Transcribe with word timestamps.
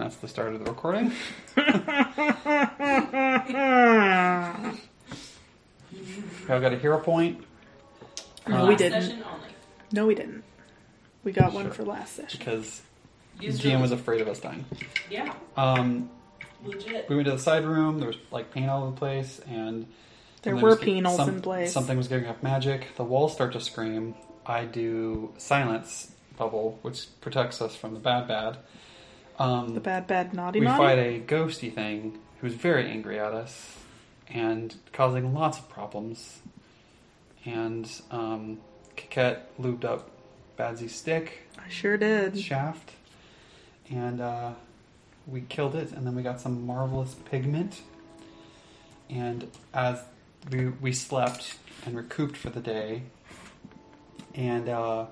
and 0.00 0.10
that's 0.10 0.16
the 0.20 0.28
start 0.28 0.54
of 0.54 0.64
the 0.64 0.70
recording. 0.70 1.12
We 6.48 6.54
all 6.54 6.60
got 6.60 6.72
a 6.72 6.78
hero 6.78 6.98
point 7.00 7.44
No, 8.48 8.64
Uh, 8.64 8.68
we 8.68 8.76
didn't. 8.76 9.02
Session 9.02 9.22
only. 9.30 9.48
No, 9.92 10.06
we 10.06 10.14
didn't. 10.14 10.42
We 11.22 11.32
got 11.32 11.52
one 11.52 11.66
Sure. 11.66 11.72
for 11.74 11.84
last 11.84 12.16
session. 12.16 12.38
because 12.38 12.82
These 13.38 13.60
GM 13.60 13.78
are- 13.78 13.82
was 13.82 13.92
afraid 13.92 14.20
of 14.20 14.28
us 14.28 14.40
dying. 14.40 14.64
Yeah, 15.10 15.32
Um, 15.56 16.10
legit. 16.64 17.08
we 17.08 17.16
went 17.16 17.26
to 17.26 17.32
the 17.32 17.38
side 17.38 17.64
room. 17.64 17.98
There 17.98 18.08
was 18.08 18.16
like 18.30 18.50
paint 18.52 18.70
all 18.70 18.82
over 18.82 18.90
the 18.92 18.96
place, 18.96 19.40
and 19.48 19.86
There 20.42 20.52
something 20.54 20.62
were 20.62 20.70
was 20.70 20.78
get- 20.78 20.88
penals 20.88 21.16
some- 21.16 21.28
in 21.28 21.42
place. 21.42 21.72
Something 21.72 21.96
was 21.98 22.08
giving 22.08 22.28
off 22.28 22.42
magic. 22.42 22.94
The 22.96 23.04
walls 23.04 23.32
start 23.32 23.52
to 23.52 23.60
scream. 23.60 24.14
I 24.46 24.64
do 24.64 25.32
silence 25.36 26.12
bubble, 26.38 26.78
which 26.82 27.06
protects 27.20 27.60
us 27.60 27.76
from 27.76 27.92
the 27.94 28.00
bad 28.00 28.26
bad. 28.26 28.56
Um, 29.40 29.74
The 29.74 29.80
bad, 29.80 30.06
bad, 30.06 30.34
naughty, 30.34 30.60
we 30.60 30.66
naughty. 30.66 30.78
fight 30.78 30.98
a 30.98 31.20
ghosty 31.20 31.72
thing 31.74 32.18
who's 32.40 32.54
very 32.54 32.88
angry 32.90 33.18
at 33.18 33.32
us 33.32 33.76
and 34.28 34.74
causing 34.92 35.32
lots 35.34 35.58
of 35.58 35.68
problems. 35.70 36.40
And 37.46 37.90
um, 38.10 38.58
Kikette 38.96 39.40
lubed 39.58 39.84
up 39.84 40.10
Badzi's 40.58 40.94
stick 40.94 41.48
I 41.58 41.68
sure 41.70 41.96
did. 41.96 42.38
shaft, 42.38 42.92
and 43.90 44.20
uh, 44.20 44.52
we 45.26 45.40
killed 45.40 45.74
it. 45.74 45.90
And 45.92 46.06
then 46.06 46.14
we 46.14 46.22
got 46.22 46.38
some 46.40 46.66
marvelous 46.66 47.14
pigment. 47.30 47.80
And 49.08 49.50
as 49.72 50.02
we 50.52 50.68
we 50.68 50.92
slept 50.92 51.56
and 51.86 51.96
recouped 51.96 52.36
for 52.36 52.50
the 52.50 52.60
day, 52.60 53.02
and 54.34 54.68
uh, 54.68 55.06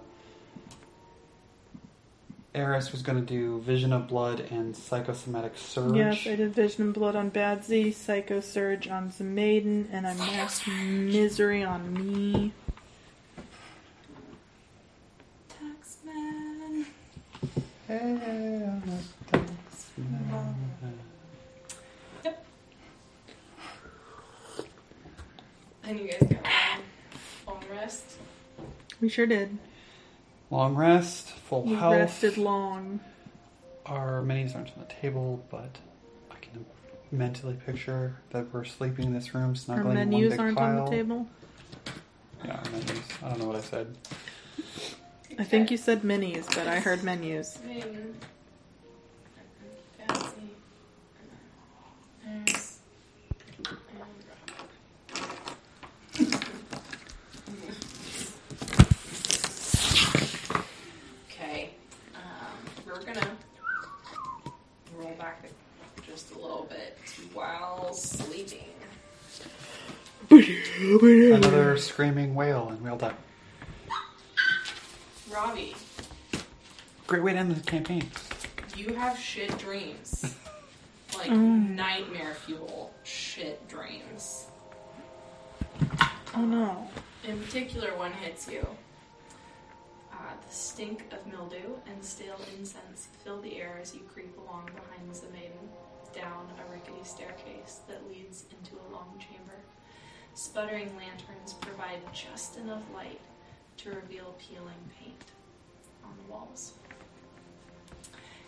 Eris 2.55 2.93
was 2.93 3.03
going 3.03 3.19
to 3.19 3.25
do 3.25 3.61
Vision 3.61 3.93
of 3.93 4.09
Blood 4.09 4.41
and 4.51 4.75
Psychosomatic 4.75 5.53
Surge. 5.57 5.97
Yes, 5.97 6.27
I 6.27 6.35
did 6.37 6.55
Vision 6.55 6.89
of 6.89 6.95
Blood 6.95 7.15
on 7.15 7.31
Badzi, 7.31 7.95
Psycho 7.95 8.41
Surge 8.41 8.89
on 8.89 9.11
Zemaiden, 9.11 9.87
and 9.93 10.07
I 10.07 10.15
mass 10.15 10.67
Misery 10.67 11.63
on 11.63 11.93
me. 11.93 12.53
Taxman. 15.51 16.87
Hey, 17.87 17.99
I'm 18.01 18.83
a 19.33 19.37
taxman. 19.37 20.95
Yep. 22.25 22.47
And 25.85 26.01
you 26.01 26.09
guys 26.09 26.29
got 26.29 26.47
one 27.45 27.57
long 27.57 27.65
rest. 27.71 28.05
We 29.01 29.09
sure 29.09 29.27
did. 29.27 29.59
Long 30.51 30.75
rest, 30.75 31.29
full 31.31 31.63
We 31.65 31.75
health. 31.75 31.95
rested 31.95 32.39
long. 32.39 33.01
Our 33.87 34.23
minis 34.23 34.55
aren't 34.55 34.69
on 34.77 34.85
the 34.87 34.95
table, 34.95 35.45
but 35.51 35.77
I 36.31 36.35
can 36.41 36.65
mentally 37.11 37.55
picture 37.67 38.17
that 38.31 38.53
we're 38.53 38.65
sleeping 38.65 39.07
in 39.07 39.13
this 39.15 39.35
room, 39.35 39.51
Our 39.51 39.55
snuggling 39.57 39.99
in 39.99 40.11
one 40.11 40.11
menus 40.11 40.31
big 40.33 40.41
aren't 40.41 40.59
pile. 40.59 40.79
on 40.81 40.85
the 40.87 40.91
table. 40.91 41.27
Yeah, 42.45 42.57
our 42.65 42.71
menus. 42.71 42.89
I 43.23 43.29
don't 43.29 43.39
know 43.41 43.47
what 43.47 43.57
I 43.57 43.61
said. 43.61 43.97
I 45.39 45.45
think 45.45 45.71
you 45.71 45.77
said 45.77 46.03
minis, 46.03 46.47
but 46.55 46.67
I 46.67 46.81
heard 46.81 47.05
menus. 47.05 47.59
Maiden. 47.65 48.15
Fancy. 50.07 50.51
There's. 52.25 52.79
Okay. 61.31 61.71
Um, 62.15 62.21
we're 62.87 63.03
gonna 63.05 63.31
roll 64.97 65.15
back 65.19 65.45
just 66.29 66.39
a 66.39 66.43
little 66.43 66.67
bit 66.69 66.99
while 67.33 67.93
sleeping. 67.95 68.65
Another 70.31 71.77
screaming 71.79 72.35
whale, 72.35 72.69
and 72.69 72.81
we'll 72.83 72.97
die. 72.97 73.15
Robbie, 75.31 75.75
Great 77.07 77.23
way 77.23 77.33
to 77.33 77.39
end 77.39 77.55
the 77.55 77.61
campaign. 77.71 78.05
you 78.77 78.95
have 78.95 79.19
shit 79.19 79.57
dreams. 79.59 80.35
Like 81.17 81.31
Mm. 81.31 81.71
nightmare 81.75 82.35
fuel 82.35 82.93
shit 83.03 83.67
dreams. 83.67 84.47
Oh 86.37 86.45
no. 86.45 86.87
In 87.27 87.41
particular, 87.43 87.97
one 87.97 88.13
hits 88.13 88.47
you. 88.49 88.65
Uh, 90.13 90.17
the 90.47 90.55
stink 90.55 91.03
of 91.11 91.27
mildew 91.27 91.75
and 91.91 92.05
stale 92.05 92.39
incense 92.57 93.09
fill 93.25 93.41
the 93.41 93.57
air 93.61 93.81
as 93.83 93.95
you 93.95 94.03
creep 94.15 94.37
along 94.39 94.67
behind 94.67 95.13
the 95.13 95.29
maiden 95.33 95.69
down 96.15 96.47
a 96.59 96.73
rickety 96.73 97.05
staircase 97.05 97.81
that 97.89 98.09
leads 98.09 98.45
into 98.51 98.75
a 98.77 98.93
long 98.93 99.19
chamber. 99.19 99.55
Sputtering 100.35 100.91
lanterns 100.97 101.55
provide 101.61 102.01
just 102.13 102.59
enough 102.59 102.83
light 102.95 103.21
to 103.79 103.91
reveal 103.91 104.35
peeling 104.39 104.91
paint 104.99 105.25
on 106.05 106.13
the 106.17 106.33
walls. 106.33 106.73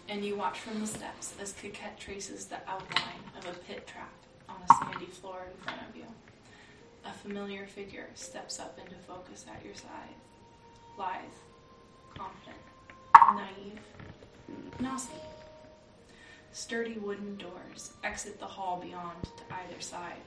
And 0.09 0.25
you 0.25 0.37
watch 0.37 0.59
from 0.59 0.81
the 0.81 0.87
steps 0.87 1.35
as 1.41 1.53
Coquette 1.53 1.99
traces 1.99 2.47
the 2.47 2.57
outline 2.69 3.23
of 3.39 3.47
a 3.47 3.59
pit 3.61 3.87
trap 3.87 4.13
on 4.49 4.57
a 4.69 4.75
sandy 4.75 5.07
floor 5.07 5.47
in 5.51 5.63
front 5.63 5.81
of 5.89 5.97
you. 5.97 6.07
A 7.05 7.13
familiar 7.13 7.67
figure 7.67 8.09
steps 8.15 8.59
up 8.59 8.79
into 8.79 8.97
focus 9.07 9.47
at 9.49 9.65
your 9.65 9.75
side. 9.75 10.17
Lithe, 10.99 11.39
confident, 12.17 12.59
naive, 13.15 13.81
Nasi. 14.81 15.13
Sturdy 16.53 16.99
wooden 16.99 17.37
doors 17.37 17.93
exit 18.03 18.39
the 18.41 18.47
hall 18.47 18.81
beyond 18.85 19.23
to 19.25 19.55
either 19.55 19.81
side, 19.81 20.23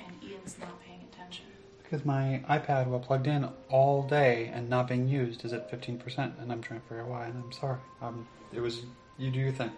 and 0.00 0.08
Ian's 0.22 0.56
not 0.58 0.80
paying 0.84 1.00
attention. 1.12 1.44
Because 1.82 2.04
my 2.04 2.42
iPad, 2.48 2.86
while 2.86 2.98
plugged 3.00 3.26
in 3.26 3.48
all 3.68 4.02
day 4.02 4.50
and 4.52 4.68
not 4.68 4.88
being 4.88 5.08
used, 5.08 5.44
is 5.44 5.52
at 5.52 5.70
15%, 5.70 6.40
and 6.40 6.50
I'm 6.50 6.60
trying 6.60 6.80
to 6.80 6.86
figure 6.86 7.02
out 7.02 7.08
why, 7.08 7.26
and 7.26 7.42
I'm 7.44 7.52
sorry. 7.52 7.78
Um, 8.02 8.26
it 8.52 8.60
was, 8.60 8.82
you 9.18 9.30
do 9.30 9.38
your 9.38 9.52
thing. 9.52 9.70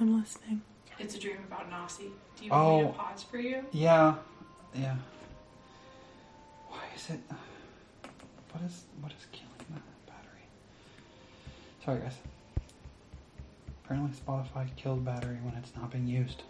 I'm 0.00 0.18
listening. 0.20 0.62
It's 0.98 1.14
a 1.14 1.18
dream 1.18 1.38
about 1.50 1.68
Nasi. 1.70 2.10
Do 2.38 2.44
you 2.44 2.50
want 2.50 2.82
me 2.84 2.84
Oh. 2.84 2.92
to 2.92 2.98
pause 2.98 3.22
for 3.24 3.38
you? 3.38 3.64
Yeah, 3.72 4.14
yeah. 4.74 4.96
Why 6.68 6.80
is 6.94 7.10
it? 7.10 7.20
What 8.52 8.62
is 8.64 8.84
what 9.00 9.12
is 9.12 9.26
killing 9.32 9.48
the 9.58 9.80
battery? 10.10 10.44
Sorry, 11.84 12.00
guys. 12.00 12.16
Apparently, 13.92 14.18
Spotify 14.18 14.66
killed 14.76 15.04
battery 15.04 15.36
when 15.42 15.52
it's 15.54 15.76
not 15.76 15.90
being 15.90 16.06
used. 16.06 16.44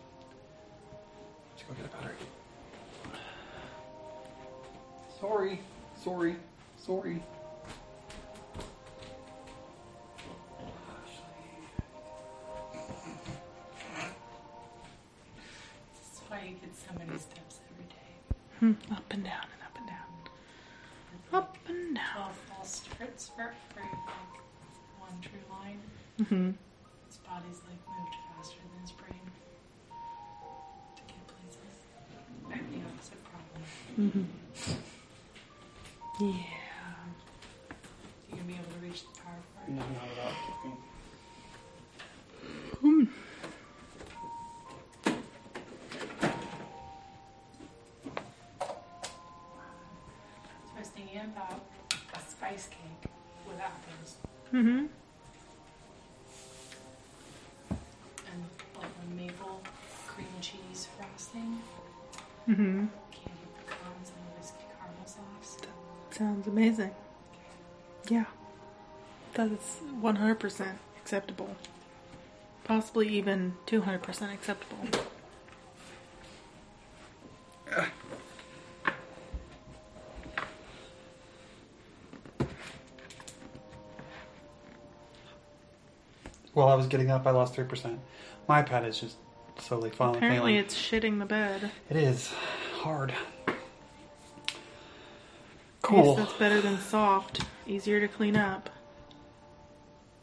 Let's 1.50 1.64
go 1.64 1.74
get 1.74 1.86
a 1.86 1.96
battery. 1.96 2.14
Sorry, 5.18 5.58
sorry, 6.00 6.36
sorry. 6.78 7.20
That's 15.94 16.20
why 16.28 16.42
you 16.44 16.54
get 16.60 16.76
so 16.76 16.96
many 16.96 17.18
steps 17.18 17.58
every 17.72 17.86
day. 17.86 18.14
Hmm. 18.60 18.92
Up 18.94 19.02
and 19.10 19.24
down 19.24 19.46
and 19.52 19.62
up 19.66 19.76
and 19.78 19.88
down. 19.88 20.06
Up 21.32 21.56
and 21.66 21.96
down. 21.96 22.04
Twelve 22.14 22.36
false 22.36 22.82
starts 22.94 23.28
for 23.30 23.52
for 23.74 23.80
like 23.80 24.32
one 25.00 25.20
true 25.20 25.40
line. 25.50 25.80
hmm 26.28 26.50
His 26.50 26.71
body's 27.32 27.60
like 27.64 27.80
moved 27.96 28.16
faster 28.36 28.60
than 28.60 28.80
his 28.82 28.92
brain 28.92 29.24
to 30.96 31.02
get 31.08 31.22
places. 31.32 31.76
I 32.50 32.56
have 32.56 32.68
the 32.68 32.80
opposite 32.84 33.22
problem. 33.24 33.62
hmm 33.96 34.24
Yeah. 36.20 36.28
You 38.28 38.36
gonna 38.36 38.44
be 38.44 38.54
able 38.54 38.72
to 38.76 38.80
reach 38.86 39.02
the 39.08 39.20
power 39.20 39.40
part? 39.56 39.68
No, 39.68 39.80
not 39.80 40.08
without 40.10 40.34
kicking. 40.44 40.76
So 50.62 50.76
I 50.76 50.78
was 50.80 50.88
thinking 50.88 51.20
about 51.20 51.60
a 52.14 52.18
spice 52.30 52.68
cake 52.68 53.10
with 53.46 53.58
apples 53.60 54.16
hmm 54.50 54.86
cheese 61.32 61.42
frosting, 61.42 61.62
hmm 62.46 62.86
candy 63.10 63.48
pecans, 63.66 64.10
and 64.10 64.36
whiskey 64.36 64.64
caramel 64.78 65.06
sauce. 65.06 65.56
Sounds 66.10 66.46
amazing. 66.46 66.90
Yeah. 68.08 68.24
That 69.34 69.50
is 69.50 69.80
100% 70.00 70.74
acceptable. 70.98 71.56
Possibly 72.64 73.08
even 73.08 73.54
200% 73.66 74.32
acceptable. 74.34 74.86
While 86.52 86.68
I 86.68 86.74
was 86.74 86.86
getting 86.86 87.10
up, 87.10 87.26
I 87.26 87.30
lost 87.30 87.54
three 87.54 87.64
percent. 87.64 87.98
My 88.46 88.60
pad 88.62 88.84
is 88.84 89.00
just 89.00 89.16
slowly 89.58 89.90
falling. 89.90 90.16
Apparently, 90.16 90.52
failing. 90.52 90.64
it's 90.64 90.74
shitting 90.76 91.18
the 91.18 91.24
bed. 91.26 91.70
It 91.90 91.96
is 91.96 92.32
hard. 92.80 93.14
Yes, 93.48 93.56
Cool. 95.82 96.14
that's 96.16 96.32
better 96.34 96.60
than 96.60 96.78
soft. 96.78 97.44
Easier 97.66 98.00
to 98.00 98.08
clean 98.08 98.36
up. 98.36 98.70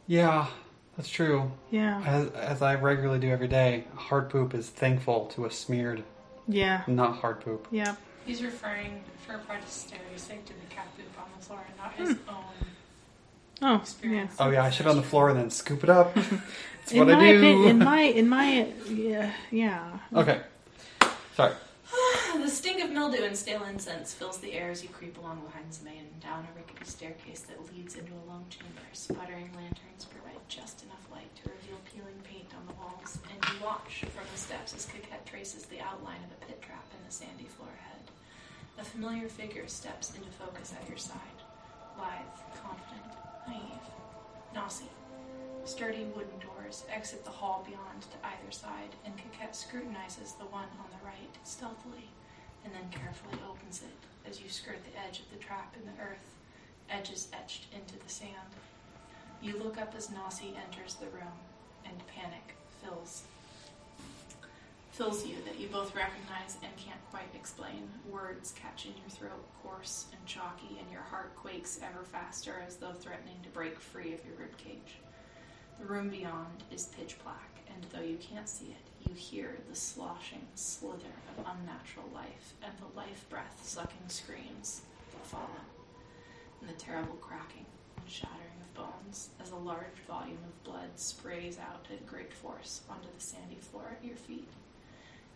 Yeah, 0.08 0.48
that's 0.96 1.10
true. 1.10 1.52
Yeah. 1.70 2.02
As, 2.06 2.30
as 2.32 2.62
I 2.62 2.76
regularly 2.76 3.20
do 3.20 3.30
every 3.30 3.48
day, 3.48 3.86
hard 3.96 4.30
poop 4.30 4.54
is 4.54 4.70
thankful 4.70 5.28
to 5.36 5.46
a 5.46 5.52
smeared, 5.52 6.04
Yeah. 6.48 6.84
not 6.88 7.18
hard 7.18 7.42
poop. 7.42 7.68
Yeah. 7.72 7.96
He's 8.26 8.42
referring, 8.44 9.04
for 9.26 9.38
part 9.40 9.62
posterity's 9.62 10.22
sake, 10.22 10.46
to 10.46 10.54
the 10.54 10.74
cat 10.74 10.88
poop 10.98 11.08
on 11.22 11.26
the 11.38 11.46
floor 11.46 11.60
not 11.78 11.94
his 11.94 12.10
Hmm. 12.18 12.30
own. 12.30 12.44
Oh, 13.62 13.68
yeah. 13.74 13.82
Experience. 13.82 14.36
Oh 14.40 14.50
yeah, 14.50 14.64
I 14.64 14.70
shit 14.70 14.88
on 14.88 14.96
the 14.96 15.04
floor 15.04 15.30
and 15.30 15.38
then 15.40 15.50
scoop 15.50 15.84
it 15.84 15.90
up. 15.90 16.14
That's 16.16 16.92
In 16.92 17.00
what 17.00 17.08
my 17.10 17.20
I 17.20 17.32
do. 17.34 17.38
opinion, 17.38 17.70
in 17.70 17.78
my 17.92 18.02
in 18.02 18.30
my 18.30 18.68
yeah 18.90 19.32
yeah. 19.52 20.00
okay. 20.16 20.42
Sorry. 21.36 21.54
The 22.40 22.48
stink 22.56 22.82
of 22.84 22.90
mildew 22.92 23.24
and 23.24 23.36
stale 23.36 23.64
incense 23.66 24.14
fills 24.14 24.38
the 24.40 24.54
air 24.54 24.72
as 24.72 24.82
you 24.82 24.90
creep 24.90 25.18
along 25.20 25.42
behind 25.46 25.70
Zemain 25.72 26.08
and 26.10 26.20
down 26.22 26.48
a 26.50 26.58
rickety 26.58 26.86
staircase 26.86 27.42
that 27.42 27.58
leads 27.76 27.96
into 27.96 28.12
a 28.14 28.26
long 28.30 28.46
chamber. 28.50 28.82
Sputtering 28.94 29.50
lanterns 29.54 30.06
provide 30.10 30.40
just 30.48 30.84
enough 30.86 31.06
light 31.12 31.30
to 31.44 31.50
reveal 31.50 31.78
peeling 31.94 32.18
paint 32.24 32.48
on 32.58 32.66
the 32.66 32.74
walls, 32.80 33.20
and 33.30 33.38
you 33.46 33.64
watch 33.66 34.06
from 34.16 34.26
the 34.32 34.40
steps 34.40 34.74
as 34.74 34.86
Coquette 34.88 35.26
traces 35.26 35.66
the 35.66 35.82
outline 35.82 36.22
of 36.26 36.32
a 36.32 36.46
pit 36.48 36.62
trap 36.62 36.86
in 36.98 37.06
the 37.06 37.12
sandy 37.14 37.46
floor 37.46 37.70
ahead. 37.70 38.02
A 38.80 38.84
familiar 38.84 39.28
figure 39.28 39.68
steps 39.68 40.16
into 40.16 40.30
focus 40.32 40.74
at 40.80 40.88
your 40.90 40.98
side. 40.98 41.38
Lithe, 42.00 42.34
confident, 42.66 43.14
naive. 43.48 43.88
Nossi. 44.56 44.90
Sturdy 45.66 46.06
wooden 46.16 46.40
doors 46.40 46.84
exit 46.92 47.24
the 47.24 47.32
hall 47.32 47.66
beyond 47.68 48.02
to 48.02 48.28
either 48.28 48.52
side, 48.52 48.96
and 49.06 49.14
Coquette 49.18 49.56
scrutinizes 49.56 50.34
the 50.34 50.46
one 50.46 50.70
on 50.80 50.90
the 50.92 51.06
right 51.06 51.36
stealthily, 51.44 52.10
and 52.66 52.74
then 52.74 52.90
carefully 52.92 53.40
opens 53.50 53.82
it 53.84 54.30
as 54.30 54.42
you 54.42 54.50
skirt 54.50 54.80
the 54.84 55.00
edge 55.08 55.20
of 55.20 55.30
the 55.32 55.44
trap 55.44 55.76
in 55.80 55.86
the 55.86 56.02
earth, 56.02 56.36
edges 56.90 57.28
etched 57.34 57.66
into 57.74 57.98
the 58.00 58.10
sand. 58.10 58.54
You 59.42 59.58
look 59.58 59.80
up 59.80 59.94
as 59.96 60.08
Nossi 60.08 60.54
enters 60.58 60.96
the 60.96 61.08
room, 61.08 61.38
and 61.86 61.96
panic 62.08 62.56
fills 62.84 63.24
fills 65.00 65.26
you 65.26 65.38
that 65.46 65.58
you 65.58 65.66
both 65.70 65.96
recognize 65.96 66.58
and 66.62 66.76
can't 66.76 67.00
quite 67.10 67.34
explain. 67.34 67.88
Words 68.12 68.54
catch 68.62 68.86
in 68.86 68.92
your 68.98 69.08
throat, 69.08 69.48
coarse 69.64 70.08
and 70.12 70.26
chalky, 70.26 70.78
and 70.78 70.92
your 70.92 71.04
heart 71.04 71.34
quakes 71.38 71.80
ever 71.82 72.04
faster 72.04 72.62
as 72.68 72.76
though 72.76 72.92
threatening 72.92 73.38
to 73.42 73.48
break 73.52 73.80
free 73.80 74.14
of 74.14 74.20
your 74.26 74.36
ribcage. 74.36 75.00
The 75.80 75.86
room 75.86 76.10
beyond 76.10 76.66
is 76.70 76.88
pitch 76.88 77.16
black, 77.24 77.62
and 77.74 77.86
though 77.94 78.06
you 78.06 78.18
can't 78.18 78.50
see 78.50 78.76
it, 78.76 79.08
you 79.10 79.16
hear 79.16 79.60
the 79.70 79.76
sloshing 79.76 80.46
slither 80.56 81.16
of 81.38 81.46
unnatural 81.46 82.10
life 82.14 82.56
and 82.62 82.74
the 82.80 82.98
life 82.98 83.26
breath 83.30 83.58
sucking 83.64 84.10
screams 84.10 84.82
that 85.14 85.26
follow, 85.26 85.64
and 86.60 86.70
the 86.70 86.74
terrible 86.74 87.16
cracking 87.22 87.66
and 87.96 88.10
shattering 88.10 88.60
of 88.62 88.74
bones 88.74 89.30
as 89.42 89.52
a 89.52 89.56
large 89.56 90.04
volume 90.06 90.44
of 90.46 90.64
blood 90.66 90.90
sprays 90.98 91.58
out 91.58 91.88
at 91.90 92.06
great 92.06 92.34
force 92.34 92.82
onto 92.90 93.08
the 93.18 93.24
sandy 93.24 93.60
floor 93.62 93.96
at 93.98 94.06
your 94.06 94.18
feet. 94.18 94.50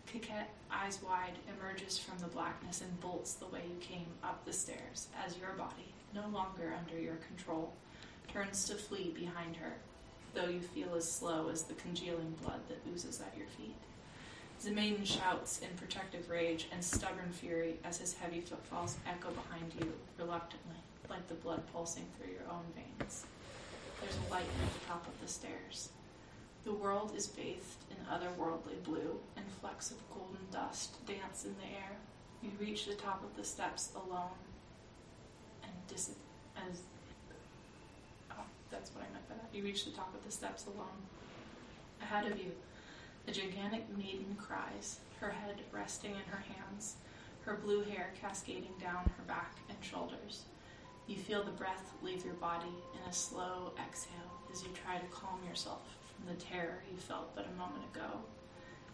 Coquette, 0.06 0.50
eyes 0.70 1.00
wide, 1.02 1.34
emerges 1.48 1.98
from 1.98 2.18
the 2.18 2.28
blackness 2.28 2.80
and 2.80 3.00
bolts 3.00 3.34
the 3.34 3.46
way 3.46 3.62
you 3.68 3.76
came 3.80 4.06
up 4.22 4.44
the 4.44 4.52
stairs 4.52 5.08
as 5.24 5.36
your 5.38 5.52
body, 5.52 5.92
no 6.14 6.28
longer 6.28 6.74
under 6.78 7.00
your 7.00 7.16
control, 7.16 7.72
turns 8.32 8.64
to 8.66 8.74
flee 8.74 9.12
behind 9.18 9.56
her, 9.56 9.74
though 10.34 10.48
you 10.48 10.60
feel 10.60 10.94
as 10.94 11.10
slow 11.10 11.48
as 11.48 11.62
the 11.62 11.74
congealing 11.74 12.34
blood 12.42 12.60
that 12.68 12.80
oozes 12.92 13.20
at 13.20 13.36
your 13.36 13.48
feet. 13.48 13.76
Zemain 14.62 15.04
shouts 15.04 15.60
in 15.60 15.76
protective 15.76 16.30
rage 16.30 16.68
and 16.72 16.82
stubborn 16.82 17.30
fury 17.32 17.76
as 17.84 17.98
his 17.98 18.14
heavy 18.14 18.40
footfalls 18.40 18.96
echo 19.06 19.30
behind 19.30 19.72
you 19.80 19.92
reluctantly, 20.18 20.76
like 21.10 21.26
the 21.28 21.34
blood 21.34 21.62
pulsing 21.72 22.06
through 22.16 22.32
your 22.32 22.50
own 22.50 22.64
veins. 22.74 23.26
There's 24.00 24.16
a 24.26 24.30
light 24.30 24.42
at 24.42 24.80
the 24.80 24.86
top 24.86 25.06
of 25.06 25.20
the 25.20 25.28
stairs. 25.28 25.88
The 26.64 26.72
world 26.72 27.12
is 27.14 27.26
bathed 27.26 27.84
in 27.90 27.96
otherworldly 28.06 28.82
blue, 28.84 29.20
and 29.36 29.44
flecks 29.60 29.90
of 29.90 29.98
golden 30.08 30.46
dust 30.50 31.04
dance 31.06 31.44
in 31.44 31.54
the 31.56 31.76
air. 31.76 31.92
You 32.42 32.50
reach 32.58 32.86
the 32.86 32.94
top 32.94 33.22
of 33.22 33.36
the 33.36 33.44
steps 33.44 33.92
alone, 33.94 34.38
and 35.62 35.72
dis- 35.88 36.14
as 36.56 36.80
oh, 38.30 38.44
that's 38.70 38.94
what 38.94 39.04
I 39.04 39.12
meant 39.12 39.28
by 39.28 39.34
that. 39.34 39.50
You 39.52 39.62
reach 39.62 39.84
the 39.84 39.90
top 39.90 40.14
of 40.14 40.24
the 40.24 40.32
steps 40.32 40.64
alone. 40.66 41.04
Ahead 42.00 42.32
of 42.32 42.38
you, 42.38 42.52
a 43.28 43.30
gigantic 43.30 43.84
maiden 43.98 44.34
cries, 44.40 45.00
her 45.20 45.30
head 45.30 45.60
resting 45.70 46.12
in 46.12 46.32
her 46.32 46.44
hands, 46.54 46.96
her 47.42 47.58
blue 47.62 47.82
hair 47.82 48.12
cascading 48.18 48.72
down 48.80 49.04
her 49.18 49.24
back 49.26 49.52
and 49.68 49.76
shoulders. 49.82 50.44
You 51.06 51.16
feel 51.16 51.44
the 51.44 51.50
breath 51.50 51.92
leave 52.02 52.24
your 52.24 52.34
body 52.34 52.72
in 52.94 53.10
a 53.10 53.12
slow 53.12 53.72
exhale 53.78 54.40
as 54.50 54.62
you 54.62 54.70
try 54.72 54.96
to 54.96 55.06
calm 55.08 55.40
yourself 55.46 55.82
the 56.26 56.34
terror 56.34 56.82
you 56.90 56.98
felt 56.98 57.34
but 57.34 57.46
a 57.46 57.58
moment 57.58 57.84
ago. 57.94 58.20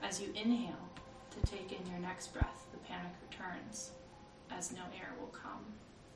As 0.03 0.21
you 0.21 0.29
inhale 0.35 0.89
to 1.31 1.51
take 1.51 1.73
in 1.73 1.91
your 1.91 2.01
next 2.01 2.33
breath, 2.33 2.67
the 2.73 2.79
panic 2.79 3.13
returns, 3.29 3.93
as 4.51 4.73
no 4.73 4.83
air 4.97 5.13
will 5.21 5.29
come. 5.29 5.65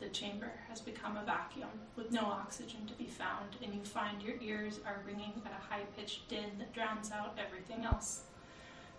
The 0.01 0.09
chamber 0.09 0.53
has 0.69 0.81
become 0.81 1.17
a 1.17 1.25
vacuum 1.25 1.71
with 1.97 2.11
no 2.11 2.23
oxygen 2.23 2.87
to 2.87 2.95
be 2.95 3.07
found, 3.07 3.57
and 3.63 3.73
you 3.75 3.83
find 3.85 4.23
your 4.23 4.37
ears 4.41 4.81
are 4.85 5.03
ringing 5.07 5.41
at 5.47 5.53
a 5.53 5.73
high 5.73 5.85
pitched 5.97 6.29
din 6.29 6.59
that 6.59 6.75
drowns 6.75 7.11
out 7.13 7.39
everything 7.39 7.85
else. 7.85 8.23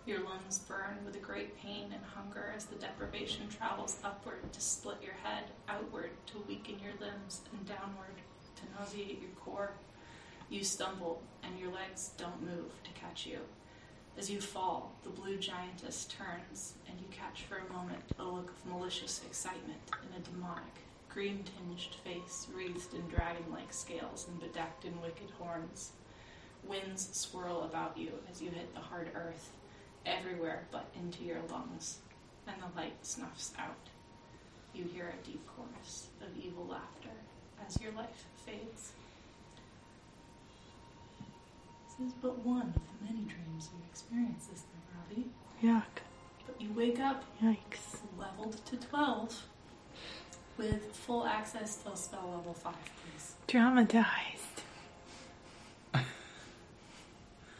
Your 0.06 0.20
lungs 0.20 0.60
burn 0.60 0.98
with 1.04 1.16
a 1.16 1.20
great 1.20 1.58
pain 1.58 1.92
and 1.92 2.02
hunger 2.14 2.52
as 2.56 2.64
the 2.64 2.76
deprivation 2.76 3.48
travels 3.48 3.98
upward 4.04 4.52
to 4.52 4.60
split 4.60 4.98
your 5.02 5.14
head, 5.14 5.44
outward 5.68 6.10
to 6.26 6.44
weaken 6.48 6.78
your 6.78 6.92
limbs, 7.00 7.42
and 7.52 7.66
downward 7.66 8.14
to 8.56 8.62
nauseate 8.78 9.20
your 9.20 9.30
core. 9.44 9.72
You 10.48 10.62
stumble, 10.62 11.22
and 11.42 11.58
your 11.58 11.72
legs 11.72 12.12
don't 12.16 12.40
move 12.42 12.70
to 12.84 12.90
catch 13.00 13.26
you. 13.26 13.38
As 14.16 14.30
you 14.30 14.40
fall, 14.40 14.92
the 15.02 15.10
blue 15.10 15.36
giantess 15.38 16.06
turns, 16.06 16.74
and 16.88 16.98
you 17.00 17.06
catch 17.10 17.42
for 17.42 17.56
a 17.58 17.72
moment 17.72 18.02
a 18.18 18.24
look 18.24 18.50
of 18.50 18.66
malicious 18.66 19.20
excitement 19.26 19.80
in 19.90 20.16
a 20.16 20.24
demonic, 20.24 20.62
green 21.08 21.42
tinged 21.44 21.96
face 22.04 22.46
wreathed 22.54 22.94
in 22.94 23.08
dragon 23.08 23.44
like 23.52 23.72
scales 23.72 24.26
and 24.28 24.40
bedecked 24.40 24.84
in 24.84 25.00
wicked 25.02 25.30
horns. 25.38 25.90
Winds 26.64 27.08
swirl 27.12 27.62
about 27.62 27.98
you 27.98 28.12
as 28.30 28.40
you 28.40 28.50
hit 28.50 28.72
the 28.72 28.80
hard 28.80 29.10
earth, 29.14 29.50
everywhere 30.06 30.66
but 30.70 30.86
into 30.96 31.24
your 31.24 31.40
lungs, 31.50 31.98
and 32.46 32.56
the 32.62 32.80
light 32.80 32.96
snuffs 33.02 33.52
out. 33.58 33.90
You 34.72 34.84
hear 34.84 35.08
a 35.12 35.26
deep 35.26 35.44
chorus 35.46 36.06
of 36.22 36.28
evil 36.42 36.66
laughter 36.66 37.10
as 37.66 37.80
your 37.80 37.92
life 37.92 38.26
fades. 38.44 38.92
This 41.98 42.08
is 42.08 42.14
but 42.20 42.44
one 42.44 42.62
of 42.62 42.74
the 42.74 43.04
many 43.04 43.24
dreams 43.24 43.70
you 43.72 43.80
experience 43.90 44.46
this 44.46 44.62
night, 44.72 44.84
Robbie. 44.98 45.30
Yuck. 45.62 46.02
But 46.46 46.60
you 46.60 46.72
wake 46.74 47.00
up 47.00 47.24
Yikes. 47.42 48.00
leveled 48.18 48.64
to 48.66 48.76
12 48.76 49.42
with 50.58 50.94
full 50.94 51.26
access 51.26 51.76
to 51.76 51.96
spell 51.96 52.32
level 52.36 52.54
5, 52.54 52.74
please. 52.74 53.34
Traumatized. 53.48 54.56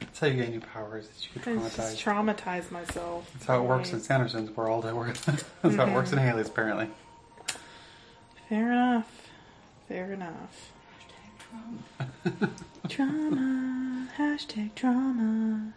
That's 0.01 0.21
how 0.21 0.27
you 0.29 0.43
gain 0.43 0.53
new 0.53 0.61
powers. 0.61 1.05
Is 1.05 1.29
you 1.35 1.43
get 1.43 1.49
I 1.49 1.69
just 1.69 1.99
traumatized. 1.99 2.35
traumatize 2.37 2.71
myself. 2.71 3.31
That's 3.35 3.47
how 3.47 3.63
it 3.63 3.67
works 3.67 3.93
in 3.93 4.01
Sanderson's 4.01 4.51
world. 4.57 4.87
It 4.87 4.95
works. 4.95 5.21
That's 5.27 5.43
how 5.63 5.69
it 5.69 5.73
mm-hmm. 5.73 5.93
works 5.93 6.13
in 6.13 6.19
Haley's 6.19 6.49
apparently. 6.49 6.89
Fair 8.49 8.73
enough. 8.73 9.29
Fair 9.89 10.13
enough. 10.15 10.73
Hashtag 11.57 12.09
trauma. 12.29 12.51
Trauma. 12.89 14.09
Hashtag 14.19 14.75
trauma. 14.75 15.73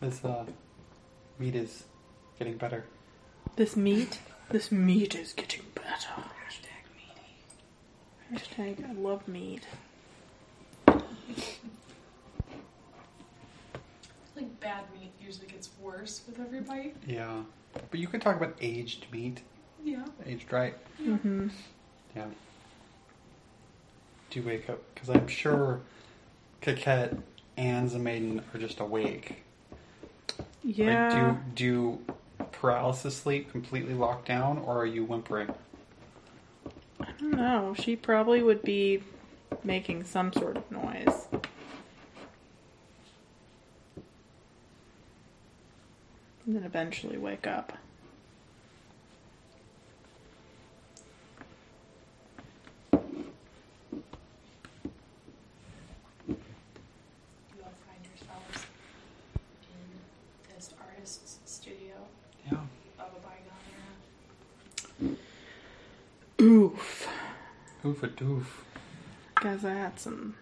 This 0.00 0.24
uh, 0.24 0.44
meat 1.38 1.54
is 1.54 1.84
getting 2.38 2.56
better. 2.56 2.84
This 3.56 3.76
meat. 3.76 4.18
This 4.50 4.70
meat 4.70 5.14
is 5.14 5.32
getting 5.32 5.62
better. 5.74 6.22
Hashtag 6.44 6.84
meaty. 6.96 8.44
Hashtag 8.44 8.88
I 8.88 8.92
love 8.92 9.26
meat. 9.28 9.62
Like 14.36 14.60
bad 14.60 14.84
meat 14.92 15.12
usually 15.20 15.46
gets 15.46 15.70
worse 15.80 16.22
with 16.26 16.40
every 16.40 16.60
bite. 16.60 16.96
Yeah, 17.06 17.42
but 17.90 18.00
you 18.00 18.08
could 18.08 18.20
talk 18.20 18.36
about 18.36 18.56
aged 18.60 19.06
meat, 19.12 19.40
Yeah. 19.84 20.04
aged 20.26 20.52
right. 20.52 20.74
Mm-hmm. 21.00 21.48
Yeah. 22.16 22.26
Do 24.34 24.40
you 24.40 24.46
wake 24.46 24.68
up? 24.68 24.80
Because 24.92 25.10
I'm 25.10 25.28
sure 25.28 25.80
Coquette 26.60 27.16
and 27.56 27.88
the 27.88 28.00
maiden 28.00 28.42
are 28.52 28.58
just 28.58 28.80
awake. 28.80 29.44
Yeah. 30.64 31.36
Like, 31.38 31.54
do 31.54 32.00
do 32.08 32.14
paralysis 32.50 33.16
sleep 33.16 33.52
completely 33.52 33.94
locked 33.94 34.26
down, 34.26 34.58
or 34.58 34.78
are 34.78 34.86
you 34.86 35.04
whimpering? 35.04 35.54
I 37.00 37.12
don't 37.20 37.30
know. 37.36 37.76
She 37.78 37.94
probably 37.94 38.42
would 38.42 38.62
be 38.62 39.04
making 39.62 40.02
some 40.02 40.32
sort 40.32 40.56
of 40.56 40.68
noise. 40.68 41.28
And 46.44 46.56
then 46.56 46.64
eventually 46.64 47.18
wake 47.18 47.46
up. 47.46 47.72
You 56.28 56.36
all 57.62 57.72
find 57.86 58.00
yourselves 58.04 58.66
in 59.62 60.54
this 60.54 60.70
artist's 60.80 61.38
studio 61.44 61.94
Yeah. 62.50 62.58
of 62.98 63.12
a 63.12 63.20
bygone 63.20 63.66
era. 65.02 65.16
Oof. 66.44 67.08
Oof 67.84 68.02
a 68.02 68.08
doof. 68.08 68.44
Guys, 69.36 69.64
I 69.64 69.72
had 69.74 69.98
some 69.98 70.34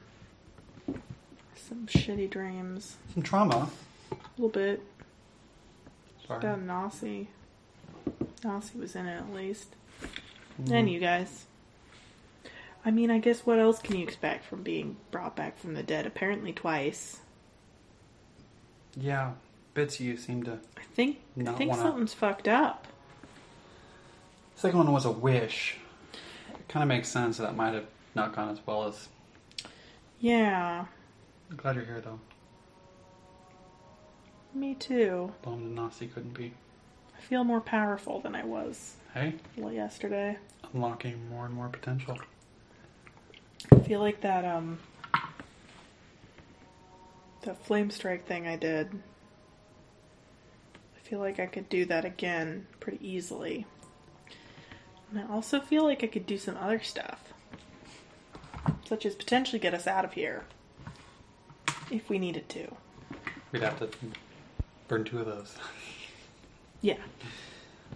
some 1.56 1.86
shitty 1.86 2.28
dreams. 2.30 2.96
Some 3.14 3.22
trauma. 3.22 3.68
A 4.10 4.16
little 4.36 4.48
bit. 4.48 4.82
Sorry. 6.26 6.38
About 6.40 6.60
Nasi. 6.62 7.28
Nasi 8.44 8.78
was 8.78 8.94
in 8.96 9.06
it 9.06 9.16
at 9.16 9.32
least. 9.32 9.68
Mhm. 10.60 10.72
And 10.72 10.90
you 10.90 10.98
guys. 11.00 11.46
I 12.84 12.90
mean, 12.90 13.10
I 13.12 13.18
guess 13.18 13.46
what 13.46 13.60
else 13.60 13.78
can 13.80 13.96
you 13.96 14.02
expect 14.02 14.44
from 14.44 14.62
being 14.64 14.96
brought 15.12 15.36
back 15.36 15.56
from 15.58 15.74
the 15.74 15.84
dead? 15.84 16.04
Apparently 16.04 16.52
twice. 16.52 17.20
Yeah. 18.96 19.32
Bits 19.74 19.94
of 20.00 20.00
you 20.06 20.16
seem 20.16 20.42
to. 20.42 20.58
I 20.76 20.82
think 20.94 21.18
I 21.40 21.52
think 21.52 21.70
wanna- 21.70 21.82
something's 21.82 22.12
fucked 22.12 22.48
up. 22.48 22.86
Second 24.56 24.78
one 24.78 24.92
was 24.92 25.04
a 25.04 25.10
wish. 25.12 25.78
It 26.72 26.76
kind 26.80 26.84
of 26.84 26.88
makes 26.88 27.10
sense 27.10 27.36
that 27.36 27.54
might 27.54 27.74
have 27.74 27.84
not 28.14 28.34
gone 28.34 28.48
as 28.48 28.58
well 28.64 28.84
as. 28.84 29.08
Yeah, 30.20 30.86
I'm 31.50 31.56
glad 31.58 31.76
you're 31.76 31.84
here 31.84 32.00
though. 32.00 32.18
me 34.54 34.74
too. 34.76 35.34
Bummed 35.42 35.74
Nasi 35.74 36.06
couldn't 36.06 36.32
be. 36.32 36.54
I 37.14 37.20
feel 37.20 37.44
more 37.44 37.60
powerful 37.60 38.20
than 38.20 38.34
I 38.34 38.44
was 38.46 38.94
Hey, 39.12 39.34
well, 39.58 39.70
yesterday. 39.70 40.38
unlocking 40.72 41.28
more 41.28 41.44
and 41.44 41.52
more 41.54 41.68
potential. 41.68 42.18
I 43.70 43.78
feel 43.80 44.00
like 44.00 44.22
that 44.22 44.46
um 44.46 44.78
that 47.42 47.62
flame 47.66 47.90
strike 47.90 48.24
thing 48.26 48.46
I 48.46 48.56
did. 48.56 48.88
I 50.74 51.00
feel 51.06 51.18
like 51.18 51.38
I 51.38 51.44
could 51.44 51.68
do 51.68 51.84
that 51.84 52.06
again 52.06 52.66
pretty 52.80 53.06
easily. 53.06 53.66
And 55.12 55.20
I 55.20 55.30
also 55.30 55.60
feel 55.60 55.84
like 55.84 56.02
I 56.02 56.06
could 56.06 56.26
do 56.26 56.38
some 56.38 56.56
other 56.56 56.80
stuff. 56.80 57.32
Such 58.86 59.04
as 59.04 59.14
potentially 59.14 59.58
get 59.58 59.74
us 59.74 59.86
out 59.86 60.06
of 60.06 60.14
here. 60.14 60.44
If 61.90 62.08
we 62.08 62.18
needed 62.18 62.48
to. 62.50 62.74
We'd 63.50 63.62
have 63.62 63.78
to 63.80 63.90
burn 64.88 65.04
two 65.04 65.20
of 65.20 65.26
those. 65.26 65.54
Yeah. 66.80 66.96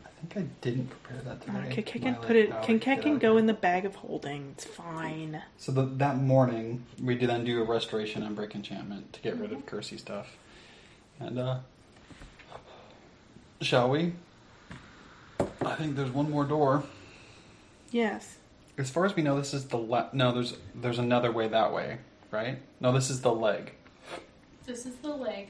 I 0.04 0.08
think 0.20 0.36
I 0.36 0.50
didn't 0.60 0.88
prepare 0.88 1.22
that 1.22 1.40
today. 1.40 1.58
Uh, 1.58 1.82
can 2.00 2.14
put 2.16 2.36
it 2.36 2.62
can 2.62 2.78
can 2.80 3.18
go 3.18 3.38
in 3.38 3.46
the 3.46 3.54
bag 3.54 3.86
of 3.86 3.94
holding. 3.94 4.50
It's 4.52 4.66
fine. 4.66 5.42
So 5.56 5.72
the, 5.72 5.82
that 5.82 6.18
morning, 6.18 6.84
we 7.02 7.14
did 7.14 7.30
then 7.30 7.44
do 7.44 7.62
a 7.62 7.64
restoration 7.64 8.22
and 8.22 8.36
break 8.36 8.54
enchantment 8.54 9.14
to 9.14 9.20
get 9.20 9.38
rid 9.38 9.52
of 9.52 9.64
cursey 9.64 9.98
stuff. 9.98 10.36
And, 11.18 11.38
uh, 11.38 11.58
shall 13.62 13.88
we? 13.88 14.12
I 15.64 15.74
think 15.76 15.96
there's 15.96 16.10
one 16.10 16.30
more 16.30 16.44
door. 16.44 16.84
Yes. 17.96 18.36
As 18.76 18.90
far 18.90 19.06
as 19.06 19.16
we 19.16 19.22
know, 19.22 19.38
this 19.38 19.54
is 19.54 19.64
the 19.68 19.78
le- 19.78 20.10
no. 20.12 20.30
There's 20.32 20.54
there's 20.74 20.98
another 20.98 21.32
way 21.32 21.48
that 21.48 21.72
way, 21.72 21.96
right? 22.30 22.58
No, 22.78 22.92
this 22.92 23.08
is 23.08 23.22
the 23.22 23.32
leg. 23.32 23.72
This 24.66 24.84
is 24.84 24.96
the 24.96 25.14
leg. 25.16 25.48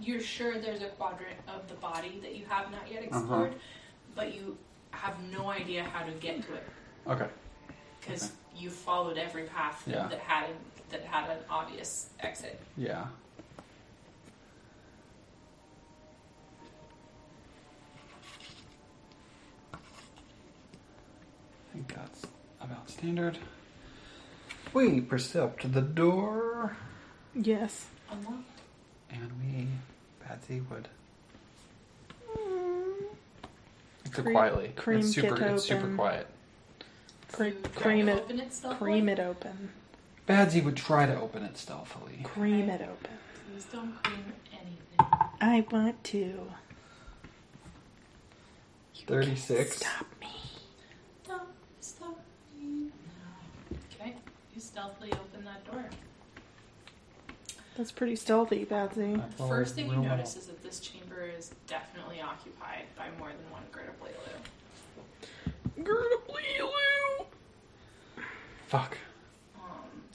You're 0.00 0.20
sure 0.20 0.58
there's 0.58 0.82
a 0.82 0.88
quadrant 0.88 1.38
of 1.46 1.68
the 1.68 1.74
body 1.74 2.18
that 2.22 2.34
you 2.34 2.46
have 2.46 2.72
not 2.72 2.90
yet 2.90 3.04
uh-huh. 3.04 3.18
explored, 3.18 3.54
but 4.16 4.34
you 4.34 4.58
have 4.90 5.14
no 5.30 5.50
idea 5.50 5.84
how 5.84 6.04
to 6.04 6.10
get 6.12 6.42
to 6.46 6.54
it 6.54 6.66
Okay. 7.06 7.28
because 8.00 8.24
Okay. 8.24 8.32
you 8.56 8.70
followed 8.70 9.16
every 9.16 9.44
path 9.44 9.84
Yeah. 9.86 10.08
that 10.08 10.18
had 10.18 10.50
an, 10.50 10.56
that 10.90 11.04
had 11.04 11.30
an 11.30 11.38
obvious 11.48 12.10
exit. 12.18 12.60
Yeah. 12.76 13.06
I 21.74 21.76
think 21.76 21.94
that's 21.94 22.26
about 22.60 22.88
standard. 22.88 23.38
We 24.72 25.00
percept 25.00 25.72
the 25.72 25.80
door, 25.82 26.76
Yes. 27.34 27.86
Unlocked. 28.10 28.60
and 29.10 29.30
we 29.40 29.66
Badzi 30.24 30.68
would. 30.70 30.88
It's 34.04 34.14
Cream- 34.14 34.32
quietly. 34.34 34.72
cream 34.76 35.00
it's 35.00 35.12
super. 35.14 35.36
get 35.36 35.50
It's 35.54 35.64
super 35.64 35.92
quiet. 35.96 36.28
Cre- 37.32 37.50
cream 37.74 38.08
it. 38.08 38.22
Open 38.22 38.38
it? 38.40 38.62
Cream 38.78 39.08
it 39.08 39.18
open. 39.18 39.70
Badzi 40.28 40.62
would 40.64 40.76
try 40.76 41.06
to 41.06 41.20
open 41.20 41.42
it 41.42 41.58
stealthily. 41.58 42.20
Cream 42.22 42.68
it 42.70 42.80
open. 42.82 43.18
Please 43.50 43.64
don't 43.72 44.00
cream 44.04 44.32
anything. 44.52 45.28
I 45.40 45.66
want 45.72 46.02
to. 46.04 46.16
You 48.94 49.06
Thirty-six. 49.06 49.80
can't 49.80 49.90
Stop 49.92 50.06
me. 50.20 50.28
Don't 51.26 51.42
stop 51.80 52.20
me 52.58 52.90
now. 53.70 53.76
Okay, 54.00 54.14
you 54.54 54.60
stealthily 54.60 55.12
open 55.12 55.44
that 55.44 55.64
door. 55.70 55.84
That's 57.76 57.90
pretty 57.90 58.14
stealthy, 58.16 58.64
Badzi. 58.64 59.20
I 59.20 59.28
followed 59.30 59.48
First 59.48 59.74
thing 59.74 59.86
you 59.86 59.92
real 59.92 60.02
well. 60.02 60.16
notice 60.16 60.36
is 60.36 60.46
that 60.46 60.62
this 60.62 60.78
chamber 60.78 61.22
is 61.36 61.50
definitely 61.66 62.20
occupied 62.20 62.84
by 62.96 63.08
more 63.18 63.28
than 63.30 63.50
one 63.50 63.62
Gerda 63.72 63.90
Blailu. 64.00 65.84
Gerda 65.84 66.16
Bleelu. 66.28 67.26
Fuck. 68.68 68.96
Um, 69.56 69.62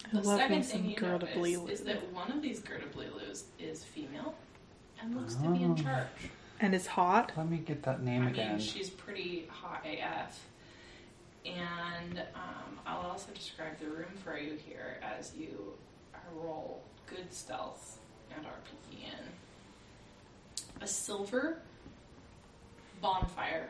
I 0.05 0.21
the 0.21 0.27
love 0.27 0.37
me 0.37 0.39
second 0.61 0.63
some 0.63 0.81
thing 0.81 0.89
you 0.91 0.95
Gerda 0.95 1.25
notice 1.25 1.35
Blailu. 1.37 1.69
is 1.69 1.81
that 1.81 2.11
one 2.13 2.31
of 2.31 2.41
these 2.41 2.61
Girtablilus 2.61 3.43
is 3.59 3.83
female 3.83 4.35
and 5.01 5.15
looks 5.15 5.35
to 5.35 5.49
be 5.49 5.63
in 5.63 5.71
Oh. 5.71 5.75
charge. 5.75 6.07
And 6.61 6.73
is 6.75 6.87
hot. 6.87 7.31
Let 7.37 7.49
me 7.49 7.57
get 7.57 7.83
that 7.83 8.01
name 8.03 8.23
I 8.27 8.29
again. 8.31 8.49
mean, 8.57 8.59
she's 8.59 8.89
pretty 8.89 9.47
hot 9.49 9.85
AF. 9.85 10.45
And 11.57 12.19
um, 12.35 12.79
I'll 12.85 13.09
also 13.09 13.31
describe 13.33 13.79
the 13.79 13.87
room 13.87 14.11
for 14.23 14.37
you 14.37 14.57
here 14.65 14.99
as 15.01 15.33
you 15.35 15.73
roll 16.35 16.83
good 17.07 17.33
stealth 17.33 17.97
and 18.35 18.45
peeking 18.89 19.07
in. 19.07 20.73
A 20.81 20.87
silver 20.87 21.59
bonfire 23.01 23.69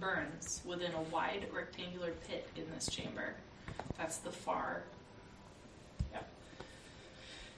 burns 0.00 0.62
within 0.64 0.92
a 0.94 1.02
wide 1.02 1.46
rectangular 1.52 2.12
pit 2.28 2.48
in 2.56 2.64
this 2.74 2.88
chamber. 2.88 3.34
That's 3.98 4.18
the 4.18 4.30
far. 4.30 4.82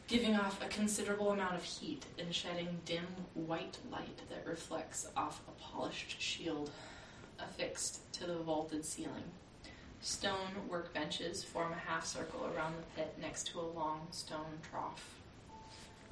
Giving 0.09 0.37
off 0.37 0.65
a 0.65 0.69
considerable 0.69 1.33
amount 1.33 1.57
of 1.57 1.65
heat 1.65 2.05
and 2.17 2.33
shedding 2.33 2.79
dim 2.85 3.07
white 3.35 3.79
light 3.91 4.21
that 4.31 4.47
reflects 4.49 5.09
off 5.17 5.41
a 5.49 5.61
polished 5.61 6.21
shield 6.21 6.71
affixed 7.39 8.13
to 8.15 8.27
the 8.27 8.37
vaulted 8.37 8.85
ceiling. 8.85 9.31
Stone 10.01 10.51
workbenches 10.71 11.45
form 11.45 11.73
a 11.73 11.91
half 11.91 12.05
circle 12.07 12.49
around 12.55 12.75
the 12.77 13.01
pit 13.03 13.15
next 13.21 13.49
to 13.49 13.61
a 13.61 13.69
long 13.75 14.07
stone 14.11 14.59
trough. 14.71 15.15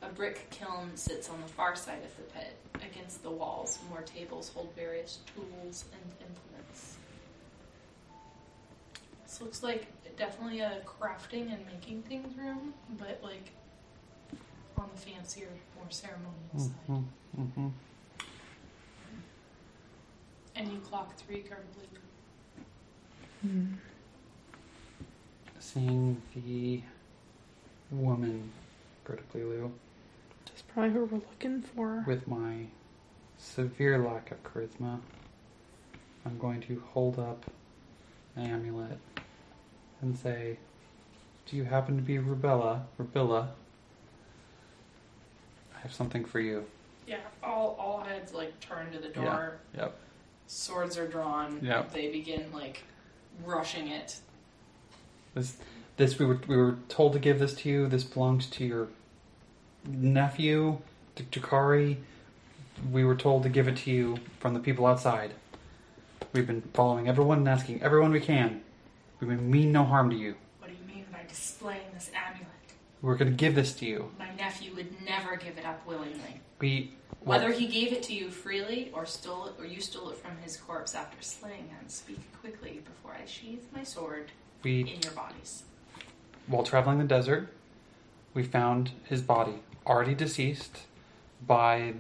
A 0.03 0.09
brick 0.09 0.51
kiln 0.51 0.91
sits 0.97 1.31
on 1.31 1.41
the 1.41 1.47
far 1.49 1.77
side 1.77 2.03
of 2.05 2.17
the 2.17 2.23
pit. 2.39 2.57
Against 2.75 3.23
the 3.23 3.31
walls, 3.31 3.79
more 3.89 4.03
tables 4.03 4.51
hold 4.55 4.71
various 4.75 5.19
tools 5.35 5.85
and 5.93 6.13
implements. 6.21 6.97
This 9.25 9.41
looks 9.41 9.63
like 9.63 9.87
definitely 10.17 10.61
a 10.61 10.81
crafting 10.85 11.53
and 11.53 11.65
making 11.67 12.03
things 12.03 12.37
room, 12.37 12.75
but 12.99 13.21
like 13.23 13.51
on 14.77 14.89
the 14.95 15.01
fancier, 15.01 15.49
more 15.77 15.87
ceremonial 15.91 16.33
side. 16.57 16.71
hmm 16.87 17.43
hmm 17.43 17.69
And 20.57 20.69
you 20.71 20.79
clock 20.79 21.17
three 21.17 21.41
currently. 21.43 21.85
Hmm. 23.43 23.73
Seeing 25.59 26.21
the 26.35 26.83
woman, 27.91 28.51
Gerda 29.05 29.23
Blelu, 29.35 29.71
That's 30.47 30.63
probably 30.63 30.93
who 30.93 31.05
we're 31.07 31.19
looking 31.19 31.63
for. 31.63 32.05
with 32.07 32.29
my 32.29 32.67
severe 33.39 33.99
lack 33.99 34.31
of 34.31 34.43
charisma, 34.45 35.01
I'm 36.25 36.39
going 36.39 36.61
to 36.63 36.83
hold 36.93 37.19
up 37.19 37.51
an 38.37 38.47
amulet 38.51 38.99
and 40.01 40.17
say, 40.17 40.59
Do 41.47 41.57
you 41.57 41.65
happen 41.65 41.97
to 41.97 42.03
be 42.03 42.19
Rubella? 42.19 42.83
Rubella? 43.01 43.49
I 45.77 45.81
have 45.81 45.93
something 45.93 46.25
for 46.25 46.41
you. 46.41 46.65
Yeah, 47.07 47.19
all 47.43 47.77
all 47.79 48.01
heads 48.03 48.33
like 48.33 48.59
turn 48.61 48.91
to 48.93 48.99
the 48.99 49.09
door. 49.09 49.59
Yeah. 49.75 49.83
Yep. 49.83 49.99
Swords 50.47 50.99
are 50.99 51.07
drawn. 51.09 51.61
Yep. 51.63 51.93
They 51.93 52.11
begin 52.11 52.47
like 52.53 52.85
rushing 53.45 53.89
it. 53.89 54.17
This 55.35 55.57
This 55.97 56.19
we 56.19 56.27
were 56.27 56.41
we 56.47 56.57
were 56.57 56.77
told 56.89 57.13
to 57.15 57.19
give 57.19 57.39
this 57.39 57.55
to 57.55 57.69
you. 57.69 57.89
This 57.89 58.05
belongs 58.05 58.47
to 58.51 58.65
your 58.65 58.89
nephew, 59.87 60.79
D- 61.17 61.27
Dakari. 61.31 61.97
We 62.91 63.05
were 63.05 63.15
told 63.15 63.43
to 63.45 63.49
give 63.49 63.69
it 63.69 63.77
to 63.79 63.91
you 63.91 64.19
from 64.41 64.55
the 64.55 64.61
people 64.61 64.87
outside. 64.87 65.33
We've 66.33 66.47
been 66.47 66.63
following 66.75 67.09
everyone 67.09 67.39
and 67.39 67.49
asking 67.49 67.83
everyone 67.83 68.11
we 68.11 68.21
can. 68.21 68.63
We 69.21 69.29
mean 69.37 69.71
no 69.73 69.85
harm 69.85 70.11
to 70.11 70.17
you. 70.17 70.35
What 70.59 70.69
do 70.69 70.75
you 70.75 70.95
mean 70.95 71.07
by 71.13 71.21
displaying 71.29 71.87
this 71.95 72.11
amulet? 72.15 72.49
We're 73.01 73.17
going 73.17 73.31
to 73.31 73.37
give 73.37 73.55
this 73.55 73.75
to 73.75 73.87
you. 73.87 74.11
My 74.19 74.35
nephew 74.35 74.75
would 74.75 75.01
never 75.05 75.37
give 75.37 75.57
it 75.59 75.65
up 75.65 75.87
willingly. 75.87 76.41
We 76.59 76.93
well, 77.04 77.04
Whether 77.25 77.53
he 77.53 77.67
gave 77.67 77.93
it 77.93 78.03
to 78.05 78.13
you 78.15 78.31
freely 78.31 78.91
or 78.93 79.07
stole 79.07 79.47
it, 79.47 79.55
or 79.59 79.65
you 79.65 79.81
stole 79.81 80.11
it 80.11 80.19
from 80.19 80.37
his 80.43 80.59
corpse 80.59 80.95
after 80.95 81.17
slaying 81.23 81.69
him, 81.69 81.89
speak 81.89 82.21
quickly 82.41 82.83
before 82.85 83.17
I 83.21 83.25
sheathe 83.27 83.63
my 83.75 83.83
sword 83.83 84.31
we 84.63 84.81
in 84.81 85.01
your 85.01 85.13
bodies. 85.13 85.63
while 86.47 86.63
traveling 86.63 86.99
the 86.99 87.05
desert, 87.05 87.49
we 88.35 88.43
found 88.43 88.91
his 89.05 89.23
body 89.23 89.61
already 89.87 90.15
deceased 90.15 90.81
by 91.47 91.95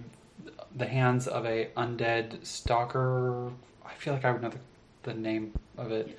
the 0.74 0.86
hands 0.86 1.26
of 1.26 1.46
a 1.46 1.68
undead 1.76 2.44
stalker. 2.44 3.50
I 3.84 3.94
feel 3.94 4.14
like 4.14 4.24
I 4.24 4.32
would 4.32 4.42
know 4.42 4.50
the, 4.50 4.58
the 5.04 5.14
name 5.14 5.54
of 5.78 5.90
it. 5.90 6.18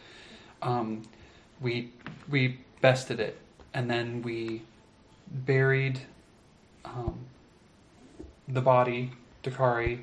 Um, 0.62 1.04
we 1.62 1.92
we 2.30 2.60
bested 2.82 3.20
it, 3.20 3.38
and 3.74 3.90
then 3.90 4.22
we 4.24 4.64
buried 5.28 6.02
um, 6.84 7.20
the 8.48 8.62
body, 8.62 9.12
Dakari, 9.44 10.02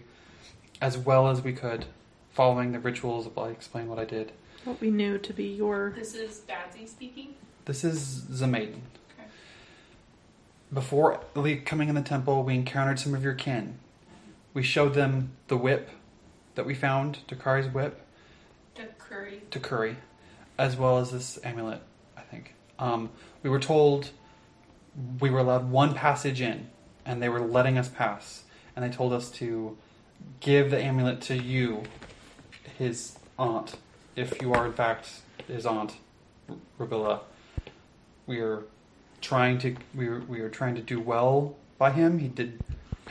as 0.80 0.98
well 0.98 1.28
as 1.28 1.42
we 1.42 1.52
could, 1.52 1.86
following 2.32 2.72
the 2.72 2.78
rituals. 2.78 3.28
I 3.36 3.48
explain 3.48 3.88
what 3.88 3.98
I 3.98 4.04
did. 4.04 4.32
What 4.64 4.80
we 4.80 4.90
knew 4.90 5.18
to 5.18 5.32
be 5.32 5.44
your. 5.44 5.92
This 5.96 6.14
is 6.14 6.42
Badzi 6.48 6.88
speaking. 6.88 7.34
This 7.64 7.84
is 7.84 8.22
Zamaiden. 8.30 8.80
Okay. 9.18 9.28
Before 10.72 11.20
le- 11.34 11.56
coming 11.58 11.88
in 11.88 11.94
the 11.94 12.02
temple, 12.02 12.42
we 12.42 12.54
encountered 12.54 12.98
some 12.98 13.14
of 13.14 13.22
your 13.22 13.34
kin. 13.34 13.78
We 14.54 14.62
showed 14.62 14.94
them 14.94 15.32
the 15.48 15.56
whip 15.56 15.90
that 16.54 16.66
we 16.66 16.74
found, 16.74 17.18
Dakari's 17.28 17.72
whip, 17.72 18.04
To 18.74 18.86
curry. 18.98 19.42
to 19.50 19.58
Curry, 19.58 19.96
as 20.58 20.76
well 20.76 20.98
as 20.98 21.10
this 21.10 21.38
amulet, 21.42 21.80
I 22.16 22.20
think. 22.20 22.54
Um, 22.78 23.10
we 23.42 23.50
were 23.50 23.58
told 23.60 24.10
we 25.20 25.30
were 25.30 25.38
allowed 25.38 25.70
one 25.70 25.94
passage 25.94 26.40
in, 26.42 26.68
and 27.04 27.22
they 27.22 27.28
were 27.28 27.40
letting 27.40 27.78
us 27.78 27.88
pass. 27.88 28.44
And 28.74 28.84
they 28.84 28.94
told 28.94 29.12
us 29.12 29.30
to 29.32 29.76
give 30.40 30.70
the 30.70 30.82
amulet 30.82 31.20
to 31.22 31.36
you, 31.36 31.82
his 32.78 33.18
aunt, 33.38 33.76
if 34.16 34.40
you 34.40 34.52
are 34.54 34.66
in 34.66 34.72
fact 34.72 35.20
his 35.46 35.66
aunt, 35.66 35.96
R- 36.48 36.56
Rabilla. 36.78 37.20
We 38.26 38.40
are 38.40 38.62
trying 39.20 39.58
to 39.58 39.76
we 39.94 40.08
are, 40.08 40.20
we 40.20 40.40
are 40.40 40.48
trying 40.48 40.74
to 40.76 40.80
do 40.82 41.00
well 41.00 41.56
by 41.78 41.90
him. 41.90 42.18
He 42.18 42.28
did, 42.28 42.60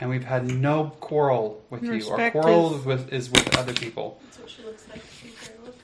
and 0.00 0.08
we've 0.10 0.24
had 0.24 0.46
no 0.46 0.92
quarrel 1.00 1.62
with 1.70 1.82
you. 1.84 2.08
Our 2.10 2.30
quarrel 2.30 2.76
is 2.78 2.84
with 2.84 3.12
is 3.12 3.30
with 3.30 3.56
other 3.56 3.74
people. 3.74 4.18
That's 4.24 4.38
what 4.38 4.50
she 4.50 4.62
looks 4.62 4.88
like. 4.88 5.02
She's 5.20 5.32
very 5.34 5.58
look. 5.64 5.76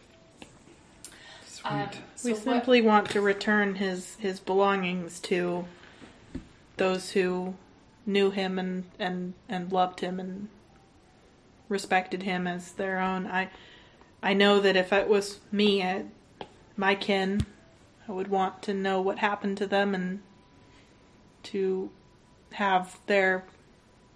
Sweet. 1.46 1.70
Um, 1.70 1.88
so 2.16 2.28
we 2.28 2.32
what- 2.32 2.42
simply 2.42 2.80
want 2.80 3.10
to 3.10 3.20
return 3.20 3.74
his 3.76 4.16
his 4.16 4.40
belongings 4.40 5.20
to 5.20 5.66
those 6.78 7.10
who 7.10 7.54
knew 8.08 8.30
him 8.30 8.58
and 8.58 8.84
and 8.98 9.34
and 9.48 9.70
loved 9.70 10.00
him 10.00 10.18
and 10.18 10.48
respected 11.68 12.22
him 12.24 12.46
as 12.46 12.72
their 12.72 12.98
own. 12.98 13.26
I 13.26 13.50
I 14.22 14.32
know 14.32 14.58
that 14.58 14.76
if 14.76 14.92
it 14.92 15.08
was 15.08 15.38
me, 15.52 15.82
I, 15.82 16.06
my 16.76 16.96
kin, 16.96 17.42
I 18.08 18.12
would 18.12 18.28
want 18.28 18.62
to 18.62 18.74
know 18.74 19.00
what 19.00 19.18
happened 19.18 19.58
to 19.58 19.66
them 19.66 19.94
and 19.94 20.20
to 21.44 21.90
have 22.54 22.98
their 23.06 23.44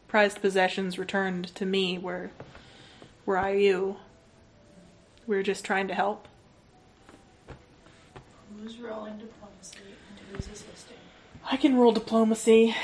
prized 0.08 0.40
possessions 0.40 0.98
returned 0.98 1.54
to 1.54 1.66
me 1.66 1.98
where 1.98 2.30
where 3.24 3.38
I 3.38 3.52
you. 3.52 3.96
We're 5.26 5.44
just 5.44 5.64
trying 5.64 5.86
to 5.88 5.94
help. 5.94 6.26
Who's 8.60 8.78
rolling 8.78 9.18
diplomacy 9.18 9.78
and 10.08 10.36
who's 10.36 10.46
assisting? 10.48 10.96
I 11.48 11.56
can 11.56 11.76
roll 11.76 11.92
diplomacy, 11.92 12.74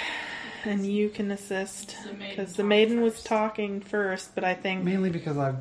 and 0.69 0.87
you 0.87 1.09
can 1.09 1.31
assist 1.31 1.97
because 2.19 2.55
the 2.55 2.65
maiden 2.65 3.01
was 3.01 3.23
talking 3.23 3.81
first. 3.81 4.35
But 4.35 4.45
I 4.45 4.55
think 4.55 4.85
Mainly 4.85 5.11
because 5.11 5.37
I've 5.37 5.57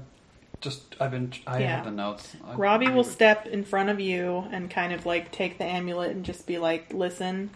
just 0.62 0.96
I've 1.00 1.12
been 1.12 1.32
I 1.46 1.60
Yeah. 1.60 1.76
have 1.78 1.86
the 1.86 1.91
notes. 1.91 2.36
I, 2.46 2.54
Robbie 2.56 2.88
I 2.88 2.89
will 2.89 2.98
would- 3.04 3.06
step 3.12 3.46
in 3.48 3.63
front 3.63 3.89
of 3.89 4.00
you 4.00 4.48
and 4.52 4.70
kind 4.70 4.93
of 4.93 5.06
like 5.06 5.32
take 5.32 5.58
the 5.58 5.63
amulet 5.65 6.12
and 6.12 6.26
just 6.26 6.46
be 6.46 6.58
like, 6.58 6.93
"Listen, 6.93 7.50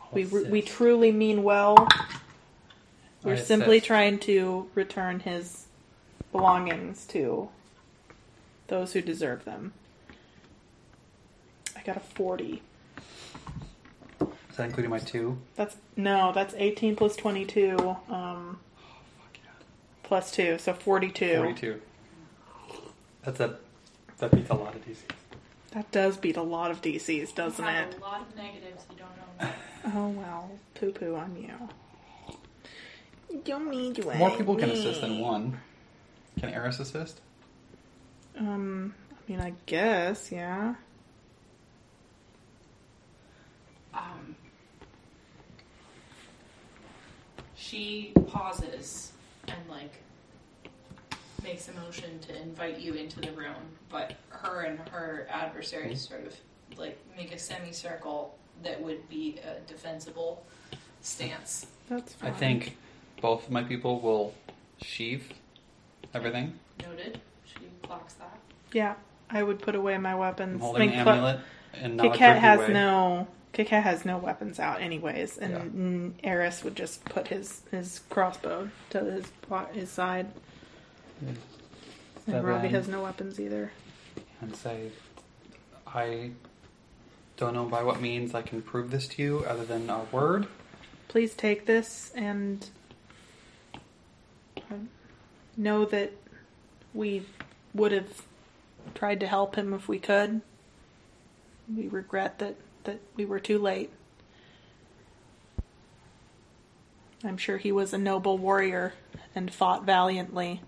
I'll 0.00 0.08
we 0.12 0.24
we 0.24 0.62
truly 0.62 1.12
mean 1.12 1.42
well. 1.42 1.86
We're 3.24 3.32
I 3.34 3.36
simply 3.36 3.78
assist. 3.78 3.86
trying 3.88 4.18
to 4.20 4.70
return 4.74 5.20
his 5.20 5.66
belongings 6.32 7.04
to 7.06 7.48
those 8.68 8.92
who 8.92 9.00
deserve 9.02 9.44
them." 9.44 9.72
I 11.76 11.82
got 11.82 11.96
a 11.96 12.00
forty. 12.00 12.62
Is 14.58 14.62
that 14.62 14.70
including 14.70 14.90
my 14.90 14.98
two? 14.98 15.38
That's 15.54 15.76
no, 15.94 16.32
that's 16.32 16.52
eighteen 16.54 16.96
plus 16.96 17.14
twenty-two. 17.14 17.96
Um, 18.10 18.58
plus 20.02 20.32
two, 20.32 20.58
so 20.58 20.72
forty-two. 20.72 21.36
Forty-two. 21.36 21.80
That's 23.22 23.38
a 23.38 23.56
that 24.18 24.32
beats 24.32 24.50
a 24.50 24.54
lot 24.54 24.74
of 24.74 24.84
DCs. 24.84 24.96
That 25.70 25.88
does 25.92 26.16
beat 26.16 26.36
a 26.36 26.42
lot 26.42 26.72
of 26.72 26.82
DCs, 26.82 27.36
doesn't 27.36 27.64
you 27.64 27.70
have 27.70 27.88
it? 27.88 27.98
A 27.98 28.00
lot 28.00 28.22
of 28.22 28.34
negatives 28.34 28.84
you 28.90 28.96
don't 28.96 29.48
know. 29.48 29.54
Oh 29.94 30.08
well, 30.08 30.50
poo 30.74 30.90
poo 30.90 31.14
on 31.14 31.36
you. 31.40 31.54
You 33.30 33.40
don't 33.44 33.70
need 33.70 33.96
you. 33.96 34.12
More 34.16 34.36
people 34.36 34.56
can 34.56 34.70
assist 34.70 35.02
than 35.02 35.20
one. 35.20 35.60
Can 36.40 36.48
Eris 36.48 36.80
assist? 36.80 37.20
Um, 38.36 38.92
I 39.12 39.30
mean, 39.30 39.40
I 39.40 39.52
guess, 39.66 40.32
yeah. 40.32 40.74
um, 43.98 44.36
she 47.68 48.12
pauses 48.28 49.12
and 49.46 49.58
like 49.68 49.92
makes 51.42 51.68
a 51.68 51.72
motion 51.74 52.18
to 52.20 52.40
invite 52.40 52.78
you 52.78 52.94
into 52.94 53.20
the 53.20 53.30
room, 53.32 53.54
but 53.88 54.14
her 54.30 54.62
and 54.62 54.78
her 54.90 55.26
adversary 55.30 55.86
mm-hmm. 55.86 55.94
sort 55.94 56.26
of 56.26 56.34
like 56.78 56.98
make 57.16 57.32
a 57.32 57.38
semicircle 57.38 58.34
that 58.62 58.80
would 58.82 59.08
be 59.08 59.38
a 59.46 59.60
defensible 59.68 60.44
stance. 61.02 61.66
That's 61.88 62.14
fine. 62.14 62.30
I 62.30 62.34
think 62.34 62.76
both 63.20 63.46
of 63.46 63.50
my 63.50 63.62
people 63.62 64.00
will 64.00 64.34
sheath 64.82 65.32
everything. 66.14 66.58
Noted. 66.82 67.20
She 67.44 67.60
clocks 67.82 68.14
that. 68.14 68.38
Yeah, 68.72 68.94
I 69.30 69.42
would 69.42 69.60
put 69.60 69.74
away 69.74 69.96
my 69.98 70.14
weapons. 70.14 70.54
I'm 70.54 70.60
holding 70.60 70.92
I 70.92 70.96
the 70.96 71.02
Cla- 71.02 71.12
amulet 71.12 71.40
and 71.74 71.96
not 71.96 72.02
Kit 72.04 72.14
a 72.14 72.18
Kat 72.18 72.32
creepy 72.32 72.46
has 72.46 72.60
way. 72.60 72.72
no. 72.72 73.28
Kit 73.52 73.68
Kat 73.68 73.82
has 73.82 74.04
no 74.04 74.18
weapons 74.18 74.60
out, 74.60 74.80
anyways, 74.80 75.38
and 75.38 76.14
Yeah. 76.22 76.30
Eris 76.30 76.62
would 76.62 76.76
just 76.76 77.04
put 77.06 77.28
his 77.28 77.62
his 77.70 78.00
crossbow 78.10 78.70
to 78.90 79.00
his 79.00 79.24
his 79.72 79.90
side, 79.90 80.26
and 81.20 81.36
Step 82.22 82.44
Robbie 82.44 82.68
in 82.68 82.74
has 82.74 82.88
no 82.88 83.02
weapons 83.02 83.40
either. 83.40 83.72
and 84.40 84.54
say, 84.54 84.90
I 85.86 86.30
don't 87.36 87.54
know 87.54 87.64
by 87.64 87.82
what 87.82 88.00
means 88.00 88.34
I 88.34 88.42
can 88.42 88.62
prove 88.62 88.90
this 88.90 89.08
to 89.08 89.22
you 89.22 89.38
other 89.48 89.64
than 89.64 89.88
a 89.90 90.04
word. 90.12 90.46
please 91.08 91.34
take 91.34 91.66
this 91.66 92.12
and 92.14 92.68
um, 94.70 94.88
know 95.56 95.84
that 95.86 96.12
we 96.94 97.24
would 97.74 97.92
have 97.92 98.22
tried 98.94 99.20
to 99.20 99.26
help 99.26 99.56
him 99.56 99.72
if 99.72 99.88
we 99.88 99.98
could. 99.98 100.40
We 101.74 101.88
regret 101.88 102.38
that, 102.38 102.56
that 102.88 103.00
we 103.16 103.26
were 103.26 103.38
too 103.38 103.58
late. 103.58 103.90
I'm 107.22 107.36
sure 107.36 107.58
he 107.58 107.70
was 107.70 107.92
a 107.92 107.98
noble 107.98 108.38
warrior 108.38 108.94
and 109.34 109.52
fought 109.52 109.84
valiantly. 109.84 110.62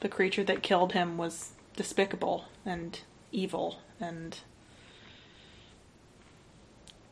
The 0.00 0.10
creature 0.10 0.44
that 0.44 0.62
killed 0.62 0.92
him 0.92 1.16
was 1.16 1.52
despicable 1.74 2.44
and 2.66 3.00
evil 3.32 3.78
and 3.98 4.38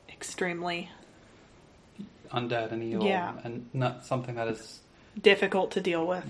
extremely 0.09 0.91
Undead 2.33 2.73
and 2.73 2.83
evil, 2.83 3.07
Yeah. 3.07 3.39
and 3.45 3.71
not 3.73 4.05
something 4.05 4.35
that 4.35 4.49
is 4.49 4.81
difficult 5.21 5.71
to 5.71 5.81
deal 5.81 6.07
with. 6.07 6.27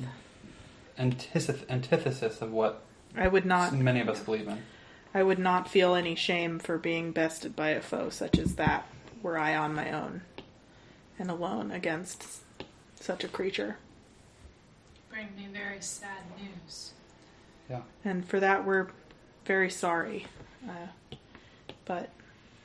antithesis, 0.98 1.64
antithesis 1.68 2.40
of 2.42 2.52
what 2.52 2.82
I 3.16 3.26
would 3.26 3.46
not 3.46 3.72
many 3.72 4.00
of 4.00 4.08
us 4.08 4.20
believe 4.20 4.46
in. 4.46 4.62
I 5.16 5.22
would 5.22 5.38
not 5.38 5.66
feel 5.66 5.94
any 5.94 6.14
shame 6.14 6.58
for 6.58 6.76
being 6.76 7.10
bested 7.10 7.56
by 7.56 7.70
a 7.70 7.80
foe 7.80 8.10
such 8.10 8.38
as 8.38 8.56
that 8.56 8.86
were 9.22 9.38
I 9.38 9.56
on 9.56 9.74
my 9.74 9.90
own 9.90 10.20
and 11.18 11.30
alone 11.30 11.70
against 11.70 12.42
such 13.00 13.24
a 13.24 13.28
creature. 13.28 13.78
Bring 15.08 15.28
me 15.34 15.48
very 15.50 15.80
sad 15.80 16.18
news. 16.38 16.92
Yeah. 17.70 17.80
And 18.04 18.28
for 18.28 18.38
that 18.40 18.66
we're 18.66 18.88
very 19.46 19.70
sorry. 19.70 20.26
Uh, 20.68 21.16
But 21.86 22.10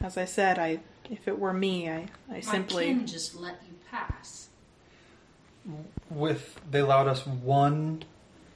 as 0.02 0.18
I 0.18 0.26
said, 0.26 0.60
I 0.60 0.82
if 1.10 1.30
it 1.30 1.40
were 1.40 1.54
me, 1.54 1.90
I, 1.90 2.10
I 2.30 2.34
My 2.34 2.40
simply 2.42 2.88
kin 2.88 3.08
just 3.08 3.34
let 3.34 3.62
you 3.66 3.76
pass. 3.90 4.50
With 6.10 6.60
they 6.70 6.82
allowed 6.82 7.08
us 7.08 7.26
one 7.26 8.04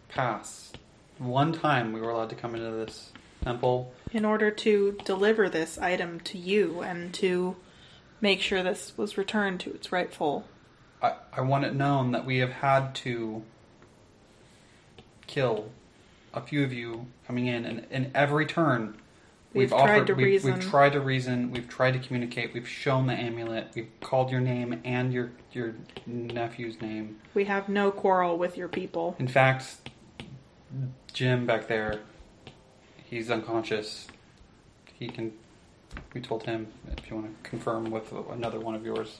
pass, 0.09 0.73
one 1.17 1.53
time 1.53 1.93
we 1.93 2.01
were 2.01 2.09
allowed 2.09 2.31
to 2.31 2.35
come 2.35 2.55
into 2.55 2.71
this 2.71 3.13
temple. 3.45 3.93
in 4.11 4.25
order 4.25 4.51
to 4.51 4.97
deliver 5.05 5.47
this 5.49 5.77
item 5.77 6.19
to 6.19 6.37
you 6.37 6.81
and 6.81 7.13
to 7.13 7.55
make 8.19 8.41
sure 8.41 8.63
this 8.63 8.97
was 8.97 9.17
returned 9.17 9.59
to 9.59 9.71
its 9.71 9.91
rightful 9.91 10.45
I, 11.01 11.13
I 11.33 11.41
want 11.41 11.65
it 11.65 11.75
known 11.75 12.11
that 12.11 12.25
we 12.25 12.39
have 12.39 12.51
had 12.51 12.95
to 12.95 13.43
kill 15.27 15.69
a 16.33 16.41
few 16.41 16.63
of 16.63 16.73
you 16.73 17.07
coming 17.27 17.47
in, 17.47 17.65
and 17.65 17.85
in 17.89 18.11
every 18.13 18.45
turn, 18.45 18.97
We've 19.55 19.69
tried 19.69 20.07
to 20.07 20.13
we've, 20.13 20.25
reason. 20.25 20.53
We've 20.53 20.69
tried 20.69 20.91
to 20.93 20.99
reason. 20.99 21.51
We've 21.51 21.69
tried 21.69 21.91
to 21.91 21.99
communicate. 21.99 22.53
We've 22.53 22.67
shown 22.67 23.07
the 23.07 23.13
amulet. 23.13 23.69
We've 23.73 23.89
called 24.01 24.29
your 24.29 24.41
name 24.41 24.81
and 24.83 25.13
your 25.13 25.31
your 25.53 25.75
nephew's 26.05 26.81
name. 26.81 27.21
We 27.33 27.45
have 27.45 27.69
no 27.69 27.89
quarrel 27.89 28.37
with 28.37 28.57
your 28.57 28.67
people. 28.67 29.15
In 29.17 29.29
fact, 29.29 29.89
Jim 31.13 31.45
back 31.45 31.67
there, 31.67 32.01
he's 33.15 33.31
unconscious. 33.31 34.07
He 34.99 35.07
can. 35.07 35.31
We 36.13 36.19
told 36.19 36.43
him 36.43 36.67
if 36.97 37.09
you 37.09 37.15
want 37.15 37.43
to 37.43 37.49
confirm 37.49 37.89
with 37.89 38.11
another 38.31 38.59
one 38.59 38.75
of 38.75 38.85
yours. 38.85 39.19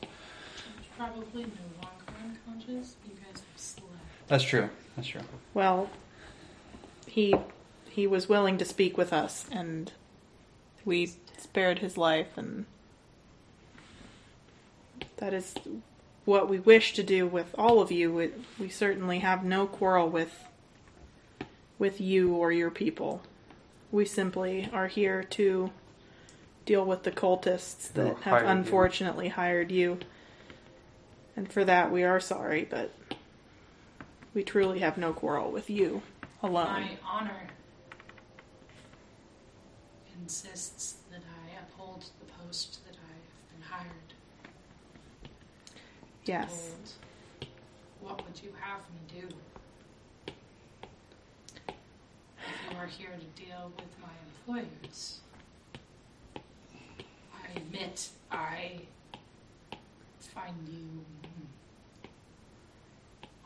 Probably 0.97 1.43
no 1.43 1.81
longer 1.81 2.05
unconscious. 2.21 2.97
You 3.05 3.13
guys 3.15 3.41
have 3.41 3.43
slept. 3.55 3.89
That's 4.27 4.43
true. 4.43 4.69
That's 4.95 5.07
true. 5.07 5.21
Well, 5.53 5.89
he 7.07 7.35
he 7.89 8.05
was 8.05 8.27
willing 8.27 8.57
to 8.57 8.65
speak 8.65 8.97
with 8.97 9.13
us 9.13 9.45
and 9.51 9.93
we 10.83 11.11
spared 11.37 11.79
his 11.79 11.97
life 11.97 12.37
and 12.37 12.65
that 15.17 15.33
is 15.33 15.55
what 16.25 16.49
we 16.49 16.59
wish 16.59 16.93
to 16.93 17.03
do 17.03 17.25
with 17.25 17.55
all 17.57 17.79
of 17.81 17.91
you. 17.91 18.11
We, 18.11 18.31
we 18.59 18.67
certainly 18.67 19.19
have 19.19 19.45
no 19.45 19.65
quarrel 19.65 20.09
with 20.09 20.45
with 21.79 22.01
you 22.01 22.33
or 22.35 22.51
your 22.51 22.71
people. 22.71 23.21
We 23.91 24.05
simply 24.05 24.69
are 24.73 24.87
here 24.87 25.23
to 25.23 25.71
deal 26.65 26.85
with 26.85 27.03
the 27.03 27.11
cultists 27.11 27.87
Who 27.93 28.03
that 28.03 28.07
have 28.17 28.23
hired 28.23 28.43
you. 28.43 28.49
unfortunately 28.49 29.29
hired 29.29 29.71
you. 29.71 29.99
And 31.35 31.51
for 31.51 31.63
that 31.65 31.91
we 31.91 32.03
are 32.03 32.19
sorry, 32.19 32.65
but 32.69 32.91
we 34.33 34.43
truly 34.43 34.79
have 34.79 34.97
no 34.97 35.13
quarrel 35.13 35.51
with 35.51 35.69
you 35.69 36.01
alone. 36.41 36.81
My 36.81 36.97
honor 37.05 37.47
insists 40.21 40.95
that 41.11 41.21
I 41.21 41.59
uphold 41.61 42.05
the 42.19 42.25
post 42.25 42.79
that 42.87 42.95
I 42.95 43.13
have 43.13 43.51
been 43.51 43.67
hired. 43.69 44.13
Yes. 46.25 46.49
hold. 46.49 46.95
What 48.01 48.25
would 48.25 48.41
you 48.41 48.53
have 48.59 48.81
me 48.91 49.21
do? 49.21 49.27
If 52.47 52.71
you 52.71 52.77
are 52.77 52.85
here 52.85 53.09
to 53.11 53.43
deal 53.43 53.71
with 53.75 53.91
my 54.01 54.13
employers, 54.61 55.19
I 56.35 57.57
admit 57.57 58.09
I 58.31 58.81
find 60.19 60.55
you 60.67 61.05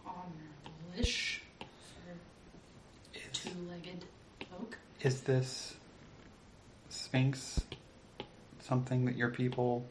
honorable-ish 0.06 1.42
for 1.60 2.14
Is, 3.14 3.22
two-legged 3.32 4.06
folk. 4.50 4.78
is 5.02 5.22
this 5.22 5.76
Sphinx 6.90 7.62
something 8.60 9.06
that 9.06 9.16
your 9.16 9.30
people 9.30 9.86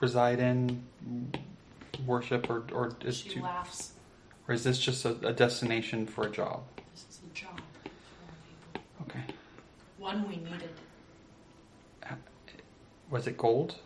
reside 0.00 0.38
in, 0.38 0.82
worship, 2.06 2.48
or 2.48 2.64
or 2.72 2.96
is, 3.04 3.18
She 3.18 3.30
to, 3.30 3.42
laughs. 3.42 3.92
Or 4.48 4.54
is 4.54 4.64
this 4.64 4.78
just 4.78 5.04
a, 5.04 5.10
a 5.26 5.32
destination 5.32 6.06
for 6.06 6.26
a 6.26 6.30
job? 6.30 6.62
This 6.92 7.04
is 7.10 7.20
a 7.30 7.34
job 7.34 7.60
for 7.74 7.88
people. 7.88 8.82
Okay. 9.02 9.34
One 9.98 10.26
we 10.28 10.36
needed. 10.36 10.70
Was 13.10 13.26
it 13.26 13.38
gold 13.38 13.76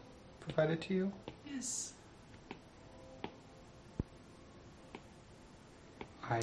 provided 0.40 0.80
to 0.82 0.94
you? 0.94 1.12
Yes. 1.46 1.92
I. 6.28 6.38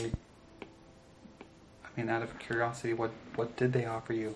I 1.83 1.87
mean, 1.97 2.09
out 2.09 2.21
of 2.21 2.39
curiosity, 2.39 2.93
what 2.93 3.11
what 3.35 3.57
did 3.57 3.73
they 3.73 3.85
offer 3.85 4.13
you? 4.13 4.35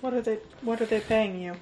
What 0.00 0.14
are 0.14 0.20
they 0.20 0.38
what 0.60 0.80
are 0.80 0.86
they 0.86 1.00
paying 1.00 1.40
you? 1.40 1.54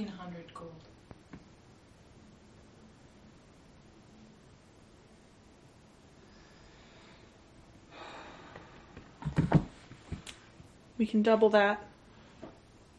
Fifteen 0.00 0.16
hundred 0.16 0.54
gold. 0.54 0.72
We 10.98 11.06
can 11.06 11.22
double 11.22 11.50
that 11.50 11.82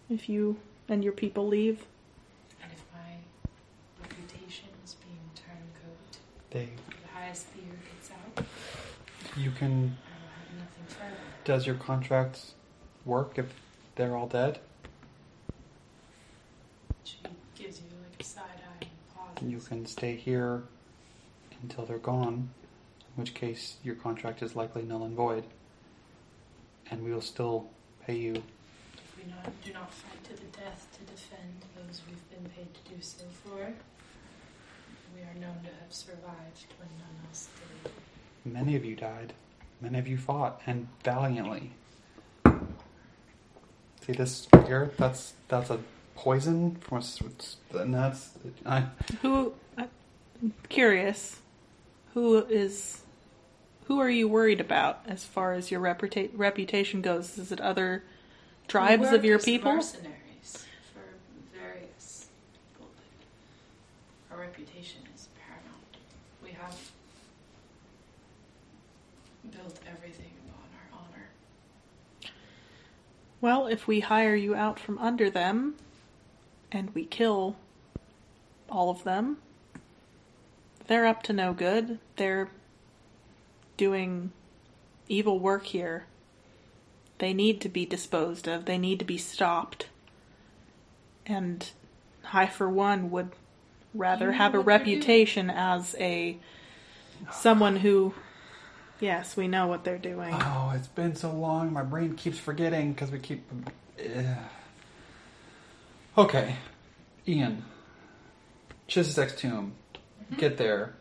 if 0.09 0.29
you 0.29 0.57
and 0.89 1.03
your 1.03 1.13
people 1.13 1.47
leave. 1.47 1.85
And 2.61 2.71
if 2.71 2.83
my 2.93 3.15
reputation 4.01 4.69
is 4.83 4.95
being 4.95 5.17
turncoat, 5.35 6.17
They. 6.51 6.69
the 7.01 7.19
highest 7.19 7.53
bidder 7.55 7.77
gets 7.95 8.11
out, 8.11 8.45
You 9.37 9.51
can. 9.51 9.71
I 9.71 9.73
will 9.73 9.87
have 9.87 10.59
nothing 10.59 10.85
further. 10.87 11.15
Does 11.45 11.65
your 11.65 11.75
contract 11.75 12.53
work 13.05 13.37
if 13.37 13.47
they're 13.95 14.15
all 14.15 14.27
dead? 14.27 14.59
She 17.03 17.17
gives 17.55 17.79
you 17.79 17.87
like 18.03 18.19
a 18.19 18.23
side 18.23 18.43
eye 18.59 18.81
and 18.81 18.89
pauses. 19.15 19.30
You 19.41 19.59
can 19.59 19.85
stay 19.85 20.15
here 20.15 20.63
until 21.63 21.85
they're 21.85 21.97
gone, 21.97 22.49
in 22.99 23.21
which 23.21 23.33
case 23.33 23.77
your 23.83 23.95
contract 23.95 24.43
is 24.43 24.55
likely 24.55 24.83
null 24.83 25.03
and 25.03 25.15
void. 25.15 25.43
And 26.89 27.03
we 27.03 27.11
will 27.11 27.21
still 27.21 27.67
pay 28.05 28.15
you. 28.15 28.33
If 28.33 29.17
we 29.17 29.31
not, 29.31 29.49
do 29.63 29.73
not 29.73 29.93
fight 29.93 30.23
to 30.25 30.33
the 30.33 30.47
death 30.57 30.87
to 30.93 31.11
defend 31.11 31.65
those 31.75 32.01
we've 32.07 32.29
been 32.29 32.49
paid 32.51 32.67
to 32.73 32.95
do 32.95 33.01
so 33.01 33.23
for, 33.43 33.73
we 35.15 35.21
are 35.21 35.33
known 35.39 35.59
to 35.63 35.69
have 35.81 35.91
survived 35.91 36.65
when 36.77 36.89
none 36.99 37.27
else 37.27 37.47
did. 37.83 37.91
Many 38.53 38.75
of 38.75 38.85
you 38.85 38.95
died. 38.95 39.33
Many 39.81 39.97
of 39.97 40.07
you 40.07 40.17
fought, 40.17 40.61
and 40.67 40.87
valiantly. 41.03 41.71
See 44.05 44.13
this 44.13 44.47
here? 44.67 44.91
That's 44.97 45.33
that's 45.47 45.69
a 45.71 45.79
poison 46.15 46.75
from 46.81 46.97
a. 46.97 47.01
s- 47.01 47.57
And 47.73 47.93
that's. 47.93 48.31
I, 48.65 48.85
Who 49.21 49.53
I'm 49.77 50.53
curious. 50.69 51.39
Who 52.13 52.39
is 52.45 53.01
who 53.85 53.99
are 53.99 54.09
you 54.09 54.27
worried 54.27 54.59
about 54.61 54.99
as 55.07 55.23
far 55.25 55.53
as 55.53 55.71
your 55.71 55.81
reputa- 55.81 56.29
reputation 56.33 57.01
goes? 57.01 57.37
Is 57.37 57.51
it 57.51 57.59
other 57.61 58.03
tribes 58.67 59.09
We 59.11 59.15
of 59.17 59.25
your 59.25 59.39
people? 59.39 59.73
Mercenaries 59.75 60.65
for 60.93 61.01
various 61.57 62.27
people. 62.73 62.89
but 64.29 64.35
Our 64.35 64.41
reputation 64.41 65.01
is 65.15 65.27
paramount. 65.39 65.97
We 66.43 66.51
have 66.51 66.75
built 69.51 69.79
everything 69.89 70.31
upon 70.47 70.69
our 70.75 70.99
honor. 70.99 71.29
Well, 73.41 73.67
if 73.67 73.87
we 73.87 73.99
hire 74.01 74.35
you 74.35 74.55
out 74.55 74.79
from 74.79 74.97
under 74.99 75.29
them 75.29 75.75
and 76.71 76.93
we 76.93 77.05
kill 77.05 77.55
all 78.69 78.89
of 78.89 79.03
them, 79.03 79.37
they're 80.87 81.05
up 81.05 81.23
to 81.23 81.33
no 81.33 81.53
good. 81.53 81.99
They're 82.17 82.49
doing 83.77 84.31
evil 85.07 85.39
work 85.39 85.65
here. 85.67 86.05
They 87.19 87.33
need 87.33 87.61
to 87.61 87.69
be 87.69 87.85
disposed 87.85 88.47
of. 88.47 88.65
They 88.65 88.77
need 88.77 88.99
to 88.99 89.05
be 89.05 89.17
stopped. 89.17 89.87
And 91.25 91.69
I, 92.33 92.47
for 92.47 92.67
one, 92.69 93.11
would 93.11 93.29
rather 93.93 94.25
You 94.27 94.31
know 94.31 94.37
have 94.37 94.55
a 94.55 94.57
what 94.61 94.65
doing. 94.65 94.77
reputation 94.95 95.49
as 95.49 95.95
a 95.99 96.37
someone 97.31 97.77
who. 97.77 98.13
Yes, 98.99 99.35
we 99.37 99.47
know 99.47 99.67
what 99.67 99.83
they're 99.83 99.97
doing. 99.97 100.33
oh, 100.33 100.73
it's 100.75 100.87
been 100.87 101.15
so 101.15 101.31
long. 101.31 101.71
My 101.73 101.83
brain 101.83 102.15
keeps 102.15 102.37
forgetting 102.39 102.93
because 102.93 103.11
we 103.11 103.19
keep. 103.19 103.43
Ugh. 103.99 104.25
Okay, 106.17 106.55
Ian. 107.27 107.63
Chisisek 108.87 109.37
tomb. 109.37 109.73
Get 110.37 110.57
there. 110.57 110.93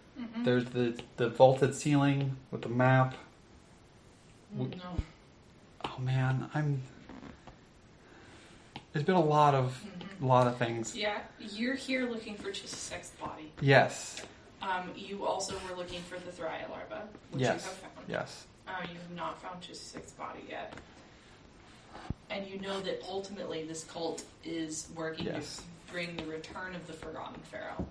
There's 0.44 0.66
the 0.66 1.00
the 1.16 1.28
vaulted 1.28 1.74
ceiling 1.74 2.36
with 2.50 2.62
the 2.62 2.68
map. 2.68 3.14
No. 4.52 4.68
Oh 5.84 5.96
man, 5.98 6.48
I'm. 6.54 6.82
There's 8.92 9.04
been 9.04 9.14
a 9.14 9.20
lot 9.24 9.54
of, 9.54 9.80
Mhm. 9.84 10.22
a 10.22 10.26
lot 10.26 10.46
of 10.48 10.56
things. 10.58 10.96
Yeah, 10.96 11.20
you're 11.38 11.76
here 11.76 12.10
looking 12.10 12.34
for 12.36 12.50
Chisisek's 12.50 13.10
body. 13.10 13.52
Yes, 13.60 14.20
Um, 14.62 14.92
you 14.96 15.24
also 15.24 15.54
were 15.68 15.76
looking 15.76 16.02
for 16.02 16.18
the 16.18 16.30
thriae 16.32 16.68
larva, 16.68 17.08
which 17.30 17.40
Yes. 17.42 17.62
you 17.64 17.68
have 17.70 17.78
found. 17.78 17.94
yes. 18.08 18.46
Uh, 18.68 18.72
you 18.82 18.98
have 18.98 19.10
not 19.12 19.40
found 19.40 19.62
Chisisek's 19.62 20.12
body 20.12 20.44
yet. 20.48 20.74
And 22.30 22.46
you 22.46 22.60
know 22.60 22.80
that 22.80 23.02
ultimately 23.08 23.64
this 23.64 23.84
cult 23.84 24.24
is 24.44 24.88
working 24.94 25.26
Yes. 25.26 25.56
to 25.86 25.92
bring 25.92 26.16
the 26.16 26.24
return 26.24 26.74
of 26.74 26.86
the 26.86 26.92
Forgotten 26.92 27.40
Pharaoh, 27.42 27.86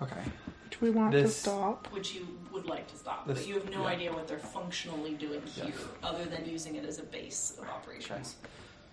Okay. 0.00 0.22
Which 0.64 0.80
we 0.80 0.90
want 0.90 1.12
to 1.12 1.28
stop. 1.28 1.88
which 1.92 2.14
you 2.14 2.38
would 2.52 2.66
like 2.66 2.86
to 2.88 2.96
stop. 2.96 3.26
This- 3.26 3.38
but 3.38 3.46
you 3.48 3.54
have 3.54 3.68
no 3.70 3.82
yeah. 3.82 3.88
idea 3.88 4.12
what 4.12 4.28
they're 4.28 4.38
functionally 4.38 5.14
doing 5.14 5.42
here, 5.46 5.72
other 6.02 6.24
than 6.24 6.44
using 6.46 6.76
it 6.76 6.84
as 6.84 6.98
a 6.98 7.02
base 7.02 7.56
of 7.58 7.68
operations. 7.68 8.36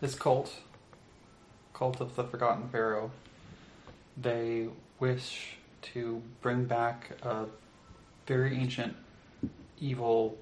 This 0.02 0.16
cult, 0.16 0.52
cult 1.74 2.02
of 2.02 2.16
the 2.16 2.24
Forgotten 2.24 2.70
Pharaoh, 2.70 3.12
they 4.18 4.70
wish 5.00 5.58
to 5.94 6.22
bring 6.42 6.66
back 6.66 7.12
a 7.22 7.46
very 8.26 8.58
ancient, 8.58 8.96
evil, 9.80 10.38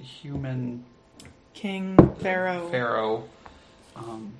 human 0.00 0.84
King 1.54 1.96
Pharaoh. 2.20 2.68
pharaoh, 2.68 3.28
um, 3.96 4.32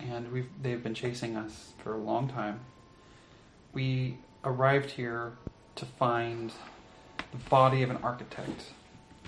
and 0.00 0.32
we've 0.32 0.48
they've 0.60 0.82
been 0.82 0.94
chasing 0.94 1.36
us 1.36 1.72
for 1.82 1.92
a 1.94 1.98
long 1.98 2.28
time. 2.28 2.60
We 3.72 4.16
arrived 4.42 4.92
here 4.92 5.32
to 5.76 5.84
find 5.84 6.52
the 7.30 7.38
body 7.48 7.82
of 7.82 7.90
an 7.90 7.98
architect, 8.02 8.72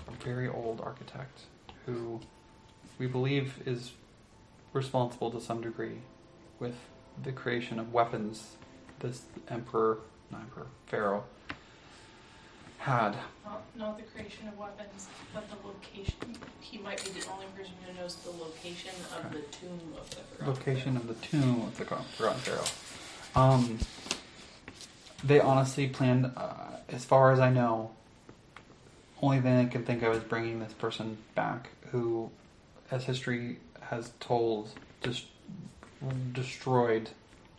a 0.07 0.23
very 0.23 0.49
old 0.49 0.81
architect, 0.81 1.41
who 1.85 2.19
we 2.97 3.07
believe 3.07 3.61
is 3.65 3.93
responsible 4.73 5.31
to 5.31 5.39
some 5.39 5.61
degree 5.61 5.99
with 6.59 6.75
the 7.23 7.31
creation 7.31 7.79
of 7.79 7.93
weapons 7.93 8.57
this 8.99 9.23
emperor, 9.49 9.99
not 10.31 10.41
emperor, 10.41 10.67
pharaoh 10.87 11.23
had. 12.85 13.15
Not, 13.43 13.63
not 13.75 13.97
the 13.97 14.03
creation 14.03 14.47
of 14.47 14.57
weapons, 14.59 15.07
but 15.33 15.43
the 15.49 15.55
location. 15.67 16.37
He 16.61 16.77
might 16.77 17.03
be 17.03 17.19
the 17.19 17.27
only 17.31 17.47
person 17.57 17.73
who 17.85 17.99
knows 17.99 18.15
the 18.17 18.29
location 18.29 18.91
of 19.17 19.25
Okay. 19.25 19.37
the 19.37 19.41
tomb 19.57 19.79
of 19.97 20.09
the 20.11 20.15
Forgotten 20.17 20.47
location 20.53 20.97
of 20.97 21.07
the 21.07 21.13
tomb 21.15 21.61
of 21.63 21.77
the 21.77 21.85
Forgotten 21.85 22.39
Pharaoh. 22.41 22.63
Um, 23.35 23.79
they 25.23 25.39
honestly 25.39 25.87
planned, 25.87 26.31
uh, 26.37 26.77
as 26.89 27.03
far 27.03 27.31
as 27.31 27.39
I 27.39 27.49
know, 27.49 27.89
only 29.21 29.41
thing 29.41 29.57
I 29.57 29.65
can 29.65 29.83
think 29.83 30.03
of 30.03 30.15
is 30.15 30.23
bringing 30.23 30.59
this 30.59 30.73
person 30.73 31.17
back, 31.33 31.69
who, 31.91 32.29
as 32.91 33.05
history 33.05 33.57
has 33.89 34.11
told, 34.19 34.69
just 35.01 35.25
destroyed 36.33 37.09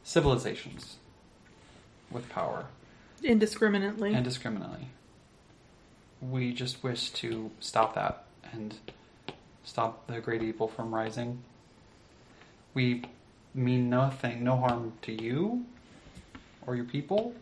civilizations 0.04 0.96
with 2.12 2.28
power 2.28 2.66
Indiscriminately. 3.24 4.14
indiscriminately. 4.14 4.88
We 6.30 6.52
just 6.52 6.82
wish 6.82 7.10
to 7.10 7.50
stop 7.60 7.94
that 7.94 8.24
and 8.52 8.74
stop 9.64 10.06
the 10.06 10.20
great 10.20 10.42
evil 10.42 10.68
from 10.68 10.94
rising. 10.94 11.42
We 12.74 13.04
mean 13.54 13.88
nothing, 13.88 14.44
no 14.44 14.56
harm 14.56 14.92
to 15.02 15.12
you 15.12 15.64
or 16.66 16.76
your 16.76 16.84
people 16.84 17.34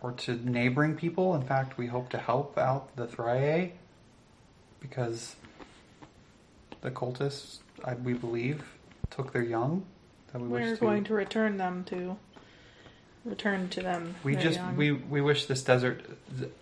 or 0.00 0.12
to 0.12 0.34
neighboring 0.48 0.94
people. 0.96 1.34
In 1.34 1.42
fact, 1.42 1.76
we 1.76 1.86
hope 1.86 2.08
to 2.10 2.18
help 2.18 2.56
out 2.56 2.94
the 2.96 3.06
Thriae 3.06 3.72
because 4.80 5.36
the 6.80 6.90
cultists, 6.90 7.58
I, 7.84 7.94
we 7.94 8.12
believe, 8.14 8.64
took 9.10 9.32
their 9.32 9.42
young. 9.42 9.84
That 10.32 10.40
we 10.40 10.48
We're 10.48 10.70
wish 10.70 10.78
going 10.78 11.04
to 11.04 11.14
return 11.14 11.56
them 11.56 11.84
to 11.84 12.16
return 13.28 13.68
to 13.70 13.80
them. 13.80 14.14
we 14.24 14.36
just 14.36 14.56
young. 14.56 14.76
we 14.76 14.92
we 14.92 15.20
wish 15.20 15.46
this 15.46 15.62
desert 15.62 16.04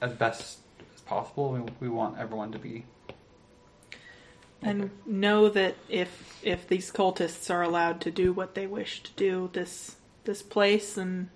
as 0.01 0.13
best 0.13 0.59
as 0.95 1.01
possible. 1.03 1.53
We, 1.53 1.61
we 1.81 1.89
want 1.89 2.19
everyone 2.19 2.53
to 2.53 2.59
be. 2.59 2.85
and 4.63 4.91
know 5.05 5.49
that 5.49 5.77
if 5.89 6.39
if 6.43 6.67
these 6.69 6.91
cultists 6.91 7.51
are 7.51 7.63
allowed 7.63 8.01
to 8.03 8.11
do 8.11 8.33
what 8.33 8.55
they 8.55 8.67
wish 8.67 9.03
to 9.03 9.13
do, 9.13 9.51
this 9.53 9.97
this 10.25 10.43
place 10.43 10.97
and 10.97 11.29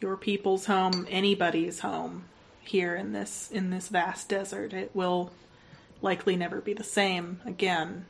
your 0.00 0.16
people's 0.16 0.66
home, 0.66 1.06
anybody's 1.10 1.80
home 1.80 2.24
here 2.60 2.94
in 2.94 3.12
this 3.12 3.50
in 3.50 3.70
this 3.70 3.88
vast 3.88 4.28
desert, 4.28 4.72
it 4.72 4.90
will 4.94 5.32
likely 6.00 6.36
never 6.36 6.60
be 6.60 6.72
the 6.72 6.84
same 6.84 7.40
again. 7.44 8.04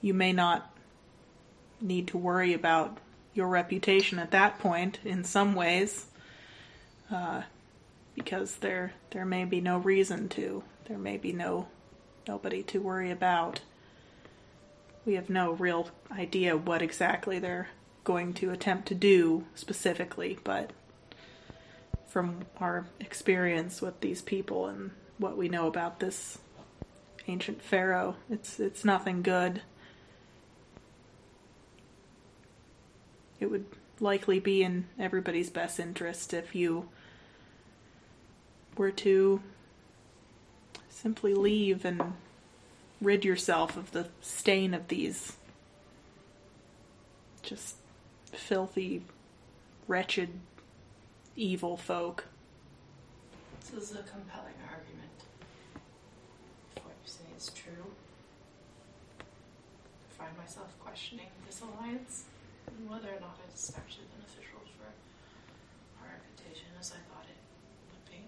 You 0.00 0.14
may 0.14 0.32
not 0.32 0.74
need 1.80 2.08
to 2.08 2.18
worry 2.18 2.54
about 2.54 2.98
your 3.38 3.48
reputation 3.48 4.18
at 4.18 4.32
that 4.32 4.58
point 4.58 4.98
in 5.04 5.22
some 5.22 5.54
ways, 5.54 6.06
uh, 7.10 7.42
because 8.16 8.56
there 8.56 8.92
there 9.10 9.24
may 9.24 9.44
be 9.44 9.60
no 9.60 9.78
reason 9.78 10.28
to. 10.28 10.64
There 10.86 10.98
may 10.98 11.16
be 11.16 11.32
no 11.32 11.68
nobody 12.26 12.64
to 12.64 12.80
worry 12.80 13.10
about. 13.12 13.60
We 15.06 15.14
have 15.14 15.30
no 15.30 15.52
real 15.52 15.88
idea 16.10 16.56
what 16.56 16.82
exactly 16.82 17.38
they're 17.38 17.68
going 18.02 18.34
to 18.34 18.50
attempt 18.50 18.88
to 18.88 18.94
do 18.94 19.44
specifically, 19.54 20.38
but 20.42 20.72
from 22.08 22.40
our 22.58 22.86
experience 22.98 23.80
with 23.80 24.00
these 24.00 24.20
people 24.20 24.66
and 24.66 24.90
what 25.18 25.36
we 25.36 25.48
know 25.48 25.68
about 25.68 26.00
this 26.00 26.38
ancient 27.28 27.62
pharaoh, 27.62 28.16
it's 28.28 28.58
it's 28.58 28.84
nothing 28.84 29.22
good. 29.22 29.62
It 33.40 33.50
would 33.50 33.66
likely 34.00 34.40
be 34.40 34.62
in 34.62 34.86
everybody's 34.98 35.50
best 35.50 35.80
interest 35.80 36.34
if 36.34 36.54
you 36.54 36.88
were 38.76 38.90
to 38.92 39.42
simply 40.88 41.34
leave 41.34 41.84
and 41.84 42.14
rid 43.00 43.24
yourself 43.24 43.76
of 43.76 43.92
the 43.92 44.08
stain 44.20 44.74
of 44.74 44.88
these 44.88 45.36
just 47.42 47.76
filthy, 48.32 49.02
wretched, 49.86 50.28
evil 51.36 51.76
folk. 51.76 52.26
This 53.60 53.90
is 53.90 53.92
a 53.92 54.02
compelling 54.02 54.54
argument. 54.68 55.10
If 56.76 56.84
what 56.84 56.94
you 57.04 57.10
say 57.10 57.24
is 57.36 57.50
true, 57.54 57.86
I 59.20 60.24
find 60.24 60.36
myself 60.36 60.68
questioning 60.80 61.28
this 61.46 61.62
alliance 61.62 62.24
whether 62.86 63.08
or 63.08 63.20
not 63.20 63.38
it's 63.48 63.72
actually 63.76 64.06
beneficial 64.14 64.60
for 64.78 64.86
our 66.00 66.08
reputation 66.14 66.66
as 66.78 66.92
I 66.92 67.00
thought 67.10 67.26
it 67.26 67.40
would 67.90 68.04
be. 68.10 68.20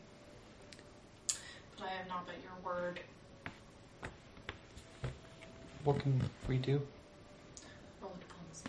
But 1.78 1.86
I 1.86 1.90
have 1.90 2.08
not 2.08 2.26
but 2.26 2.36
your 2.42 2.56
word. 2.64 3.00
What 5.84 6.00
can 6.00 6.20
we 6.48 6.58
do? 6.58 6.82
Roll 8.02 8.12
diplomacy. 8.20 8.66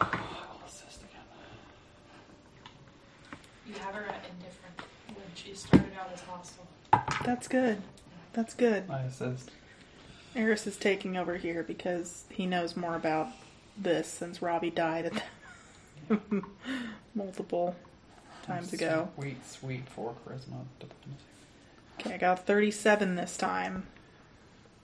I'll 0.00 0.66
assist 0.66 1.00
again. 1.02 1.24
You 3.66 3.74
have 3.74 3.94
her 3.94 4.06
at 4.06 4.24
indifferent 4.28 4.80
when 5.08 5.26
she 5.34 5.54
started 5.54 5.92
out 5.98 6.10
as 6.12 6.20
hostile. 6.22 6.66
That's 7.24 7.48
good. 7.48 7.80
That's 8.32 8.54
good. 8.54 8.84
I 8.90 9.02
assist. 9.02 9.50
Eris 10.36 10.66
is 10.66 10.76
taking 10.76 11.16
over 11.16 11.36
here 11.36 11.62
because 11.62 12.24
he 12.30 12.46
knows 12.46 12.76
more 12.76 12.94
about 12.94 13.28
this 13.78 14.08
since 14.08 14.42
Robbie 14.42 14.70
died 14.70 15.06
at 15.06 15.22
the 16.08 16.20
multiple 17.14 17.76
times 18.42 18.72
ago. 18.72 19.08
Sweet, 19.16 19.46
sweet 19.46 19.88
for 19.88 20.14
charisma 20.26 20.64
diplomacy. 20.78 21.24
Okay, 22.00 22.14
I 22.14 22.18
got 22.18 22.46
37 22.46 23.16
this 23.16 23.36
time. 23.36 23.86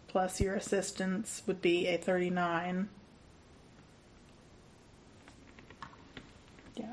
Plus 0.08 0.40
your 0.40 0.54
assistance 0.54 1.42
would 1.46 1.60
be 1.60 1.88
a 1.88 1.96
39. 1.96 2.88
Yeah, 6.76 6.84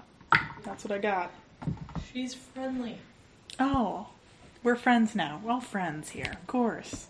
that's 0.63 0.83
what 0.83 0.91
I 0.91 0.97
got. 0.97 1.31
She's 2.11 2.33
friendly. 2.33 2.97
Oh, 3.59 4.07
we're 4.63 4.75
friends 4.75 5.15
now. 5.15 5.41
We're 5.43 5.51
all 5.51 5.61
friends 5.61 6.09
here, 6.09 6.31
of 6.33 6.47
course. 6.47 7.07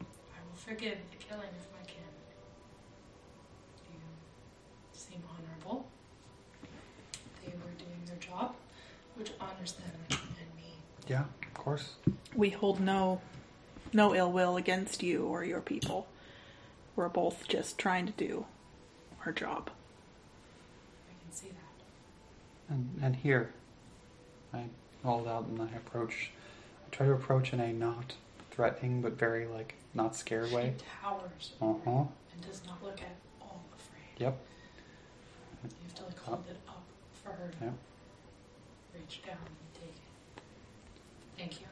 I 0.00 0.38
will 0.48 0.56
forgive 0.56 0.98
the 1.10 1.16
killing 1.24 1.48
of 1.48 1.66
my 1.72 1.86
kin. 1.86 2.02
You 3.92 3.98
seem 4.92 5.22
honorable. 5.28 5.86
They 7.44 7.52
were 7.52 7.74
doing 7.78 8.02
their 8.06 8.16
job, 8.16 8.54
which 9.14 9.30
honors 9.40 9.72
them 9.72 9.90
and 10.10 10.56
me. 10.56 10.74
Yeah, 11.10 11.24
of 11.42 11.54
course. 11.54 11.94
We 12.36 12.50
hold 12.50 12.78
no 12.80 13.20
no 13.92 14.14
ill 14.14 14.30
will 14.30 14.56
against 14.56 15.02
you 15.02 15.24
or 15.24 15.42
your 15.44 15.60
people. 15.60 16.06
We're 16.94 17.08
both 17.08 17.48
just 17.48 17.78
trying 17.78 18.06
to 18.06 18.12
do 18.12 18.46
our 19.26 19.32
job. 19.32 19.70
I 21.08 21.12
can 21.24 21.32
see 21.32 21.48
that. 21.48 22.72
And 22.72 23.00
and 23.02 23.16
here, 23.16 23.52
I 24.54 24.66
hold 25.04 25.26
out 25.26 25.46
and 25.46 25.60
I 25.60 25.76
approach. 25.76 26.30
I 26.86 26.94
try 26.94 27.06
to 27.06 27.12
approach 27.12 27.52
in 27.52 27.58
a 27.58 27.72
not 27.72 28.14
threatening 28.52 29.02
but 29.02 29.14
very 29.14 29.46
like 29.48 29.74
not 29.94 30.14
scared 30.14 30.52
way. 30.52 30.74
He 30.76 30.84
towers 31.02 31.54
Uh 31.60 31.74
huh. 31.84 32.04
and 32.32 32.46
does 32.46 32.62
not 32.68 32.80
look 32.84 33.00
at 33.00 33.16
all 33.42 33.60
afraid. 33.74 34.24
Yep. 34.24 34.38
You 35.64 35.70
have 35.82 35.94
to 35.96 36.04
like 36.04 36.18
hold 36.20 36.44
it 36.48 36.56
up 36.68 36.84
for 37.24 37.30
her 37.32 37.50
to 37.58 37.64
Yep. 37.64 37.74
reach 38.94 39.22
down 39.26 39.36
and 39.36 39.46
take 39.48 39.64
it. 39.66 39.69
Thank 41.40 41.62
you 41.62 41.66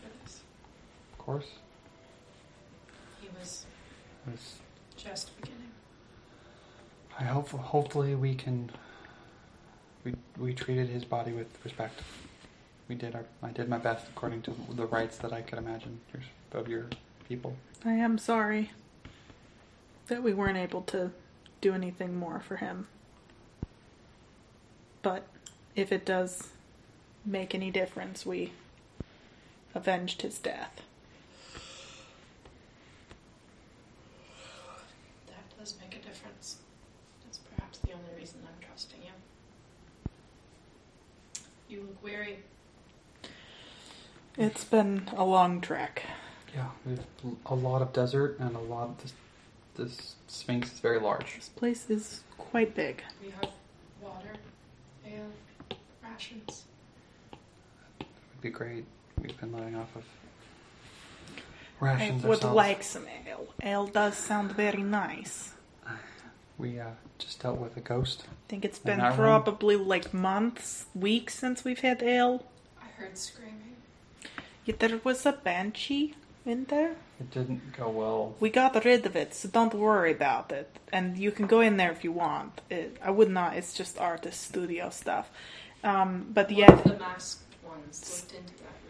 for 0.00 0.08
this. 0.24 0.40
Of 1.12 1.18
course. 1.18 1.46
He 3.20 3.28
was 3.38 3.66
was- 4.26 4.56
just 4.96 5.40
beginning. 5.40 5.70
I 7.20 7.24
hope 7.24 7.50
hopefully 7.50 8.16
we 8.16 8.34
can. 8.34 8.70
We 10.04 10.16
we 10.36 10.52
treated 10.54 10.88
his 10.88 11.04
body 11.04 11.30
with 11.30 11.46
respect. 11.62 12.00
We 12.88 12.96
did 12.96 13.14
our. 13.14 13.24
I 13.44 13.52
did 13.52 13.68
my 13.68 13.78
best 13.78 14.08
according 14.08 14.42
to 14.42 14.56
the 14.70 14.86
rites 14.86 15.18
that 15.18 15.32
I 15.32 15.40
could 15.42 15.58
imagine 15.60 16.00
of 16.50 16.66
your 16.66 16.86
people. 17.28 17.56
I 17.84 17.92
am 17.92 18.18
sorry 18.18 18.72
that 20.08 20.24
we 20.24 20.34
weren't 20.34 20.58
able 20.58 20.82
to 20.82 21.12
do 21.60 21.74
anything 21.74 22.16
more 22.16 22.40
for 22.40 22.56
him. 22.56 22.88
But 25.00 25.28
if 25.76 25.92
it 25.92 26.04
does 26.04 26.48
make 27.24 27.54
any 27.54 27.70
difference, 27.70 28.26
we 28.26 28.52
avenged 29.74 30.22
his 30.22 30.38
death. 30.38 30.82
That 35.26 35.58
does 35.58 35.74
make 35.80 35.94
a 35.94 36.06
difference. 36.06 36.56
That's 37.24 37.38
perhaps 37.38 37.78
the 37.78 37.92
only 37.92 38.10
reason 38.18 38.40
I'm 38.46 38.66
trusting 38.66 39.00
you. 39.02 39.12
You 41.68 41.82
look 41.82 42.02
weary. 42.02 42.38
It's 44.36 44.64
been 44.64 45.08
a 45.16 45.24
long 45.24 45.60
trek. 45.60 46.02
Yeah, 46.54 46.68
we've 46.86 47.00
a 47.46 47.54
lot 47.54 47.82
of 47.82 47.92
desert 47.92 48.38
and 48.38 48.54
a 48.56 48.60
lot 48.60 48.88
of 48.90 49.02
this. 49.02 49.12
This 49.74 50.16
sphinx 50.28 50.70
is 50.70 50.80
very 50.80 51.00
large. 51.00 51.34
This 51.36 51.48
place 51.48 51.88
is 51.88 52.20
quite 52.36 52.74
big. 52.74 53.02
We 53.22 53.30
have 53.30 53.50
water, 54.02 54.34
ale, 55.06 55.30
rations. 56.04 56.64
It'd 57.98 58.42
be 58.42 58.50
great. 58.50 58.84
We've 59.22 59.38
been 59.40 59.52
living 59.52 59.76
off 59.76 59.94
of 59.94 60.02
I 61.80 62.10
would 62.12 62.24
ourselves. 62.24 62.44
like 62.54 62.82
some 62.82 63.06
ale. 63.28 63.46
Ale 63.62 63.86
does 63.86 64.16
sound 64.16 64.52
very 64.52 64.82
nice. 64.82 65.52
We 66.58 66.78
uh, 66.78 66.90
just 67.18 67.42
dealt 67.42 67.58
with 67.58 67.76
a 67.76 67.80
ghost. 67.80 68.24
I 68.28 68.34
think 68.48 68.64
it's 68.64 68.78
been 68.78 69.00
our 69.00 69.10
room? 69.10 69.16
probably 69.16 69.76
like 69.76 70.14
months, 70.14 70.86
weeks 70.94 71.34
since 71.34 71.64
we've 71.64 71.80
had 71.80 72.02
ale. 72.02 72.44
I 72.80 72.86
heard 73.00 73.18
screaming. 73.18 73.76
Yet 74.64 74.78
there 74.78 75.00
was 75.02 75.26
a 75.26 75.32
banshee 75.32 76.14
in 76.46 76.66
there. 76.66 76.94
It 77.18 77.30
didn't 77.32 77.76
go 77.76 77.88
well. 77.88 78.34
We 78.38 78.50
got 78.50 78.84
rid 78.84 79.06
of 79.06 79.16
it, 79.16 79.34
so 79.34 79.48
don't 79.48 79.74
worry 79.74 80.12
about 80.12 80.52
it. 80.52 80.68
And 80.92 81.18
you 81.18 81.32
can 81.32 81.46
go 81.46 81.60
in 81.60 81.78
there 81.78 81.90
if 81.90 82.04
you 82.04 82.12
want. 82.12 82.60
It, 82.70 82.96
I 83.02 83.10
would 83.10 83.30
not. 83.30 83.56
It's 83.56 83.74
just 83.74 83.98
artist 83.98 84.40
studio 84.40 84.90
stuff. 84.90 85.30
Um, 85.82 86.26
but 86.32 86.48
One 86.48 86.58
yeah, 86.58 86.74
the 86.76 86.96
masked 86.96 87.42
ones 87.64 88.22
looked 88.22 88.34
into 88.34 88.54
that 88.62 88.81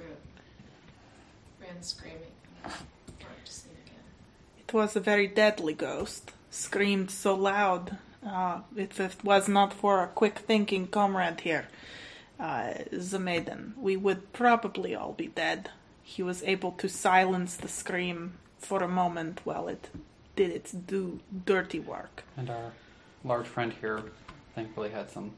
room, 1.73 1.75
ran 1.75 1.83
screaming, 1.83 2.19
and 2.65 2.73
weren't 3.21 3.49
seen 3.49 3.73
again. 3.87 4.05
it 4.59 4.73
was 4.73 4.97
a 4.97 5.01
very 5.01 5.27
deadly 5.27 5.75
ghost. 5.75 6.33
Screamed 6.51 7.11
so 7.11 7.35
loud. 7.35 7.97
Uh, 8.27 8.61
if 8.77 9.01
it 9.01 9.25
was 9.25 9.49
not 9.49 9.73
for 9.73 10.03
a 10.03 10.07
quick 10.07 10.39
thinking 10.39 10.87
comrade 10.87 11.41
here, 11.41 11.67
uh, 12.39 12.75
the 12.93 13.19
maiden, 13.19 13.75
we 13.81 13.97
would 13.97 14.33
probably 14.33 14.95
all 14.95 15.13
be 15.13 15.29
dead. 15.29 15.71
He 16.03 16.23
was 16.23 16.43
able 16.43 16.73
to 16.73 16.89
silence 16.89 17.57
the 17.57 17.69
scream 17.69 18.35
for 18.59 18.83
a 18.83 18.89
moment 18.89 19.41
while 19.45 19.67
it 19.69 19.89
did 20.37 20.51
its 20.51 20.73
do 20.73 21.21
dirty 21.47 21.81
work. 21.81 22.23
And 22.37 22.51
our 22.51 22.73
large 23.25 23.47
friend 23.47 23.73
here 23.81 24.03
thankfully 24.55 24.91
had 24.91 25.11
some 25.11 25.33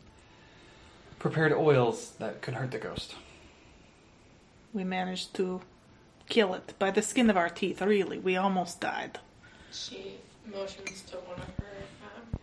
prepared 1.19 1.53
oils 1.53 2.13
that 2.19 2.43
could 2.43 2.55
hurt 2.55 2.71
the 2.71 2.79
ghost. 2.79 3.15
We 4.73 4.85
managed 4.85 5.35
to 5.35 5.61
kill 6.29 6.55
it 6.55 6.75
by 6.79 6.91
the 6.91 7.03
skin 7.03 7.31
of 7.31 7.37
our 7.37 7.49
teeth, 7.49 7.81
really. 7.83 8.19
We 8.19 8.37
almost 8.37 8.81
died. 8.81 9.19
She 9.73 10.17
motions 10.53 11.03
to 11.03 11.17
one 11.19 11.39
of 11.39 11.47
her 11.59 11.65
um, 12.05 12.41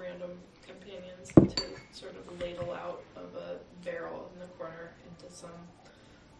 random 0.00 0.30
companions 0.66 1.32
to 1.34 1.64
sort 1.92 2.14
of 2.16 2.40
ladle 2.40 2.72
out 2.72 3.02
of 3.16 3.34
a 3.34 3.56
barrel 3.84 4.30
in 4.34 4.40
the 4.40 4.46
corner 4.58 4.90
into 5.08 5.34
some 5.34 5.50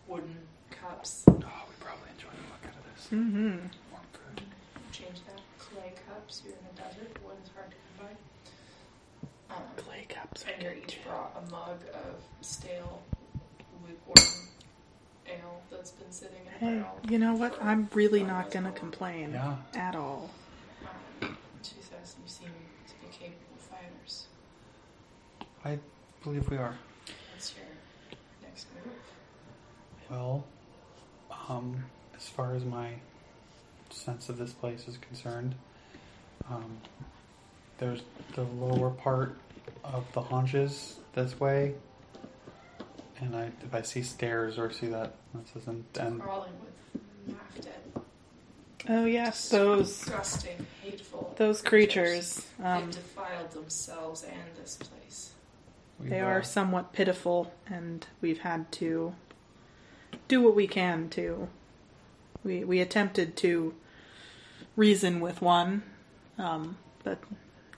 wooden 0.06 0.36
cups. 0.70 1.24
Oh, 1.28 1.32
we 1.32 1.74
probably 1.80 2.08
enjoyed 2.16 2.32
the 2.32 2.46
look 2.52 2.64
out 2.66 2.76
of 2.78 2.84
this. 2.94 3.06
Mm-hmm. 3.06 3.58
Warm 3.90 4.04
food. 4.12 4.42
Change 4.92 5.18
that 5.26 5.40
clay 5.58 5.92
cups. 6.08 6.42
You're 6.44 6.54
in 6.54 6.60
the 6.74 6.82
desert. 6.82 7.18
Wood 7.24 7.36
is 7.42 7.50
hard 7.54 7.70
to 7.70 7.76
come 7.76 8.06
by. 8.06 9.54
Um, 9.54 9.62
Clay 9.76 10.06
cups. 10.08 10.44
and 10.52 10.62
you're 10.62 10.72
each 10.72 10.98
brought 11.06 11.32
a 11.36 11.50
mug 11.50 11.78
of 11.92 12.20
stale, 12.40 13.02
lukewarm 13.86 14.26
ale 15.26 15.62
that's 15.70 15.90
been 15.92 16.10
sitting 16.12 16.40
in 16.42 16.46
a 16.48 16.58
Hey, 16.58 16.78
barrel. 16.80 16.98
you 17.08 17.18
know 17.18 17.34
what? 17.34 17.60
I'm 17.62 17.88
really 17.94 18.22
not 18.22 18.50
gonna 18.50 18.72
complain 18.72 19.32
Yeah. 19.32 19.56
at 19.74 19.94
all. 19.96 20.30
Um, 21.22 21.36
she 21.62 21.76
says 21.80 22.16
you 22.22 22.28
seem 22.28 22.48
to 22.88 22.94
be 23.00 23.06
capable 23.12 23.56
fighters. 23.70 24.26
I 25.64 25.78
believe 26.22 26.48
we 26.50 26.56
are. 26.56 26.74
What's 27.32 27.54
your 27.56 27.66
next 28.42 28.66
move? 28.74 28.92
Well, 30.10 30.44
um, 31.48 31.84
as 32.16 32.28
far 32.28 32.54
as 32.54 32.64
my 32.64 32.90
sense 33.90 34.28
of 34.28 34.36
this 34.38 34.52
place 34.52 34.86
is 34.88 34.98
concerned, 34.98 35.54
um, 36.50 36.78
there's 37.78 38.02
the 38.34 38.42
lower 38.42 38.90
part 38.90 39.36
of 39.82 40.04
the 40.12 40.20
haunches 40.20 40.98
this 41.14 41.38
way, 41.40 41.74
and 43.24 43.36
I 43.36 43.50
if 43.64 43.74
I 43.74 43.82
see 43.82 44.02
stairs 44.02 44.58
or 44.58 44.70
see 44.70 44.86
that 44.88 45.14
this 45.34 45.62
isn't 45.62 45.84
and 45.98 46.20
Crawling 46.20 46.52
with 46.64 47.36
Maftet. 47.36 48.02
Oh 48.88 49.06
yes, 49.06 49.48
those 49.48 49.98
disgusting, 50.00 50.66
hateful. 50.82 51.34
those 51.38 51.62
creatures. 51.62 52.46
They've 52.58 52.66
Um, 52.66 52.90
defiled 52.90 53.50
themselves 53.52 54.22
and 54.24 54.56
this 54.60 54.76
place. 54.76 55.32
they 56.00 56.20
are 56.20 56.42
somewhat 56.42 56.92
pitiful, 56.92 57.52
and 57.66 58.06
we've 58.20 58.40
had 58.40 58.70
to 58.72 59.14
do 60.28 60.42
what 60.42 60.54
we 60.54 60.66
can 60.66 61.08
to. 61.10 61.48
We 62.42 62.62
we 62.64 62.80
attempted 62.80 63.36
to 63.38 63.74
reason 64.76 65.20
with 65.20 65.40
one, 65.40 65.82
um, 66.36 66.76
but 67.04 67.18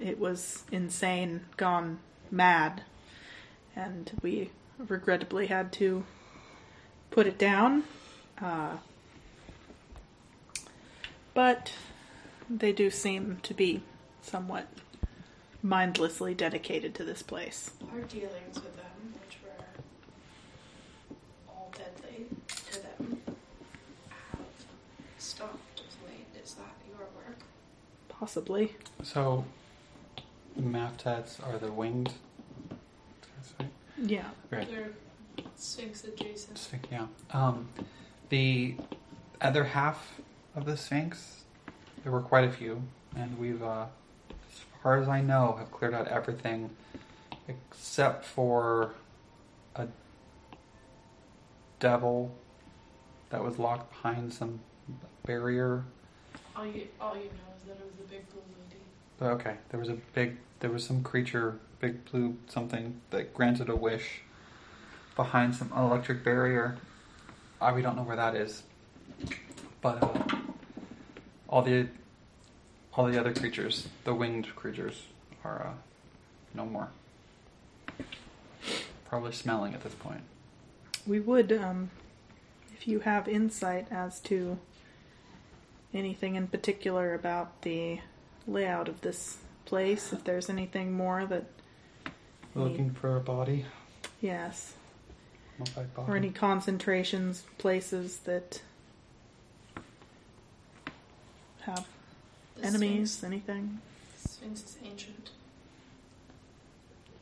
it 0.01 0.19
was 0.19 0.65
insane, 0.73 1.45
gone 1.57 2.01
mad, 2.33 2.83
and 3.77 4.11
we 4.23 4.51
regrettably 4.79 5.47
had 5.47 5.73
to 5.73 6.05
put 7.11 7.27
it 7.27 7.39
down. 7.39 7.85
Uh, 8.41 8.77
but 11.35 11.73
they 12.49 12.73
do 12.73 12.91
seem 12.91 13.39
to 13.43 13.55
be 13.55 13.83
somewhat 14.23 14.67
mindlessly 15.63 16.35
dedicated 16.35 16.95
to 16.95 17.05
this 17.05 17.23
place. 17.23 17.71
Our 17.93 18.01
dealings 18.03 18.55
with 18.55 18.77
them, 18.77 19.15
which 19.21 19.39
were 19.43 19.65
all 21.49 21.73
deadly 21.77 22.27
to 22.47 22.83
them, 22.83 23.21
have 24.09 24.41
stopped 25.19 25.81
of 25.81 26.09
late. 26.09 26.27
Is 26.43 26.55
that 26.55 26.75
your 26.89 27.07
work? 27.17 27.39
Possibly. 28.09 28.77
So, 29.03 29.45
Maftets 30.59 31.45
are 31.47 31.59
the 31.59 31.71
winged. 31.73 32.13
That's 33.99 34.11
right. 34.11 34.11
Yeah. 34.11 34.25
Right. 34.51 34.71
They're 34.71 34.91
Sphinx 35.57 36.05
adjacent. 36.05 36.59
Sphinx, 36.59 36.89
yeah. 36.91 37.07
Um, 37.33 37.69
the 38.29 38.77
other 39.41 39.65
half 39.65 40.21
of 40.55 40.65
the 40.65 40.77
Sphinx, 40.77 41.45
there 42.03 42.13
were 42.13 42.21
quite 42.21 42.45
a 42.45 42.51
few, 42.51 42.83
and 43.17 43.39
we've, 43.39 43.63
uh, 43.63 43.87
as 44.31 44.61
far 44.83 45.01
as 45.01 45.09
I 45.09 45.21
know, 45.21 45.57
have 45.59 45.71
cleared 45.71 45.95
out 45.95 46.09
everything 46.09 46.71
except 47.49 48.25
for 48.25 48.95
a 49.77 49.87
devil 51.79 52.35
that 53.31 53.43
was 53.43 53.59
locked 53.59 53.91
behind 53.91 54.33
some 54.33 54.61
barrier. 55.25 55.85
All 56.55 56.67
you, 56.67 56.89
all 57.01 57.15
you 57.15 57.25
know 57.25 57.55
is 57.57 57.65
that 57.67 57.73
it 57.73 57.85
was 57.85 57.97
the 57.97 58.05
big 58.05 58.29
blue 58.31 58.43
lady. 59.21 59.35
Okay, 59.35 59.57
there 59.71 59.81
was 59.81 59.89
a 59.89 59.97
big, 60.15 60.37
there 60.61 60.71
was 60.71 60.85
some 60.85 61.03
creature, 61.03 61.59
big 61.81 62.11
blue 62.11 62.37
something 62.49 63.01
that 63.11 63.35
granted 63.35 63.69
a 63.69 63.77
wish 63.77 64.23
behind 65.15 65.55
some 65.55 65.73
electric 65.77 66.25
barrier. 66.25 66.79
Uh, 67.61 67.73
we 67.75 67.83
don't 67.83 67.97
know 67.97 68.03
where 68.03 68.17
that 68.17 68.35
is, 68.35 68.63
but 69.81 70.03
uh, 70.03 70.37
all 71.49 71.63
the 71.63 71.89
all 72.93 73.07
the 73.07 73.19
other 73.19 73.33
creatures, 73.33 73.89
the 74.05 74.15
winged 74.15 74.55
creatures, 74.57 75.05
are 75.45 75.67
uh, 75.67 75.75
no 76.55 76.65
more. 76.65 76.89
Probably 79.09 79.33
smelling 79.33 79.75
at 79.75 79.83
this 79.83 79.95
point. 79.95 80.23
We 81.07 81.21
would, 81.21 81.53
um, 81.53 81.91
if 82.75 82.89
you 82.89 83.01
have 83.01 83.29
insight 83.29 83.87
as 83.91 84.19
to 84.21 84.59
anything 85.95 86.35
in 86.35 86.49
particular 86.49 87.15
about 87.15 87.63
the 87.63 88.01
layout 88.47 88.89
of 88.89 89.03
this 89.03 89.39
place, 89.67 90.13
if 90.13 90.25
there's 90.25 90.49
anything 90.49 90.93
more 90.93 91.27
that, 91.27 91.45
Looking 92.55 92.91
for 92.91 93.17
a 93.19 93.21
body, 93.21 93.67
yes, 94.23 94.73
mummified 95.59 95.93
body. 95.95 96.11
or 96.11 96.17
any 96.17 96.31
concentrations, 96.31 97.45
places 97.59 98.19
that 98.21 98.63
have 101.61 101.87
The 102.57 102.65
enemies, 102.67 103.13
Sphinx, 103.13 103.25
anything. 103.25 103.81
Sphinx 104.27 104.63
is 104.65 104.77
ancient. 104.85 105.31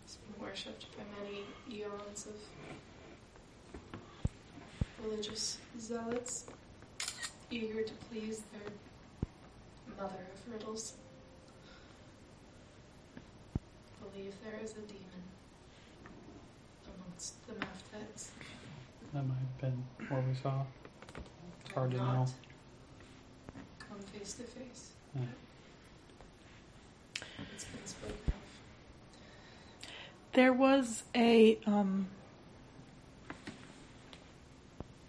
It's 0.05 0.16
been 0.16 0.47
worshipped 0.47 0.86
by 0.97 1.03
many 1.20 1.40
eons 1.76 2.26
of 2.26 2.34
religious 5.05 5.59
zealots, 5.80 6.47
eager 7.51 7.82
to 7.82 7.92
please 8.09 8.42
their 8.53 8.72
mother 9.99 10.14
of 10.32 10.53
riddles. 10.53 10.95
Believe 14.14 14.34
there 14.44 14.60
is 14.62 14.72
a 14.72 14.80
demon 14.82 15.24
amongst 16.94 17.44
the 17.48 17.54
Maftets. 17.54 18.28
That 19.12 19.26
might 19.26 19.34
have 19.34 19.58
been 19.60 19.84
what 20.08 20.24
we 20.28 20.34
saw. 20.34 20.62
It's 21.64 21.74
hard 21.74 21.90
to 21.92 21.96
Not 21.96 22.14
know. 22.14 22.26
Come 23.78 23.98
face 23.98 24.34
to 24.34 24.44
face. 24.44 24.90
Yeah. 25.16 25.22
It's 27.54 27.64
been 27.64 27.86
spoken 27.86 28.16
of. 28.28 28.34
There 30.32 30.52
was 30.52 31.02
a 31.16 31.58
um 31.66 32.06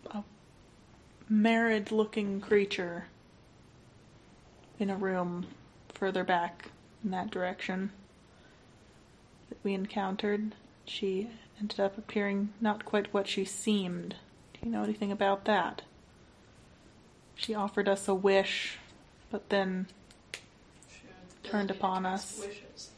a 0.10 0.24
marid 1.32 1.91
looking 1.91 2.41
creature 2.41 3.06
in 4.80 4.89
a 4.89 4.95
room 4.95 5.45
further 5.89 6.24
back 6.24 6.72
in 7.03 7.12
that 7.12 7.30
direction 7.30 7.91
that 9.50 9.58
we 9.64 9.74
encountered. 9.74 10.56
She 10.86 11.30
ended 11.60 11.80
up 11.80 11.98
appearing 11.98 12.50
not 12.62 12.86
quite 12.86 13.14
what 13.14 13.28
she 13.28 13.46
seemed. 13.46 14.16
Do 14.54 14.60
you 14.64 14.72
know 14.72 14.84
anything 14.84 15.12
about 15.12 15.46
that? 15.46 15.82
She 17.36 17.54
offered 17.54 17.88
us 17.89 18.08
a 18.08 18.16
wish, 18.16 18.78
but 19.30 19.50
then 19.50 19.88
She 20.89 21.02
Turned 21.50 21.70
upon 21.72 22.06
us. 22.06 22.39
Wishes 22.39 22.91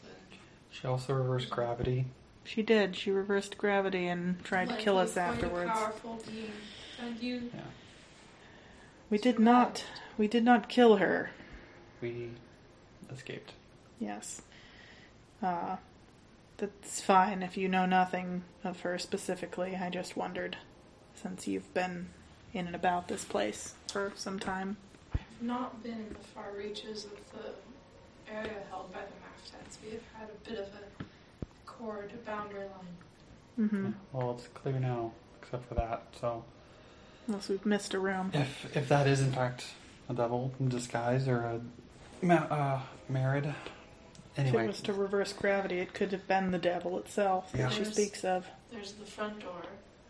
She 0.71 0.87
also 0.87 1.13
reversed 1.13 1.49
gravity. 1.49 2.05
she 2.43 2.61
did. 2.61 2.95
She 2.95 3.11
reversed 3.11 3.57
gravity 3.57 4.07
and 4.07 4.43
tried 4.43 4.69
to 4.69 4.75
kill 4.77 4.97
us 4.97 5.17
afterwards. 5.17 5.71
powerful 5.71 6.19
being. 6.27 6.51
And 7.01 7.19
you 7.19 7.49
Yeah. 7.53 7.61
We 9.09 9.17
did 9.17 9.39
not. 9.39 9.85
We 10.17 10.27
did 10.27 10.43
not 10.43 10.67
kill 10.69 10.97
her. 10.97 11.31
We 12.01 12.29
escaped. 13.11 13.53
Yes. 13.99 14.41
Uh, 15.41 15.77
that's 16.57 17.01
fine 17.01 17.43
if 17.43 17.57
you 17.57 17.67
know 17.67 17.85
nothing 17.85 18.43
of 18.63 18.81
her 18.81 18.97
specifically. 18.97 19.75
I 19.75 19.89
just 19.89 20.17
wondered, 20.17 20.57
since 21.15 21.47
you've 21.47 21.71
been 21.73 22.09
in 22.53 22.67
and 22.67 22.75
about 22.75 23.07
this 23.07 23.23
place 23.23 23.75
for 23.91 24.11
some 24.15 24.39
time. 24.39 24.77
I 25.13 25.17
have 25.19 25.41
not 25.41 25.83
been 25.83 25.93
in 25.93 26.09
the 26.09 26.15
far 26.33 26.45
reaches 26.57 27.05
of 27.05 27.11
the 27.33 28.33
area 28.33 28.51
held 28.69 28.91
by 28.91 28.99
the 29.01 29.55
Maftets. 29.57 29.77
We 29.85 29.91
have 29.91 30.01
had 30.19 30.29
a 30.29 30.49
bit 30.49 30.59
of 30.59 30.67
a 30.67 31.05
cord 31.65 32.11
boundary 32.25 32.61
line. 32.65 33.67
Mm-hmm. 33.67 33.91
Well, 34.13 34.31
it's 34.37 34.47
clear 34.53 34.79
now, 34.79 35.11
except 35.41 35.67
for 35.67 35.75
that. 35.75 36.03
So, 36.19 36.43
Unless 37.27 37.49
we've 37.49 37.65
missed 37.65 37.93
a 37.93 37.99
room. 37.99 38.31
if 38.33 38.75
if 38.75 38.87
that 38.89 39.05
is 39.07 39.19
in 39.19 39.31
fact 39.31 39.65
a 40.09 40.13
devil 40.13 40.53
in 40.59 40.69
disguise 40.69 41.27
or 41.27 41.39
a 41.41 41.61
ma- 42.21 42.35
uh, 42.35 42.79
marid, 43.11 43.53
If 44.37 44.53
it 44.53 44.67
was 44.67 44.81
to 44.81 44.93
reverse 44.93 45.33
gravity, 45.33 45.79
it 45.79 45.93
could 45.93 46.11
have 46.11 46.27
been 46.27 46.51
the 46.51 46.57
devil 46.59 46.97
itself 46.99 47.49
Yeah. 47.53 47.63
that 47.63 47.71
she 47.73 47.79
There's- 47.79 47.93
speaks 47.95 48.23
of. 48.23 48.45
There's 48.71 48.93
the 48.93 49.05
front 49.05 49.39
door. 49.39 49.63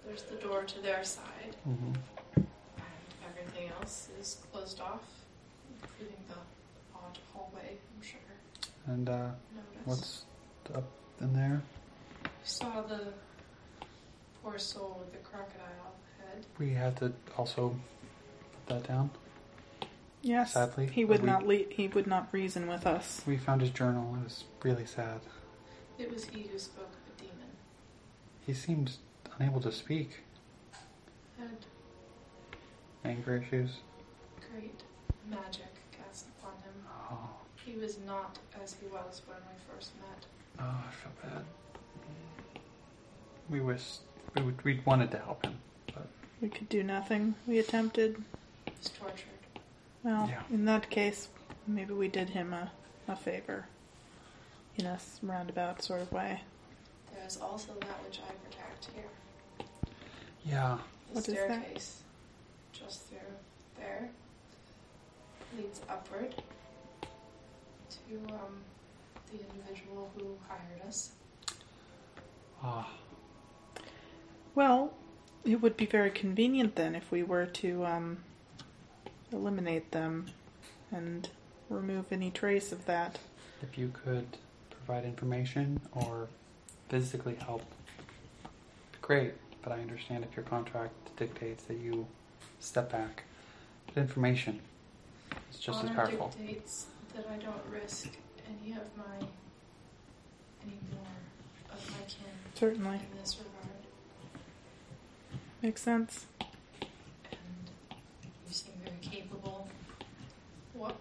There's 0.06 0.24
the 0.24 0.36
door 0.36 0.64
to 0.64 0.80
their 0.82 1.04
side. 1.04 1.56
hmm 1.64 1.94
And 2.36 2.48
everything 3.30 3.70
else 3.80 4.10
is 4.20 4.38
closed 4.52 4.80
off, 4.82 5.04
including 5.82 6.18
the 6.28 6.36
odd 6.98 7.18
hallway, 7.34 7.78
I'm 7.96 8.02
sure. 8.02 8.20
and 8.88 9.08
uh, 9.10 9.32
Notice. 9.86 10.24
what's 10.66 10.78
up 10.78 10.86
in 11.22 11.34
there? 11.34 11.62
You 12.24 12.30
saw 12.44 12.82
the 12.82 13.14
poor 14.44 14.58
soul 14.60 14.98
with 15.00 15.12
the 15.12 15.20
crocodile 15.30 15.94
head. 16.20 16.46
We 16.58 16.72
had 16.74 16.98
to 16.98 17.14
also 17.38 17.76
put 18.68 18.76
that 18.82 18.88
down. 18.88 19.10
Yes. 20.28 20.54
Sadly, 20.54 20.88
he 20.92 21.06
would 21.06 21.22
we- 21.22 21.26
not. 21.26 21.48
Le- 21.48 21.70
he 21.70 21.88
would 21.88 22.06
not 22.06 22.28
reason 22.34 22.68
with 22.68 22.86
us. 22.86 23.22
We 23.26 23.38
found 23.38 23.62
his 23.62 23.70
journal. 23.70 24.14
It 24.20 24.24
was 24.26 24.44
really 24.62 24.86
sad. 24.86 25.22
It 25.98 26.12
was 26.12 26.26
he 26.26 26.44
who 26.44 26.60
spoke 26.60 26.90
of 26.90 27.14
a 27.18 27.22
demon. 27.22 27.48
He 28.46 28.54
seemed 28.54 28.98
unable 29.40 29.62
to 29.62 29.72
speak. 29.72 30.20
Had 31.40 31.50
Anger 33.06 33.38
issues. 33.38 33.78
great 34.52 34.82
magic 35.30 35.72
cast 35.98 36.26
upon 36.40 36.54
him. 36.58 36.74
Oh, 37.10 37.30
He 37.66 37.74
was 37.80 37.98
not 38.06 38.38
as 38.62 38.74
he 38.82 38.88
was 38.88 39.22
when 39.28 39.38
we 39.38 39.74
first 39.74 39.92
met. 40.02 40.26
oh 40.60 40.84
I 40.90 40.92
feel 40.92 41.12
bad. 41.32 41.46
We 43.50 43.62
wish 43.62 44.00
we 44.36 44.42
would, 44.42 44.62
we 44.66 44.82
wanted 44.86 45.10
to 45.12 45.20
help 45.20 45.46
him, 45.46 45.58
but 45.88 46.08
We 46.42 46.50
could 46.50 46.68
do 46.68 46.84
nothing. 46.84 47.36
We 47.48 47.60
attempted. 47.60 48.22
He 48.66 48.74
was 48.78 48.90
tortured. 48.90 49.24
Well, 50.04 50.28
Yeah. 50.30 50.44
in 50.50 50.66
that 50.66 50.90
case, 50.90 51.30
maybe 51.66 51.94
we 51.94 52.08
did 52.08 52.30
him 52.30 52.54
a, 52.54 52.72
a 53.08 53.16
favor. 53.16 53.66
In 54.78 54.86
a 54.86 55.00
roundabout 55.24 55.82
sort 55.82 56.02
of 56.02 56.12
way. 56.12 56.40
There 57.14 57.26
is 57.26 57.38
also 57.42 57.74
that 57.80 58.04
which 58.06 58.20
I 58.20 58.32
protect 58.48 58.90
here. 58.94 59.66
yeah, 60.46 60.78
The 61.10 61.14
What 61.16 61.28
is 61.28 61.34
that? 61.34 61.46
staircase, 61.46 62.02
just 62.74 63.08
through 63.08 63.18
there, 63.76 64.10
leads 65.58 65.82
upward 65.90 66.36
to 67.90 68.34
um, 68.36 68.62
the 69.32 69.40
individual 69.40 70.12
who 70.16 70.38
hired 70.48 70.88
us. 70.88 71.12
ah, 72.64 72.88
Well, 74.54 74.94
it 75.44 75.60
would 75.62 75.76
be 75.76 75.88
very 75.88 76.12
convenient 76.12 76.76
then 76.76 76.94
if 76.94 77.10
we 77.12 77.24
were 77.24 77.48
to 77.48 77.84
um, 77.84 78.18
eliminate 79.32 79.92
them 79.92 80.28
and 80.92 81.30
remove 81.70 82.12
any 82.12 82.32
trace 82.32 82.72
of 82.72 82.86
that. 82.86 83.20
if 83.62 83.78
you 83.78 83.92
could 84.06 84.38
provide 84.70 85.04
information 85.04 85.80
or 85.92 86.28
physically 86.90 87.36
help, 87.36 87.64
great. 89.02 89.34
But 89.62 89.72
I 89.74 89.82
understand 89.82 90.24
if 90.24 90.36
your 90.36 90.46
contract 90.46 90.94
dictates 91.18 91.64
that 91.66 91.78
you 91.78 92.08
step 92.60 92.92
back. 92.92 93.24
But 93.88 93.98
information 93.98 94.62
is 95.52 95.60
just 95.60 95.84
as 95.84 95.90
Honor 95.90 95.96
powerful. 95.96 96.34
dictates 96.38 96.86
that 97.16 97.26
I 97.30 97.36
don't 97.38 97.62
risk 97.72 98.10
any 98.48 98.74
of 98.74 98.86
my, 98.96 99.18
any 100.64 100.78
more 100.94 101.74
of 101.74 101.92
my 101.92 101.98
kin 102.08 102.28
Certainly. 102.54 102.96
in 102.98 103.20
this 103.20 103.38
regard. 103.40 103.76
Makes 105.62 105.82
sense. 105.82 106.26
And 106.40 106.50
you 108.48 108.54
seem 108.54 108.74
very 108.86 108.96
capable. 109.02 109.68
What? 110.78 110.96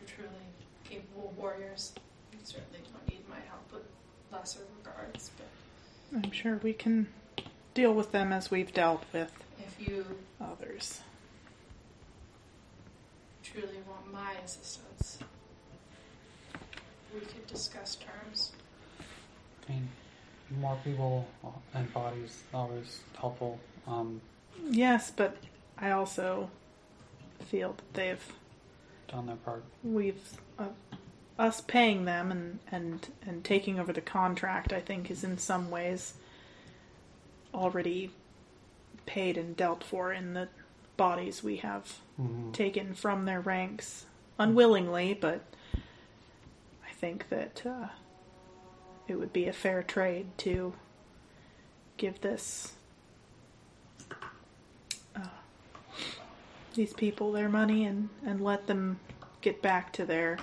You're 0.00 0.16
truly 0.16 0.46
capable 0.88 1.34
warriors. 1.36 1.92
You 2.32 2.38
certainly 2.42 2.78
don't 2.90 3.08
need 3.08 3.28
my 3.28 3.36
help 3.48 3.70
with 3.72 3.82
lesser 4.32 4.60
regards, 4.78 5.30
but 5.36 6.24
I'm 6.24 6.30
sure 6.32 6.58
we 6.62 6.72
can 6.72 7.08
deal 7.74 7.92
with 7.92 8.12
them 8.12 8.32
as 8.32 8.50
we've 8.50 8.72
dealt 8.72 9.04
with 9.12 9.30
if 9.58 9.88
you 9.88 10.06
others. 10.40 11.00
truly 13.42 13.78
want 13.88 14.12
my 14.12 14.32
assistance, 14.44 15.18
we 17.14 17.20
could 17.20 17.46
discuss 17.46 17.96
terms. 17.96 18.52
I 19.68 19.72
mean, 19.72 19.88
more 20.60 20.78
people 20.84 21.26
and 21.74 21.92
bodies 21.92 22.42
always 22.54 23.00
helpful. 23.18 23.58
Um, 23.86 24.20
Yes, 24.70 25.12
but 25.14 25.36
I 25.78 25.90
also 25.90 26.50
feel 27.50 27.74
that 27.74 27.94
they've 27.94 28.32
done 29.08 29.26
their 29.26 29.36
part. 29.36 29.62
we've 29.84 30.22
uh, 30.58 30.64
us 31.38 31.60
paying 31.60 32.04
them 32.06 32.30
and 32.32 32.58
and 32.72 33.08
and 33.26 33.44
taking 33.44 33.78
over 33.78 33.92
the 33.92 34.00
contract 34.00 34.72
i 34.72 34.80
think 34.80 35.10
is 35.10 35.22
in 35.22 35.36
some 35.38 35.70
ways 35.70 36.14
already 37.54 38.10
paid 39.06 39.36
and 39.38 39.56
dealt 39.56 39.84
for 39.84 40.12
in 40.12 40.34
the 40.34 40.48
bodies 40.96 41.42
we 41.42 41.56
have 41.58 41.98
Mhm. 42.20 42.52
taken 42.52 42.94
from 42.94 43.24
their 43.26 43.40
ranks 43.40 44.06
unwillingly 44.38 45.12
but 45.14 45.42
i 46.86 46.90
think 46.92 47.28
that 47.28 47.62
uh, 47.66 47.88
it 49.06 49.16
would 49.16 49.32
be 49.32 49.46
a 49.46 49.52
fair 49.52 49.82
trade 49.82 50.26
to 50.38 50.72
give 51.98 52.20
this 52.22 52.74
these 56.76 56.92
people 56.92 57.32
their 57.32 57.48
money 57.48 57.84
and, 57.84 58.08
and 58.24 58.40
let 58.40 58.66
them 58.66 59.00
get 59.40 59.60
back 59.62 59.92
to 59.94 60.04
their 60.04 60.38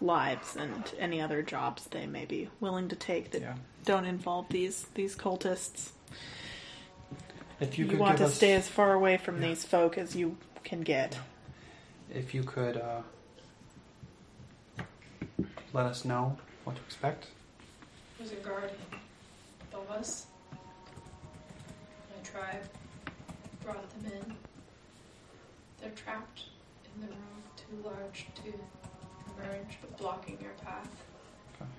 lives 0.00 0.56
and 0.56 0.92
any 0.98 1.20
other 1.20 1.42
jobs 1.42 1.86
they 1.86 2.06
may 2.06 2.24
be 2.24 2.48
willing 2.60 2.88
to 2.88 2.96
take 2.96 3.30
that 3.32 3.42
Yeah. 3.42 3.54
don't 3.84 4.04
involve 4.06 4.48
these 4.48 4.86
these 4.94 5.16
cultists. 5.16 5.90
If 7.60 7.78
you, 7.78 7.84
You, 7.86 7.98
want 7.98 8.16
to 8.18 8.24
us, 8.24 8.34
stay 8.34 8.54
as 8.54 8.66
far 8.68 8.94
away 8.94 9.18
from 9.18 9.40
Yeah. 9.42 9.48
these 9.48 9.64
folk 9.64 9.98
as 9.98 10.14
you 10.16 10.36
can 10.64 10.80
get. 10.82 11.18
if 12.12 12.34
you 12.34 12.42
could 12.42 12.76
uh, 12.76 13.02
let 15.72 15.86
us 15.86 16.04
know 16.04 16.36
what 16.64 16.76
to 16.76 16.82
expect. 16.82 17.26
There's 18.18 18.32
a 18.32 18.36
guardian 18.36 18.72
above 19.72 19.90
us. 19.90 20.26
My 20.52 22.22
tribe 22.24 22.62
brought 23.62 23.88
them 24.02 24.12
in. 24.12 24.49
They're 25.80 25.90
trapped 25.90 26.44
in 26.94 27.00
the 27.00 27.06
room, 27.08 27.42
too 27.56 27.88
large 27.88 28.26
to 28.36 28.52
emerge, 29.36 29.78
but 29.80 29.96
blocking 29.96 30.38
your 30.40 30.52
path. 30.64 30.90
Okay. 31.54 31.70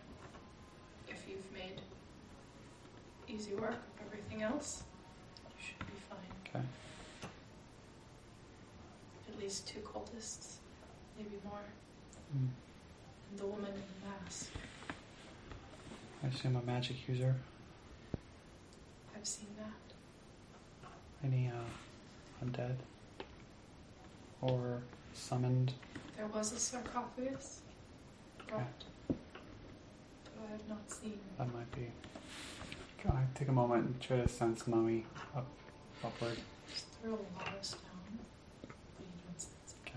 If 1.08 1.26
you've 1.30 1.52
made 1.54 1.82
easy 3.28 3.54
work 3.54 3.74
of 3.74 4.06
everything 4.08 4.41
else, 4.41 4.84
you 5.45 5.66
should 5.66 5.80
be 5.80 5.93
fine. 6.10 6.18
Okay. 6.47 6.66
At 9.30 9.39
least 9.39 9.68
two 9.68 9.80
cultists, 9.80 10.56
maybe 11.18 11.38
more. 11.45 11.60
Mm. 12.36 12.47
And 13.30 13.39
the 13.39 13.45
woman 13.45 13.68
in 13.72 13.74
the 13.74 14.08
mask. 14.08 14.49
I 16.24 16.28
assume 16.28 16.56
a 16.56 16.62
magic 16.64 17.08
user. 17.08 17.36
I've 19.16 19.28
seen 19.28 19.47
that. 19.58 19.68
Any 21.24 21.47
uh, 21.47 22.43
undead 22.45 22.78
or 24.42 24.82
summoned? 25.14 25.74
There 26.18 26.28
was 26.28 26.52
a 26.54 26.60
sarcophagus 26.60 27.62
brought, 28.48 28.84
but 29.08 29.16
I 30.48 30.52
have 30.52 30.70
not 30.70 30.89
seen. 30.89 31.20
That 31.38 31.54
might 31.54 31.72
be. 31.72 31.88
Can 33.00 33.12
I 33.12 33.24
take 33.34 33.48
a 33.48 33.52
moment 33.52 33.86
and 33.86 34.02
try 34.02 34.18
to 34.18 34.28
sense 34.28 34.68
mummy 34.68 35.06
up, 35.36 35.48
upward? 36.04 36.38
Just 36.70 36.86
throw 37.02 37.14
a 37.14 37.38
lot 37.38 37.48
of 37.58 37.66
stone. 37.66 37.80
But 38.62 38.72
you 39.00 39.22
don't 39.26 39.39
sense 39.42 39.76
it. 39.86 39.92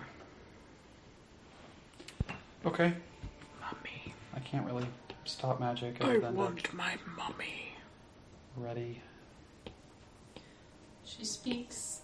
Okay. 2.66 2.94
Mummy, 3.60 4.14
I 4.34 4.40
can't 4.40 4.64
really 4.66 4.86
stop 5.24 5.60
magic 5.60 5.96
other 6.00 6.20
than 6.20 6.34
to 6.34 6.76
my 6.76 6.96
mummy. 7.16 7.76
ready. 8.56 9.02
She 11.04 11.24
speaks 11.24 12.00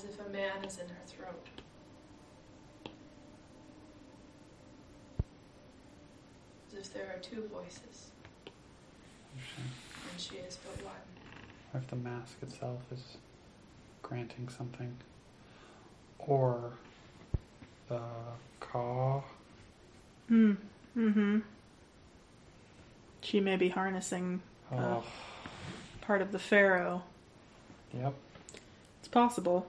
as 0.00 0.04
if 0.10 0.20
a 0.26 0.28
man 0.30 0.64
is 0.64 0.78
in 0.78 0.88
her 0.88 0.94
throat. 1.06 1.46
As 6.72 6.78
if 6.86 6.94
there 6.94 7.06
are 7.14 7.18
two 7.20 7.48
voices, 7.52 8.10
Interesting. 9.34 9.64
and 10.10 10.20
she 10.20 10.36
is 10.36 10.56
but 10.64 10.84
one. 10.84 10.94
Or 11.74 11.80
if 11.80 11.86
the 11.88 11.96
mask 11.96 12.36
itself 12.42 12.80
is 12.92 13.16
granting 14.02 14.48
something. 14.48 14.96
Or 16.18 16.72
the 17.88 18.00
caw. 18.60 19.22
Hmm. 20.28 20.52
Mm-hmm. 20.96 21.38
She 23.22 23.40
may 23.40 23.56
be 23.56 23.68
harnessing 23.68 24.40
Oh, 24.72 25.02
part 26.00 26.22
of 26.22 26.30
the 26.32 26.38
pharaoh. 26.38 27.02
yep. 27.92 28.14
It's 29.00 29.08
possible. 29.08 29.66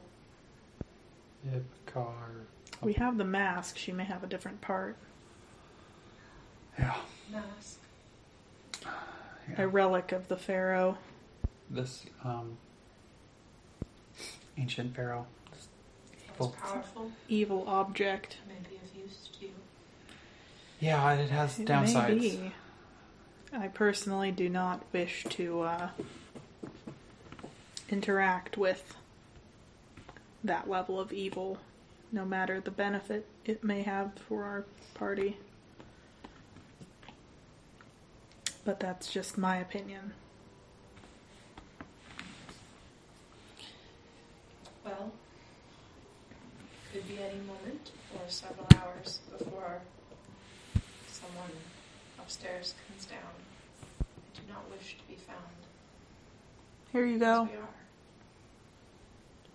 Yep, 1.51 1.63
caw. 1.87 1.99
Or, 2.01 2.31
We 2.81 2.93
have 2.93 3.17
the 3.17 3.23
mask. 3.23 3.77
She 3.77 3.91
may 3.91 4.03
have 4.03 4.23
a 4.23 4.27
different 4.27 4.61
part. 4.61 4.95
yeah. 6.77 6.95
Mask. 7.31 7.79
yeah. 8.83 8.89
A 9.57 9.67
relic 9.67 10.11
of 10.11 10.27
the 10.27 10.37
pharaoh. 10.37 10.97
This 11.69 12.05
um, 12.23 12.57
ancient 14.57 14.95
pharaoh. 14.95 15.25
This 15.51 15.67
That's 16.11 16.33
evil. 16.35 16.55
powerful. 16.61 17.11
Evil 17.27 17.63
object. 17.67 18.37
May 18.47 18.55
be 18.69 18.75
of 18.77 19.03
use 19.03 19.29
to 19.39 19.45
you. 19.45 19.51
Yeah, 20.79 21.13
it 21.13 21.29
has 21.29 21.59
It 21.59 21.67
downsides. 21.67 22.07
may 22.09 22.15
be. 22.19 22.53
I 23.53 23.67
personally 23.67 24.31
do 24.31 24.47
not 24.49 24.81
wish 24.93 25.25
to 25.31 25.61
uh, 25.61 25.89
interact 27.89 28.57
with 28.57 28.95
that 30.43 30.69
level 30.69 30.99
of 30.99 31.13
evil, 31.13 31.57
no 32.11 32.25
matter 32.25 32.59
the 32.59 32.71
benefit 32.71 33.25
it 33.45 33.63
may 33.63 33.81
have 33.83 34.11
for 34.27 34.43
our 34.43 34.65
party. 34.93 35.37
But 38.63 38.79
that's 38.79 39.11
just 39.11 39.37
my 39.37 39.57
opinion. 39.57 40.13
Well, 44.85 45.11
could 46.91 47.07
be 47.07 47.17
any 47.19 47.39
moment 47.39 47.91
or 48.15 48.21
several 48.27 48.67
hours 48.75 49.19
before 49.37 49.79
someone 51.07 51.51
upstairs 52.19 52.73
comes 52.87 53.05
down. 53.05 53.19
I 54.01 54.39
do 54.39 54.41
not 54.51 54.69
wish 54.71 54.97
to 54.97 55.03
be 55.07 55.15
found. 55.15 55.39
Here 56.91 57.05
you 57.05 57.19
go. 57.19 57.47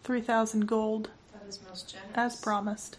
We 0.08 0.14
are. 0.16 0.18
3,000 0.20 0.66
gold, 0.66 1.10
That 1.32 1.48
is 1.48 1.60
most 1.68 1.90
generous. 1.92 2.12
as 2.34 2.40
promised. 2.40 2.98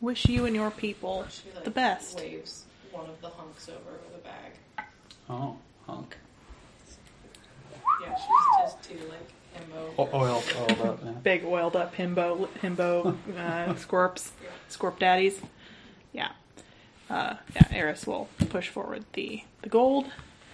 Wish 0.00 0.26
you 0.28 0.44
and 0.44 0.54
your 0.54 0.70
people 0.70 1.26
She, 1.30 1.44
like, 1.54 1.64
the 1.64 1.70
best. 1.70 2.16
Waves 2.18 2.64
one 2.92 3.06
of 3.08 3.20
the 3.20 3.28
hunks 3.28 3.68
over 3.68 3.78
with 4.08 4.20
a 4.20 4.24
bag. 4.24 4.86
Oh, 5.28 5.56
hunk. 5.86 6.16
Yeah, 8.00 8.14
she's 8.14 8.60
just 8.60 8.82
too 8.82 8.98
like 9.08 9.32
himbo. 9.56 9.94
O- 9.98 10.10
oil, 10.12 10.42
oiled 10.60 10.80
up. 10.82 11.00
Yeah. 11.04 11.10
Big 11.22 11.44
oiled 11.44 11.74
up 11.76 11.94
himbo, 11.96 12.48
himbo 12.62 13.16
uh, 13.38 13.74
scorps. 13.74 14.30
Yeah. 14.42 14.50
Scorp 14.70 14.98
Daddies. 14.98 15.40
Yeah. 16.12 16.30
Uh, 17.10 17.34
yeah, 17.54 17.66
Eris 17.72 18.06
will 18.06 18.28
push 18.50 18.68
forward 18.68 19.04
the, 19.14 19.42
the 19.62 19.68
gold 19.68 20.10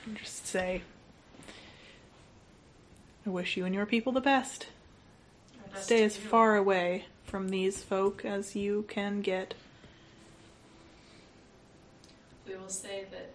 and 0.07 0.17
just 0.17 0.47
say, 0.47 0.83
I 3.27 3.31
wish 3.31 3.57
you 3.57 3.65
and 3.67 3.75
your 3.75 3.87
people 3.87 4.13
the 4.13 4.21
best. 4.21 4.67
Our 5.71 5.75
best 5.75 5.85
Stay 5.87 6.05
as 6.05 6.17
far 6.17 6.57
away 6.57 7.07
from 7.25 7.49
these 7.49 7.83
folk 7.83 8.25
as 8.25 8.55
you 8.57 8.85
can 8.89 9.21
get. 9.21 9.55
We 12.47 12.57
will 12.57 12.69
say 12.69 13.05
that 13.11 13.31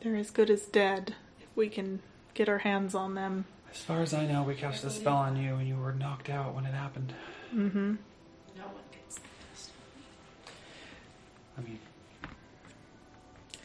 They're 0.00 0.16
as 0.16 0.30
good 0.30 0.50
as 0.50 0.62
dead 0.66 1.14
if 1.40 1.46
we 1.56 1.68
can 1.68 2.00
get 2.34 2.48
our 2.48 2.58
hands 2.58 2.94
on 2.94 3.14
them. 3.14 3.44
As 3.70 3.78
far 3.80 4.02
as 4.02 4.14
I 4.14 4.26
know, 4.26 4.42
we 4.42 4.54
cast 4.54 4.84
a 4.84 4.90
spell 4.90 5.16
on 5.16 5.36
you 5.36 5.54
and 5.56 5.66
you 5.68 5.76
were 5.76 5.92
knocked 5.92 6.30
out 6.30 6.54
when 6.54 6.64
it 6.66 6.74
happened. 6.74 7.12
Mm-hmm. 7.54 7.94
no 8.56 8.64
one 8.64 8.82
gets 8.92 9.16
the 9.16 9.22
best. 9.50 9.70
I 11.58 11.60
mean, 11.62 11.78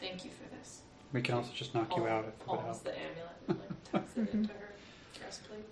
Thank 0.00 0.24
you 0.24 0.30
for 0.30 0.54
this. 0.56 0.80
we 1.12 1.20
can 1.22 1.34
also 1.34 1.50
just 1.54 1.74
knock 1.74 1.94
you 1.96 2.06
out 2.06 2.24
if 2.24 2.30
it 2.30 2.34
would 2.48 2.60
Palms 2.60 2.64
help. 2.82 2.84
the 2.84 2.98
amulet 2.98 3.30
and 3.48 3.58
like 3.58 3.92
tucks 3.92 4.16
it 4.16 4.34
into 4.34 4.52
her 4.54 4.69
breastplate. 5.30 5.64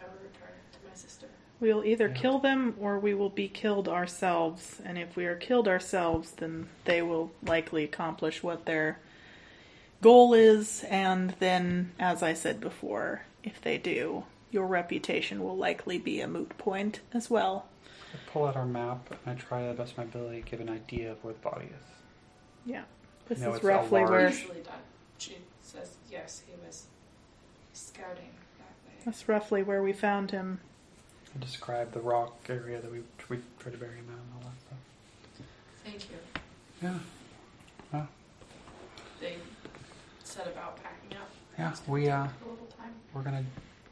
I 0.00 0.04
will 0.04 0.22
return 0.22 0.48
it 0.56 0.72
to 0.72 0.88
my 0.88 0.94
sister. 0.94 1.26
We'll 1.60 1.84
either 1.84 2.08
Yeah. 2.08 2.14
kill 2.14 2.38
them 2.38 2.74
or 2.80 2.98
we 2.98 3.12
will 3.12 3.28
be 3.28 3.46
killed 3.48 3.88
ourselves. 3.88 4.80
And 4.84 4.96
if 4.96 5.14
we 5.14 5.26
are 5.26 5.36
killed 5.36 5.68
ourselves, 5.68 6.32
then 6.32 6.70
they 6.86 7.02
will 7.02 7.30
likely 7.42 7.84
accomplish 7.84 8.42
what 8.42 8.64
their 8.64 8.98
goal 10.00 10.32
is. 10.32 10.84
And 10.84 11.30
then, 11.40 11.92
as 11.98 12.22
I 12.22 12.32
said 12.32 12.58
before, 12.58 13.26
if 13.44 13.60
they 13.60 13.76
do, 13.76 14.24
your 14.50 14.66
reputation 14.66 15.42
will 15.44 15.56
likely 15.56 15.98
be 15.98 16.20
a 16.22 16.26
moot 16.28 16.56
point 16.56 17.00
as 17.12 17.28
well. 17.28 17.66
I 18.14 18.16
pull 18.30 18.46
out 18.46 18.56
our 18.56 18.66
map 18.66 19.10
and 19.10 19.36
I 19.38 19.40
try 19.40 19.68
the 19.68 19.74
best 19.74 19.92
of 19.92 19.98
my 19.98 20.04
ability 20.04 20.42
to 20.42 20.50
give 20.50 20.60
an 20.60 20.68
idea 20.70 21.12
of 21.12 21.22
where 21.22 21.34
the 21.34 21.40
body 21.40 21.66
is. 21.66 21.84
Yeah. 22.64 22.84
This 23.28 23.40
No, 23.40 23.52
is 23.54 23.62
roughly 23.62 24.00
large- 24.00 24.10
where 24.10 24.28
Easily 24.30 24.60
done. 24.62 24.74
She 25.18 25.36
says 25.72 25.96
yes, 26.10 26.42
he 26.46 26.52
was 26.66 26.84
scouting 27.72 28.30
that 28.58 28.74
way. 28.86 28.94
that's 29.04 29.28
roughly 29.28 29.62
where 29.62 29.82
we 29.82 29.92
found 29.92 30.30
him. 30.30 30.60
I 31.34 31.42
describe 31.42 31.92
the 31.92 32.00
rock 32.00 32.34
area 32.48 32.80
that 32.80 32.90
we, 32.92 32.98
we 33.30 33.38
tried 33.58 33.72
to 33.72 33.78
bury 33.78 33.96
him 33.96 34.04
in 34.08 34.12
and 34.14 34.20
all 34.36 34.42
that 34.42 34.60
stuff. 34.66 35.46
Thank 35.84 36.10
you. 36.10 36.16
Yeah. 36.82 36.98
Yeah. 37.94 38.06
They 39.20 39.36
set 40.24 40.46
about 40.46 40.76
packing 40.82 41.16
up. 41.16 41.30
Yeah, 41.58 41.70
It's 41.70 41.80
gonna 41.80 41.92
we, 41.92 42.00
take 42.02 42.10
uh, 42.10 42.16
a 42.16 42.48
little 42.50 42.66
time. 42.78 42.92
We're 43.14 43.22
gonna 43.22 43.44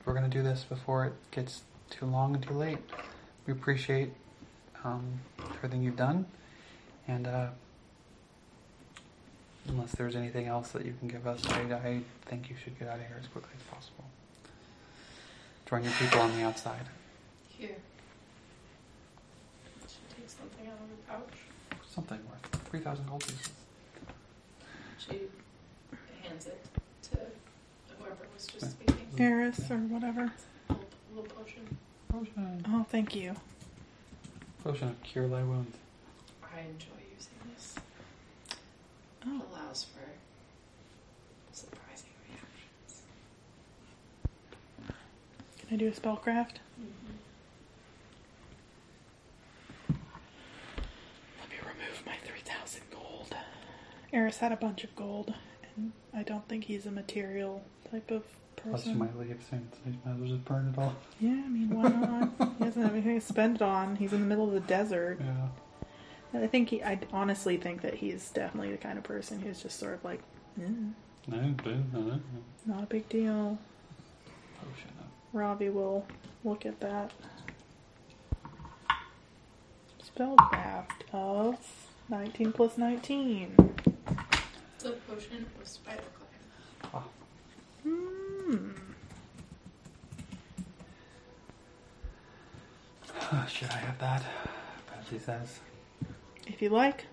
we're 0.05 0.15
gonna 0.15 0.29
do 0.29 0.43
this 0.43 0.65
before 0.65 1.07
it 1.07 1.15
gets 1.31 1.63
too 1.89 2.07
long 2.07 2.35
and 2.35 2.47
too 2.47 2.55
late. 2.55 2.79
We 3.47 3.53
appreciate 3.55 4.11
um, 4.85 5.21
everything 5.57 5.83
you've 5.83 5.97
done, 5.97 6.27
and 7.09 7.27
uh, 7.27 7.47
Unless 9.69 9.93
there's 9.93 10.17
anything 10.17 10.47
else 10.47 10.71
that 10.73 10.85
you 10.85 10.95
can 10.99 11.09
give 11.09 11.27
us, 11.27 11.47
I, 11.47 11.61
I 11.61 12.01
think 12.27 12.51
you 12.51 12.57
should 12.63 12.79
get 12.79 12.89
out 12.89 12.97
of 12.97 13.07
here 13.07 13.19
as 13.21 13.29
quickly 13.29 13.53
as 13.57 13.63
possible. 13.65 14.05
Join 15.69 15.85
your 15.85 15.93
people 15.93 16.21
on 16.21 16.37
the 16.37 16.43
outside. 16.45 16.83
Here. 17.49 17.77
She 19.87 20.17
takes 20.17 20.35
something 20.35 20.67
out 20.67 20.73
of 20.75 20.81
her 20.81 20.97
pouch. 21.09 21.79
Something 21.89 22.19
worth 22.29 22.63
3,000 22.71 23.07
gold 23.07 23.21
pieces. 23.25 23.51
She 24.99 25.21
hands 26.23 26.47
it 26.47 26.65
to 27.13 27.19
whoever 27.99 28.27
was 28.35 28.47
just 28.47 28.73
speaking. 28.73 29.07
Eris 29.19 29.71
or 29.71 29.79
whatever. 29.79 30.33
Little, 30.69 30.85
little 31.15 31.31
potion. 31.37 31.77
Potion. 32.09 32.67
Oh, 32.69 32.85
thank 32.91 33.15
you. 33.15 33.35
Potion 34.65 34.89
of 34.89 35.03
cure 35.03 35.29
thy 35.29 35.43
wounds. 35.43 35.77
I 36.43 36.61
enjoy 36.61 36.67
using 36.69 36.97
this. 36.97 37.00
Oh, 39.27 39.43
allows 39.53 39.85
for 39.85 40.09
surprising 41.53 42.11
reactions. 42.29 43.03
can 45.59 45.69
I 45.73 45.77
do 45.77 45.89
a 45.89 45.91
spellcraft? 45.91 46.57
Let 49.89 51.49
me 51.51 51.57
remove 51.63 52.03
my 52.07 52.15
3,000 52.25 52.83
gold. 52.91 53.35
Eris 54.13 54.39
had 54.39 54.53
a 54.53 54.57
bunch 54.57 54.85
of 54.85 54.95
gold, 54.97 55.35
and 55.77 55.93
I 56.15 56.23
don't 56.23 56.47
think 56.49 56.65
he's 56.65 56.87
a 56.87 56.91
material 56.91 57.63
type 57.91 58.11
of 58.11 58.23
Plus, 58.57 58.87
you 58.87 58.93
person. 58.95 58.99
might 58.99 59.19
leave 59.19 59.43
soon, 59.49 59.69
so 59.73 59.79
you 59.87 59.97
might 60.05 60.13
as 60.15 60.19
well 60.21 60.29
just 60.31 60.45
burn 60.45 60.73
it 60.75 60.79
all. 60.79 60.95
Yeah, 61.21 61.31
I 61.31 61.49
mean, 61.49 61.71
why 61.71 61.89
not? 61.89 62.55
he 62.59 62.65
doesn't 62.65 62.83
have 62.83 62.93
anything 62.93 63.19
to 63.21 63.27
spend 63.27 63.57
it 63.57 63.63
on. 63.63 63.97
He's 63.97 64.13
in 64.13 64.21
the 64.21 64.27
middle 64.27 64.47
of 64.47 64.53
the 64.53 64.61
desert. 64.61 65.19
Yeah. 65.25 65.49
And 66.33 66.45
I 66.45 66.47
think 66.47 66.69
he, 66.69 66.83
I 66.83 66.99
honestly 67.13 67.57
think 67.57 67.83
that 67.83 67.95
he's 67.95 68.31
definitely 68.31 68.71
the 68.73 68.79
kind 68.79 68.97
of 68.99 69.05
person 69.05 69.41
who's 69.41 69.61
just 69.63 69.79
sort 69.79 69.95
of 69.95 70.05
like, 70.05 70.21
eh, 70.61 70.67
No, 71.27 71.37
no, 71.37 71.55
no, 71.93 72.01
no. 72.01 72.21
not 72.67 72.83
a 72.85 72.87
big 72.87 73.09
deal. 73.09 73.59
Potion 74.61 74.91
of 75.01 75.07
Ravi 75.33 75.69
will 75.71 76.07
look 76.45 76.65
at 76.67 76.79
that. 76.81 77.11
Spellcraft 80.05 81.03
of 81.13 81.57
19 82.09 82.53
plus 82.53 82.77
19. 82.79 83.55
It's 84.77 84.85
a 84.85 84.91
potion 84.93 85.47
of 85.61 85.67
spider 85.69 86.03
climb. 86.15 86.95
Ah, 86.95 87.05
Hmm. 87.83 88.71
should 93.49 93.71
I 93.71 93.77
have 93.77 93.99
that? 93.99 94.23
Betsy 94.93 95.19
says. 95.19 95.61
If 96.53 96.61
you 96.61 96.69
like. 96.71 97.05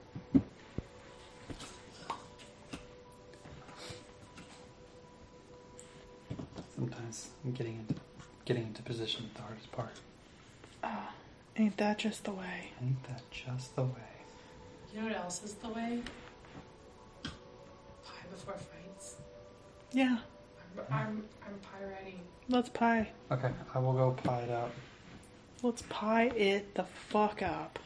Sometimes 6.75 7.29
getting 7.53 7.75
into 7.75 7.95
getting 8.45 8.63
into 8.63 8.81
position 8.81 9.25
is 9.25 9.33
the 9.33 9.41
hardest 9.41 9.71
part. 9.71 9.91
Ah, 10.83 11.13
ain't 11.55 11.77
that 11.77 11.97
just 11.99 12.23
the 12.23 12.31
way? 12.31 12.71
Ain't 12.81 13.03
that 13.03 13.21
just 13.31 13.75
the 13.75 13.83
way? 13.83 14.09
You 14.93 15.01
know 15.01 15.07
what 15.07 15.15
else 15.17 15.43
is 15.43 15.53
the 15.55 15.69
way? 15.69 16.01
Pie 17.23 18.25
before 18.31 18.53
fights. 18.55 19.15
Yeah, 19.91 20.17
I'm, 20.79 20.93
I'm, 20.93 21.23
I'm 21.45 21.53
pie 21.59 21.85
ready. 22.03 22.19
let's 22.49 22.69
pie. 22.69 23.07
Okay, 23.31 23.51
I 23.73 23.79
will 23.79 23.93
go 23.93 24.11
pie 24.23 24.41
it 24.41 24.51
out. 24.51 24.71
Let's 25.63 25.83
pie 25.83 26.25
it 26.35 26.73
the 26.75 26.83
fuck 26.83 27.41
up. 27.41 27.79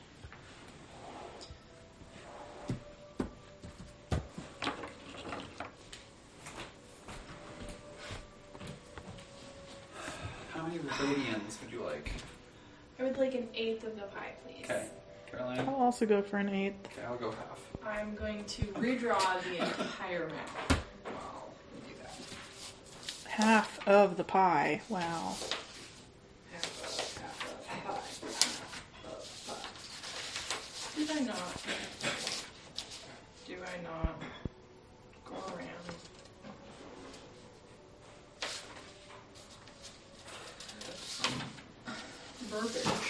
How 10.49 10.63
many 10.63 10.79
radians 10.79 11.61
would 11.61 11.71
you 11.71 11.83
like? 11.83 12.11
I 12.99 13.03
would 13.03 13.17
like 13.17 13.33
an 13.33 13.47
eighth 13.81 13.87
of 13.87 13.95
the 13.95 14.07
pie, 14.15 14.33
please. 14.45 14.65
Okay, 14.65 14.87
Caroline. 15.29 15.59
I'll 15.59 15.75
also 15.75 16.05
go 16.05 16.21
for 16.21 16.37
an 16.37 16.49
eighth. 16.49 16.85
Okay, 16.85 17.05
I'll 17.07 17.17
go 17.17 17.31
half. 17.31 17.59
I'm 17.85 18.15
going 18.15 18.43
to 18.45 18.61
redraw 18.63 19.41
the 19.43 19.57
entire 19.57 20.27
map. 20.27 20.79
Wow, 21.05 21.49
let 21.73 21.87
do 21.87 21.93
that. 22.01 23.31
Half 23.31 23.87
of 23.87 24.17
the 24.17 24.23
pie. 24.23 24.81
Wow. 24.89 25.35
Half 26.51 26.65
of, 26.83 27.17
half 27.17 27.45
of 27.51 27.67
pie. 27.67 27.75
Half 27.83 27.97
of 29.05 29.21
pie. 29.47 29.65
Did 30.97 31.09
I 31.11 31.19
not? 31.25 31.63
Do 33.47 33.53
I 33.55 33.81
not 33.83 34.21
go 35.25 35.35
around? 35.55 35.95
Verbiage. 42.49 43.00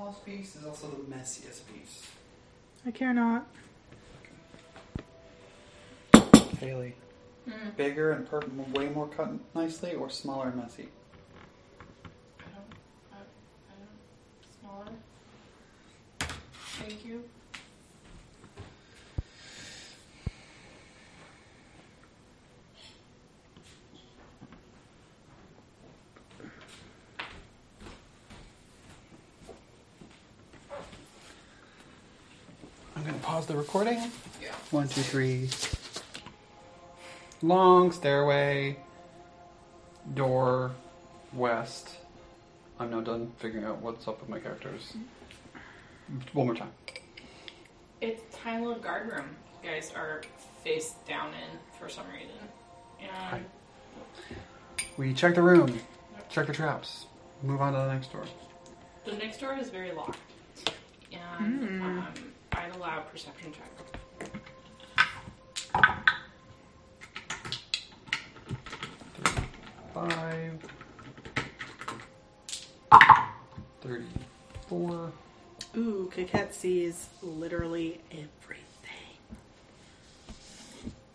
Smallest 0.00 0.24
piece 0.24 0.56
is 0.56 0.64
also 0.64 0.86
the 0.88 1.14
messiest 1.14 1.60
piece. 1.72 2.08
I 2.86 2.90
care 2.90 3.12
not. 3.12 3.46
Haley. 6.58 6.94
Hmm. 7.44 7.70
bigger 7.76 8.12
and 8.12 8.28
per- 8.28 8.42
way 8.72 8.88
more 8.90 9.08
cut 9.08 9.32
nicely, 9.54 9.94
or 9.94 10.08
smaller 10.08 10.48
and 10.48 10.56
messy? 10.56 10.88
I 12.38 12.44
don't. 12.54 12.74
I, 13.12 13.16
I 13.68 13.74
don't. 13.78 14.60
Smaller. 14.60 14.96
Thank 16.78 17.04
you. 17.04 17.24
pause 33.30 33.46
the 33.46 33.56
recording. 33.72 34.10
Yeah. 34.42 34.48
One, 34.72 34.88
two, 34.88 35.00
three. 35.00 35.48
Long 37.40 37.92
stairway, 37.92 38.76
door, 40.14 40.72
west. 41.32 41.88
I'm 42.80 42.90
now 42.90 43.00
done 43.00 43.30
figuring 43.38 43.64
out 43.64 43.80
what's 43.80 44.08
up 44.08 44.18
with 44.18 44.28
my 44.28 44.40
characters. 44.40 44.94
One 46.32 46.46
more 46.46 46.56
time. 46.56 46.72
It's 48.00 48.20
a 48.34 48.38
tiny 48.38 48.66
little 48.66 48.82
guard 48.82 49.08
room. 49.08 49.36
You 49.62 49.70
guys 49.70 49.92
are 49.94 50.22
face 50.64 50.94
down 51.06 51.28
in 51.28 51.58
for 51.78 51.88
some 51.88 52.06
reason. 52.12 53.30
And 53.32 53.44
We 54.96 55.14
check 55.14 55.36
the 55.36 55.42
room, 55.42 55.78
check 56.28 56.48
the 56.48 56.52
traps, 56.52 57.06
move 57.44 57.60
on 57.60 57.74
to 57.74 57.78
the 57.78 57.92
next 57.92 58.10
door. 58.10 58.24
the 59.04 59.12
next 59.12 59.38
door 59.38 59.56
is 59.56 59.70
very 59.70 59.92
locked. 59.92 60.18
And 61.12 61.60
hmm. 61.60 61.69
I'd 62.82 62.86
allow 62.86 62.98
a 62.98 63.02
perception 63.02 63.52
check. 63.52 63.70
Five. 69.92 70.58
Thirty-four. 73.82 75.12
Ooh, 75.76 76.10
Coquette 76.14 76.54
sees 76.54 77.08
literally 77.22 78.00
everything. 78.10 78.64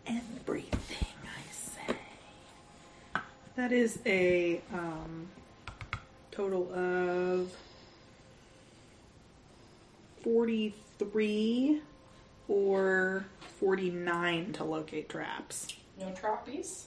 Everything, 0.06 1.08
I 1.24 1.42
say. 1.52 1.96
That 3.56 3.72
is 3.72 4.00
a 4.06 4.62
um, 4.72 5.28
total 6.32 6.72
of 6.74 7.52
43 10.24 10.74
or 12.48 13.26
49 13.60 14.54
to 14.54 14.64
locate 14.64 15.10
traps. 15.10 15.68
No 16.00 16.08
trappies. 16.08 16.84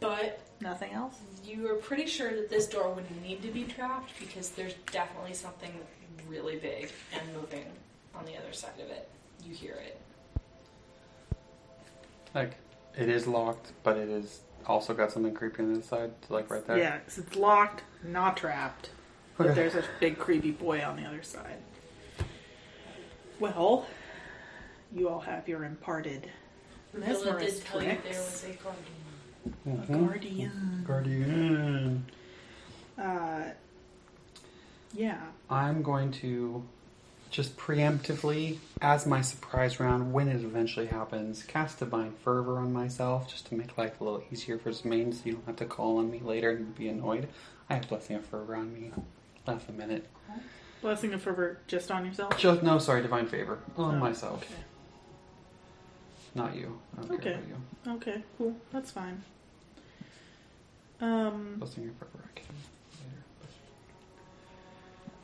But 0.00 0.40
Nothing 0.60 0.92
else? 0.92 1.16
you 1.44 1.70
are 1.70 1.74
pretty 1.76 2.06
sure 2.06 2.34
that 2.34 2.48
this 2.50 2.66
door 2.66 2.90
would 2.92 3.04
need 3.22 3.42
to 3.42 3.48
be 3.48 3.64
trapped 3.64 4.12
because 4.18 4.50
there's 4.50 4.74
definitely 4.90 5.34
something 5.34 5.72
really 6.28 6.56
big 6.56 6.90
and 7.12 7.34
moving 7.34 7.64
on 8.14 8.24
the 8.24 8.36
other 8.36 8.52
side 8.52 8.78
of 8.82 8.90
it. 8.90 9.08
You 9.44 9.54
hear 9.54 9.74
it. 9.74 10.00
Like, 12.34 12.52
it 12.96 13.08
is 13.08 13.26
locked, 13.26 13.72
but 13.82 13.96
it 13.96 14.08
is 14.08 14.40
also 14.66 14.92
got 14.94 15.12
something 15.12 15.32
creepy 15.34 15.62
on 15.62 15.68
the 15.70 15.74
inside, 15.76 16.12
like 16.28 16.50
right 16.50 16.66
there. 16.66 16.78
Yeah, 16.78 16.98
'cause 16.98 17.18
it's 17.18 17.36
locked, 17.36 17.82
not 18.02 18.36
trapped. 18.36 18.90
But 19.36 19.48
Okay. 19.48 19.54
there's 19.54 19.74
a 19.74 19.84
big 20.00 20.18
creepy 20.18 20.50
boy 20.50 20.82
on 20.84 20.96
the 20.96 21.04
other 21.04 21.22
side. 21.22 21.58
Well, 23.38 23.86
you 24.94 25.08
all 25.08 25.20
have 25.20 25.46
your 25.48 25.64
imparted 25.64 26.30
Villa 26.94 27.34
mesmerist 27.34 27.40
did 27.40 27.64
tell 27.64 27.82
you 27.82 27.88
there 28.02 28.18
was 28.20 28.44
a 28.44 29.92
guardian. 29.92 29.92
Guardian. 29.92 30.84
Guardian. 30.86 32.06
Uh, 32.98 33.50
yeah. 34.94 35.20
I'm 35.50 35.82
going 35.82 36.12
to 36.12 36.64
just 37.30 37.56
preemptively, 37.58 38.56
as 38.80 39.06
my 39.06 39.20
surprise 39.20 39.78
round, 39.78 40.12
when 40.14 40.28
it 40.28 40.42
eventually 40.42 40.86
happens, 40.86 41.42
cast 41.42 41.80
Divine 41.80 42.12
Fervor 42.24 42.58
on 42.58 42.72
myself 42.72 43.28
just 43.28 43.46
to 43.48 43.54
make 43.54 43.76
life 43.76 44.00
a 44.00 44.04
little 44.04 44.22
easier 44.32 44.58
for 44.58 44.70
Zemaine 44.70 45.12
so 45.12 45.20
you 45.24 45.32
don't 45.32 45.46
have 45.46 45.56
to 45.56 45.66
call 45.66 45.98
on 45.98 46.10
me 46.10 46.20
later 46.20 46.50
and 46.52 46.74
be 46.74 46.88
annoyed. 46.88 47.28
I 47.68 47.74
have 47.74 47.88
Blessing 47.88 48.16
of 48.16 48.24
Fervor 48.24 48.56
on 48.56 48.72
me. 48.72 48.92
Last 49.46 49.68
a 49.68 49.72
minute. 49.72 50.06
Blessing 50.82 51.14
of 51.14 51.22
fervor 51.22 51.58
just 51.66 51.90
on 51.90 52.04
yourself. 52.04 52.36
Just, 52.38 52.62
no, 52.62 52.78
sorry, 52.78 53.02
Divine 53.02 53.26
Favor. 53.26 53.58
On 53.76 53.94
Oh, 53.94 53.98
myself. 53.98 54.42
Okay. 54.42 54.54
Not 56.34 56.54
you. 56.54 56.78
I 56.96 57.00
don't 57.02 57.12
Okay. 57.12 57.22
care 57.22 57.34
about 57.34 57.48
you. 57.48 57.92
Okay. 57.92 58.22
Cool. 58.38 58.56
That's 58.72 58.90
fine. 58.90 59.22
Um. 61.00 61.56
Blessing 61.58 61.88
of 61.88 61.94
Fervor, 61.96 62.24
I 62.24 62.38
can 62.38 62.46
later. 63.04 63.22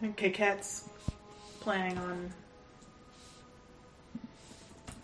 And 0.02 0.16
Coquette's 0.16 0.88
planning 1.60 1.98
on 1.98 2.32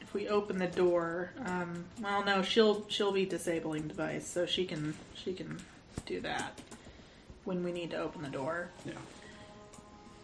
if 0.01 0.13
we 0.15 0.29
open 0.29 0.59
the 0.59 0.67
door. 0.67 1.33
Um, 1.45 1.85
well, 2.01 2.25
no, 2.25 2.43
she'll 2.43 2.85
she'll 2.89 3.13
be 3.13 3.25
disabling 3.27 3.89
device, 3.89 4.27
so 4.27 4.45
she 4.47 4.65
can 4.65 4.95
she 5.15 5.33
can 5.35 5.59
do 6.07 6.21
that 6.23 6.59
when 7.49 7.65
we 7.65 7.73
need 7.73 7.91
to 7.91 7.97
open 7.97 8.21
the 8.21 8.29
door. 8.29 8.69
Yeah. 8.85 8.93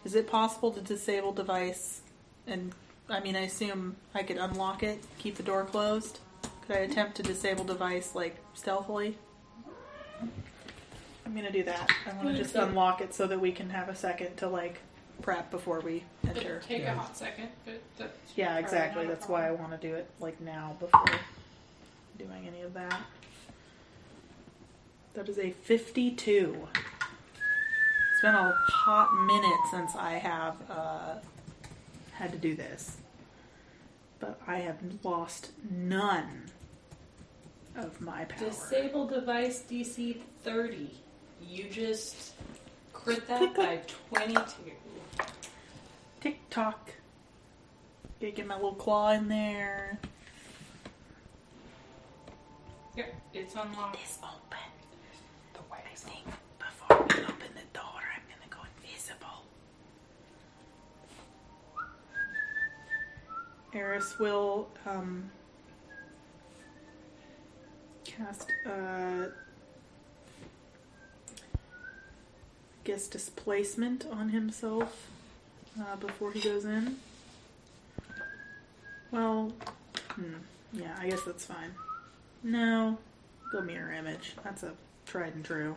Is 0.05 0.13
it 0.13 0.29
possible 0.29 0.71
to 0.71 0.79
disable 0.79 1.31
device? 1.31 2.01
And 2.45 2.71
I 3.09 3.19
mean, 3.19 3.35
I 3.35 3.41
assume 3.41 3.95
I 4.13 4.21
could 4.21 4.37
unlock 4.37 4.83
it, 4.83 5.03
keep 5.17 5.35
the 5.35 5.41
door 5.43 5.65
closed. 5.65 6.19
Could 6.67 6.75
I 6.77 6.79
attempt 6.81 7.15
to 7.17 7.23
disable 7.23 7.63
device 7.63 8.13
like 8.13 8.37
stealthily? 8.53 9.17
I'm 11.25 11.33
gonna 11.35 11.51
do 11.51 11.63
that. 11.63 11.89
I 12.05 12.09
want 12.09 12.21
to 12.21 12.27
mm-hmm. 12.27 12.37
just 12.37 12.55
Okay. 12.55 12.63
unlock 12.63 13.01
it 13.01 13.15
so 13.15 13.25
that 13.25 13.39
we 13.39 13.51
can 13.51 13.71
have 13.71 13.89
a 13.89 13.95
second 13.95 14.37
to 14.37 14.47
like 14.47 14.79
prep 15.23 15.49
before 15.49 15.79
we 15.79 16.03
enter. 16.27 16.57
It'd 16.57 16.61
take 16.61 16.81
Yeah. 16.83 16.93
a 16.93 16.97
hot 16.97 17.17
second, 17.17 17.49
but 17.65 17.81
that's 17.97 18.17
Yeah, 18.35 18.45
probably 18.49 18.63
exactly. 18.63 19.03
not 19.05 19.11
a 19.11 19.15
That's 19.15 19.27
why 19.27 19.45
I 19.45 19.47
problem. 19.47 19.71
want 19.71 19.81
to 19.81 19.87
do 19.87 19.95
it 19.95 20.07
like 20.19 20.39
now 20.41 20.75
before 20.79 21.05
doing 22.19 22.47
any 22.47 22.61
of 22.61 22.75
that. 22.75 23.01
That 25.15 25.27
is 25.27 25.39
a 25.39 25.49
52. 25.51 26.67
It's 28.25 28.31
been 28.33 28.43
a 28.43 28.53
hot 28.53 29.13
minute 29.27 29.59
since 29.69 29.95
I 29.95 30.13
have 30.13 30.55
uh, 30.67 31.15
had 32.13 32.31
to 32.31 32.39
do 32.39 32.55
this, 32.55 32.97
but 34.19 34.41
I 34.47 34.61
have 34.61 34.77
lost 35.03 35.51
none 35.69 36.49
of 37.75 38.01
my 38.01 38.25
power. 38.25 38.49
Disable 38.49 39.05
device 39.05 39.63
DC 39.69 40.17
30. 40.43 40.89
You 41.47 41.69
just 41.69 42.33
crit 42.93 43.27
that 43.27 43.53
Click 43.53 43.55
by 43.55 43.81
22. 44.23 44.41
Tick 46.21 46.39
tock. 46.49 46.89
Get 48.19 48.47
my 48.47 48.55
little 48.55 48.73
claw 48.73 49.11
in 49.11 49.27
there. 49.27 49.99
Yep, 52.97 53.13
it's 53.35 53.53
unlocked. 53.53 53.99
This 53.99 54.17
open. 54.23 54.57
The 55.53 55.59
way 55.71 55.77
I 55.91 55.95
think 55.95 56.25
before 56.57 56.97
we 57.03 57.23
open 57.23 57.51
the 57.53 57.77
door, 57.77 58.01
I'm 58.15 58.23
gonna 58.29 58.49
go 58.49 58.59
invisible. 58.81 59.43
Eris 63.75 64.17
will 64.17 64.69
um, 64.85 65.29
cast, 68.05 68.49
uh, 68.65 68.69
I 68.69 69.27
guess, 72.85 73.07
displacement 73.07 74.05
on 74.09 74.29
himself 74.29 75.07
uh, 75.79 75.97
before 75.97 76.31
he 76.31 76.39
goes 76.39 76.63
in. 76.63 76.95
Well, 79.11 79.51
hmm, 80.11 80.35
yeah, 80.71 80.95
I 80.99 81.09
guess 81.09 81.23
that's 81.23 81.45
fine. 81.45 81.71
No, 82.43 82.97
go 83.51 83.61
mirror 83.61 83.91
image. 83.91 84.35
That's 84.43 84.63
a 84.63 84.71
tried 85.05 85.35
and 85.35 85.43
true. 85.43 85.75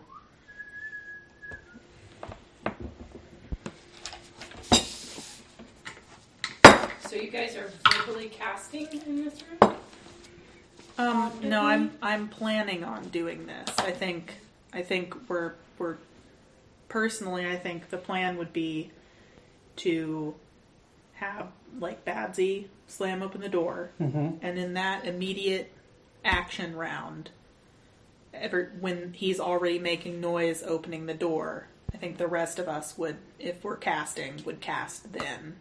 You 7.21 7.31
guys 7.31 7.57
are 7.57 7.71
verbally 7.93 8.29
casting 8.29 8.87
in 9.07 9.25
this 9.25 9.35
room? 9.61 9.75
Um, 10.99 11.33
no, 11.43 11.63
I'm 11.65 11.93
I'm 12.01 12.29
planning 12.29 12.85
on 12.85 13.09
doing 13.09 13.47
this. 13.47 13.69
I 13.79 13.91
think 13.91 14.35
I 14.73 14.83
think 14.83 15.15
we're 15.29 15.55
we're 15.79 15.97
personally 16.89 17.47
I 17.49 17.57
think 17.57 17.91
the 17.91 17.99
plan 17.99 18.37
would 18.39 18.53
be 18.53 18.91
to 19.77 20.35
have 21.15 21.49
like 21.79 22.05
Badzi 22.05 22.67
slam 22.87 23.23
open 23.23 23.41
the 23.41 23.49
door 23.49 23.91
Mm-hmm. 24.01 24.37
and 24.45 24.59
in 24.59 24.75
that 24.75 25.05
immediate 25.05 25.73
action 26.25 26.75
round 26.77 27.31
ever 28.33 28.73
when 28.81 29.13
he's 29.13 29.39
already 29.41 29.79
making 29.79 30.21
noise 30.21 30.63
opening 30.63 31.07
the 31.07 31.15
door, 31.15 31.67
I 31.93 31.97
think 31.97 32.17
the 32.19 32.27
rest 32.29 32.59
of 32.59 32.69
us 32.69 32.97
would 32.97 33.17
if 33.39 33.63
we're 33.65 33.77
casting 33.77 34.43
would 34.45 34.61
cast 34.61 35.13
then. 35.13 35.57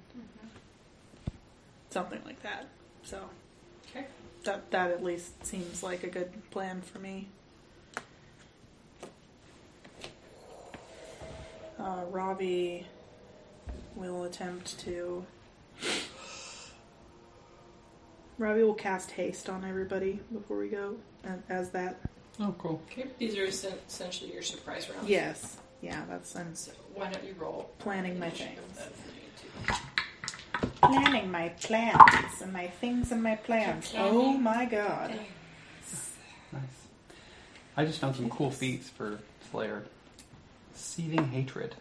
Something 1.97 2.21
like 2.25 2.39
that. 2.43 2.67
So 3.01 3.17
Okay. 3.89 4.05
that 4.43 4.69
that 4.69 4.91
at 4.91 5.03
least 5.03 5.43
seems 5.43 5.81
like 5.81 6.03
a 6.03 6.07
good 6.07 6.31
plan 6.51 6.79
for 6.81 6.99
me. 6.99 7.27
Uh, 11.79 12.03
Ravi 12.11 12.85
will 13.95 14.25
attempt 14.25 14.77
to. 14.81 15.25
Ravi 18.37 18.61
will 18.61 18.75
cast 18.75 19.09
haste 19.09 19.49
on 19.49 19.65
everybody 19.65 20.19
before 20.31 20.57
we 20.59 20.67
go, 20.67 20.97
and 21.23 21.41
as 21.49 21.71
that. 21.71 21.99
Oh, 22.39 22.53
cool. 22.59 22.79
Okay. 22.91 23.07
These 23.17 23.35
are 23.39 23.45
essentially 23.45 24.31
your 24.31 24.43
surprise 24.43 24.87
rounds. 24.87 25.09
Yes, 25.09 25.57
yeah, 25.81 26.05
that's 26.07 26.35
I'm 26.35 26.53
So 26.53 26.73
why 26.93 27.09
don't 27.11 27.23
you 27.23 27.33
roll? 27.39 27.71
planning 27.79 28.19
my 28.19 28.27
Each 28.27 28.33
things. 28.43 28.77
them 28.77 28.91
for 28.93 29.11
me, 29.73 29.79
too. 30.61 30.76
Planning 30.87 31.31
my 31.31 31.49
plans 31.49 32.41
and 32.41 32.51
my 32.53 32.67
things 32.67 33.11
and 33.11 33.21
my 33.21 33.35
plans. 33.35 33.93
Oh 33.97 34.33
my 34.33 34.65
god. 34.65 35.11
Nice. 36.51 36.87
I 37.75 37.85
just 37.85 37.99
found 37.99 38.15
some 38.15 38.29
cool 38.29 38.51
feats 38.51 38.89
for 38.89 39.19
Slayer. 39.51 39.83
Seething 40.73 41.29
Hatred. 41.29 41.75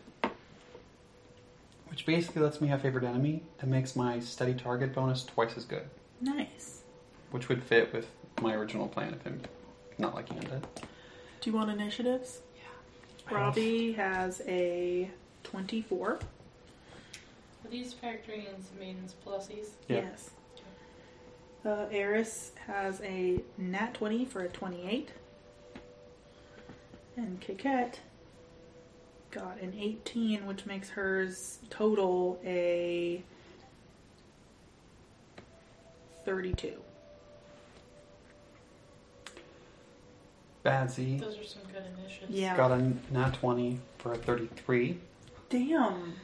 Which 1.89 2.05
basically 2.05 2.43
lets 2.43 2.61
me 2.61 2.69
have 2.69 2.83
favorite 2.83 3.05
enemy 3.05 3.43
and 3.61 3.71
makes 3.71 3.97
my 3.97 4.21
steady 4.21 4.55
target 4.55 4.95
bonus 4.95 5.25
twice 5.25 5.57
as 5.57 5.65
good. 5.65 5.89
Nice. 6.21 6.83
Which 7.31 7.49
would 7.49 7.63
fit 7.63 7.93
with 7.93 8.09
my 8.43 8.55
original 8.55 8.89
plan 8.89 9.15
if 9.15 9.27
I'm 9.27 9.41
not 9.99 10.15
liking 10.15 10.39
undead. 10.39 10.63
Do 11.41 11.51
you 11.51 11.57
want 11.57 11.71
initiatives? 11.71 12.41
Yeah. 12.57 13.35
Robbie 13.35 13.93
has 13.93 14.43
a 14.47 15.11
24. 15.45 16.19
Are 17.67 17.69
these 17.69 17.95
factoring 17.95 18.47
in 18.55 18.63
some 18.63 18.79
maidens 18.79 19.17
pluses? 19.27 19.71
Yeah. 19.89 19.97
Yes. 19.97 20.31
Uh, 21.65 21.87
Eris 21.91 22.53
has 22.65 23.01
a 23.01 23.41
nat 23.59 23.93
20 23.95 24.25
for 24.25 24.43
a 24.43 24.49
28. 24.49 25.11
And 27.17 27.41
Coquette 27.41 27.99
got 29.33 29.61
an 29.61 29.75
18, 29.77 30.47
which 30.47 30.65
makes 30.65 30.91
hers 30.91 31.59
total 31.69 32.39
a 32.45 33.25
32. 36.25 36.73
Badzi 40.65 41.19
Those 41.19 41.37
are 41.39 41.45
some 41.45 41.63
good 41.73 41.83
initiatives. 41.99 42.33
Yeah. 42.33 42.57
got 42.57 42.71
a 42.71 42.93
nat 43.11 43.35
20 43.35 43.81
for 43.99 44.13
a 44.13 44.17
33. 44.17 44.99
Damn. 45.49 46.15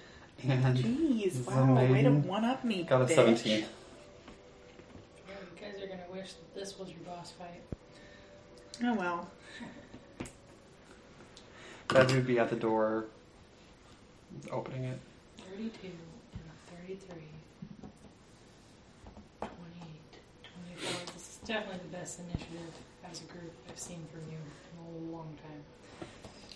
And 0.45 0.77
Jeez. 0.77 1.45
the 1.45 1.51
Wow. 1.51 1.75
Way 1.75 1.87
to 1.87 1.93
maiden 1.93 2.27
one 2.27 2.45
up 2.45 2.65
me. 2.65 2.83
got 2.83 3.03
a 3.03 3.05
bitch. 3.05 3.15
17. 3.15 3.61
Yeah, 3.61 3.65
you 5.29 5.61
guys 5.61 5.83
are 5.83 5.87
gonna 5.87 6.01
wish 6.13 6.33
that 6.33 6.55
this 6.55 6.79
was 6.79 6.89
your 6.91 6.99
boss 7.01 7.31
fight. 7.33 7.63
Oh 8.83 8.95
well. 8.95 9.31
Badzi 11.89 12.15
would 12.15 12.27
be 12.27 12.39
at 12.39 12.49
the 12.51 12.57
door 12.57 13.05
opening 14.51 14.85
it. 14.85 14.99
32 15.57 15.89
and 15.89 16.89
33. 16.89 17.17
28, 19.41 19.51
24. 20.77 21.15
This 21.15 21.29
is 21.29 21.39
definitely 21.47 21.81
the 21.91 21.97
best 21.97 22.19
initiative 22.21 22.75
as 23.09 23.21
a 23.21 23.25
group 23.25 23.53
I've 23.69 23.79
seen 23.79 24.05
from 24.11 24.23
you 24.31 24.39
in 24.39 25.11
a 25.11 25.13
long 25.15 25.37
time. 25.43 25.63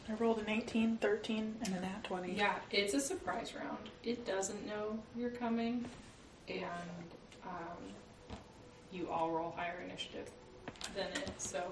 I 0.08 0.14
rolled 0.14 0.38
an 0.38 0.48
18, 0.48 0.98
13, 0.98 1.56
and 1.64 1.74
a 1.74 1.80
nat 1.80 2.04
20. 2.04 2.32
Yeah, 2.32 2.54
it's 2.70 2.94
a 2.94 3.00
surprise 3.00 3.52
round. 3.54 3.78
It 4.04 4.24
doesn't 4.24 4.66
know 4.66 4.98
you're 5.16 5.30
coming, 5.30 5.84
and 6.48 6.64
um, 7.44 7.82
you 8.92 9.08
all 9.10 9.30
roll 9.30 9.52
higher 9.56 9.82
initiative 9.84 10.30
than 10.94 11.08
it. 11.08 11.30
So, 11.38 11.62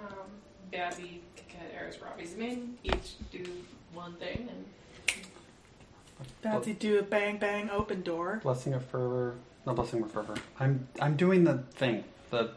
um, 0.00 0.26
Babby, 0.72 1.22
Coquette, 1.36 1.72
Eris, 1.74 2.00
Robbie's 2.02 2.36
main 2.36 2.76
each 2.82 3.14
do 3.30 3.44
one 3.94 4.14
thing, 4.14 4.48
and 4.50 4.64
Badzi 6.44 6.78
do 6.78 6.98
a 6.98 7.02
bang 7.02 7.38
bang 7.38 7.70
open 7.70 8.02
door. 8.02 8.40
Blessing 8.42 8.74
of 8.74 8.84
fervor. 8.84 9.36
Not 9.66 9.76
blessing 9.76 10.02
of 10.02 10.10
fervor. 10.10 10.34
I'm 10.58 10.88
I'm 11.00 11.16
doing 11.16 11.44
the 11.44 11.58
thing. 11.74 12.04
The 12.30 12.50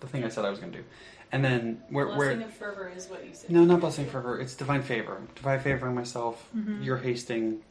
the 0.00 0.06
thing 0.08 0.24
I 0.24 0.28
said 0.28 0.44
I 0.44 0.50
was 0.50 0.58
gonna 0.58 0.72
do. 0.72 0.84
And 1.32 1.42
then 1.42 1.82
where 1.88 2.06
blessing 2.06 2.38
where 2.38 2.46
of 2.48 2.54
fervor 2.54 2.92
is 2.94 3.08
what 3.08 3.24
you 3.26 3.30
said. 3.32 3.50
No, 3.50 3.64
not 3.64 3.80
blessing 3.80 4.04
of 4.04 4.10
fervor. 4.12 4.38
It's 4.38 4.54
divine 4.54 4.82
favor. 4.82 5.20
Divine 5.34 5.60
favoring 5.60 5.94
myself. 5.94 6.46
Mhm. 6.54 6.84
You're 6.84 6.98
hasting 6.98 7.62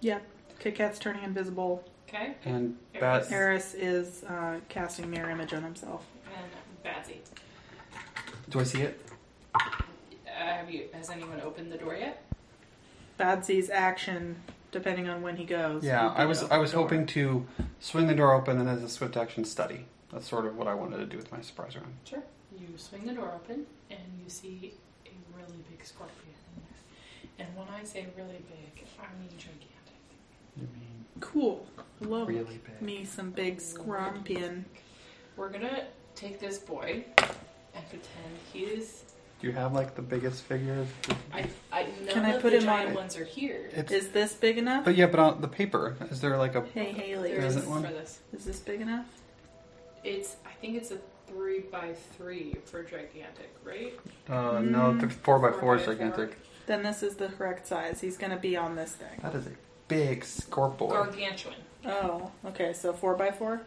Yep. 0.00 0.22
Kat's 0.58 0.98
turning 0.98 1.22
invisible. 1.22 1.84
Okay, 2.08 2.34
and 2.44 2.76
Eris. 2.94 3.28
Bat 3.28 3.32
Eris 3.32 3.74
is 3.74 4.24
uh, 4.24 4.58
casting 4.68 5.08
mirror 5.10 5.30
image 5.30 5.52
on 5.54 5.62
himself. 5.62 6.04
and 6.36 6.44
Badzi. 6.84 7.16
Do 8.50 8.60
I 8.60 8.64
see 8.64 8.82
it? 8.82 9.00
Uh, 9.54 9.60
have 10.34 10.70
you? 10.70 10.88
Has 10.92 11.10
anyone 11.10 11.40
opened 11.40 11.70
the 11.72 11.78
door 11.78 11.94
yet? 11.96 12.22
Badzi's 13.18 13.70
action, 13.70 14.36
depending 14.72 15.08
on 15.08 15.22
when 15.22 15.36
he 15.36 15.44
goes. 15.44 15.82
Yeah, 15.84 16.08
would 16.08 16.16
I 16.16 16.26
was 16.26 16.42
I 16.44 16.58
was 16.58 16.72
hoping 16.72 17.06
to 17.06 17.46
swing 17.80 18.06
the 18.08 18.14
door 18.14 18.32
open 18.34 18.58
and 18.58 18.68
as 18.68 18.82
a 18.82 18.88
swift 18.88 19.16
action 19.16 19.44
study. 19.44 19.86
That's 20.12 20.26
sort 20.28 20.46
of 20.46 20.56
what 20.56 20.66
I 20.68 20.74
wanted 20.74 20.98
to 20.98 21.06
do 21.06 21.16
with 21.16 21.30
my 21.32 21.40
surprise 21.40 21.76
round. 21.76 21.92
Sure. 22.04 22.22
You 22.58 22.66
swing 22.76 23.06
the 23.06 23.12
door 23.12 23.32
open 23.34 23.66
and 23.90 24.00
you 24.22 24.28
see 24.28 24.74
a 25.06 25.10
really 25.36 25.58
big 25.70 25.84
scorpion 25.84 26.16
in 26.56 26.62
there. 27.38 27.46
And 27.46 27.56
when 27.56 27.68
I 27.68 27.84
say 27.84 28.06
really 28.16 28.40
big, 28.48 28.84
I 28.98 29.06
mean 29.20 29.28
gigantic. 29.38 29.66
You 30.56 30.62
mean 30.74 31.04
Cool. 31.20 31.66
Love 32.00 32.28
really 32.28 32.60
big? 32.64 32.82
me 32.82 33.04
some 33.04 33.30
big 33.30 33.60
scorpion. 33.60 34.64
We're 35.36 35.50
gonna 35.50 35.84
take 36.14 36.40
this 36.40 36.58
boy 36.58 37.04
and 37.18 37.88
pretend 37.88 38.32
he 38.52 38.60
is. 38.64 39.02
Do 39.40 39.46
you 39.46 39.52
have 39.52 39.74
like 39.74 39.94
the 39.94 40.02
biggest 40.02 40.42
figure? 40.44 40.86
I, 41.32 41.44
I 41.72 41.82
none 42.04 42.08
Can 42.14 42.24
I 42.24 42.30
of 42.34 42.42
put 42.42 42.52
the 42.52 42.58
him 42.58 42.64
giant 42.64 42.88
on- 42.90 42.94
ones 42.94 43.16
are 43.18 43.24
here. 43.24 43.70
It's, 43.74 43.92
Is 43.92 44.08
this 44.08 44.32
big 44.34 44.56
enough? 44.58 44.84
but 44.86 44.96
yeah, 44.96 45.06
but 45.06 45.20
on 45.20 45.40
the 45.42 45.48
paper, 45.48 45.96
is 46.10 46.20
there 46.22 46.36
like 46.38 46.54
a 46.54 46.62
Hey 46.74 46.92
Haley, 46.92 47.30
There 47.32 47.40
There 47.40 47.46
is 47.48 47.56
isn't 47.56 47.68
one? 47.70 47.82
for 47.82 47.88
this. 47.92 48.20
is 48.32 48.44
this 48.46 48.58
big 48.60 48.80
enough? 48.80 49.06
It's 50.04 50.36
I 50.46 50.52
think 50.60 50.76
it's 50.76 50.90
a 50.90 50.98
three 51.28 51.60
by 51.60 51.92
three 52.16 52.54
for 52.64 52.82
gigantic, 52.82 53.50
right? 53.64 53.94
uh, 54.28 54.60
no 54.60 54.94
the 54.96 55.08
four 55.08 55.38
by 55.38 55.50
Four 55.52 55.60
four 55.60 55.76
is 55.76 55.82
by 55.86 55.92
gigantic. 55.92 56.38
Then 56.66 56.82
this 56.82 57.02
is 57.02 57.14
the 57.16 57.28
correct 57.28 57.66
size. 57.66 58.00
He's 58.00 58.16
gonna 58.16 58.36
be 58.38 58.56
on 58.56 58.76
this 58.76 58.92
thing. 58.92 59.18
That 59.22 59.34
is 59.34 59.46
a 59.46 59.52
big 59.88 60.22
scorp 60.22 60.78
boy. 60.78 60.90
Gargantuan. 60.90 61.54
Oh, 61.84 62.30
okay. 62.46 62.72
So 62.72 62.92
four 62.92 63.14
by 63.14 63.30
four, 63.30 63.60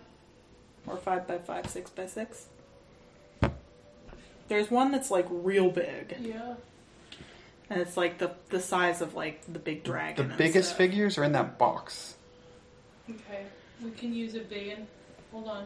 or 0.88 0.98
five 0.98 1.26
by 1.28 1.38
five, 1.38 1.68
six 1.70 1.90
by 1.90 2.08
six. 2.08 2.48
There's 4.48 4.72
one 4.72 4.92
that's 4.92 5.12
like 5.12 5.28
real 5.30 5.70
big, 5.70 6.16
Yeah. 6.20 6.56
and 7.70 7.80
it's 7.82 7.96
like 7.96 8.18
the 8.18 8.32
the 8.50 8.60
size 8.60 9.00
of 9.02 9.14
like 9.14 9.42
the 9.52 9.60
big 9.60 9.84
The 9.84 9.92
dragon. 9.92 10.30
and 10.30 10.38
biggest 10.38 10.70
stuff. 10.70 10.78
figures 10.78 11.18
are 11.18 11.24
in 11.24 11.34
that 11.34 11.58
box. 11.58 12.16
Okay. 13.10 13.46
We 13.84 13.92
can 13.92 14.14
use 14.14 14.36
a 14.36 14.40
big 14.40 14.70
one. 14.78 14.88
Hold 15.32 15.48
on. 15.48 15.66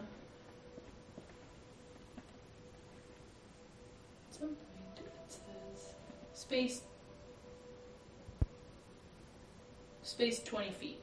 Space 6.53 6.81
space 10.03 10.43
twenty 10.43 10.69
feet. 10.71 10.99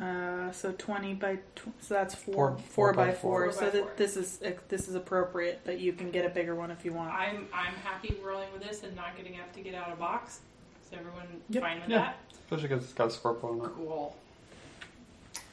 Uh, 0.00 0.52
so 0.52 0.70
twenty 0.78 1.14
by 1.14 1.34
tw- 1.56 1.72
so 1.80 1.94
that's 1.94 2.14
four 2.14 2.34
Four- 2.34 2.56
four, 2.58 2.58
four 2.58 2.92
by 2.92 3.06
by 3.08 3.12
four. 3.12 3.42
four. 3.44 3.52
So 3.52 3.58
Four 3.58 3.70
by 3.70 3.78
that 3.78 3.96
this 3.96 4.16
is 4.16 4.40
this 4.68 4.86
is 4.88 4.94
appropriate, 4.94 5.62
but 5.64 5.80
you 5.80 5.92
can 5.92 6.12
get 6.12 6.24
a 6.24 6.28
bigger 6.28 6.54
one 6.54 6.70
if 6.70 6.84
you 6.84 6.92
want. 6.92 7.12
I'm 7.12 7.48
I'm 7.52 7.74
happy 7.82 8.16
rolling 8.24 8.52
with 8.52 8.62
this 8.62 8.84
and 8.84 8.94
not 8.94 9.16
getting 9.16 9.32
have 9.34 9.52
to 9.54 9.60
get 9.62 9.74
out 9.74 9.90
of 9.90 9.98
box. 9.98 10.40
Is 10.86 10.92
everyone 10.96 11.26
Yep. 11.48 11.62
fine 11.62 11.80
with 11.80 11.88
Yeah. 11.90 11.98
that? 11.98 12.18
Especially 12.32 12.68
because 12.68 12.84
it's 12.84 12.92
got 12.92 13.06
a 13.08 13.10
scorp 13.10 13.42
on 13.42 13.58
it. 13.66 13.72
Cool. 13.74 14.16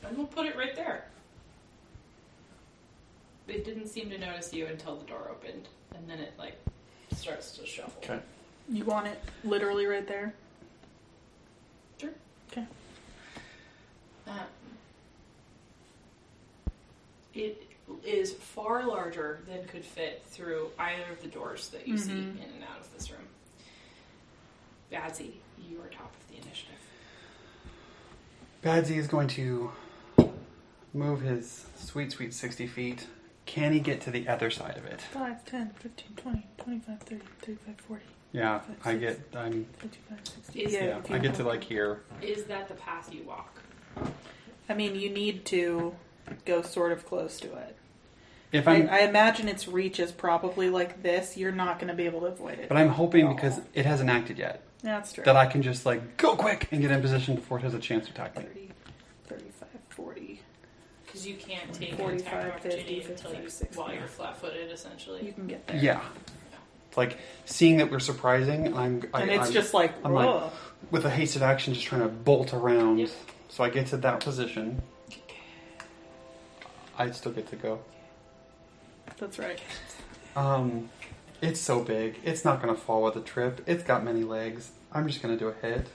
And 0.04 0.16
we'll 0.18 0.28
put 0.28 0.46
it 0.46 0.56
right 0.56 0.76
there. 0.76 1.08
It 3.48 3.66
didn't 3.66 3.88
seem 3.88 4.10
to 4.12 4.18
notice 4.20 4.54
you 4.54 4.68
until 4.68 4.98
the 4.98 5.06
door 5.06 5.30
opened, 5.32 5.68
and 5.96 6.08
then 6.08 6.20
it 6.20 6.34
like 6.38 6.58
starts 7.18 7.52
to 7.58 7.66
shuffle. 7.66 7.94
Okay. 8.04 8.20
You 8.70 8.84
want 8.86 9.08
it 9.08 9.22
literally 9.44 9.86
right 9.86 10.08
there. 10.08 10.34
Sure. 12.00 12.12
Okay. 12.52 12.66
Um, 14.28 14.36
it 17.34 17.64
is 18.06 18.34
far 18.34 18.86
larger 18.86 19.40
than 19.48 19.66
could 19.66 19.86
fit 19.86 20.24
through 20.26 20.70
either 20.78 21.12
of 21.12 21.22
the 21.22 21.30
doors 21.30 21.70
that 21.70 21.88
you 21.88 21.98
see 21.98 22.12
in 22.12 22.18
and 22.18 22.64
out 22.70 22.80
of 22.82 22.94
this 22.94 23.10
room. 23.12 23.22
Badzi, 24.92 25.32
you 25.70 25.80
are 25.82 25.88
top 25.88 26.14
of 26.20 26.28
the 26.30 26.36
initiative. 26.36 26.76
Badzi 28.64 28.98
is 28.98 29.08
going 29.08 29.28
to 29.30 29.72
move 30.94 31.22
his 31.22 31.66
sweet, 31.78 32.12
sweet 32.12 32.34
60 32.34 32.68
feet. 32.68 33.08
Can 33.48 33.72
he 33.74 33.80
get 33.80 34.02
to 34.02 34.12
the 34.12 34.28
other 34.28 34.52
side 34.52 34.78
of 34.78 34.86
it? 34.86 35.02
5, 35.02 35.46
10, 35.46 35.72
15, 35.80 36.16
20, 36.18 36.46
25, 36.58 37.00
30, 37.00 37.22
35, 37.42 37.76
40, 37.88 38.04
Yeah, 38.34 38.62
I 38.86 38.96
get. 38.96 39.20
I'm. 39.36 39.66
55, 39.80 40.20
60. 40.24 40.60
Is- 40.62 40.74
Yeah, 40.74 41.00
I 41.10 41.18
get 41.18 41.34
to 41.36 41.44
like 41.44 41.64
here. 41.64 42.02
Is 42.22 42.44
that 42.46 42.68
the 42.68 42.76
path 42.76 43.12
you 43.12 43.24
walk? 43.24 43.60
I 44.70 44.74
mean, 44.76 44.96
you 44.96 45.10
need 45.10 45.46
to 45.46 45.96
go 46.46 46.62
sort 46.62 46.92
of 46.92 47.06
close 47.06 47.40
to 47.40 47.48
it. 47.48 47.78
If 48.52 48.68
I, 48.68 48.76
I'm, 48.76 48.90
I 48.90 49.00
imagine 49.02 49.48
its 49.48 49.68
reach 49.68 50.00
is 50.00 50.12
probably 50.12 50.70
like 50.70 51.02
this. 51.02 51.36
You're 51.38 51.52
not 51.54 51.80
going 51.80 51.88
to 51.90 51.94
be 51.94 52.06
able 52.06 52.20
to 52.22 52.28
avoid 52.28 52.60
it. 52.60 52.68
but 52.70 52.78
I'm 52.78 52.90
hoping 52.90 53.34
because 53.34 53.60
it 53.74 53.86
hasn't 53.86 54.10
acted 54.10 54.38
yet 54.38 54.62
That's 54.84 55.14
true. 55.14 55.24
that 55.24 55.36
I 55.36 55.46
can 55.48 55.62
just 55.62 55.86
like 55.86 56.16
go 56.18 56.36
quick 56.36 56.68
and 56.72 56.82
get 56.82 56.92
in 56.92 57.02
position 57.02 57.36
before 57.36 57.58
it 57.60 57.64
has 57.64 57.74
a 57.74 57.80
chance 57.80 58.06
to 58.06 58.12
attack 58.12 58.38
me. 58.38 58.44
30, 58.44 58.54
40. 58.54 58.60
Because 58.60 58.67
you 61.28 61.36
can't 61.36 61.74
take 61.74 61.92
an 61.92 61.98
45, 61.98 62.22
attack 62.22 62.46
of 62.46 62.52
opportunity 62.56 63.00
50, 63.02 63.12
until 63.12 63.32
you 63.36 63.50
55, 63.50 63.78
while 63.78 63.88
60. 63.88 64.00
you're 64.00 64.08
flat-footed, 64.08 64.72
essentially. 64.72 65.26
You 65.26 65.34
can 65.34 65.48
get 65.48 65.68
there. 65.68 65.78
Yeah, 65.78 66.02
like 66.96 67.18
seeing 67.46 67.78
that 67.78 67.92
we're 67.92 68.00
surprising. 68.00 68.76
I'm. 68.76 69.04
I, 69.14 69.22
And 69.22 69.32
it's 69.32 69.44
I'm- 69.46 69.54
just 69.54 69.74
like, 69.74 69.94
I'm 70.04 70.14
like- 70.14 70.52
with 70.92 71.06
a 71.06 71.10
hasted 71.10 71.42
action, 71.42 71.74
just 71.74 71.86
trying 71.86 72.02
to 72.02 72.08
bolt 72.08 72.54
around. 72.54 73.00
Yep. 73.00 73.10
so 73.50 73.64
I 73.64 73.70
get 73.70 73.88
to 73.88 73.98
that 73.98 74.20
position. 74.22 74.82
I 76.98 77.12
still 77.12 77.32
get 77.32 77.48
to 77.50 77.56
go. 77.56 77.80
That's 79.18 79.38
right. 79.40 79.60
Um, 80.36 80.90
it's 81.42 81.60
so 81.60 81.84
big. 81.84 82.20
It's 82.24 82.44
not 82.44 82.62
going 82.62 82.74
to 82.74 82.80
fall 82.80 83.04
with 83.04 83.16
a 83.16 83.22
trip. 83.22 83.62
It's 83.68 83.84
got 83.84 84.04
many 84.04 84.24
legs. 84.24 84.72
I'm 84.92 85.08
just 85.08 85.22
going 85.22 85.38
to 85.38 85.40
do 85.40 85.50
a 85.50 85.54
hit. 85.54 85.88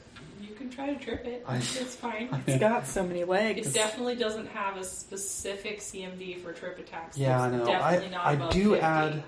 You 0.43 0.55
can 0.57 0.69
try 0.71 0.93
to 0.93 0.99
trip 1.03 1.25
it. 1.25 1.45
I- 1.47 1.57
it's 1.59 1.95
fine. 1.95 2.29
It's 2.47 2.59
got 2.59 2.87
so 2.87 3.05
many 3.07 3.23
legs. 3.25 3.69
It 3.69 3.75
definitely 3.75 4.17
doesn't 4.17 4.47
have 4.49 4.77
a 4.77 4.83
specific 4.85 5.79
CMD 5.81 6.41
for 6.43 6.53
trip 6.53 6.79
attacks. 6.79 7.17
Yeah, 7.17 7.41
I 7.41 7.47
It's 7.49 7.57
know. 7.57 7.65
Definitely 7.67 8.07
I 8.07 8.11
not 8.11 8.27
I 8.27 8.33
above 8.33 8.53
do 8.53 8.71
50. 8.71 8.81
add. 8.85 9.23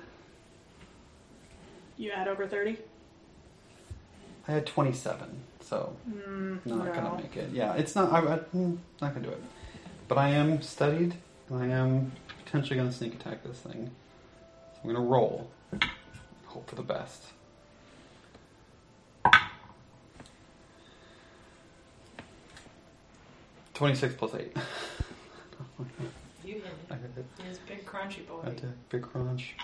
You 1.97 2.11
add 2.11 2.27
over 2.29 2.47
30? 2.49 2.77
I 4.49 4.53
had 4.53 4.67
27, 4.67 5.29
so 5.61 5.97
Mm, 6.11 6.67
not 6.67 6.85
no. 6.87 6.93
gonna 6.93 7.17
make 7.23 7.37
it. 7.37 7.51
Yeah, 7.53 7.75
it's 7.75 7.95
not. 7.95 8.12
I, 8.12 8.19
I, 8.35 8.39
mm, 8.55 8.77
not 9.01 9.15
gonna 9.15 9.27
do 9.27 9.33
it. 9.33 9.43
But 10.09 10.19
I 10.19 10.31
am 10.31 10.61
studied, 10.61 11.15
and 11.49 11.62
I 11.62 11.67
am 11.69 12.12
potentially 12.45 12.77
gonna 12.77 12.93
sneak 12.93 13.15
attack 13.15 13.43
this 13.45 13.59
thing. 13.61 13.91
So 14.75 14.81
I'm 14.83 14.93
gonna 14.93 15.07
roll. 15.07 15.49
Hope 16.47 16.69
for 16.69 16.75
the 16.75 16.83
best. 16.83 17.23
Twenty-six 23.75 24.14
plus 24.14 24.35
eight. 24.35 24.57
You 26.45 26.55
hit 26.57 26.64
I 26.91 26.95
it. 26.95 27.01
hit 27.01 27.11
it. 27.16 27.43
He 27.43 27.49
is 27.51 27.59
big 27.66 27.87
crunchy 27.87 28.27
boy. 28.29 28.41
I 28.45 28.51
did. 28.51 28.89
Big 28.91 29.01
crunch. 29.03 29.55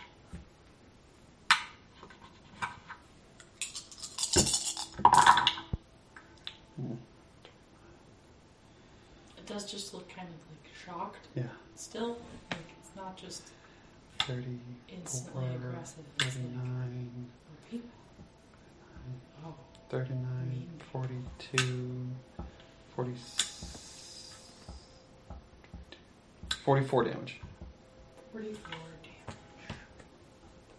It 9.36 9.46
does 9.46 9.70
just 9.70 9.94
look 9.94 10.08
kind 10.08 10.28
of 10.28 10.34
like 10.34 10.72
shocked 10.86 11.26
Yeah, 11.34 11.42
still. 11.74 12.18
Like 12.50 12.61
it's 12.80 12.90
not 12.96 13.16
just 13.16 13.42
thirty. 14.20 14.58
instantly 14.88 15.44
Four, 15.46 15.68
aggressive. 15.68 16.04
It's 16.20 16.34
39, 16.34 17.11
oh, 17.16 17.70
people. 17.70 17.88
Oh, 19.44 19.54
39, 19.88 20.68
42, 20.92 22.06
40, 22.94 23.11
44 26.70 27.02
damage. 27.02 27.40
44 28.32 28.70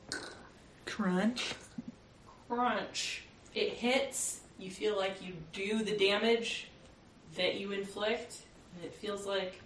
damage. 0.09 0.23
Crunch. 0.85 1.53
Crunch. 2.47 3.25
It 3.53 3.73
hits. 3.73 4.39
You 4.57 4.71
feel 4.71 4.95
like 4.95 5.21
you 5.21 5.33
do 5.51 5.83
the 5.83 5.97
damage 5.97 6.69
that 7.35 7.59
you 7.59 7.73
inflict. 7.73 8.37
And 8.73 8.85
it 8.85 8.95
feels 8.95 9.25
like 9.25 9.59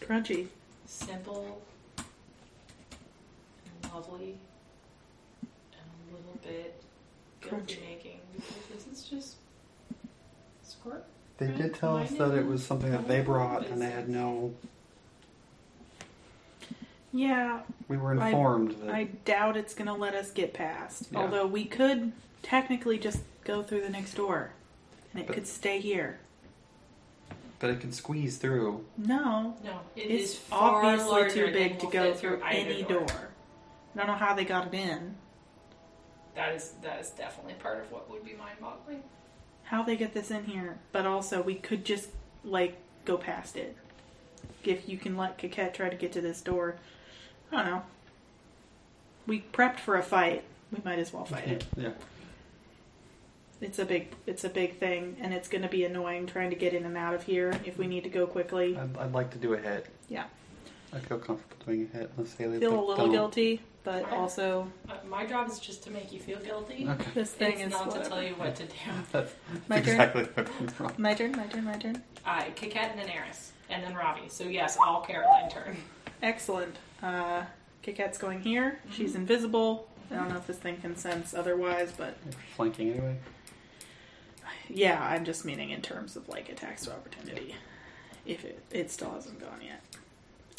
Crunchy. 0.00 0.46
simple 0.86 1.60
and 1.98 3.92
lovely 3.92 4.38
and 5.42 5.82
a 5.82 6.16
little 6.16 6.40
bit 6.42 6.82
guilty 7.42 7.82
making 7.86 8.20
because 8.34 8.86
this 8.86 8.86
is 8.90 9.04
just 9.06 9.36
squirt. 10.62 11.04
They 11.36 11.48
did 11.48 11.74
tell 11.74 11.98
us 11.98 12.10
that 12.12 12.32
it 12.32 12.46
was 12.46 12.64
something 12.64 12.90
that 12.90 13.06
they 13.06 13.20
brought, 13.20 13.66
and 13.66 13.82
they 13.82 13.90
had 13.90 14.08
no. 14.08 14.54
Yeah, 17.16 17.60
We 17.88 17.96
were 17.96 18.18
I- 18.20 18.28
informed 18.28 18.72
that. 18.82 18.90
I 18.94 19.04
doubt 19.24 19.56
it's 19.56 19.74
going 19.74 19.86
to 19.86 19.94
let 19.94 20.14
us 20.14 20.30
get 20.30 20.52
past. 20.52 21.08
Yeah. 21.10 21.20
Although 21.20 21.46
we 21.46 21.64
could 21.64 22.12
technically 22.42 22.98
just 22.98 23.20
go 23.44 23.62
through 23.62 23.80
the 23.82 23.88
next 23.88 24.14
door 24.14 24.50
and 25.12 25.22
it 25.22 25.26
But- 25.26 25.34
could 25.34 25.46
stay 25.46 25.80
here. 25.80 26.18
but 27.58 27.70
it 27.70 27.80
can 27.80 27.90
squeeze 27.90 28.36
through. 28.36 28.84
No, 28.98 29.56
No, 29.64 29.80
it 29.96 30.02
it's 30.10 30.32
is 30.32 30.38
far 30.38 30.84
obviously 30.84 31.10
larger 31.10 31.30
too 31.30 31.44
than 31.46 31.52
big 31.54 31.78
to 31.78 31.86
go 31.86 32.10
fit 32.12 32.18
through 32.18 32.42
either 32.42 32.70
any 32.70 32.82
door. 32.82 33.06
I 33.94 33.98
don't 33.98 34.06
know 34.08 34.12
how 34.12 34.34
they 34.34 34.44
got 34.44 34.66
it 34.66 34.74
in. 34.74 35.16
That 36.34 36.54
is 36.54 36.72
that 36.82 37.00
is 37.00 37.08
definitely 37.10 37.54
part 37.54 37.80
of 37.80 37.90
what 37.90 38.10
would 38.10 38.26
be 38.26 38.34
mind-boggling. 38.34 39.02
How 39.62 39.82
they 39.82 39.96
get 39.96 40.12
this 40.12 40.30
in 40.30 40.44
here, 40.44 40.76
but 40.92 41.06
also 41.06 41.40
we 41.40 41.54
could 41.54 41.82
just 41.86 42.10
like 42.44 42.76
go 43.06 43.16
past 43.16 43.56
it. 43.56 43.74
If 44.62 44.86
you 44.86 44.98
can 44.98 45.16
let 45.16 45.38
Coquette 45.38 45.72
try 45.72 45.88
to 45.88 45.96
get 45.96 46.12
to 46.12 46.20
this 46.20 46.42
door, 46.42 46.76
I 47.52 47.56
don't 47.56 47.66
know. 47.66 47.82
We 49.26 49.44
prepped 49.52 49.80
for 49.80 49.96
a 49.96 50.02
fight. 50.02 50.44
We 50.72 50.78
might 50.84 50.98
as 50.98 51.12
well 51.12 51.24
fight 51.24 51.48
it. 51.48 51.64
Yeah. 51.76 51.90
It's 53.60 53.78
a 53.78 53.86
big, 53.86 54.08
it's 54.26 54.44
a 54.44 54.50
big 54.50 54.78
thing, 54.78 55.16
and 55.18 55.32
it's 55.32 55.48
going 55.48 55.62
to 55.62 55.68
be 55.68 55.84
annoying 55.84 56.26
trying 56.26 56.50
to 56.50 56.56
get 56.56 56.74
in 56.74 56.84
and 56.84 56.94
out 56.96 57.14
of 57.14 57.22
here 57.22 57.58
if 57.64 57.78
we 57.78 57.86
need 57.86 58.04
to 58.04 58.10
go 58.10 58.26
quickly. 58.26 58.76
I'd, 58.76 58.96
I'd 58.98 59.12
like 59.12 59.30
to 59.30 59.38
do 59.38 59.54
a 59.54 59.58
hit. 59.58 59.86
Yeah, 60.10 60.24
I 60.92 60.98
feel 60.98 61.18
comfortable 61.18 61.64
doing 61.64 61.88
a 61.94 61.96
hit. 61.96 62.10
Let's 62.18 62.34
say 62.34 62.46
they 62.46 62.58
feel 62.58 62.78
a 62.78 62.84
little 62.86 63.06
don't. 63.06 63.12
guilty, 63.12 63.62
but 63.82 64.02
Fine. 64.04 64.12
also 64.12 64.70
Uh, 64.90 64.96
my 65.08 65.24
job 65.24 65.48
is 65.48 65.58
just 65.58 65.82
to 65.84 65.90
make 65.90 66.12
you 66.12 66.20
feel 66.20 66.38
guilty. 66.40 66.86
Okay. 66.86 67.10
this 67.14 67.30
thing 67.32 67.52
It's 67.54 67.62
is 67.62 67.70
not 67.70 67.84
to 67.84 67.88
whatever. 67.96 68.08
tell 68.10 68.22
you 68.22 68.34
what 68.34 68.54
to 68.56 68.64
do. 68.66 68.72
That's 69.12 69.32
My 69.68 69.76
turn? 69.80 69.88
exactly 69.88 70.24
what 70.34 70.46
comes 70.58 70.72
from. 70.74 70.92
My 70.98 71.14
turn, 71.14 71.32
my 71.32 71.46
turn, 71.46 71.64
my 71.64 71.76
turn. 71.78 72.02
I, 72.26 72.50
Coquette 72.56 72.90
and 72.90 73.00
then 73.00 73.10
and 73.70 73.82
then 73.82 73.94
Ravi. 73.94 74.28
So 74.28 74.44
yes, 74.44 74.76
all 74.76 75.00
Caroline 75.00 75.48
turn. 75.48 75.78
Excellent. 76.22 76.76
Uh, 77.02 77.44
Coquette's 77.82 78.18
going 78.18 78.40
here. 78.40 78.78
She's 78.90 79.14
invisible. 79.14 79.88
I 80.10 80.14
don't 80.16 80.28
know 80.28 80.36
if 80.36 80.46
this 80.46 80.56
thing 80.58 80.76
can 80.78 80.96
sense 80.96 81.34
otherwise, 81.34 81.92
but 81.96 82.16
You're 82.24 82.34
flanking 82.56 82.90
anyway. 82.92 83.16
yeah, 84.68 85.02
I'm 85.02 85.24
just 85.24 85.44
meaning 85.44 85.70
in 85.70 85.82
terms 85.82 86.16
of 86.16 86.28
like 86.28 86.48
attacks 86.48 86.86
of 86.86 86.92
opportunity. 86.94 87.54
If 88.24 88.44
it 88.44 88.60
it 88.70 88.90
still 88.90 89.10
hasn't 89.12 89.40
gone 89.40 89.60
yet. 89.62 89.82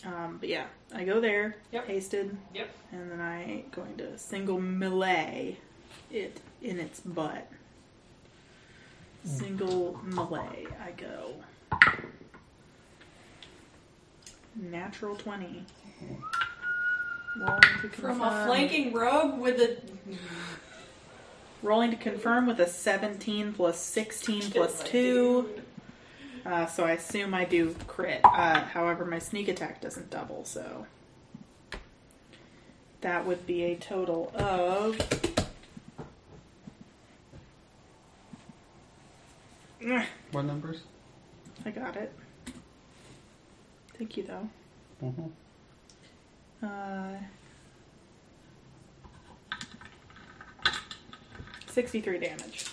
Um, 0.05 0.37
but 0.39 0.47
yeah, 0.49 0.65
I 0.93 1.03
go 1.05 1.19
there, 1.19 1.55
Yep. 1.71 1.87
hasted, 1.87 2.37
Yep. 2.53 2.69
and 2.91 3.11
then 3.11 3.19
I 3.19 3.63
going 3.71 3.97
to 3.97 4.17
single 4.17 4.59
melee 4.59 5.57
it 6.11 6.39
in 6.61 6.79
its 6.79 6.99
butt. 6.99 7.49
Single 9.25 9.99
melee. 10.03 10.67
I 10.85 10.91
go. 10.91 11.33
Natural 14.55 15.15
twenty. 15.15 15.65
Rolling 17.39 17.61
to 17.81 17.89
From 17.89 18.21
a 18.21 18.45
flanking 18.45 18.93
rogue 18.93 19.39
with 19.39 19.59
a 19.59 19.77
Rolling 21.63 21.91
to 21.91 21.97
confirm 21.97 22.45
with 22.45 22.59
a 22.59 22.67
17 22.67 23.53
plus 23.53 23.79
16 23.79 24.51
plus 24.51 24.83
2. 24.83 25.49
Uh, 26.45 26.65
so 26.67 26.85
I 26.85 26.91
assume 26.91 27.33
I 27.33 27.45
do 27.45 27.75
crit. 27.87 28.21
Uh, 28.23 28.61
however, 28.61 29.05
my 29.05 29.19
sneak 29.19 29.47
attack 29.47 29.81
doesn't 29.81 30.09
double, 30.09 30.45
so. 30.45 30.85
That 33.01 33.25
would 33.25 33.45
be 33.45 33.63
a 33.63 33.75
total 33.75 34.31
of. 34.35 34.99
Ugh, 39.85 40.05
What 40.31 40.43
numbers? 40.43 40.81
I 41.65 41.71
got 41.71 41.95
it. 41.97 42.13
Thank 43.97 44.15
you, 44.15 44.23
though. 44.23 44.49
Mm-hmm. 45.03 45.27
Uh, 46.63 47.17
63 51.67 52.17
damage. 52.19 52.65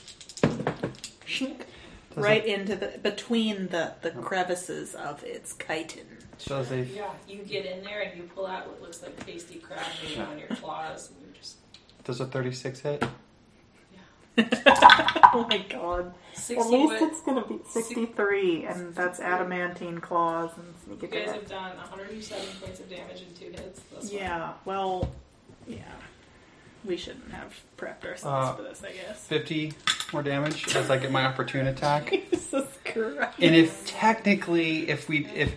Shink. 1.26 1.62
Right 2.16 2.46
into 2.46 2.76
the 2.76 2.98
between 3.02 3.68
the 3.68 3.94
the 4.02 4.10
crevices 4.12 4.94
of 4.94 5.24
its 5.24 5.54
chitin. 5.54 6.06
Does 6.46 6.70
a 6.70 6.82
Yeah, 6.82 7.10
you 7.28 7.42
get 7.42 7.66
in 7.66 7.82
there 7.82 8.02
and 8.02 8.16
you 8.16 8.30
pull 8.34 8.46
out 8.46 8.68
what 8.68 8.80
looks 8.80 9.02
like 9.02 9.26
tasty 9.26 9.56
crab 9.56 9.80
meat 10.02 10.18
on 10.20 10.38
your 10.38 10.48
claws, 10.48 11.10
and 11.10 11.18
you 11.26 11.32
just 11.38 11.56
does 12.04 12.20
a 12.20 12.26
thirty 12.26 12.52
six 12.52 12.80
hit? 12.80 13.02
oh 15.38 15.46
my 15.48 15.58
god! 15.58 16.14
At 16.34 16.48
least 16.48 16.68
What 16.70 17.02
it's 17.02 17.20
gonna 17.22 17.44
be 17.46 17.58
sixty-three, 17.68 18.64
and 18.66 18.94
that's 18.94 19.20
adamantine 19.20 19.98
claws 20.00 20.50
and 20.56 20.74
sneak 20.84 21.02
attack. 21.02 21.20
you 21.20 21.26
guys 21.26 21.34
have 21.34 21.48
done 21.48 21.76
107 21.76 22.44
points 22.60 22.80
of 22.80 22.88
damage 22.88 23.22
in 23.22 23.34
two 23.38 23.50
hits. 23.50 23.80
Thus 23.92 24.10
far. 24.10 24.18
Yeah, 24.20 24.52
well, 24.64 25.10
yeah, 25.66 25.78
we 26.84 26.96
shouldn't 26.96 27.30
have 27.32 27.54
prepped 27.76 28.04
ourselves 28.04 28.50
Uh, 28.50 28.54
for 28.54 28.62
this, 28.62 28.82
I 28.84 28.92
guess. 28.92 29.24
Fifty 29.26 29.72
more 30.12 30.22
damage 30.22 30.74
as 30.76 30.90
I 30.90 30.98
get 30.98 31.10
my 31.10 31.24
opportune 31.24 31.66
attack. 31.66 32.10
Jesus 32.30 32.66
Christ! 32.84 33.38
And 33.40 33.54
if 33.54 33.86
technically, 33.86 34.88
if 34.88 35.08
we 35.08 35.26
if 35.26 35.54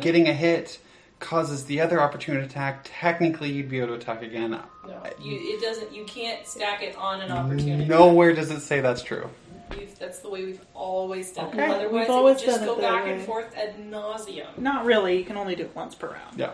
getting 0.00 0.28
a 0.28 0.34
hit 0.34 0.78
causes 1.26 1.64
the 1.64 1.80
other 1.80 2.00
opportunity 2.00 2.46
attack, 2.46 2.80
technically 2.84 3.50
you'd 3.50 3.68
be 3.68 3.78
able 3.78 3.88
to 3.88 3.94
attack 3.94 4.22
again. 4.22 4.52
No, 4.52 5.02
you, 5.20 5.36
it 5.40 5.60
doesn't. 5.60 5.92
You 5.92 6.04
can't 6.04 6.46
stack 6.46 6.82
it 6.82 6.96
on 6.96 7.20
an 7.20 7.32
opportunity. 7.32 7.84
Nowhere 7.84 8.32
does 8.32 8.50
it 8.50 8.60
say 8.60 8.80
that's 8.80 9.02
true. 9.02 9.28
We've, 9.70 9.98
that's 9.98 10.20
the 10.20 10.30
way 10.30 10.44
we've 10.44 10.64
always 10.72 11.32
done 11.32 11.46
Okay, 11.48 11.64
it. 11.64 11.70
Otherwise, 11.70 11.92
we've 11.92 12.02
it 12.02 12.10
always 12.10 12.36
would 12.36 12.44
just 12.44 12.58
done 12.60 12.68
go 12.68 12.74
it 12.76 12.80
that 12.82 12.92
back 12.92 13.06
and 13.08 13.22
forth 13.22 13.56
ad 13.56 13.74
nauseum. 13.90 14.56
Not 14.58 14.84
really. 14.84 15.18
You 15.18 15.24
can 15.24 15.36
only 15.36 15.56
do 15.56 15.64
it 15.64 15.74
once 15.74 15.96
per 15.96 16.12
round. 16.12 16.38
Yeah, 16.38 16.52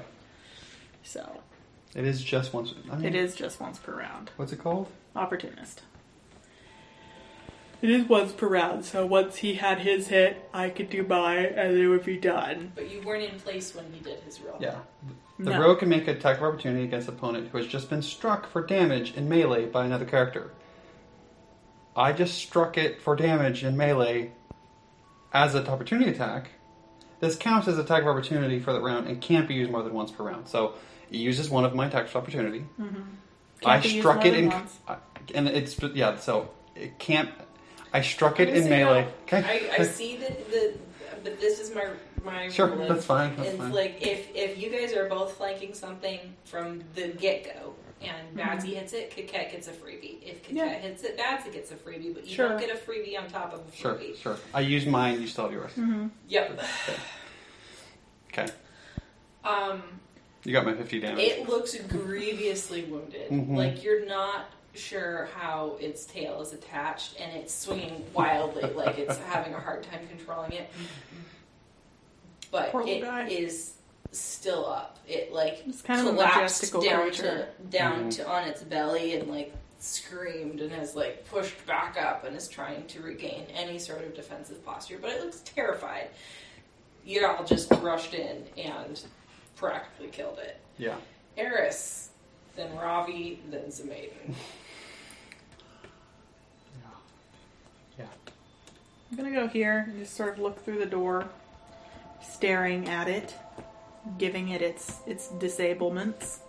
So 1.02 1.42
it 1.94 2.06
is 2.06 2.24
just 2.24 2.54
once. 2.54 2.72
I 2.90 2.96
mean, 2.96 3.04
it 3.04 3.14
is 3.14 3.34
just 3.36 3.60
once 3.60 3.78
per 3.78 3.94
round. 3.94 4.30
What's 4.36 4.52
it 4.52 4.58
called? 4.58 4.88
Opportunist. 5.14 5.82
It 7.82 7.90
is 7.90 8.08
once 8.08 8.30
per 8.32 8.46
round, 8.46 8.84
so 8.84 9.04
once 9.04 9.36
he 9.36 9.54
had 9.54 9.80
his 9.80 10.06
hit, 10.06 10.48
I 10.54 10.70
could 10.70 10.88
do 10.88 11.02
mine, 11.02 11.46
and 11.56 11.76
it 11.76 11.88
would 11.88 12.04
be 12.04 12.16
done. 12.16 12.70
But 12.76 12.88
you 12.90 13.02
weren't 13.02 13.24
in 13.24 13.40
place 13.40 13.74
when 13.74 13.92
he 13.92 13.98
did 13.98 14.20
his 14.20 14.40
roll. 14.40 14.56
Yeah. 14.60 14.78
The 15.38 15.50
No. 15.50 15.60
rogue 15.60 15.80
can 15.80 15.88
make 15.88 16.06
an 16.06 16.16
attack 16.16 16.36
of 16.38 16.44
opportunity 16.44 16.84
against 16.84 17.08
an 17.08 17.14
opponent 17.14 17.48
who 17.48 17.58
has 17.58 17.66
just 17.66 17.90
been 17.90 18.02
struck 18.02 18.48
for 18.48 18.64
damage 18.64 19.14
in 19.16 19.28
melee 19.28 19.66
by 19.66 19.84
another 19.84 20.04
character. 20.04 20.52
I 21.96 22.12
just 22.12 22.34
struck 22.38 22.78
it 22.78 23.02
for 23.02 23.16
damage 23.16 23.64
in 23.64 23.76
melee 23.76 24.30
as 25.32 25.56
an 25.56 25.66
opportunity 25.66 26.10
attack. 26.10 26.50
This 27.18 27.36
counts 27.36 27.66
as 27.66 27.78
attack 27.78 28.02
of 28.02 28.08
opportunity 28.08 28.60
for 28.60 28.72
the 28.72 28.80
round 28.80 29.08
and 29.08 29.20
can't 29.20 29.48
be 29.48 29.54
used 29.54 29.72
more 29.72 29.82
than 29.82 29.92
once 29.92 30.12
per 30.12 30.22
round. 30.24 30.46
So 30.48 30.74
it 31.10 31.16
uses 31.16 31.50
one 31.50 31.64
of 31.64 31.74
my 31.74 31.86
attacks 31.86 32.10
of 32.10 32.16
opportunity. 32.16 32.64
Mm-hmm. 32.80 33.00
I 33.64 33.78
Can't 33.80 33.82
be 33.82 33.88
used 33.88 34.00
struck 34.00 34.16
more 34.18 34.26
it 34.26 34.30
than 34.30 34.44
in, 34.44 34.50
once. 34.50 34.78
And 35.34 35.48
it's 35.48 35.76
yeah. 35.94 36.16
So 36.18 36.50
it 36.76 36.98
can't. 36.98 37.30
I 37.92 38.00
struck 38.00 38.40
it 38.40 38.48
in 38.48 38.68
melee. 38.68 39.02
no. 39.02 39.08
Okay. 39.38 39.70
I, 39.78 39.82
I 39.82 39.84
see 39.84 40.16
that 40.16 40.50
the, 40.50 40.74
but 41.24 41.40
this 41.40 41.60
is 41.60 41.74
my 41.74 41.86
my 42.24 42.48
Sure, 42.48 42.68
ruling. 42.68 42.88
that's 42.88 43.04
fine. 43.04 43.36
That's 43.36 43.48
It's 43.50 43.58
fine. 43.58 43.72
like 43.72 43.98
if 44.00 44.28
if 44.34 44.58
you 44.58 44.70
guys 44.70 44.92
are 44.94 45.08
both 45.08 45.36
flanking 45.36 45.74
something 45.74 46.20
from 46.44 46.82
the 46.94 47.08
get 47.08 47.44
go, 47.44 47.74
and 48.00 48.36
Badzi 48.36 48.74
hits 48.74 48.92
it, 48.92 49.10
Coquette 49.14 49.50
gets 49.52 49.68
a 49.68 49.72
freebie. 49.72 50.22
If 50.22 50.42
Coquette 50.42 50.48
Mm-hmm. 50.48 50.56
Yeah. 50.56 50.78
hits 50.78 51.02
it, 51.04 51.18
Badzi 51.18 51.52
gets 51.52 51.70
a 51.70 51.74
freebie, 51.74 52.12
but 52.14 52.26
you 52.26 52.34
Sure. 52.34 52.48
don't 52.48 52.60
get 52.60 52.70
a 52.70 52.78
freebie 52.78 53.18
on 53.18 53.28
top 53.28 53.52
of 53.52 53.60
a 53.60 53.62
freebie. 53.64 54.16
sure. 54.16 54.34
sure. 54.34 54.36
I 54.54 54.60
used 54.60 54.86
mine. 54.88 55.20
You 55.20 55.26
still 55.26 55.44
have 55.44 55.52
yours. 55.52 55.72
Mm-hmm. 55.72 56.06
Yep. 56.28 56.60
Okay. 58.32 58.48
Um, 59.44 59.82
You 60.44 60.52
got 60.52 60.64
my 60.64 60.74
50 60.74 61.00
damage. 61.00 61.18
it 61.24 61.48
looks 61.48 61.74
grievously 61.88 62.84
wounded. 62.84 63.30
Mhm. 63.30 63.56
Like 63.56 63.82
you're 63.84 64.06
not 64.06 64.46
sure 64.74 65.28
how 65.38 65.76
its 65.80 66.04
tail 66.06 66.40
is 66.40 66.52
attached, 66.52 67.18
and 67.20 67.32
it's 67.36 67.54
swinging 67.54 68.04
wildly, 68.14 68.62
like 68.74 68.98
it's 68.98 69.18
having 69.28 69.54
a 69.54 69.60
hard 69.60 69.82
time 69.82 70.06
controlling 70.08 70.52
it. 70.52 70.70
But 72.50 72.70
Poor 72.72 72.82
little 72.82 72.98
it 72.98 73.02
guy. 73.02 73.28
is 73.28 73.74
still 74.12 74.66
up. 74.66 74.98
It 75.08 75.32
like 75.32 75.62
It's 75.66 75.82
kind 75.82 76.00
of 76.00 76.06
collapsed 76.14 76.36
majestical 76.36 76.82
down 76.82 77.02
creature. 77.02 77.48
to 77.60 77.62
down 77.68 78.04
Mhm. 78.10 78.16
to 78.16 78.28
on 78.28 78.44
its 78.48 78.62
belly 78.62 79.14
and 79.14 79.30
like 79.30 79.54
screamed 79.78 80.60
and 80.60 80.70
has 80.72 80.94
like 80.94 81.24
pushed 81.28 81.64
back 81.66 81.96
up 82.00 82.24
and 82.24 82.36
is 82.36 82.46
trying 82.48 82.86
to 82.88 83.00
regain 83.02 83.46
any 83.54 83.78
sort 83.78 84.02
of 84.02 84.14
defensive 84.14 84.62
posture. 84.64 84.98
But 85.00 85.10
it 85.12 85.22
looks 85.24 85.40
terrified. 85.40 86.10
You 87.04 87.26
all 87.26 87.42
just 87.44 87.70
rushed 87.80 88.14
in 88.14 88.44
and 88.56 89.02
practically 89.56 90.08
killed 90.08 90.38
it. 90.38 90.58
yeah. 90.78 90.96
Eris, 91.38 92.10
then 92.54 92.76
Ravi, 92.76 93.40
then 93.50 93.64
Zemaiden. 93.68 94.34
Yeah. 97.98 98.04
I'm 99.12 99.18
gonna 99.18 99.30
go 99.30 99.46
here 99.46 99.84
and 99.86 99.98
just 99.98 100.16
sort 100.16 100.32
of 100.32 100.38
look 100.38 100.64
through 100.64 100.78
the 100.78 100.86
door, 100.86 101.28
staring 102.22 102.88
at 102.88 103.08
it, 103.08 103.34
giving 104.16 104.48
it 104.48 104.62
its 104.62 105.00
its 105.06 105.28
disablements. 105.28 106.40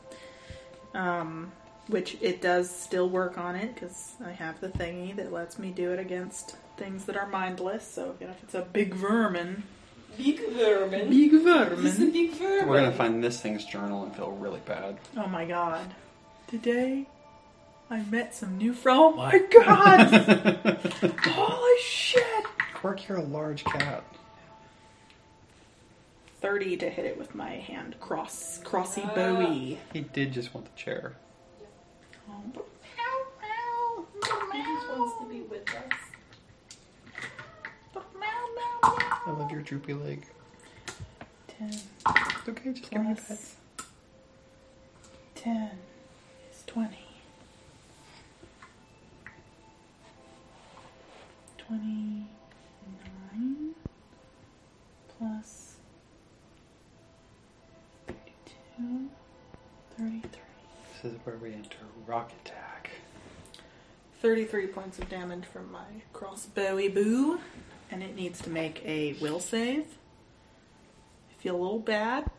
Um, 0.93 1.51
which 1.87 2.15
it 2.21 2.41
does 2.41 2.69
still 2.73 3.09
work 3.09 3.37
on 3.37 3.57
it 3.57 3.73
because 3.73 4.13
I 4.25 4.31
have 4.31 4.61
the 4.61 4.69
thingy 4.69 5.13
that 5.17 5.33
lets 5.33 5.59
me 5.59 5.71
do 5.71 5.91
it 5.91 5.99
against 5.99 6.55
things 6.77 7.03
that 7.05 7.17
are 7.17 7.27
mindless. 7.27 7.85
So 7.85 8.15
you 8.21 8.27
know, 8.27 8.31
if 8.31 8.41
it's 8.43 8.53
a 8.55 8.61
big 8.61 8.93
vermin, 8.93 9.63
Big 10.17 10.39
vermin. 10.53 11.09
big 11.09 11.31
He's 11.31 11.33
a 11.33 11.39
vermin. 11.43 12.11
big 12.11 12.31
vermin. 12.31 12.69
We're 12.69 12.79
gonna 12.79 12.93
find 12.93 13.21
this 13.21 13.41
thing's 13.41 13.65
journal 13.65 14.03
and 14.03 14.15
feel 14.15 14.31
really 14.31 14.61
bad. 14.65 14.97
Oh 15.17 15.27
my 15.27 15.43
god! 15.43 15.93
Today, 16.47 17.07
I 17.89 18.03
met 18.03 18.33
some 18.33 18.57
new 18.57 18.71
friends. 18.73 18.99
Oh 18.99 19.13
my 19.17 19.37
god! 19.65 20.79
Holy 21.23 21.81
shit! 21.81 22.23
Quirk, 22.83 23.07
you're 23.07 23.17
a 23.19 23.23
large 23.23 23.63
cat. 23.63 24.03
30 26.41 26.75
to 26.75 26.89
hit 26.89 27.05
it 27.05 27.17
with 27.17 27.33
my 27.33 27.51
hand 27.51 27.95
cross 28.01 28.59
crossy 28.65 29.03
Ah. 29.05 29.15
bowie. 29.15 29.79
He 29.93 30.01
did 30.01 30.33
just 30.33 30.53
want 30.53 30.65
the 30.65 30.73
chair. 30.77 31.13
He 32.27 32.59
just 34.61 34.89
wants 34.89 35.17
to 35.21 35.29
be 35.29 35.39
with 35.43 35.65
us. 35.69 35.93
I 39.25 39.31
love 39.31 39.49
your 39.49 39.61
droopy 39.61 39.93
leg. 39.93 40.25
10 41.47 41.69
It's 41.69 42.49
okay, 42.49 42.73
just 42.73 42.89
give 42.91 43.01
me 43.01 43.11
a 43.13 43.15
pet. 43.15 43.25
plus 43.27 43.55
10 45.35 45.71
is 46.51 46.63
20. 46.67 46.97
29 51.59 52.27
plus 55.17 55.75
32, 58.07 59.09
33. 59.97 60.21
This 61.03 61.11
is 61.13 61.17
where 61.25 61.37
we 61.37 61.53
enter 61.53 61.77
rock 62.07 62.31
attack. 62.43 62.91
33 64.21 64.67
points 64.67 64.99
of 64.99 65.09
damage 65.09 65.45
from 65.45 65.71
my 65.71 65.83
crossbowy 66.13 66.93
boo, 66.93 67.39
and 67.91 68.01
it 68.01 68.15
needs 68.15 68.41
to 68.41 68.49
make 68.49 68.81
a 68.85 69.13
will 69.21 69.39
save. 69.39 69.85
I 71.31 71.41
feel 71.41 71.55
a 71.55 71.61
little 71.61 71.79
bad 71.79 72.29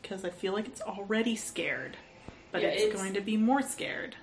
because 0.00 0.24
I 0.24 0.30
feel 0.30 0.54
like 0.54 0.66
it's 0.66 0.80
already 0.80 1.36
scared, 1.36 1.96
but 2.50 2.62
Yeah, 2.62 2.68
it's, 2.68 2.82
it's- 2.84 2.98
going 3.00 3.14
to 3.14 3.20
be 3.20 3.36
more 3.36 3.60
scared. 3.62 4.16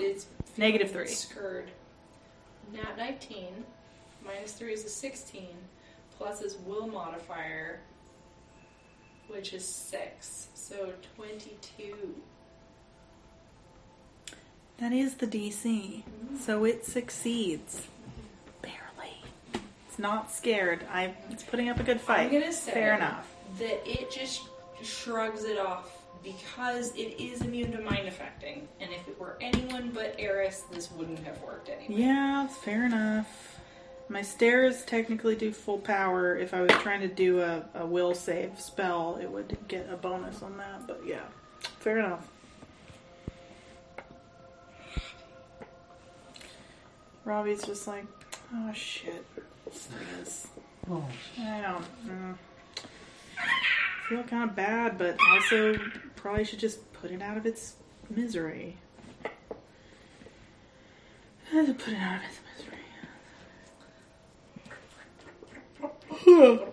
It's 0.00 0.26
three. 0.54 1.06
Scared. 1.08 1.70
Nat 2.72 2.96
19. 2.96 3.64
Minus 4.24 4.52
3 4.52 4.72
is 4.72 4.84
a 4.84 4.88
16. 4.88 5.48
Plus 6.22 6.38
his 6.38 6.56
will 6.58 6.86
modifier, 6.86 7.80
which 9.26 9.52
is 9.52 9.64
6. 9.64 10.46
So 10.54 10.92
22. 11.16 12.14
That 14.78 14.92
is 14.92 15.16
the 15.16 15.26
DC, 15.26 15.64
mm-hmm. 15.64 16.36
so 16.36 16.64
it 16.64 16.86
succeeds. 16.86 17.88
Barely. 18.62 19.16
It's 19.88 19.98
not 19.98 20.30
scared. 20.30 20.86
I. 20.92 21.12
It's 21.30 21.42
putting 21.42 21.68
up 21.68 21.80
a 21.80 21.82
good 21.82 22.00
fight. 22.00 22.26
I'm 22.26 22.32
gonna 22.32 22.52
say 22.52 22.70
Fair 22.70 22.94
enough. 22.94 23.28
that 23.58 23.82
it 23.84 24.08
just 24.12 24.42
shrugs 24.84 25.42
it 25.42 25.58
off 25.58 26.02
because 26.22 26.94
it 26.94 27.20
is 27.20 27.40
immune 27.40 27.72
to 27.72 27.80
mind 27.80 28.06
affecting. 28.06 28.68
And 28.80 28.92
if 28.92 29.08
it 29.08 29.18
were 29.18 29.36
anyone 29.40 29.90
but 29.92 30.14
Eris, 30.20 30.62
this 30.70 30.88
wouldn't 30.92 31.18
have 31.24 31.42
worked 31.42 31.68
anyway. 31.68 32.00
Yeah, 32.00 32.46
fair 32.46 32.86
enough. 32.86 33.51
My 34.12 34.20
stairs 34.20 34.84
technically 34.84 35.36
do 35.36 35.52
full 35.52 35.78
power. 35.78 36.36
If 36.36 36.52
I 36.52 36.60
was 36.60 36.70
trying 36.82 37.00
to 37.00 37.08
do 37.08 37.40
a, 37.40 37.64
a 37.74 37.86
will 37.86 38.14
save 38.14 38.60
spell, 38.60 39.18
it 39.22 39.30
would 39.30 39.56
get 39.68 39.88
a 39.90 39.96
bonus 39.96 40.42
on 40.42 40.58
that, 40.58 40.86
but 40.86 41.00
yeah. 41.06 41.22
Fair 41.78 41.98
enough. 41.98 42.28
Robbie's 47.24 47.64
just 47.64 47.86
like, 47.86 48.04
oh 48.52 48.70
shit. 48.74 49.24
This. 50.18 50.48
Oh, 50.90 51.08
I 51.40 51.62
don't. 51.62 51.84
Mm, 52.06 52.34
feel 54.10 54.24
kind 54.24 54.50
of 54.50 54.54
bad, 54.54 54.98
but 54.98 55.16
also 55.32 55.78
probably 56.16 56.44
should 56.44 56.58
just 56.58 56.92
put 56.92 57.10
it 57.10 57.22
out 57.22 57.38
of 57.38 57.46
its 57.46 57.76
misery. 58.10 58.76
Put 61.50 61.68
it 61.68 61.96
out 61.98 62.16
of 62.16 62.22
its 62.28 62.40
misery. 62.58 62.72
Oh 66.26 66.72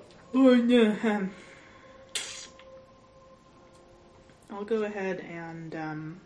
I'll 4.52 4.66
go 4.66 4.84
ahead 4.84 5.20
and 5.20 5.76
um, 5.76 6.22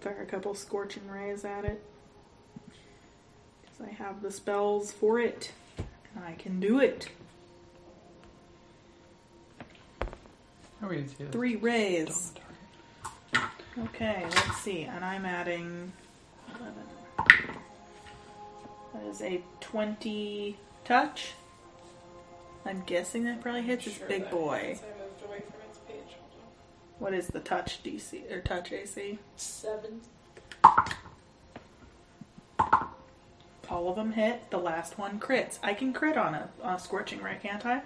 fire 0.00 0.22
a 0.22 0.26
couple 0.26 0.54
scorching 0.54 1.08
rays 1.08 1.44
at 1.44 1.64
it. 1.64 1.82
Because 3.62 3.86
I 3.86 3.90
have 4.02 4.22
the 4.22 4.30
spells 4.30 4.92
for 4.92 5.18
it. 5.18 5.52
And 6.14 6.24
I 6.24 6.32
can 6.32 6.60
do 6.60 6.80
it. 6.80 7.08
How 10.80 10.86
are 10.86 10.90
we 10.90 10.96
gonna 10.96 11.08
see 11.08 11.14
this? 11.20 11.32
Three 11.32 11.56
rays. 11.56 12.32
Okay, 13.78 14.24
let's 14.24 14.58
see. 14.58 14.82
And 14.82 15.04
I'm 15.04 15.24
adding 15.24 15.92
11. 16.58 16.74
That 18.92 19.02
is 19.04 19.22
a 19.22 19.40
20 19.60 20.58
touch. 20.84 21.32
I'm 22.66 22.82
guessing 22.86 23.24
that 23.24 23.40
probably 23.40 23.62
hits 23.62 23.86
its 23.86 23.96
Sure 23.98 24.08
big 24.08 24.22
that 24.24 24.30
boy. 24.30 24.58
happens. 24.58 24.82
I 24.82 25.02
moved 25.02 25.24
away 25.24 25.38
from 25.50 25.60
its 25.68 25.78
page. 25.80 25.96
Hold 26.18 26.42
on. 26.42 26.48
What 26.98 27.14
is 27.14 27.28
the 27.28 27.40
touch 27.40 27.82
DC 27.82 28.30
or 28.30 28.40
touch 28.40 28.72
AC? 28.72 29.18
Seven. 29.36 30.00
All 33.68 33.88
of 33.88 33.96
them 33.96 34.12
hit. 34.12 34.50
The 34.50 34.58
last 34.58 34.98
one 34.98 35.20
crits. 35.20 35.58
I 35.62 35.74
can 35.74 35.92
crit 35.92 36.16
on 36.16 36.34
a, 36.34 36.48
on 36.62 36.74
a 36.74 36.78
scorching 36.78 37.22
ray, 37.22 37.38
can't 37.42 37.64
I? 37.64 37.82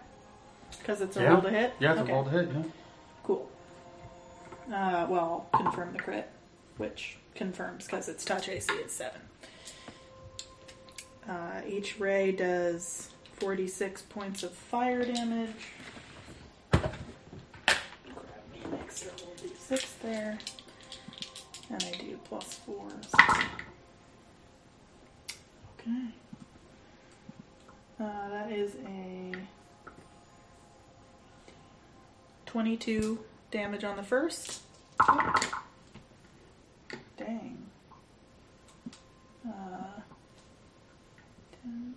Because 0.79 1.01
it's 1.03 1.17
a 1.17 1.23
Yeah. 1.23 1.29
roll 1.35 1.43
to 1.43 1.51
hit. 1.51 1.75
Yeah, 1.79 1.93
it's 1.93 2.01
okay. 2.01 2.11
a 2.11 2.15
roll 2.15 2.25
to 2.25 2.31
hit, 2.31 2.49
yeah. 2.53 2.63
Cool. 3.23 3.51
Uh, 4.69 5.07
well, 5.09 5.47
I'll 5.53 5.61
confirm 5.63 5.93
the 5.93 5.99
crit, 5.99 6.29
which 6.79 7.19
confirms 7.35 7.85
because 7.85 8.09
its 8.09 8.25
touch 8.25 8.49
AC 8.49 8.73
is 8.73 8.93
seven. 8.93 9.21
Uh, 11.29 11.61
each 11.67 12.01
ray 12.01 12.33
does 12.33 13.11
46 13.36 14.02
points 14.02 14.43
of 14.43 14.52
fire 14.52 15.05
damage. 15.05 15.51
Grab 16.70 16.93
me 18.52 18.61
an 18.65 18.78
extra 18.81 19.11
little 19.12 19.35
d6 19.43 20.01
there. 20.02 20.39
And 21.70 21.82
I 21.82 21.90
do 21.97 22.19
plus 22.24 22.55
four. 22.66 22.89
Okay. 25.78 26.06
Uh, 28.01 28.28
that 28.31 28.51
is 28.52 28.77
a 28.86 29.32
22 32.47 33.19
damage 33.51 33.85
on 33.85 33.97
the 33.97 34.02
first. 34.02 34.61
Dang. 37.16 37.59
Uh, 39.47 40.01
10. 41.62 41.94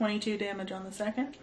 22 0.00 0.38
damage 0.38 0.72
on 0.72 0.82
the 0.82 0.90
second. 0.90 1.36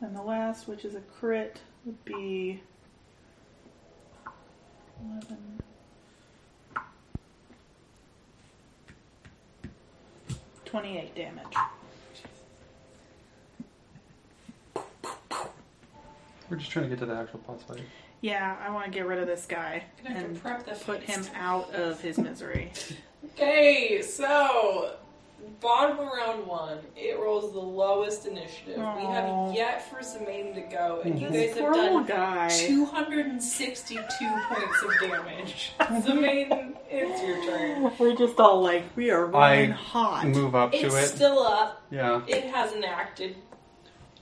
And 0.00 0.16
the 0.16 0.20
last, 0.20 0.66
which 0.66 0.84
is 0.84 0.96
a 0.96 1.00
crit, 1.00 1.60
would 1.84 2.04
be 2.04 2.60
11. 5.04 5.38
Twenty-eight 10.64 11.14
damage. 11.14 11.54
We're 16.50 16.56
just 16.56 16.72
trying 16.72 16.86
to 16.86 16.88
get 16.88 16.98
to 16.98 17.06
the 17.06 17.14
actual 17.14 17.38
boss 17.46 17.62
fight. 17.62 17.82
Yeah, 18.20 18.56
I 18.64 18.70
want 18.70 18.84
to 18.86 18.90
get 18.90 19.06
rid 19.06 19.18
of 19.18 19.26
this 19.26 19.46
guy 19.46 19.84
Gonna 20.02 20.14
have 20.16 20.24
to 20.24 20.30
and 20.30 20.42
prep 20.42 20.64
the 20.66 20.72
put 20.72 21.02
face. 21.04 21.26
him 21.26 21.34
out 21.36 21.72
of 21.74 22.00
his 22.00 22.18
misery. 22.18 22.72
Okay, 23.34 24.02
so 24.02 24.94
bottom 25.60 25.98
of 26.00 26.06
round 26.12 26.44
one, 26.46 26.78
it 26.96 27.18
rolls 27.18 27.52
the 27.52 27.60
lowest 27.60 28.26
initiative. 28.26 28.76
We 28.76 28.82
Aw. 28.82 29.12
have 29.46 29.54
yet 29.54 29.88
for 29.88 30.00
Zemaine 30.00 30.52
to 30.54 30.60
go, 30.62 31.00
and 31.04 31.20
you 31.20 31.28
This 31.28 31.54
guys 31.54 31.62
have 31.64 31.72
little 31.76 31.98
done 32.02 32.06
guy. 32.06 32.48
262 32.48 34.26
points 34.48 34.82
of 34.82 35.00
damage. 35.00 35.72
Zemaine, 35.80 36.76
it's 36.90 37.22
your 37.22 37.44
turn. 37.44 37.92
We're 37.98 38.16
just 38.16 38.38
all 38.40 38.60
like, 38.62 38.84
we 38.96 39.10
are 39.12 39.26
running 39.26 39.70
I 39.72 39.74
hot. 39.74 40.26
Move 40.26 40.54
up 40.56 40.72
to 40.72 40.78
it. 40.78 40.84
It's 40.86 40.94
it. 40.96 41.08
still 41.16 41.38
up. 41.40 41.82
yeah. 41.90 42.22
It 42.26 42.44
hasn't 42.46 42.84
acted. 42.84 43.36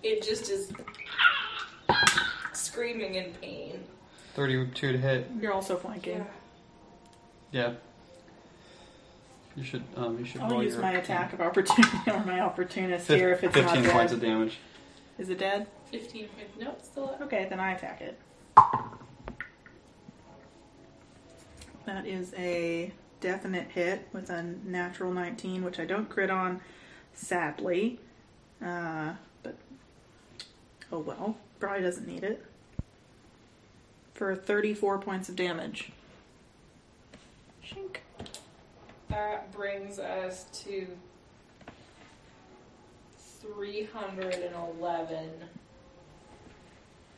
It 0.02 0.22
just 0.22 0.50
is 0.50 0.70
screaming 2.76 3.14
in 3.14 3.32
pain. 3.40 3.82
32 4.34 4.92
to 4.92 4.98
hit. 4.98 5.30
You're 5.40 5.54
also 5.54 5.76
flanking. 5.76 6.26
Yeah. 7.50 7.72
You 9.56 9.64
should 9.64 9.82
um 9.96 10.18
you 10.18 10.26
should 10.26 10.42
I'll 10.42 10.50
roll 10.50 10.62
use 10.62 10.74
your 10.74 10.82
my 10.82 10.92
attack 10.92 11.32
of 11.32 11.40
opportunity 11.40 11.96
or 12.06 12.22
my 12.26 12.40
opportunist 12.40 13.06
Fif- 13.06 13.18
here 13.18 13.32
if 13.32 13.42
it's 13.42 13.54
15 13.54 13.82
not 13.82 13.92
points 13.92 14.12
dead. 14.12 14.16
of 14.16 14.20
damage. 14.20 14.58
Is 15.18 15.30
it 15.30 15.38
dead? 15.38 15.66
15 15.90 16.28
points. 16.28 16.60
No, 16.60 16.72
it's 16.72 16.88
still 16.88 17.08
up. 17.08 17.22
Okay, 17.22 17.46
then 17.48 17.58
I 17.58 17.72
attack 17.72 18.02
it. 18.02 18.20
That 21.86 22.06
is 22.06 22.34
a 22.36 22.92
definite 23.20 23.68
hit 23.70 24.06
with 24.12 24.28
a 24.28 24.42
natural 24.42 25.12
19, 25.12 25.64
which 25.64 25.78
I 25.78 25.86
don't 25.86 26.10
crit 26.10 26.28
on, 26.28 26.60
sadly. 27.14 28.00
Uh, 28.62 29.12
but 29.42 29.56
oh 30.92 30.98
well, 30.98 31.38
probably 31.58 31.80
doesn't 31.80 32.06
need 32.06 32.22
it. 32.22 32.44
For 34.16 34.34
34 34.34 34.98
points 35.00 35.28
of 35.28 35.36
damage. 35.36 35.92
Shink. 37.62 37.98
That 39.10 39.52
brings 39.52 39.98
us 39.98 40.46
to 40.64 40.86
311 43.42 45.30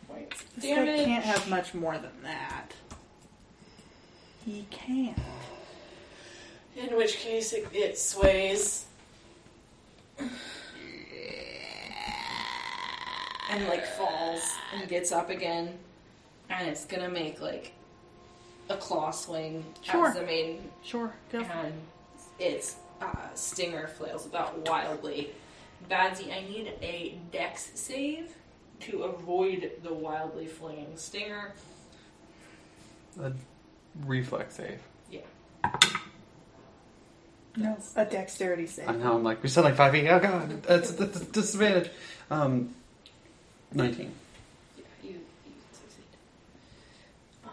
points. 0.08 0.42
This 0.56 0.76
guy 0.76 1.04
can't 1.04 1.22
have 1.22 1.48
much 1.48 1.72
more 1.72 1.98
than 1.98 2.10
that. 2.24 2.72
He 4.44 4.66
can't. 4.68 5.16
In 6.76 6.96
which 6.96 7.18
case 7.18 7.52
it, 7.52 7.68
it 7.72 7.96
sways. 7.96 8.86
And 13.50 13.68
like 13.68 13.86
falls 13.86 14.42
and 14.74 14.88
gets 14.88 15.12
up 15.12 15.30
again. 15.30 15.78
And 16.50 16.68
it's 16.68 16.84
gonna 16.84 17.08
make 17.10 17.40
like 17.40 17.72
a 18.70 18.76
claw 18.76 19.10
swing 19.10 19.64
Sure. 19.82 20.08
at 20.08 20.14
the 20.14 20.22
main 20.22 20.70
Sure, 20.82 21.12
go 21.32 21.40
and 21.40 21.72
its 22.38 22.76
uh, 23.00 23.12
stinger 23.34 23.88
flails 23.88 24.26
about 24.26 24.66
wildly. 24.68 25.30
Badzi, 25.90 26.32
I 26.32 26.40
need 26.48 26.72
a 26.82 27.18
dex 27.32 27.70
save 27.74 28.34
to 28.80 29.04
avoid 29.04 29.72
the 29.82 29.92
wildly 29.92 30.46
flinging 30.46 30.96
stinger. 30.96 31.52
A 33.20 33.32
reflex 34.04 34.56
save. 34.56 34.80
Yeah. 35.10 35.20
No, 37.56 37.76
a 37.96 38.04
dexterity 38.04 38.66
save. 38.66 38.88
I 38.88 38.92
know. 38.92 39.16
I'm 39.16 39.24
like 39.24 39.42
we 39.42 39.48
said 39.48 39.64
like 39.64 39.74
five 39.74 39.92
feet. 39.92 40.06
Oh 40.08 40.20
god, 40.20 40.62
that's 40.62 40.92
that's 40.92 41.20
a 41.20 41.24
disadvantage. 41.24 41.90
Um, 42.30 42.74
19. 43.72 44.12
Yeah, 44.76 44.84
you, 45.02 45.10
you 45.10 45.18
succeed. 45.72 46.04
Um, 47.44 47.50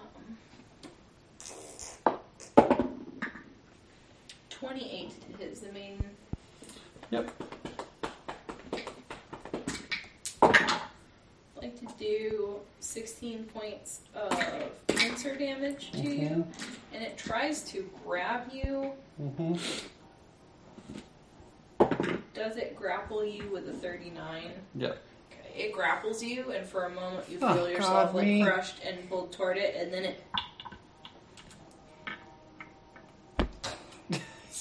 28 4.80 5.10
to 5.31 5.38
hit 5.38 5.61
the 5.61 5.72
main. 5.72 6.03
Yep. 7.10 7.31
I'd 10.41 10.81
like 11.61 11.80
to 11.80 11.88
do 11.97 12.56
16 12.81 13.45
points 13.53 14.02
of 14.14 14.38
cancer 14.88 15.34
damage 15.38 15.93
to 15.93 15.99
you, 16.02 16.45
and 16.93 17.02
it 17.02 17.18
tries 17.18 17.61
to 17.72 17.89
grab 18.06 18.52
you. 18.52 18.91
Mm-hmm. 19.23 19.53
Does 22.34 22.57
it 22.57 22.76
grapple 22.76 23.23
you 23.23 23.47
with 23.53 23.69
a 23.69 23.73
39? 23.73 24.43
Yep. 24.76 24.97
It 25.56 25.72
grapples 25.72 26.22
you, 26.22 26.52
and 26.52 26.68
for 26.68 26.84
a 26.84 26.89
moment 26.89 27.30
you 27.30 27.39
Oh, 27.41 27.53
feel 27.53 27.69
yourself 27.69 28.07
God, 28.07 28.15
like 28.15 28.26
me. 28.26 28.43
crushed 28.43 28.81
and 28.85 29.10
pulled 29.10 29.31
toward 29.31 29.56
it, 29.57 29.73
and 29.77 29.93
then 29.93 30.03
it 30.03 30.22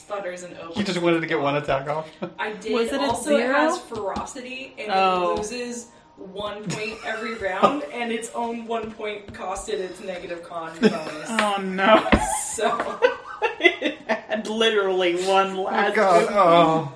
sputters 0.05 0.43
and 0.43 0.57
opens. 0.59 0.77
You 0.77 0.85
just 0.85 1.01
wanted 1.01 1.21
to 1.21 1.27
get 1.27 1.41
one 1.41 1.57
attack 1.57 1.89
off. 1.89 2.09
I 2.39 2.53
did. 2.53 2.73
Was 2.73 2.93
it 2.93 3.01
a 3.01 3.05
also, 3.05 3.31
zero? 3.37 3.41
it 3.51 3.55
has 3.55 3.79
ferocity, 3.79 4.75
and 4.79 4.91
Oh. 4.93 5.33
it 5.33 5.39
loses 5.39 5.89
one 6.17 6.63
point 6.69 6.99
every 7.05 7.35
round, 7.35 7.83
and 7.93 8.13
its 8.13 8.31
own 8.35 8.67
one 8.67 8.93
point 8.93 9.33
costed 9.33 9.75
its 9.81 10.01
negative 10.01 10.43
con 10.43 10.73
bonus. 10.81 11.29
Oh 11.31 11.57
no. 11.63 12.07
So 12.55 13.01
it 13.61 13.99
had 14.07 14.47
literally 14.49 15.17
one 15.27 15.57
oh 15.57 15.63
last 15.63 15.95
god. 15.97 16.27
Oh. 16.31 16.93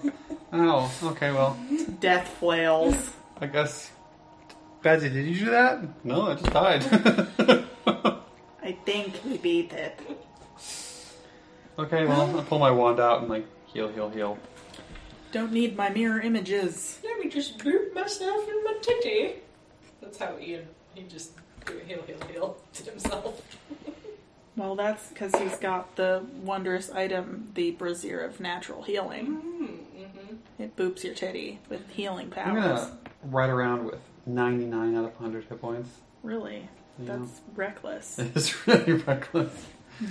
Oh. 0.53 0.93
Okay. 1.11 1.33
Well, 1.33 1.57
death 2.01 2.29
flails. 2.39 3.11
I 3.41 3.47
guess. 3.47 3.91
Badzi, 4.83 5.13
did 5.13 5.27
you 5.27 5.45
do 5.47 5.51
that? 5.51 5.81
No, 6.05 6.29
I 6.31 6.35
just 6.35 6.53
died. 6.53 6.85
I 8.63 8.73
think 8.85 9.15
we 9.25 9.37
beat 9.39 9.73
it. 9.73 9.99
Okay. 11.79 12.07
Well, 12.07 12.37
I'll 12.37 12.43
pull 12.45 12.59
my 12.59 12.71
wand 12.71 13.01
out 13.01 13.21
and 13.21 13.29
like 13.29 13.47
heal, 13.67 13.89
heal, 13.89 14.11
heal. 14.11 14.39
Don't 15.33 15.53
need 15.53 15.77
my 15.77 15.91
mirror 15.91 16.21
images. 16.21 16.99
let 17.05 17.19
me 17.21 17.29
just 17.29 17.63
boot 17.63 17.95
myself 17.95 18.49
in 18.49 18.65
my 18.65 18.75
titty. 18.81 19.35
That's 20.01 20.19
how 20.19 20.39
Ian 20.39 20.67
he 20.95 21.03
just 21.05 21.33
heal, 21.87 22.03
heal, 22.07 22.17
heal 22.33 22.57
to 22.73 22.91
himself. 22.91 23.43
Well, 24.57 24.75
that's 24.75 25.07
because 25.09 25.35
he's 25.37 25.57
got 25.59 25.95
the 25.97 26.25
wondrous 26.43 26.91
item, 26.91 27.51
the 27.55 27.71
Brazier 27.73 28.21
of 28.21 28.41
Natural 28.41 28.83
Healing. 28.83 29.27
Mm-hmm. 29.37 30.63
It 30.63 30.75
boops 30.77 31.05
your 31.05 31.15
titty 31.15 31.61
with 31.69 31.89
healing 31.91 32.33
I'm 32.37 32.57
powers. 32.57 32.81
gonna 32.87 32.99
ride 33.23 33.51
around 33.51 33.85
with 33.85 34.01
99 34.27 34.97
out 34.97 35.05
of 35.05 35.13
100 35.21 35.45
hit 35.45 35.61
points. 35.61 35.91
Really? 36.25 36.69
Yeah. 36.99 37.17
That's 37.19 37.41
reckless. 37.55 38.19
It's 38.35 38.67
really 38.67 38.93
reckless. 39.07 39.53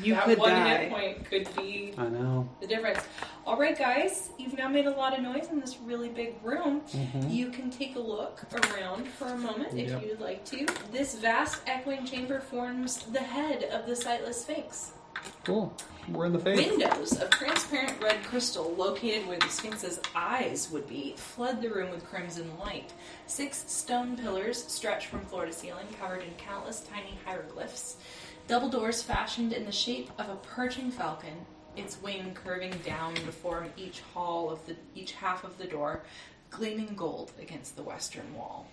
You 0.01 0.15
that 0.15 0.25
could 0.25 0.37
one 0.39 0.49
die. 0.51 0.77
hit 0.77 0.89
point 0.89 1.25
could 1.29 1.55
be 1.55 1.93
I 1.97 2.07
know. 2.09 2.49
the 2.59 2.67
difference. 2.67 2.99
All 3.45 3.57
right, 3.57 3.77
guys, 3.77 4.29
you've 4.37 4.57
now 4.57 4.67
made 4.67 4.85
a 4.85 4.91
lot 4.91 5.15
of 5.17 5.23
noise 5.23 5.47
in 5.49 5.59
this 5.61 5.77
really 5.79 6.09
big 6.09 6.35
room. 6.43 6.81
Mhm. 6.91 7.31
You 7.33 7.49
can 7.49 7.69
take 7.69 7.95
a 7.95 7.99
look 7.99 8.41
around 8.53 9.07
for 9.07 9.27
a 9.27 9.37
moment 9.37 9.73
if 9.77 9.89
you'd 10.03 10.19
like 10.19 10.43
to. 10.45 10.65
This 10.91 11.15
vast 11.15 11.61
echoing 11.67 12.05
chamber 12.05 12.39
forms 12.41 12.97
the 13.11 13.19
head 13.19 13.63
of 13.65 13.85
the 13.85 13.95
sightless 13.95 14.41
sphinx. 14.41 14.91
Cool. 15.43 15.73
We're 16.09 16.25
in 16.27 16.33
the 16.33 16.39
face. 16.39 16.65
Windows 16.69 17.19
of 17.21 17.29
transparent 17.31 18.01
red 18.01 18.23
crystal 18.23 18.73
located 18.77 19.27
where 19.27 19.39
the 19.39 19.49
Sphinx's 19.49 19.99
eyes 20.15 20.69
would 20.71 20.87
be 20.87 21.15
flood 21.17 21.61
the 21.61 21.69
room 21.69 21.89
with 21.89 22.05
crimson 22.05 22.49
light. 22.59 22.93
Six 23.25 23.65
stone 23.67 24.15
pillars 24.15 24.63
stretch 24.67 25.07
from 25.07 25.21
floor 25.25 25.45
to 25.45 25.51
ceiling, 25.51 25.87
covered 25.99 26.23
in 26.23 26.33
countless 26.37 26.79
tiny 26.81 27.17
hieroglyphs. 27.25 27.97
Double 28.47 28.69
doors 28.69 29.01
fashioned 29.01 29.51
in 29.51 29.65
the 29.65 29.71
shape 29.71 30.09
of 30.17 30.29
a 30.29 30.35
perching 30.37 30.89
falcon, 30.89 31.45
its 31.75 32.01
wing 32.01 32.33
curving 32.33 32.73
down 32.85 33.13
to 33.15 33.31
form 33.31 33.69
each 33.75 33.99
hall 34.13 34.49
of 34.49 34.65
the 34.65 34.75
each 34.95 35.11
half 35.11 35.43
of 35.43 35.57
the 35.57 35.65
door, 35.65 36.03
gleaming 36.49 36.95
gold 36.95 37.31
against 37.41 37.75
the 37.75 37.83
western 37.83 38.33
wall. 38.33 38.65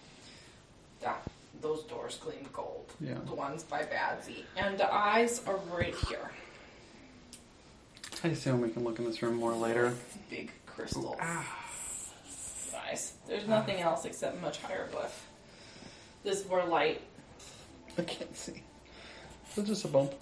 That 1.01 1.21
those 1.61 1.83
doors 1.85 2.19
gleam 2.23 2.47
gold. 2.53 2.93
Yeah. 3.01 3.15
The 3.27 3.35
ones 3.35 3.65
by 3.65 3.83
Badzi. 3.83 4.45
And 4.57 4.79
the 4.79 4.93
eyes 4.93 5.43
are 5.47 5.59
right 5.73 5.95
here. 6.09 6.31
I 8.23 8.29
assume 8.29 8.61
we 8.61 8.71
can 8.71 8.85
look 8.85 8.99
in 8.99 9.05
this 9.05 9.23
room 9.23 9.35
more 9.35 9.55
later. 9.55 9.95
big 10.31 10.53
crystals. 10.67 11.17
Ah. 11.21 11.45
Nice. 12.73 13.15
There's 13.27 13.47
nothing 13.49 13.81
else 13.81 14.05
except 14.05 14.41
much 14.41 14.61
hieroglyph. 14.61 15.27
This 16.23 16.41
is 16.41 16.49
more 16.49 16.65
light. 16.65 17.01
I 17.99 18.03
can't 18.03 18.37
see. 18.37 18.63
Is 19.57 19.59
it 19.59 19.67
just 19.67 19.85
a 19.85 19.89
bump? 19.89 20.13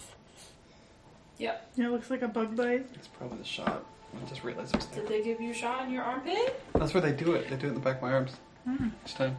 Yep. 1.39 1.71
Yeah, 1.75 1.87
it 1.87 1.91
looks 1.91 2.09
like 2.11 2.21
a 2.21 2.27
bug 2.27 2.55
bite. 2.55 2.85
It's 2.93 3.07
probably 3.07 3.39
the 3.39 3.43
shot. 3.43 3.83
I 4.15 4.29
just 4.29 4.43
realized 4.43 4.75
it 4.75 4.77
was 4.77 4.85
there. 4.87 5.01
Did 5.03 5.09
they 5.11 5.23
give 5.23 5.41
you 5.41 5.49
a 5.51 5.53
shot 5.55 5.85
in 5.85 5.91
your 5.91 6.03
armpit? 6.03 6.61
That's 6.73 6.93
where 6.93 7.01
they 7.01 7.11
do 7.11 7.33
it. 7.33 7.49
They 7.49 7.55
do 7.55 7.65
it 7.65 7.69
in 7.69 7.73
the 7.73 7.79
back 7.79 7.95
of 7.97 8.01
my 8.03 8.11
arms 8.13 8.33
Hmm. 8.65 8.89
each 9.05 9.15
time. 9.15 9.35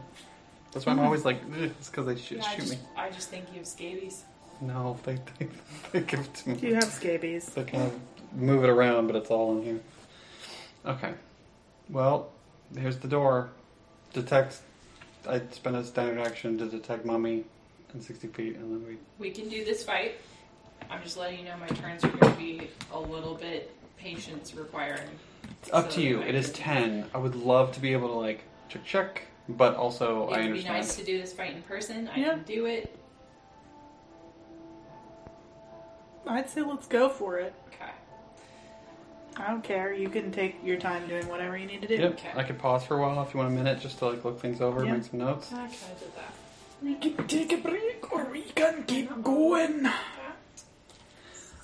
That's 0.73 0.85
why 0.85 0.91
I'm 0.91 0.99
always 0.99 1.23
like, 1.23 1.37
"Ugh," 1.53 1.71
it's 1.79 1.87
because 1.89 2.05
they 2.05 2.17
shoot, 2.17 2.39
yeah, 2.39 2.49
I 2.49 2.55
just, 2.57 2.71
me. 2.73 2.79
I 2.97 3.09
just 3.09 3.29
think 3.29 3.45
you 3.53 3.59
have 3.59 3.67
scabies. 3.67 4.23
No, 4.59 4.99
they, 5.03 5.15
they, 5.39 5.47
they 5.93 6.01
give 6.01 6.19
it 6.19 6.33
to 6.33 6.49
me. 6.49 6.55
Do 6.57 6.67
you 6.67 6.75
have 6.75 6.83
scabies? 6.83 7.45
They 7.45 7.63
kind 7.63 7.83
of 7.83 7.99
move 8.37 8.65
it 8.65 8.69
around, 8.69 9.07
but 9.07 9.15
it's 9.15 9.31
all 9.31 9.57
in 9.57 9.63
here. 9.63 9.79
Okay. 10.85 11.13
Well, 11.89 12.29
here's 12.77 12.97
the 12.97 13.07
door. 13.07 13.49
Detect. 14.13 14.59
I 15.27 15.41
spent 15.51 15.77
a 15.77 15.83
standard 15.85 16.19
action 16.19 16.57
to 16.57 16.65
detect 16.65 17.05
mummy 17.05 17.45
in 17.95 18.01
60 18.01 18.27
feet, 18.27 18.55
and 18.57 18.71
then 18.71 18.85
we. 18.87 18.97
We 19.17 19.31
can 19.31 19.49
do 19.49 19.63
this 19.65 19.83
fight. 19.83 20.15
I'm 20.89 21.01
just 21.01 21.17
letting 21.17 21.39
you 21.39 21.45
know 21.45 21.55
my 21.57 21.67
turns 21.67 22.03
are 22.03 22.09
going 22.09 22.31
to 22.33 22.37
be 22.37 22.67
a 22.93 22.99
little 22.99 23.33
bit 23.35 23.73
patience 23.97 24.53
requiring. 24.53 25.09
It's 25.61 25.71
up 25.73 25.89
So 25.89 25.97
to 25.97 26.01
you. 26.03 26.21
I 26.21 26.25
It 26.25 26.35
is 26.35 26.51
can- 26.51 27.01
10. 27.01 27.09
I 27.13 27.17
would 27.17 27.35
love 27.35 27.71
to 27.73 27.79
be 27.79 27.93
able 27.93 28.09
to, 28.09 28.13
like, 28.15 28.41
check, 28.69 28.85
check, 28.85 29.21
but 29.49 29.75
also 29.75 30.05
I 30.05 30.09
It 30.15 30.27
would 30.27 30.29
be 30.41 30.47
understand. 30.49 30.75
nice 30.75 30.95
to 30.97 31.03
do 31.03 31.19
this 31.19 31.33
fight 31.33 31.55
in 31.55 31.61
person. 31.63 32.09
I 32.13 32.19
Yeah. 32.19 32.29
can 32.33 32.43
do 32.43 32.65
it. 32.65 32.95
I'd 36.27 36.49
say 36.49 36.61
let's 36.61 36.87
go 36.87 37.07
for 37.07 37.37
it. 37.39 37.53
Okay. 37.67 37.91
I 39.37 39.47
don't 39.47 39.63
care. 39.63 39.93
You 39.93 40.09
can 40.09 40.31
take 40.31 40.55
your 40.63 40.77
time 40.77 41.07
doing 41.07 41.27
whatever 41.27 41.55
you 41.57 41.67
need 41.67 41.81
to 41.83 41.87
do. 41.87 41.95
Yep. 41.95 42.11
Okay. 42.13 42.31
I 42.35 42.43
could 42.43 42.57
pause 42.57 42.83
for 42.83 42.97
a 42.97 43.01
while 43.01 43.21
if 43.23 43.33
you 43.33 43.39
want 43.39 43.51
a 43.51 43.55
minute 43.55 43.79
just 43.79 43.99
to, 43.99 44.07
like, 44.07 44.25
look 44.25 44.39
things 44.39 44.59
over, 44.61 44.83
Yeah. 44.83 44.93
make 44.93 45.03
some 45.03 45.19
notes. 45.19 45.51
I 45.53 45.57
kind 45.57 45.71
of 45.71 45.99
did 45.99 46.15
that. 46.15 46.33
We 46.81 46.95
can 46.95 47.27
take 47.27 47.51
a 47.53 47.57
break 47.57 48.11
or 48.11 48.25
we 48.25 48.41
can 48.43 48.83
keep 48.83 49.23
going. 49.23 49.87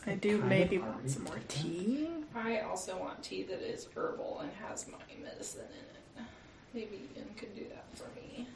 I 0.08 0.16
do 0.16 0.40
maybe 0.44 0.80
want 0.80 1.10
some 1.10 1.26
more 1.26 1.40
tea. 1.48 2.10
I 2.36 2.62
also 2.62 2.98
want 2.98 3.22
tea 3.24 3.44
that 3.44 3.62
is 3.62 3.88
herbal 3.96 4.40
and 4.42 4.52
has 4.68 4.88
my 4.88 4.98
medicine 5.24 5.62
in 5.72 6.24
it. 6.24 6.28
Maybe 6.74 7.02
Ian 7.16 7.28
could 7.38 7.54
do 7.56 7.66
that 7.70 7.86
for 7.96 8.06
me. 8.16 8.48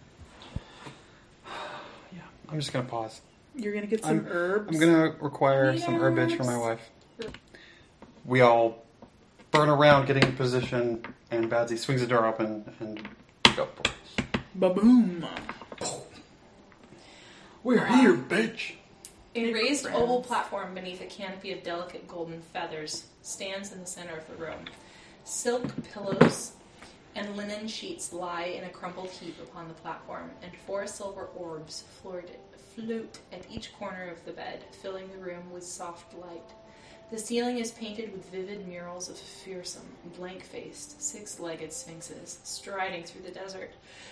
Yeah. 2.14 2.22
I'm 2.50 2.60
just 2.60 2.72
going 2.72 2.86
to 2.86 2.90
pause. 2.92 3.22
You're 3.58 3.74
gonna 3.74 3.88
get 3.88 4.02
some 4.04 4.18
I'm- 4.20 4.28
herbs. 4.30 4.68
I'm 4.70 4.80
gonna 4.80 5.16
require 5.22 5.78
some 5.78 5.96
herbage 5.96 6.36
for 6.36 6.44
my 6.44 6.58
wife. 6.58 6.82
We 8.26 8.42
all 8.42 8.84
burn 9.52 9.70
around 9.70 10.08
getting 10.08 10.24
in 10.24 10.36
position, 10.36 11.06
and 11.32 11.50
Badzi 11.50 11.78
swings 11.78 12.02
the 12.02 12.08
door 12.08 12.26
open 12.26 12.66
and 12.82 13.08
go. 13.56 13.70
Ba-boom. 14.56 15.26
We're 17.66 17.84
here, 17.84 18.14
bitch. 18.14 18.74
A 19.34 19.52
raised 19.52 19.86
friends. 19.86 19.98
oval 19.98 20.22
platform 20.22 20.76
beneath 20.76 21.02
a 21.02 21.08
canopy 21.08 21.52
of 21.52 21.64
delicate 21.64 22.08
golden 22.08 22.40
feathers 22.40 23.06
stands 23.24 23.72
in 23.72 23.80
the 23.80 23.88
center 23.88 24.16
of 24.16 24.28
the 24.28 24.36
room. 24.36 24.66
Silk 25.24 25.64
pillows 25.92 26.52
and 27.16 27.36
linen 27.36 27.68
sheets 27.68 28.14
lie 28.14 28.44
in 28.44 28.66
a 28.66 28.70
crumpled 28.70 29.10
heap 29.10 29.42
upon 29.42 29.68
the 29.68 29.74
platform, 29.74 30.30
and 30.44 30.52
four 30.68 30.86
silver 30.86 31.30
orbs 31.36 31.86
float, 32.04 32.30
float 32.76 33.18
at 33.34 33.48
each 33.50 33.76
corner 33.80 34.12
of 34.12 34.24
the 34.26 34.32
bed, 34.32 34.64
filling 34.84 35.12
the 35.12 35.18
room 35.18 35.52
with 35.52 35.64
soft 35.66 36.14
light. 36.20 36.52
The 37.10 37.18
ceiling 37.18 37.58
is 37.58 37.72
painted 37.72 38.12
with 38.14 38.30
vivid 38.30 38.68
murals 38.68 39.10
of 39.10 39.18
fearsome, 39.18 39.88
blank 40.18 40.44
faced, 40.44 41.02
six 41.02 41.40
legged 41.40 41.74
sphinxes 41.74 42.38
striding 42.44 43.06
through 43.06 43.24
the 43.24 43.32
desert, 43.32 43.72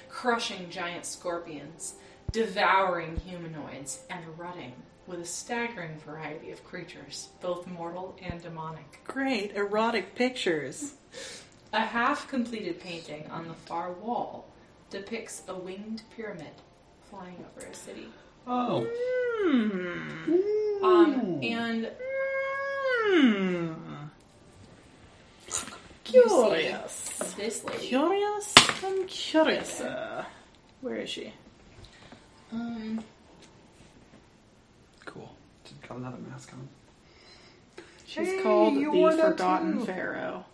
crushing 0.09 0.71
giant 0.71 1.05
scorpions, 1.05 1.93
devouring 2.31 3.17
humanoids, 3.17 4.03
and 4.09 4.23
rutting 4.37 4.73
with 5.07 5.19
a 5.19 5.25
staggering 5.25 5.97
variety 6.05 6.51
of 6.51 6.63
creatures, 6.63 7.29
both 7.41 7.67
mortal 7.67 8.15
and 8.21 8.41
demonic. 8.41 9.01
Great 9.03 9.55
erotic 9.55 10.15
pictures. 10.15 10.93
A 11.73 11.81
half 11.81 12.27
completed 12.27 12.79
painting 12.79 13.27
on 13.29 13.47
the 13.47 13.53
far 13.53 13.91
wall 13.91 14.47
depicts 14.89 15.43
a 15.47 15.55
winged 15.55 16.03
pyramid 16.15 16.53
flying 17.09 17.43
over 17.57 17.65
a 17.65 17.73
city. 17.73 18.07
Oh. 18.47 18.87
Hmm. 19.43 20.85
Um, 20.85 21.39
and 21.41 21.91
you 26.13 26.23
Curious. 26.23 26.91
see 26.91 27.41
this 27.41 27.63
lady. 27.63 27.87
Curious 27.87 28.53
and 28.83 29.07
curious. 29.07 29.81
Uh, 29.81 30.25
where 30.81 30.97
is 30.97 31.09
she? 31.09 31.33
Um, 32.53 33.03
Cool. 35.05 35.29
Just 35.65 35.81
got 35.87 35.97
another 35.97 36.17
mask 36.29 36.53
on. 36.53 36.67
She's 38.05 38.27
Hey, 38.27 38.41
called 38.43 38.75
the 38.75 39.17
Forgotten 39.21 39.79
too. 39.79 39.85
Pharaoh. 39.85 40.45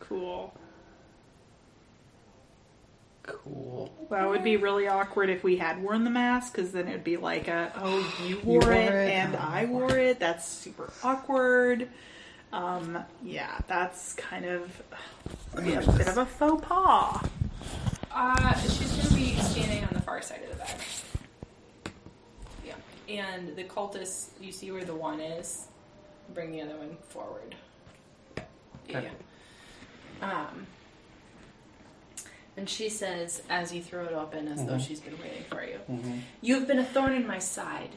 Cool. 0.00 0.54
Cool. 3.24 3.92
That 4.10 4.26
would 4.28 4.42
be 4.42 4.56
really 4.56 4.88
awkward 4.88 5.28
if 5.28 5.44
we 5.44 5.56
had 5.58 5.82
worn 5.82 6.04
the 6.04 6.10
mask, 6.10 6.54
because 6.54 6.72
then 6.72 6.88
it 6.88 6.92
would 6.92 7.04
be 7.04 7.18
like 7.18 7.46
a, 7.48 7.72
oh, 7.76 8.14
you 8.26 8.40
wore, 8.44 8.60
wore 8.60 8.72
it, 8.72 8.86
it, 8.94 9.10
and 9.12 9.36
I 9.36 9.62
I 9.62 9.64
wore 9.66 9.96
it. 9.98 10.18
That's 10.18 10.46
super 10.48 10.90
awkward. 11.02 11.88
Um, 12.52 13.04
yeah, 13.22 13.58
that's 13.66 14.14
kind 14.14 14.46
of 14.46 14.82
Let 15.54 15.64
be 15.64 15.70
me 15.72 15.76
a 15.76 15.92
bit 15.92 16.08
of 16.08 16.16
a 16.16 16.24
faux 16.24 16.64
pas. 16.66 17.22
Uh, 18.14 18.54
she's 18.60 18.78
going 18.92 19.08
to 19.08 19.14
be 19.14 19.36
standing 19.40 19.84
on 19.84 19.90
the 19.92 20.00
far 20.02 20.20
side 20.22 20.42
of 20.44 20.50
the 20.50 20.56
bed. 20.56 20.74
Yeah. 22.66 22.74
And 23.08 23.56
the 23.56 23.64
cultist, 23.64 24.28
you 24.40 24.52
see 24.52 24.70
where 24.70 24.84
the 24.84 24.94
one 24.94 25.20
is? 25.20 25.66
Bring 26.34 26.52
the 26.52 26.62
other 26.62 26.76
one 26.76 26.96
forward. 27.08 27.54
Yeah. 28.88 28.98
Okay. 28.98 29.10
Um, 30.22 30.66
and 32.56 32.68
she 32.68 32.88
says, 32.88 33.42
as 33.48 33.72
you 33.72 33.82
throw 33.82 34.04
it 34.04 34.12
open, 34.12 34.48
as 34.48 34.64
though 34.66 34.72
Mhm. 34.74 34.86
she's 34.86 35.00
been 35.00 35.18
waiting 35.20 35.44
for 35.44 35.62
you, 35.64 35.78
Mm-hmm. 35.90 36.18
You 36.40 36.54
have 36.56 36.66
been 36.66 36.78
a 36.80 36.84
thorn 36.84 37.12
in 37.14 37.26
my 37.26 37.38
side, 37.38 37.90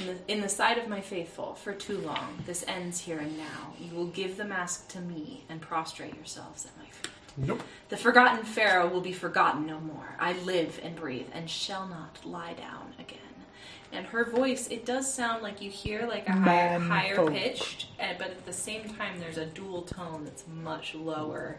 in 0.00 0.06
the, 0.06 0.16
in 0.32 0.40
the 0.40 0.48
side 0.48 0.78
of 0.78 0.88
my 0.88 1.00
faithful, 1.00 1.54
for 1.54 1.72
too 1.72 1.98
long. 1.98 2.42
This 2.44 2.64
ends 2.66 3.00
here 3.00 3.18
and 3.18 3.38
now. 3.38 3.74
You 3.78 3.94
will 3.94 4.06
give 4.08 4.36
the 4.36 4.44
mask 4.44 4.88
to 4.88 5.00
me 5.00 5.44
and 5.48 5.60
prostrate 5.60 6.16
yourselves 6.16 6.66
at 6.66 6.76
my 6.76 6.90
feet. 6.90 7.10
Nope. 7.36 7.62
The 7.88 7.96
forgotten 7.96 8.44
Pharaoh 8.44 8.88
will 8.88 9.00
be 9.00 9.12
forgotten 9.12 9.66
no 9.66 9.80
more. 9.80 10.16
I 10.18 10.32
live 10.44 10.80
and 10.82 10.94
breathe 10.94 11.26
and 11.32 11.48
shall 11.50 11.86
not 11.86 12.24
lie 12.24 12.54
down 12.54 12.92
again. 12.98 13.18
And 13.92 14.06
her 14.06 14.24
voice, 14.24 14.66
it 14.68 14.84
does 14.84 15.12
sound 15.12 15.42
like 15.42 15.62
you 15.62 15.70
hear 15.70 16.06
like 16.06 16.28
a 16.28 16.32
higher, 16.32 16.78
higher 16.80 17.30
pitched, 17.30 17.86
uh, 18.00 18.14
but 18.18 18.28
at 18.28 18.44
the 18.44 18.52
same 18.52 18.88
time, 18.88 19.20
there's 19.20 19.38
a 19.38 19.46
dual 19.46 19.82
tone 19.82 20.24
that's 20.24 20.44
much 20.48 20.94
lower 20.96 21.58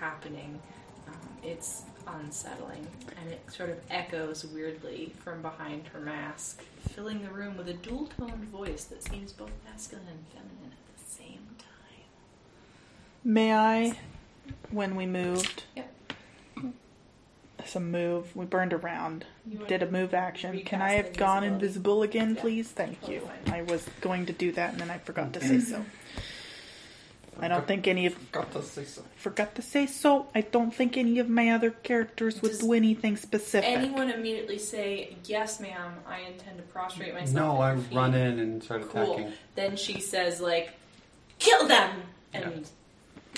happening. 0.00 0.60
Um, 1.06 1.28
it's 1.42 1.82
unsettling, 2.06 2.86
and 3.20 3.30
it 3.30 3.42
sort 3.50 3.68
of 3.68 3.76
echoes 3.90 4.46
weirdly 4.46 5.12
from 5.22 5.42
behind 5.42 5.86
her 5.88 6.00
mask, 6.00 6.62
filling 6.88 7.22
the 7.22 7.30
room 7.30 7.56
with 7.56 7.68
a 7.68 7.74
dual 7.74 8.08
toned 8.18 8.44
voice 8.48 8.84
that 8.84 9.02
seems 9.02 9.32
both 9.32 9.52
masculine 9.66 10.06
and 10.08 10.26
feminine 10.28 10.72
at 10.72 10.96
the 10.96 11.04
same 11.04 11.46
time. 11.58 12.04
May 13.24 13.52
I, 13.54 13.98
when 14.70 14.96
we 14.96 15.06
moved, 15.06 15.64
Yep. 15.76 15.90
some 17.66 17.90
move, 17.90 18.34
we 18.36 18.44
burned 18.44 18.72
around, 18.72 19.24
You 19.46 19.64
did 19.66 19.82
a 19.82 19.90
move 19.90 20.12
action. 20.14 20.60
Can 20.64 20.82
I 20.82 20.92
have 20.92 21.16
gone 21.16 21.44
invisible 21.44 22.02
again, 22.02 22.34
Yeah, 22.34 22.40
please? 22.42 22.68
Thank 22.70 23.00
totally 23.00 23.16
you. 23.18 23.28
fine. 23.44 23.54
I 23.54 23.62
was 23.62 23.88
going 24.00 24.26
to 24.26 24.32
do 24.32 24.52
that 24.52 24.72
and 24.72 24.80
then 24.80 24.90
I 24.90 24.98
forgot 24.98 25.32
to 25.34 25.40
say 25.40 25.60
so. 25.60 25.84
I 27.40 27.48
don't 27.48 27.66
think 27.66 27.88
any 27.88 28.06
of 28.06 28.14
Got 28.30 28.52
to 28.52 28.62
say 28.62 28.84
so. 28.84 29.02
forgot 29.16 29.56
to 29.56 29.62
say 29.62 29.86
so. 29.86 30.28
I 30.36 30.42
don't 30.42 30.72
think 30.72 30.96
any 30.96 31.18
of 31.18 31.28
my 31.28 31.50
other 31.50 31.70
characters 31.70 32.40
would 32.42 32.52
Does 32.52 32.60
do 32.60 32.72
anything 32.74 33.16
specific. 33.16 33.68
Anyone 33.68 34.10
immediately 34.10 34.56
say, 34.58 35.16
Yes, 35.24 35.58
ma'am, 35.58 35.94
I 36.06 36.20
intend 36.20 36.58
to 36.58 36.62
prostrate 36.64 37.12
myself. 37.12 37.34
No, 37.34 37.56
at 37.56 37.60
I 37.70 37.72
your 37.74 37.82
feet." 37.82 37.96
run 37.96 38.14
in 38.14 38.38
and 38.38 38.62
start 38.62 38.88
Cool. 38.88 39.14
attacking. 39.14 39.32
Then 39.56 39.76
she 39.76 40.00
says, 40.00 40.40
like, 40.40 40.74
Kill 41.40 41.66
them! 41.66 42.02
And 42.32 42.68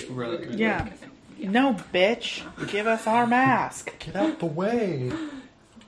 Really? 0.09 0.55
Yeah. 0.55 0.87
No, 1.39 1.75
bitch. 1.93 2.43
Give 2.67 2.87
us 2.87 3.05
our 3.07 3.27
mask. 3.27 3.93
Get 3.99 4.15
out 4.15 4.39
the 4.39 4.45
way. 4.45 5.11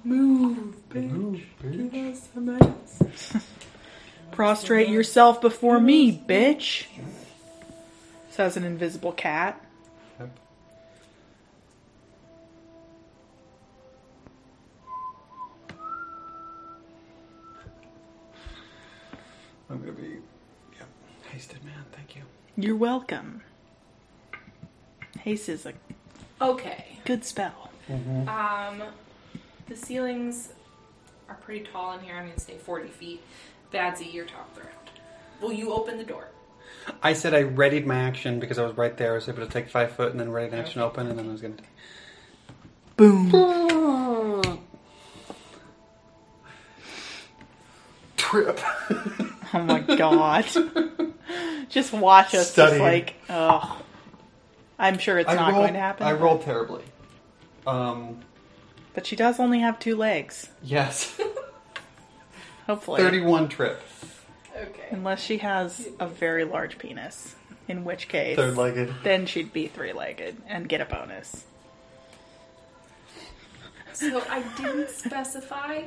move, 0.03 0.76
Move, 0.93 1.41
bitch. 1.61 1.91
Give 1.91 2.13
us 2.13 2.30
a 2.35 2.39
mask. 2.39 3.45
Prostrate 4.31 4.89
yourself 4.89 5.41
before 5.41 5.80
me, 5.80 6.11
bitch. 6.27 6.85
Says 8.30 8.55
an 8.57 8.63
invisible 8.63 9.11
cat. 9.11 9.63
Yep. 10.19 10.39
I'm 19.69 19.80
gonna 19.80 19.91
be, 19.91 20.07
yep, 20.77 20.88
hasted, 21.31 21.63
man. 21.65 21.73
Thank 21.91 22.15
you. 22.15 22.21
You're 22.55 22.76
welcome. 22.76 23.41
Haste 25.30 25.49
is 25.49 25.65
a 25.68 25.73
Okay. 26.41 26.85
good 27.06 27.23
spell. 27.23 27.69
Um, 27.88 28.81
the 29.68 29.76
ceilings 29.76 30.49
are 31.27 31.35
pretty 31.35 31.65
tall 31.72 31.93
in 31.93 31.99
here. 32.03 32.15
I'm 32.15 32.23
going 32.23 32.34
to 32.34 32.39
say 32.39 32.57
40 32.57 32.89
feet. 32.89 33.22
Badzi, 33.72 34.11
you're 34.11 34.26
top 34.26 34.49
of 34.57 34.64
the. 34.64 34.69
Will 35.45 35.53
you 35.53 35.72
open 35.72 35.99
the 35.99 36.03
door? 36.03 36.30
I 37.03 37.14
said 37.14 37.35
I 37.35 37.41
readied 37.43 37.85
my 37.85 37.95
action 37.99 38.39
because 38.39 38.57
I 38.57 38.64
was 38.64 38.76
right 38.76 38.97
there. 38.97 39.11
I 39.11 39.15
was 39.15 39.30
able 39.30 39.45
to 39.45 39.51
take 39.51 39.69
five 39.69 39.91
foot 39.91 40.10
and 40.11 40.19
then 40.19 40.31
ready 40.31 40.51
an 40.51 40.60
action 40.60 40.81
open, 40.81 41.06
and 41.06 41.19
then 41.19 41.27
I 41.27 41.31
was 41.31 41.41
gonna. 41.41 41.53
Boom. 42.97 43.30
Trip. 48.18 48.60
Oh 49.53 49.60
my 49.64 49.80
god. 49.81 50.45
just 51.69 51.93
watch 51.93 52.34
us 52.34 52.49
Study. 52.51 52.72
just 52.72 52.81
like, 52.81 53.14
oh. 53.30 53.80
I'm 54.80 54.97
sure 54.97 55.19
it's 55.19 55.30
I 55.30 55.35
not 55.35 55.51
rolled, 55.51 55.64
going 55.64 55.73
to 55.73 55.80
happen. 55.80 56.07
I 56.07 56.14
rolled 56.14 56.41
terribly. 56.41 56.84
Um. 57.68 58.22
But 58.95 59.06
she 59.06 59.15
does 59.15 59.39
only 59.39 59.60
have 59.60 59.77
two 59.80 59.95
legs. 59.95 60.49
Yes. 60.64 61.19
Hopefully. 62.65 63.01
Thirty-one 63.01 63.49
trip. 63.49 63.81
Okay. 64.56 64.88
Unless 64.91 65.22
she 65.22 65.38
has 65.39 65.88
a 65.99 66.07
very 66.07 66.43
large 66.43 66.77
penis. 66.80 67.35
In 67.68 67.84
which 67.85 68.07
case, 68.07 68.35
Third-legged. 68.35 68.91
then 69.03 69.27
she'd 69.27 69.53
be 69.53 69.68
three 69.68 69.93
legged 69.93 70.41
and 70.47 70.68
get 70.68 70.81
a 70.81 70.85
bonus. 70.85 71.45
So 73.93 74.23
I 74.27 74.41
didn't 74.57 74.89
specify. 74.89 75.84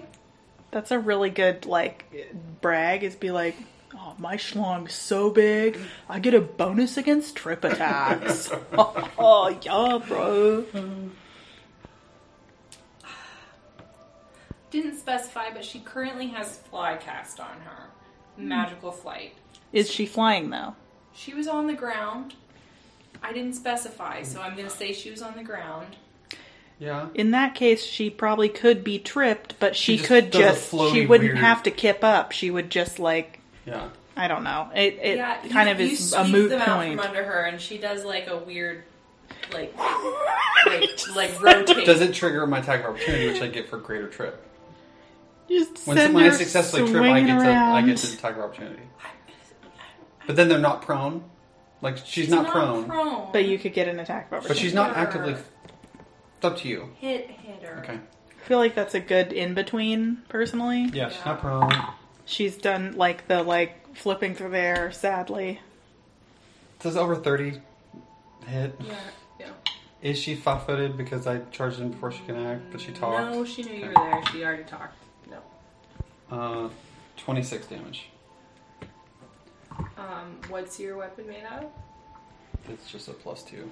That's 0.70 0.92
a 0.92 0.98
really 1.00 1.28
good, 1.30 1.66
like, 1.66 2.30
brag 2.60 3.02
is 3.02 3.16
be 3.16 3.32
like, 3.32 3.56
oh, 3.94 4.14
my 4.18 4.36
schlong's 4.36 4.92
so 4.94 5.30
big, 5.30 5.78
I 6.08 6.18
get 6.18 6.34
a 6.34 6.40
bonus 6.40 6.96
against 6.96 7.36
trip 7.36 7.64
attacks. 7.64 8.50
oh, 8.72 9.58
yeah, 9.62 9.98
bro. 10.06 10.64
Didn't 14.70 14.96
specify, 14.98 15.50
but 15.52 15.64
she 15.64 15.80
currently 15.80 16.28
has 16.28 16.58
fly 16.58 16.96
cast 16.96 17.40
on 17.40 17.60
her. 17.64 17.88
Hmm. 18.36 18.48
Magical 18.48 18.90
flight. 18.92 19.34
Is 19.72 19.90
she 19.90 20.06
flying, 20.06 20.50
though? 20.50 20.74
She 21.12 21.34
was 21.34 21.46
on 21.46 21.66
the 21.66 21.74
ground. 21.74 22.34
I 23.22 23.32
didn't 23.32 23.52
specify, 23.54 24.22
so 24.22 24.40
I'm 24.40 24.56
going 24.56 24.68
to 24.68 24.74
say 24.74 24.92
she 24.92 25.10
was 25.10 25.20
on 25.22 25.36
the 25.36 25.44
ground. 25.44 25.96
Yeah. 26.78 27.08
In 27.14 27.30
that 27.32 27.54
case, 27.54 27.84
she 27.84 28.10
probably 28.10 28.48
could 28.48 28.82
be 28.82 28.98
tripped, 28.98 29.60
but 29.60 29.76
she, 29.76 29.92
She 29.92 29.96
just 29.98 30.08
could 30.08 30.30
does 30.30 30.40
a 30.40 30.76
just, 30.76 30.92
she 30.92 31.06
wouldn't 31.06 31.28
weird- 31.34 31.38
have 31.38 31.62
to 31.64 31.70
kip 31.70 32.02
up. 32.02 32.32
She 32.32 32.50
would 32.50 32.70
just, 32.70 32.98
like, 32.98 33.40
Yeah. 33.66 33.88
I 34.16 34.28
don't 34.28 34.44
know. 34.44 34.68
It, 34.74 34.98
it 35.02 35.16
yeah, 35.16 35.38
kind 35.48 35.68
you, 35.68 35.74
of 35.74 35.80
is 35.80 36.12
a 36.12 36.20
sweep 36.22 36.32
moot 36.32 36.50
them 36.50 36.60
out 36.60 36.76
point. 36.78 36.98
from 37.00 37.08
under 37.08 37.24
her, 37.24 37.44
and 37.44 37.60
she 37.60 37.78
does 37.78 38.04
like 38.04 38.26
a 38.28 38.36
weird, 38.36 38.84
like, 39.52 39.74
like, 40.66 40.90
like 41.14 41.42
rotate. 41.42 41.86
Does 41.86 42.00
it 42.02 42.12
trigger 42.14 42.46
my 42.46 42.58
attack 42.58 42.80
of 42.80 42.94
opportunity, 42.94 43.28
which 43.28 43.40
I 43.42 43.48
get 43.48 43.68
for 43.70 43.78
greater 43.78 44.08
trip? 44.08 44.46
Just 45.48 45.86
When, 45.86 45.96
send 45.96 46.14
when 46.14 46.24
I 46.24 46.30
successfully 46.30 46.82
trip, 46.90 47.02
I 47.02 47.08
swinging 47.08 47.26
get 47.26 47.38
to 47.38 47.44
I 47.44 47.48
around. 47.48 47.86
get 47.86 47.96
to 47.98 48.12
attack 48.12 48.36
of 48.36 48.42
opportunity. 48.42 48.82
But 50.26 50.36
then 50.36 50.48
they're 50.48 50.58
not 50.58 50.82
prone. 50.82 51.24
Like 51.80 51.96
she's, 52.04 52.28
not, 52.28 52.46
prone, 52.48 53.28
But 53.32 53.44
you 53.46 53.58
could 53.58 53.72
get 53.74 53.88
an 53.88 53.98
attack 53.98 54.30
of 54.30 54.46
but 54.46 54.56
she's 54.56 54.72
not 54.72 54.96
actively. 54.96 55.32
It's 55.32 55.42
up 56.44 56.58
to 56.58 56.68
you. 56.68 56.90
hit 56.98 57.28
hit 57.28 57.60
her. 57.64 57.78
Okay. 57.82 57.94
I 57.94 58.44
feel 58.46 58.58
like 58.58 58.74
that's 58.76 58.94
a 58.94 59.00
good 59.00 59.32
in 59.32 59.54
between, 59.54 60.18
personally. 60.28 60.90
Yeah, 60.92 61.08
she's 61.08 61.18
Yeah. 61.18 61.24
not 61.32 61.40
prone. 61.40 61.72
She's 62.32 62.56
done 62.56 62.96
like 62.96 63.28
the 63.28 63.42
like 63.42 63.94
flipping 63.94 64.34
through 64.34 64.52
there. 64.52 64.90
sadly. 64.90 65.60
It 66.76 66.82
says 66.82 66.96
over 66.96 67.14
thirty 67.14 67.60
hit. 68.46 68.74
Yeah, 68.80 68.94
yeah. 69.38 69.46
Is 70.00 70.18
she 70.18 70.34
flat-footed 70.34 70.96
because 70.96 71.26
I 71.26 71.40
charged 71.50 71.78
in 71.78 71.90
before 71.90 72.10
she 72.10 72.22
can 72.24 72.36
act, 72.36 72.62
but 72.72 72.80
she 72.80 72.90
talked? 72.90 73.34
No, 73.34 73.44
she 73.44 73.62
knew 73.62 73.74
you 73.74 73.86
were 73.86 73.94
there. 73.94 74.22
She 74.32 74.42
already 74.44 74.64
talked. 74.64 74.96
No. 75.30 75.40
Uh, 76.34 76.70
twenty-six 77.18 77.66
damage. 77.66 78.06
Um, 79.98 80.40
what's 80.48 80.80
your 80.80 80.96
weapon 80.96 81.28
made 81.28 81.44
out 81.44 81.64
of? 81.64 81.70
It's 82.70 82.90
just 82.90 83.08
a 83.08 83.12
plus 83.12 83.42
two. 83.42 83.70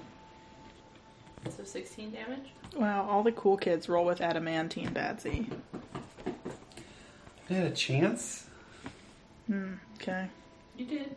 So 1.49 1.63
16 1.63 2.11
damage. 2.11 2.51
Wow, 2.75 3.07
all 3.09 3.23
the 3.23 3.31
cool 3.31 3.57
kids 3.57 3.89
roll 3.89 4.05
with 4.05 4.21
adamantine 4.21 4.91
Badzi. 4.91 5.51
I 7.49 7.53
had 7.53 7.65
a 7.65 7.71
chance. 7.71 8.45
Hmm, 9.51 9.73
okay. 9.95 10.29
You 10.77 10.85
did. 10.85 11.13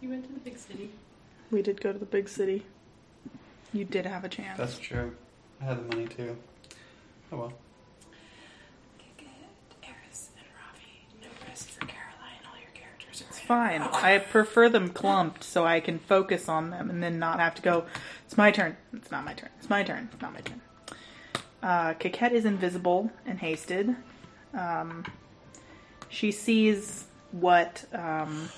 You 0.00 0.08
went 0.08 0.24
to 0.24 0.32
the 0.32 0.38
big 0.38 0.56
city. 0.56 0.90
We 1.50 1.62
did 1.62 1.80
go 1.80 1.92
to 1.92 1.98
the 1.98 2.04
big 2.04 2.28
city. 2.28 2.64
You 3.72 3.84
did 3.84 4.06
have 4.06 4.22
a 4.22 4.28
chance. 4.28 4.56
That's 4.56 4.78
true. 4.78 5.16
I 5.60 5.64
had 5.64 5.78
the 5.78 5.96
money 5.96 6.06
too. 6.06 6.36
Oh 7.32 7.36
well. 7.38 7.52
Eris 9.82 10.30
and 10.36 10.46
Ravi. 10.54 11.06
No 11.20 11.28
rest 11.48 11.70
for 11.70 11.80
Caroline. 11.80 12.38
All 12.48 12.56
your 12.60 12.70
characters 12.72 13.22
are 13.22 13.26
It's 13.30 13.40
fine. 13.40 13.82
I 13.82 14.18
prefer 14.18 14.68
them 14.68 14.90
clumped 14.90 15.42
so 15.42 15.66
I 15.66 15.80
can 15.80 15.98
focus 15.98 16.48
on 16.48 16.70
them 16.70 16.88
and 16.88 17.02
then 17.02 17.18
not 17.18 17.40
have 17.40 17.56
to 17.56 17.62
go, 17.62 17.84
it's 18.24 18.36
my 18.36 18.52
turn. 18.52 18.76
It's 18.92 19.10
not 19.10 19.24
my 19.24 19.34
turn. 19.34 19.48
It's 19.58 19.68
my 19.68 19.82
turn. 19.82 20.08
It's 20.12 20.22
not 20.22 20.32
my 20.32 20.40
turn. 20.40 20.60
Uh, 21.64 21.94
Coquette 21.94 22.32
is 22.32 22.44
invisible 22.44 23.10
and 23.26 23.40
hasted. 23.40 23.96
Um, 24.56 25.04
she 26.08 26.30
sees 26.30 27.06
what. 27.34 27.84
Um, 27.92 28.48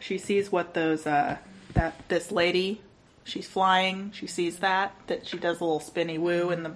she 0.00 0.18
sees 0.18 0.50
what 0.50 0.74
those. 0.74 1.06
Uh, 1.06 1.38
that 1.74 2.08
this 2.08 2.32
lady. 2.32 2.80
She's 3.24 3.46
flying. 3.46 4.10
She 4.12 4.26
sees 4.26 4.58
that. 4.58 4.94
That 5.06 5.26
she 5.26 5.38
does 5.38 5.60
a 5.60 5.64
little 5.64 5.80
spinny 5.80 6.18
woo 6.18 6.50
in 6.50 6.62
the. 6.62 6.74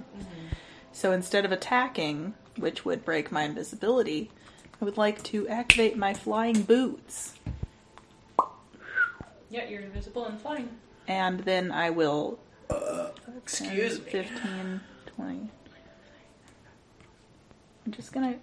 So 0.93 1.11
instead 1.11 1.45
of 1.45 1.51
attacking, 1.51 2.35
which 2.57 2.85
would 2.85 3.05
break 3.05 3.33
my 3.33 3.43
invisibility, 3.43 4.31
I 4.81 4.85
would 4.85 4.97
like 4.97 5.23
to 5.25 5.49
activate 5.49 5.97
my 5.97 6.15
flying 6.15 6.63
boots. 6.63 7.35
Yeah, 9.51 9.69
you're 9.69 9.81
invisible 9.81 10.27
and 10.27 10.41
flying. 10.41 10.69
And 11.09 11.41
then 11.41 11.73
I 11.73 11.91
will. 11.91 12.39
excuse 13.37 13.99
10, 13.99 14.25
15, 14.25 14.81
20. 15.17 15.51
I'm 17.87 17.93
just 17.93 18.13
gonna 18.13 18.37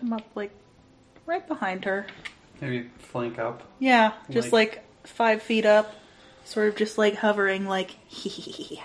come 0.00 0.12
up 0.12 0.24
like 0.34 0.50
right 1.26 1.46
behind 1.46 1.84
her. 1.84 2.06
Maybe 2.60 2.90
flank 2.98 3.38
up. 3.38 3.62
Yeah, 3.78 4.12
just 4.30 4.52
Like- 4.52 4.76
like, 4.76 4.84
five 5.04 5.42
feet 5.42 5.64
up, 5.64 5.94
sort 6.44 6.68
of 6.68 6.76
just 6.76 6.98
like 6.98 7.16
hovering, 7.16 7.66
like. 7.66 7.96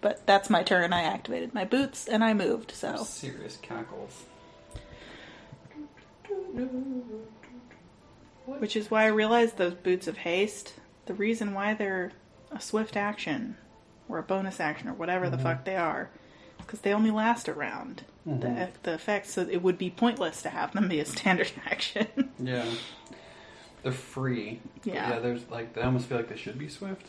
but 0.00 0.26
that's 0.26 0.50
my 0.50 0.62
turn. 0.62 0.92
I 0.92 1.02
activated 1.02 1.54
my 1.54 1.64
boots 1.64 2.08
and 2.08 2.24
I 2.24 2.34
moved, 2.34 2.72
so. 2.72 3.04
Serious 3.04 3.56
cackles. 3.56 4.24
Which 8.46 8.76
is 8.76 8.90
why 8.90 9.04
I 9.04 9.08
realized 9.08 9.56
those 9.56 9.74
boots 9.74 10.08
of 10.08 10.18
haste, 10.18 10.74
the 11.06 11.14
reason 11.14 11.54
why 11.54 11.74
they're 11.74 12.12
a 12.50 12.60
swift 12.60 12.96
action 12.96 13.56
or 14.08 14.18
a 14.18 14.22
bonus 14.22 14.60
action 14.60 14.88
or 14.88 14.94
whatever 14.94 15.30
the 15.30 15.36
mm-hmm. 15.36 15.44
fuck 15.44 15.64
they 15.64 15.76
are, 15.76 16.10
because 16.70 16.82
they 16.82 16.92
only 16.92 17.10
last 17.10 17.48
a 17.48 17.52
round. 17.52 18.04
The, 18.24 18.68
the 18.84 18.94
effects, 18.94 19.32
so 19.32 19.40
it 19.50 19.60
would 19.60 19.76
be 19.76 19.90
pointless 19.90 20.42
to 20.42 20.50
have 20.50 20.72
them 20.72 20.88
be 20.88 21.00
a 21.00 21.04
standard 21.16 21.50
action. 21.66 22.06
Yeah. 22.38 22.64
They're 23.82 23.90
free. 23.90 24.60
Yeah. 24.84 25.14
yeah, 25.14 25.18
there's 25.18 25.48
like 25.50 25.76
I 25.76 25.82
almost 25.82 26.06
feel 26.06 26.18
like 26.18 26.28
they 26.28 26.36
should 26.36 26.58
be 26.58 26.68
swift. 26.68 27.06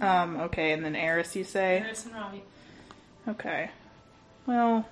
um, 0.00 0.40
okay, 0.40 0.72
and 0.72 0.84
then 0.84 0.96
Eris, 0.96 1.36
you 1.36 1.44
say? 1.44 1.78
Eris 1.78 2.06
and 2.06 2.14
Robbie. 2.14 2.42
Okay. 3.28 3.70
Well, 4.46 4.88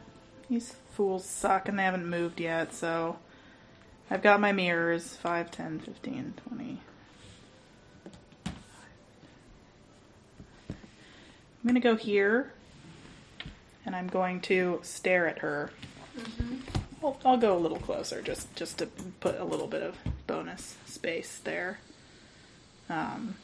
these 0.49 0.74
fools 0.93 1.24
suck 1.24 1.69
and 1.69 1.77
they 1.77 1.82
haven't 1.82 2.07
moved 2.07 2.40
yet, 2.40 2.73
so 2.73 3.16
I've 4.11 4.23
got 4.23 4.39
my 4.39 4.53
mirrors 4.53 5.16
5, 5.16 5.51
10, 5.51 5.81
15, 5.81 6.35
20. 6.49 6.81
Going 11.64 11.74
to 11.74 11.80
go 11.80 11.97
here 11.97 12.52
and 13.84 13.94
I'm 13.97 14.06
going 14.09 14.40
to 14.43 14.80
stare 14.82 15.26
at 15.28 15.39
her. 15.40 15.70
I'll, 17.02 17.16
I'll 17.24 17.36
go 17.36 17.56
a 17.56 17.59
little 17.59 17.78
closer 17.78 18.22
just, 18.22 18.55
just 18.55 18.78
to 18.78 18.86
put 19.20 19.39
a 19.40 19.44
little 19.44 19.66
bit 19.66 19.82
of 19.82 19.97
bonus 20.26 20.76
space 20.86 21.40
there. 21.43 21.78
Um, 22.89 23.36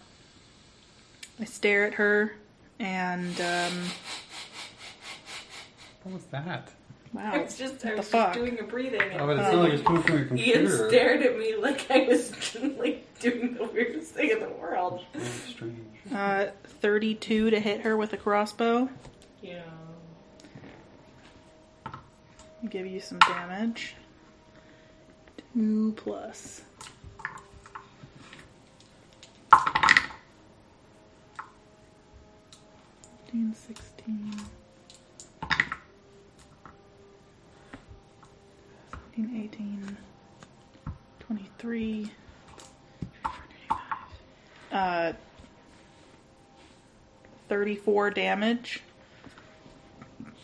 I 1.40 1.44
stare 1.44 1.86
at 1.86 1.94
her 1.94 2.34
and 2.78 3.40
um, 3.40 3.84
What 6.04 6.14
was 6.14 6.24
that? 6.30 6.70
wow, 7.12 7.32
I 7.32 7.38
was 7.42 7.56
just, 7.56 7.84
I 7.86 7.90
the 7.92 7.96
was 7.98 8.08
fuck? 8.08 8.34
just 8.34 8.38
doing 8.38 8.60
a 8.60 8.64
breathing. 8.64 9.00
Oh, 9.18 9.26
but 9.26 9.38
it 9.38 9.42
sounded 9.42 9.58
like 9.60 9.68
it 9.70 9.72
was 9.72 9.82
coming 9.82 10.02
from 10.28 10.36
your 10.36 10.46
Ian 10.46 10.88
stared 10.88 11.22
at 11.22 11.38
me 11.38 11.56
like 11.56 11.90
I 11.90 12.00
was 12.06 12.54
like 12.78 13.18
doing 13.20 13.54
the 13.54 13.64
weirdest 13.64 14.12
thing 14.12 14.30
in 14.30 14.40
the 14.40 14.48
world. 14.50 15.04
Very 15.14 15.26
strange. 15.48 15.78
Uh, 16.14 16.46
32 16.80 17.50
to 17.50 17.60
hit 17.60 17.80
her 17.82 17.96
with 17.96 18.12
a 18.12 18.16
crossbow. 18.16 18.88
Yeah. 19.42 19.62
Give 22.68 22.86
you 22.86 23.00
some 23.00 23.18
damage. 23.20 23.94
Two 25.55 25.92
plus. 25.96 26.62
Fifteen, 33.24 33.55
sixteen. 33.55 34.34
Seventeen, 38.90 39.42
eighteen. 39.44 39.96
Twenty-three. 41.20 42.10
Uh, 44.72 45.12
thirty-four 47.48 48.10
damage. 48.10 48.82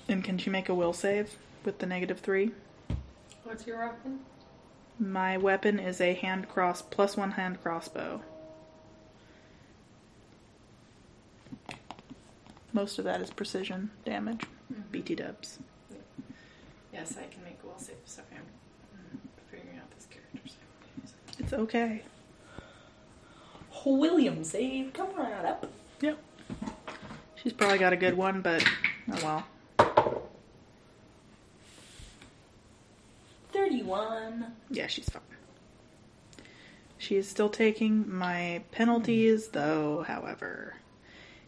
And 0.09 0.23
can 0.23 0.39
she 0.39 0.51
make 0.51 0.69
a 0.69 0.75
will 0.75 0.93
save 0.93 1.37
with 1.65 1.79
the 1.79 1.87
negative 1.87 2.21
three? 2.21 2.53
What's 3.45 3.67
your 3.67 3.79
weapon? 3.79 4.21
My 4.99 5.37
weapon 5.37 5.79
is 5.79 6.01
a 6.01 6.15
hand 6.15 6.49
cross 6.49 6.83
plus 6.83 7.17
one 7.17 7.33
hand 7.33 7.63
crossbow. 7.63 8.21
Most 12.73 12.99
of 12.99 13.05
that 13.05 13.21
is 13.21 13.31
precision 13.31 13.91
damage. 14.05 14.43
BT 14.91 15.15
dubs. 15.15 15.59
Yes, 16.93 17.17
I 17.19 17.27
can 17.33 17.43
make 17.45 17.59
a 17.63 17.67
will 17.67 17.79
save. 17.79 17.97
Sorry, 18.05 18.27
I'm 18.33 18.43
mm, 18.99 19.19
figuring 19.51 19.79
out 19.79 19.91
this 19.95 20.07
character. 20.07 20.41
It's 21.39 21.53
okay. 21.53 22.03
William 23.85 24.45
save. 24.45 24.93
Come 24.93 25.15
right 25.17 25.45
up. 25.45 25.67
She's 27.45 27.53
probably 27.53 27.79
got 27.79 27.93
a 27.93 27.97
good 27.97 28.17
one, 28.17 28.41
but 28.41 28.67
oh 29.13 29.45
well. 29.79 30.25
31. 33.53 34.47
Yeah, 34.71 34.89
she's 34.89 35.09
fine. 35.09 35.23
She 36.99 37.17
is 37.17 37.29
still 37.29 37.51
taking 37.51 38.13
my 38.13 38.63
penalties, 38.73 39.49
though, 39.49 40.05
however. 40.09 40.75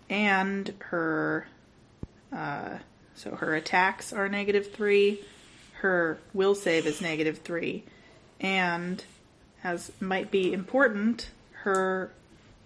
And 0.08 0.72
her. 0.78 1.48
Uh, 2.32 2.76
so 3.16 3.34
her 3.34 3.54
attacks 3.54 4.12
are 4.12 4.28
negative 4.28 4.72
three, 4.72 5.20
her 5.80 6.18
will 6.34 6.54
save 6.54 6.86
is 6.86 7.00
negative 7.00 7.38
three, 7.38 7.82
and, 8.40 9.02
as 9.64 9.90
might 10.00 10.30
be 10.30 10.52
important, 10.52 11.30
her 11.62 12.12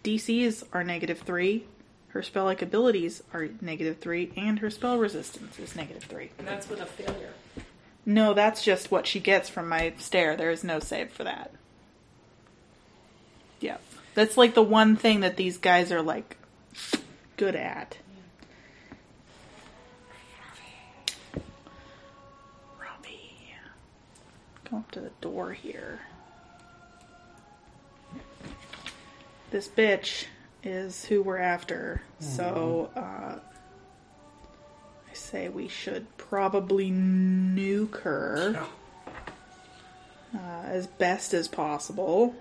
DCs 0.03 0.65
are 0.73 0.83
negative 0.83 1.21
three, 1.21 1.65
her 2.11 2.23
spell 2.23 2.45
like 2.45 2.61
abilities 2.61 3.23
are 3.33 3.49
negative 3.61 3.99
three, 3.99 4.33
and 4.37 4.59
her 4.59 4.71
spell 4.71 4.99
resistance 4.99 5.59
is 5.59 5.77
negative 5.77 6.05
three. 6.05 6.31
And 6.39 6.47
that's 6.47 6.69
with 6.69 6.81
a 6.81 6.87
failure. 6.87 7.31
No, 8.05 8.35
that's 8.35 8.65
just 8.65 8.91
what 8.91 9.07
she 9.07 9.21
gets 9.21 9.49
from 9.49 9.69
my 9.69 9.93
stare. 9.99 10.37
There 10.37 10.51
is 10.51 10.65
no 10.65 10.81
save 10.81 11.11
for 11.13 11.25
that. 11.25 11.53
Yeah. 13.61 13.77
That's 14.15 14.37
like 14.37 14.55
the 14.55 14.63
one 14.63 14.97
thing 14.97 15.21
that 15.21 15.37
these 15.37 15.59
guys 15.59 15.93
are 15.93 16.03
like 16.03 16.37
good 17.37 17.55
at. 17.55 17.97
Robbie. 22.81 23.55
Go 24.69 24.79
up 24.79 24.91
to 24.93 25.01
the 25.01 25.13
door 25.21 25.53
here. 25.53 26.01
This 29.53 29.69
bitch 29.69 30.25
is 30.63 31.05
who 31.05 31.23
we're 31.23 31.39
after. 31.39 32.03
So, 32.19 32.91
uh, 32.95 33.39
I 35.11 35.15
say 35.15 35.49
we 35.49 35.69
should 35.69 36.17
probably 36.19 36.91
nuke 36.91 38.01
her 38.03 38.67
uh, 40.35 40.63
as 40.67 40.87
best 40.87 41.33
as 41.35 41.49
possible. 41.49 42.35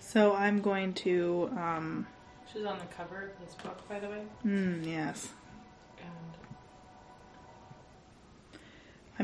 So 0.00 0.34
I'm 0.34 0.60
going 0.60 0.94
to, 0.94 1.50
um, 1.56 2.06
She's 2.52 2.64
on 2.64 2.78
the 2.78 2.86
cover 2.86 3.30
of 3.30 3.44
this 3.44 3.54
book, 3.56 3.86
by 3.88 4.00
the 4.00 4.08
way. 4.08 4.22
mm, 4.44 4.86
yes, 4.86 5.28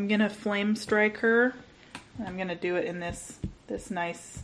I'm 0.04 0.08
gonna 0.08 0.28
flame 0.28 0.76
strike 0.76 1.16
her. 1.20 1.54
I'm 2.26 2.36
gonna 2.36 2.54
do 2.54 2.76
it 2.76 2.84
in 2.84 3.00
this 3.00 3.38
this 3.68 3.90
nice 3.90 4.42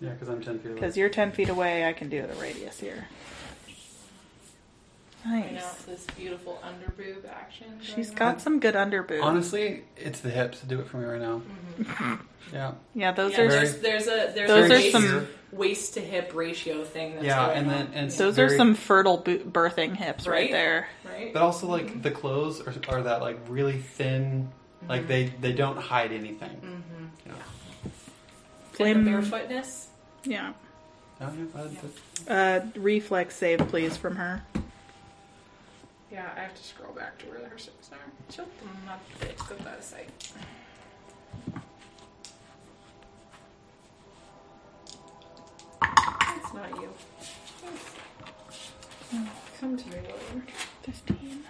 Yeah, 0.00 0.12
because 0.12 0.30
I'm 0.30 0.40
10 0.42 0.60
feet 0.60 0.64
away. 0.70 0.74
because 0.80 0.96
you're 0.96 1.10
ten 1.10 1.30
feet 1.30 1.50
away. 1.50 1.84
I 1.84 1.92
can 1.92 2.08
do 2.08 2.22
the 2.26 2.32
radius 2.40 2.80
here. 2.80 3.04
I 5.26 5.40
know 5.40 5.50
Nice. 5.52 5.74
this 5.82 6.06
beautiful 6.16 6.58
underboob 6.64 7.28
action. 7.30 7.66
going 7.68 7.80
She's 7.82 8.08
on. 8.10 8.16
got 8.16 8.40
some 8.40 8.60
good 8.60 8.74
underboob. 8.76 9.22
Honestly, 9.22 9.82
it's 9.98 10.20
the 10.20 10.30
hips 10.30 10.60
to 10.60 10.66
do 10.66 10.80
it 10.80 10.86
for 10.88 10.96
me 10.96 11.04
right 11.04 11.20
now. 11.20 11.42
Mm-hmm. 11.80 12.14
Yeah. 12.54 12.72
yeah, 12.94 13.12
those 13.12 13.32
Yeah, 13.32 13.40
are 13.42 13.48
Very- 13.48 13.66
there's, 13.66 13.78
there's 13.80 14.06
a 14.06 14.32
there's 14.34 14.48
Those 14.48 14.70
a 14.70 14.74
are 14.74 14.78
waist, 14.78 14.92
some- 14.92 15.28
waist 15.52 15.94
to 15.94 16.00
hip 16.00 16.32
ratio 16.34 16.82
thing. 16.84 17.14
That's 17.14 17.26
Yeah, 17.26 17.46
going 17.46 17.58
and 17.58 17.68
then- 17.70 17.86
on. 17.88 17.92
and 17.92 18.10
Yeah. 18.10 18.16
those 18.16 18.38
are 18.38 18.56
some 18.56 18.74
fertile 18.74 19.18
bo- 19.18 19.38
birthing 19.38 19.96
hips 19.96 20.26
right, 20.26 20.32
Right? 20.44 20.50
there. 20.52 20.88
right. 21.04 21.32
But 21.34 21.42
also, 21.42 21.66
like, 21.66 22.00
the 22.02 22.10
clothes 22.12 22.62
are, 22.66 22.72
are 22.88 23.02
that, 23.02 23.20
like, 23.20 23.38
really 23.48 23.76
thin. 23.78 24.48
Like, 24.86 25.08
they, 25.08 25.26
they 25.40 25.52
don't 25.52 25.76
hide 25.78 26.12
anything. 26.12 26.50
mm-hmm. 26.50 27.04
Yeah. 27.26 27.32
Flame- 28.72 29.04
the 29.04 29.10
barefootness. 29.10 29.86
Yeah. 30.24 30.52
Oh, 31.20 31.32
yeah, 31.36 31.68
that- 32.26 32.64
Uh, 32.74 32.80
reflex 32.80 33.34
save, 33.36 33.58
please, 33.68 33.96
from 33.96 34.16
her. 34.16 34.42
Yeah, 36.12 36.30
I 36.36 36.40
have 36.40 36.54
to 36.54 36.62
scroll 36.62 36.92
back 36.92 37.18
to 37.18 37.26
where 37.26 37.46
her 37.48 37.58
ships 37.58 37.90
are. 37.92 37.98
She'll 38.30 38.46
not 38.86 39.00
bitch, 39.20 39.36
go 39.48 39.56
out 39.68 39.78
of 39.78 39.84
sight. 39.84 40.08
That's 45.80 46.54
not 46.54 46.70
you. 46.80 46.88
Come 49.60 49.76
to 49.76 49.86
me, 49.88 49.96
William. 49.96 50.46
Fifteen. 50.82 51.44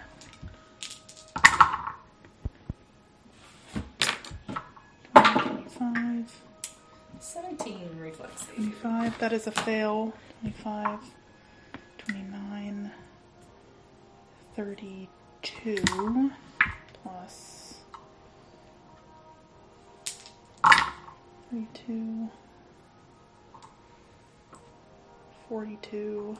Twenty-five. 5.79 6.31
17 7.19 7.89
reflex 7.99 8.41
save. 8.47 8.55
25, 8.81 9.19
that 9.19 9.33
is 9.33 9.47
a 9.47 9.51
fail. 9.51 10.13
25, 10.41 10.99
29, 11.97 12.91
32, 14.55 16.31
plus 17.03 17.75
32, 21.51 22.29
42, 25.47 26.37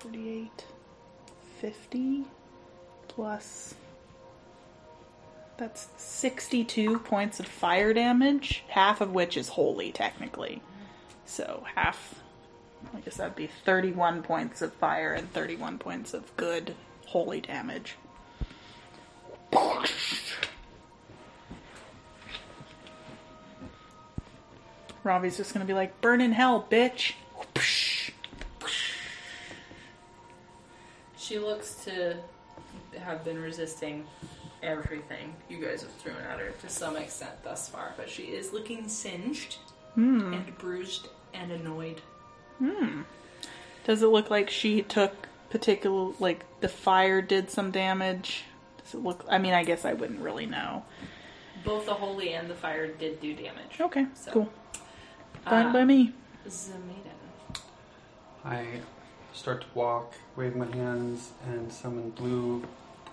48, 0.00 0.64
50, 1.60 2.24
plus 3.08 3.74
that's 5.58 5.88
62 5.96 7.00
points 7.00 7.40
of 7.40 7.46
fire 7.46 7.92
damage, 7.92 8.64
half 8.68 9.00
of 9.00 9.12
which 9.12 9.36
is 9.36 9.48
holy, 9.48 9.90
technically. 9.90 10.62
So 11.26 11.64
half, 11.74 12.14
I 12.94 13.00
guess 13.00 13.16
that'd 13.16 13.34
be 13.34 13.48
31 13.64 14.22
points 14.22 14.62
of 14.62 14.72
fire 14.72 15.12
and 15.12 15.30
31 15.32 15.78
points 15.78 16.14
of 16.14 16.34
good 16.36 16.74
holy 17.06 17.40
damage. 17.40 17.96
Robbie's 25.02 25.36
just 25.36 25.52
gonna 25.52 25.64
be 25.64 25.74
like, 25.74 26.00
burn 26.00 26.20
in 26.20 26.32
hell, 26.32 26.66
bitch. 26.70 27.14
She 31.16 31.38
looks 31.38 31.74
to 31.84 32.16
have 33.00 33.24
been 33.24 33.40
resisting 33.40 34.06
everything 34.62 35.34
you 35.48 35.58
guys 35.64 35.82
have 35.82 35.92
thrown 35.92 36.16
at 36.30 36.38
her 36.38 36.50
to 36.50 36.68
some 36.68 36.96
extent 36.96 37.42
thus 37.44 37.68
far, 37.68 37.92
but 37.96 38.08
she 38.10 38.24
is 38.24 38.52
looking 38.52 38.88
singed 38.88 39.56
Hmm. 39.94 40.32
and 40.34 40.58
bruised 40.58 41.08
and 41.34 41.50
annoyed. 41.52 42.00
Hmm. 42.58 43.02
Does 43.84 44.02
it 44.02 44.08
look 44.08 44.30
like 44.30 44.50
she 44.50 44.82
took 44.82 45.28
particular 45.50 46.12
like 46.18 46.44
the 46.60 46.68
fire 46.68 47.22
did 47.22 47.50
some 47.50 47.70
damage? 47.70 48.44
Does 48.84 48.94
it 48.94 49.02
look? 49.02 49.24
I 49.28 49.38
mean, 49.38 49.54
I 49.54 49.64
guess 49.64 49.84
I 49.84 49.94
wouldn't 49.94 50.20
really 50.20 50.46
know. 50.46 50.84
Both 51.64 51.86
the 51.86 51.94
holy 51.94 52.34
and 52.34 52.48
the 52.48 52.54
fire 52.54 52.86
did 52.86 53.20
do 53.20 53.34
damage. 53.34 53.80
Okay, 53.80 54.06
So, 54.14 54.30
cool. 54.32 54.52
Fine 55.44 55.66
Uh, 55.66 55.72
by 55.72 55.84
me. 55.84 56.12
Zamaiden. 56.46 57.58
I 58.44 58.80
start 59.32 59.62
to 59.62 59.66
walk, 59.74 60.14
wave 60.36 60.54
my 60.56 60.66
hands, 60.66 61.32
and 61.46 61.72
summon 61.72 62.10
blue, 62.10 62.62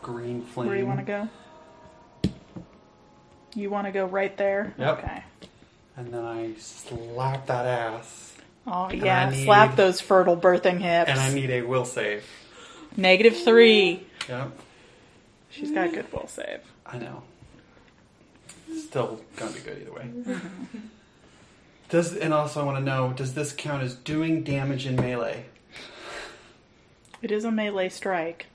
green 0.05 0.43
flame. 0.43 0.67
Where 0.67 0.75
do 0.77 0.81
you 0.83 0.87
want 0.87 0.99
to 0.99 1.05
go? 1.05 2.31
You 3.55 3.71
want 3.71 3.87
to 3.87 3.91
go 3.91 4.05
right 4.05 4.35
there? 4.37 4.71
Yep. 4.77 4.99
Okay. 4.99 5.23
And 5.97 6.13
then 6.13 6.23
I 6.23 6.53
slap 6.59 7.47
that 7.47 7.65
ass, 7.65 8.33
Oh 8.67 8.85
And 8.85 9.01
yeah, 9.01 9.29
need- 9.31 9.45
slap 9.45 9.75
those 9.75 9.99
fertile 10.01 10.37
birthing 10.37 10.79
hips. 10.79 11.09
and 11.09 11.19
I 11.19 11.33
need 11.33 11.49
a 11.49 11.63
will 11.63 11.85
save. 11.85 12.23
Negative 12.95 13.35
three. 13.35 14.05
Yep, 14.29 14.51
She's 15.49 15.71
got 15.71 15.87
a 15.87 15.89
good 15.89 16.11
will 16.13 16.27
save. 16.27 16.59
I 16.85 16.97
know. 16.99 17.23
Still 18.77 19.21
gonna 19.37 19.51
be 19.53 19.59
good 19.59 19.81
either 19.81 19.91
way. 19.93 20.37
Does 21.89 22.15
and 22.15 22.33
also 22.33 22.61
I 22.61 22.63
want 22.65 22.77
to 22.77 22.83
know: 22.83 23.13
Does 23.15 23.33
this 23.33 23.53
count 23.53 23.81
as 23.83 23.95
doing 23.95 24.43
damage 24.43 24.85
in 24.85 24.95
melee? 24.97 25.45
It 27.21 27.31
is 27.31 27.45
a 27.45 27.51
melee 27.51 27.89
strike. 27.89 28.47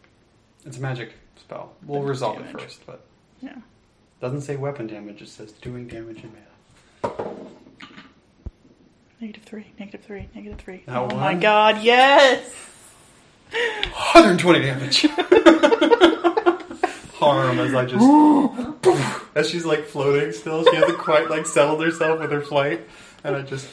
It's 0.67 0.79
magic 0.79 1.13
spell. 1.51 1.73
We'll 1.85 2.03
resolve 2.03 2.39
it 2.41 2.51
first, 2.53 2.87
but 2.87 3.01
Yeah. 3.43 3.57
doesn't 4.21 4.43
say 4.43 4.55
weapon 4.57 4.87
damage. 4.87 5.21
It 5.23 5.29
says 5.29 5.51
doing 5.53 5.89
damage 5.89 6.23
in 6.23 6.31
melee. 6.33 6.45
Negative 9.21 9.43
three. 9.45 9.67
Negative 9.79 10.01
three. 10.01 10.29
Negative 10.35 10.59
three. 10.59 10.83
Now 10.87 11.09
oh 11.11 11.15
my 11.17 11.35
god! 11.35 11.83
Yes. 11.83 12.55
120 13.51 14.61
damage. 14.61 15.03
Harm 17.19 17.59
as 17.59 17.75
I 17.75 17.85
just 17.85 19.27
as 19.35 19.51
she's 19.51 19.67
like 19.67 19.85
floating 19.87 20.33
still. 20.33 20.65
She 20.65 20.75
hasn't 20.77 20.99
quite 20.99 21.29
like 21.29 21.45
settled 21.47 21.85
herself 21.85 22.21
with 22.21 22.31
her 22.31 22.41
flight, 22.41 22.89
and 23.25 23.35
I 23.37 23.43
just 23.43 23.69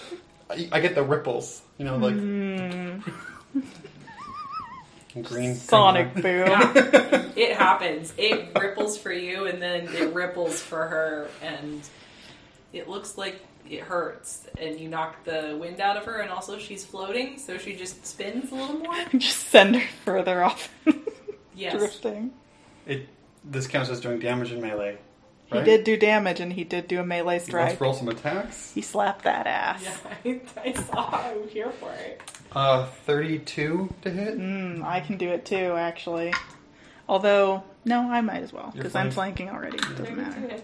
I, 0.49 0.67
I 0.71 0.79
get 0.81 0.95
the 0.95 1.03
ripples, 1.03 1.61
you 1.77 1.85
know, 1.85 1.95
like 1.97 2.15
Mm, 2.15 3.01
green 5.23 5.55
sonic 5.55 6.13
green- 6.13 6.23
boom. 6.23 6.47
Yeah, 6.47 6.73
it 7.35 7.55
happens. 7.57 8.13
It 8.17 8.49
ripples 8.59 8.97
for 8.97 9.11
you, 9.11 9.45
and 9.47 9.61
then 9.61 9.87
it 9.93 10.13
ripples 10.13 10.61
for 10.61 10.87
her, 10.87 11.29
and 11.41 11.81
it 12.73 12.87
looks 12.89 13.17
like 13.17 13.39
it 13.69 13.81
hurts. 13.81 14.47
And 14.59 14.79
you 14.79 14.87
knock 14.89 15.23
the 15.25 15.57
wind 15.59 15.81
out 15.81 15.97
of 15.97 16.05
her, 16.05 16.19
and 16.19 16.29
also 16.31 16.57
she's 16.57 16.85
floating, 16.85 17.37
so 17.37 17.57
she 17.57 17.75
just 17.75 18.05
spins 18.05 18.51
a 18.51 18.55
little 18.55 18.77
more. 18.79 18.95
Just 19.17 19.47
send 19.49 19.75
her 19.75 19.87
further 20.05 20.43
off, 20.43 20.69
Yes. 21.55 21.73
drifting. 21.77 22.31
It 22.85 23.07
this 23.43 23.67
counts 23.67 23.89
as 23.89 23.99
doing 24.01 24.19
damage 24.19 24.51
in 24.51 24.61
melee. 24.61 24.97
He 25.51 25.61
did 25.63 25.83
do 25.85 25.95
damage, 25.95 26.39
and 26.41 26.51
he 26.51 26.63
did 26.65 26.87
do 26.87 26.99
a 26.99 27.05
melee 27.05 27.35
Let's 27.35 27.45
strike. 27.45 27.79
roll 27.79 27.93
some 27.93 28.09
attacks. 28.09 28.73
He 28.73 28.81
slapped 28.81 29.23
that 29.23 29.47
ass. 29.47 29.81
Yeah, 30.25 30.39
I, 30.65 30.69
I 30.69 30.73
saw. 30.73 31.09
I'm 31.09 31.47
here 31.47 31.69
for 31.71 31.91
it. 31.93 32.21
Uh, 32.51 32.85
32 33.05 33.93
to 34.01 34.09
hit. 34.09 34.37
Mm, 34.37 34.83
I 34.83 34.99
can 34.99 35.17
do 35.17 35.29
it 35.29 35.45
too, 35.45 35.73
actually. 35.77 36.33
Although, 37.07 37.63
no, 37.85 38.11
I 38.11 38.19
might 38.21 38.43
as 38.43 38.51
well 38.51 38.71
because 38.75 38.95
I'm 38.95 39.11
flanking 39.11 39.49
already. 39.49 39.77
It 39.77 39.97
doesn't 39.97 40.17
matter. 40.17 40.61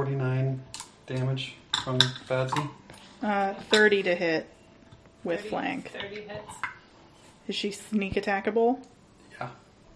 Forty-nine 0.00 0.62
damage 1.06 1.54
from 1.82 1.98
Badzi. 2.28 2.68
Uh, 3.22 3.54
Thirty 3.70 4.02
to 4.02 4.14
hit 4.14 4.46
with 5.24 5.38
30 5.40 5.48
flank. 5.48 5.90
Thirty 5.90 6.20
hits. 6.20 6.52
Is 7.48 7.54
she 7.56 7.70
sneak 7.70 8.12
attackable? 8.12 8.78
Yeah. 9.40 9.48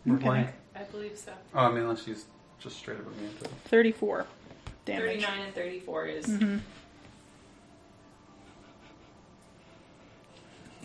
We're 0.07 0.15
Okay. 0.15 0.25
flank. 0.25 0.49
I 0.75 0.85
believe 0.85 1.19
so. 1.19 1.33
Oh, 1.55 1.67
I 1.67 1.69
mean, 1.69 1.83
unless 1.83 2.03
she's 2.05 2.25
just 2.61 2.79
straight 2.79 2.99
up 2.99 3.09
immune 3.15 3.37
to 3.41 3.45
it. 3.45 3.51
Thirty-four 3.67 4.25
damage. 4.87 5.05
Thirty-nine 5.05 5.41
and 5.45 5.55
thirty-four 5.55 6.07
is. 6.07 6.25
hmm 6.25 6.57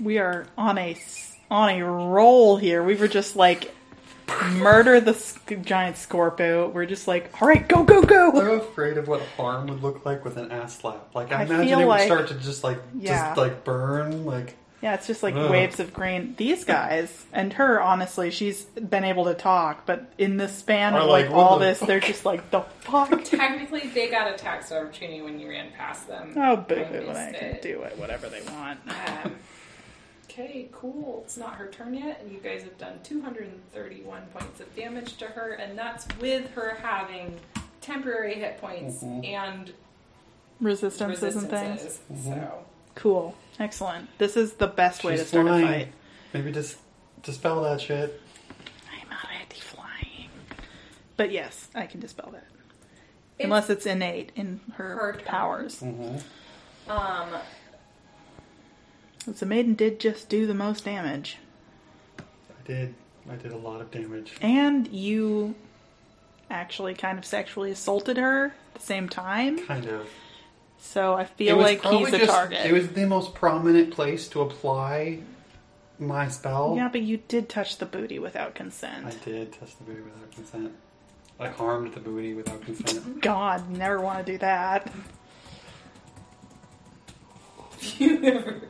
We 0.02 0.18
are 0.18 0.46
on 0.58 0.78
a 0.78 0.92
s- 0.92 1.38
on 1.50 1.70
a 1.70 1.82
roll 1.86 2.58
here. 2.58 2.84
We 2.84 2.96
were 2.96 3.08
just 3.08 3.38
like 3.38 3.74
murder 4.54 5.00
the 5.00 5.14
sk- 5.14 5.62
giant 5.62 5.98
Scorpio. 5.98 6.70
We're 6.70 6.86
just 6.86 7.08
like, 7.08 7.30
all 7.42 7.48
right, 7.48 7.68
go, 7.68 7.84
go, 7.84 8.02
I'm 8.02 8.06
go. 8.08 8.32
afraid 8.60 8.98
of 8.98 9.08
what 9.08 9.22
harm 9.38 9.68
would 9.68 9.82
look 9.84 10.06
like 10.06 10.24
with 10.26 10.38
an 10.38 10.52
ass 10.52 10.80
slap. 10.80 11.14
Like 11.14 11.32
I, 11.32 11.42
I 11.42 11.44
imagine 11.46 11.68
feel 11.68 11.80
it 11.80 11.84
would 11.84 11.90
like- 11.90 12.06
start 12.06 12.28
to 12.30 12.36
just 12.36 12.64
like 12.64 12.80
Yeah. 12.98 13.28
just 13.28 13.38
like 13.38 13.64
burn. 13.64 14.26
Like 14.26 14.56
Yeah, 14.82 14.94
it's 14.96 15.08
just 15.08 15.24
like 15.24 15.36
Ugh. 15.36 15.50
waves 15.50 15.80
of 15.80 15.94
green. 15.94 16.36
These 16.38 16.64
guys 16.66 17.26
and 17.34 17.54
her, 17.54 17.82
honestly, 17.82 18.30
she's 18.32 18.66
been 18.66 19.04
able 19.04 19.26
to 19.26 19.34
talk, 19.34 19.86
but 19.86 20.12
in 20.18 20.38
the 20.38 20.48
span 20.48 20.94
Are 20.94 21.02
of 21.02 21.10
like, 21.10 21.28
like 21.28 21.36
all 21.36 21.58
the 21.60 21.66
this, 21.66 21.80
they're 21.80 22.00
just 22.00 22.26
like 22.26 22.52
the 22.52 22.62
fuck. 22.82 23.24
Technically, 23.24 23.88
they 23.88 24.10
got 24.10 24.32
a 24.32 24.38
tax 24.38 24.72
opportunity 24.72 25.22
when 25.22 25.40
you 25.40 25.50
ran 25.50 25.72
past 25.72 26.08
them. 26.08 26.34
Oh, 26.36 26.58
boo 26.58 26.76
I 26.76 26.84
hoo! 26.84 27.10
I 27.10 27.14
missed 27.32 27.40
can 27.40 27.60
do 27.62 27.82
it, 27.84 27.98
whatever 27.98 28.28
they 28.30 28.42
want. 28.42 28.80
Um, 29.24 29.36
okay, 30.38 30.68
cool. 30.72 31.22
It's 31.26 31.38
not 31.38 31.56
her 31.56 31.68
turn 31.68 31.94
yet, 31.94 32.20
and 32.22 32.32
you 32.32 32.40
guys 32.40 32.64
have 32.64 32.78
done 32.78 33.00
231 33.04 34.24
points 34.34 34.60
of 34.60 34.76
damage 34.76 35.18
to 35.18 35.26
her, 35.26 35.52
and 35.54 35.78
that's 35.78 36.06
with 36.20 36.50
her 36.52 36.76
having 36.82 37.40
temporary 37.82 38.36
hit 38.36 38.60
points 38.60 39.02
Mhm. 39.04 39.26
and 39.28 39.74
Resistances, 40.60 41.36
and 41.36 41.50
things. 41.50 41.84
resistances. 41.84 42.28
Mhm. 42.28 42.34
So, 42.50 42.66
Cool, 42.96 43.36
excellent. 43.60 44.10
This 44.18 44.38
is 44.38 44.54
the 44.54 44.68
best 44.68 45.04
way 45.04 45.18
to 45.18 45.26
start 45.26 45.48
flying. 45.48 45.64
a 45.66 45.68
fight. 45.68 45.88
maybe 46.34 46.52
just 46.52 46.78
dispel 47.24 47.62
that 47.64 47.80
shit. 47.82 48.22
I'm 48.92 49.08
already 49.10 49.60
flying. 49.60 50.30
But 51.18 51.32
yes, 51.32 51.70
I 51.76 51.86
can 51.86 52.00
dispel 52.02 52.30
that. 52.32 52.44
It's- 53.38 53.46
Unless 53.46 53.70
it's 53.70 53.86
innate 53.86 54.32
in 54.36 54.60
her, 54.76 54.96
Her 54.98 55.20
powers. 55.26 55.82
Mm-hmm. 55.82 56.90
um, 56.92 57.30
The 59.26 59.46
maiden 59.46 59.74
did 59.74 60.00
just 60.00 60.30
do 60.30 60.46
the 60.48 60.54
most 60.54 60.86
damage. 60.86 61.38
I 62.20 62.24
did. 62.66 62.96
I 63.30 63.36
did 63.36 63.52
a 63.52 63.58
lot 63.58 63.82
of 63.82 63.92
damage. 63.92 64.34
And 64.42 64.88
you 64.88 65.56
actually 66.50 66.94
kind 66.94 67.18
of 67.18 67.26
sexually 67.26 67.72
assaulted 67.72 68.18
her 68.18 68.48
at 68.48 68.80
the 68.80 68.86
same 68.86 69.10
time. 69.10 69.66
Kind 69.66 69.88
of. 69.88 70.08
So 70.78 71.16
I 71.16 71.26
feel 71.26 71.58
like 71.58 71.84
he's 71.84 72.14
a 72.14 72.20
just- 72.20 72.32
target. 72.32 72.66
It 72.66 72.72
was 72.72 72.90
the 72.90 73.06
most 73.06 73.34
prominent 73.34 73.92
place 73.92 74.28
to 74.30 74.42
apply 74.42 75.20
my 75.98 76.28
spell. 76.28 76.76
Yeah, 76.78 76.90
but 76.90 77.02
you 77.02 77.18
did 77.28 77.50
touch 77.50 77.78
the 77.78 77.86
booty 77.86 78.20
without 78.20 78.54
consent. 78.54 79.06
I 79.06 79.12
did 79.26 79.54
test 79.54 79.80
the 79.80 79.86
booty 79.86 80.02
without 80.02 80.32
consent. 80.32 80.74
I 81.40 81.48
harmed 81.50 81.94
the 81.94 82.00
booty 82.00 82.34
without 82.34 82.62
consent. 82.62 83.22
God, 83.22 83.70
never 83.70 84.00
want 84.00 84.26
to 84.26 84.32
do 84.32 84.38
that. 84.38 84.92
you 87.98 88.24
ever, 88.24 88.62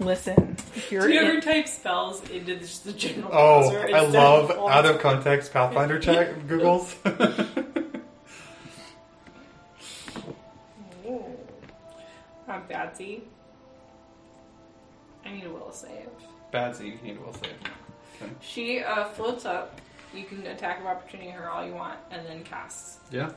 Listen, 0.00 0.56
if 0.74 0.90
you're 0.90 1.02
do 1.06 1.12
you 1.12 1.20
in- 1.20 1.26
ever 1.26 1.40
type 1.42 1.68
spells 1.68 2.28
into 2.30 2.56
just 2.56 2.84
the 2.84 2.92
general 2.92 3.28
Oh, 3.32 3.60
browser 3.70 3.78
I 3.94 4.00
instead 4.04 4.12
love 4.18 4.50
all 4.50 4.68
out 4.68 4.82
the- 4.84 4.94
of 4.94 5.00
context 5.00 5.52
Pathfinder 5.52 5.98
check 6.00 6.34
Googles. 6.48 6.94
Ooh. 11.06 11.24
I'm 12.48 12.62
Badzi. 12.62 13.20
I 15.24 15.32
need 15.32 15.44
a 15.44 15.50
will 15.50 15.70
save. 15.70 16.08
Badzi, 16.52 16.86
you 16.86 16.98
need 17.02 17.18
a 17.18 17.20
will 17.20 17.34
save. 17.34 17.52
Okay. 18.22 18.32
She 18.40 18.80
uh, 18.80 19.04
floats 19.04 19.44
up. 19.44 19.80
You 20.14 20.24
can 20.24 20.44
attack 20.46 20.80
of 20.80 20.86
opportunity 20.86 21.30
her 21.30 21.48
all 21.50 21.64
you 21.64 21.74
want, 21.74 21.98
and 22.10 22.26
then 22.26 22.42
casts. 22.42 22.98
Yeah. 23.12 23.30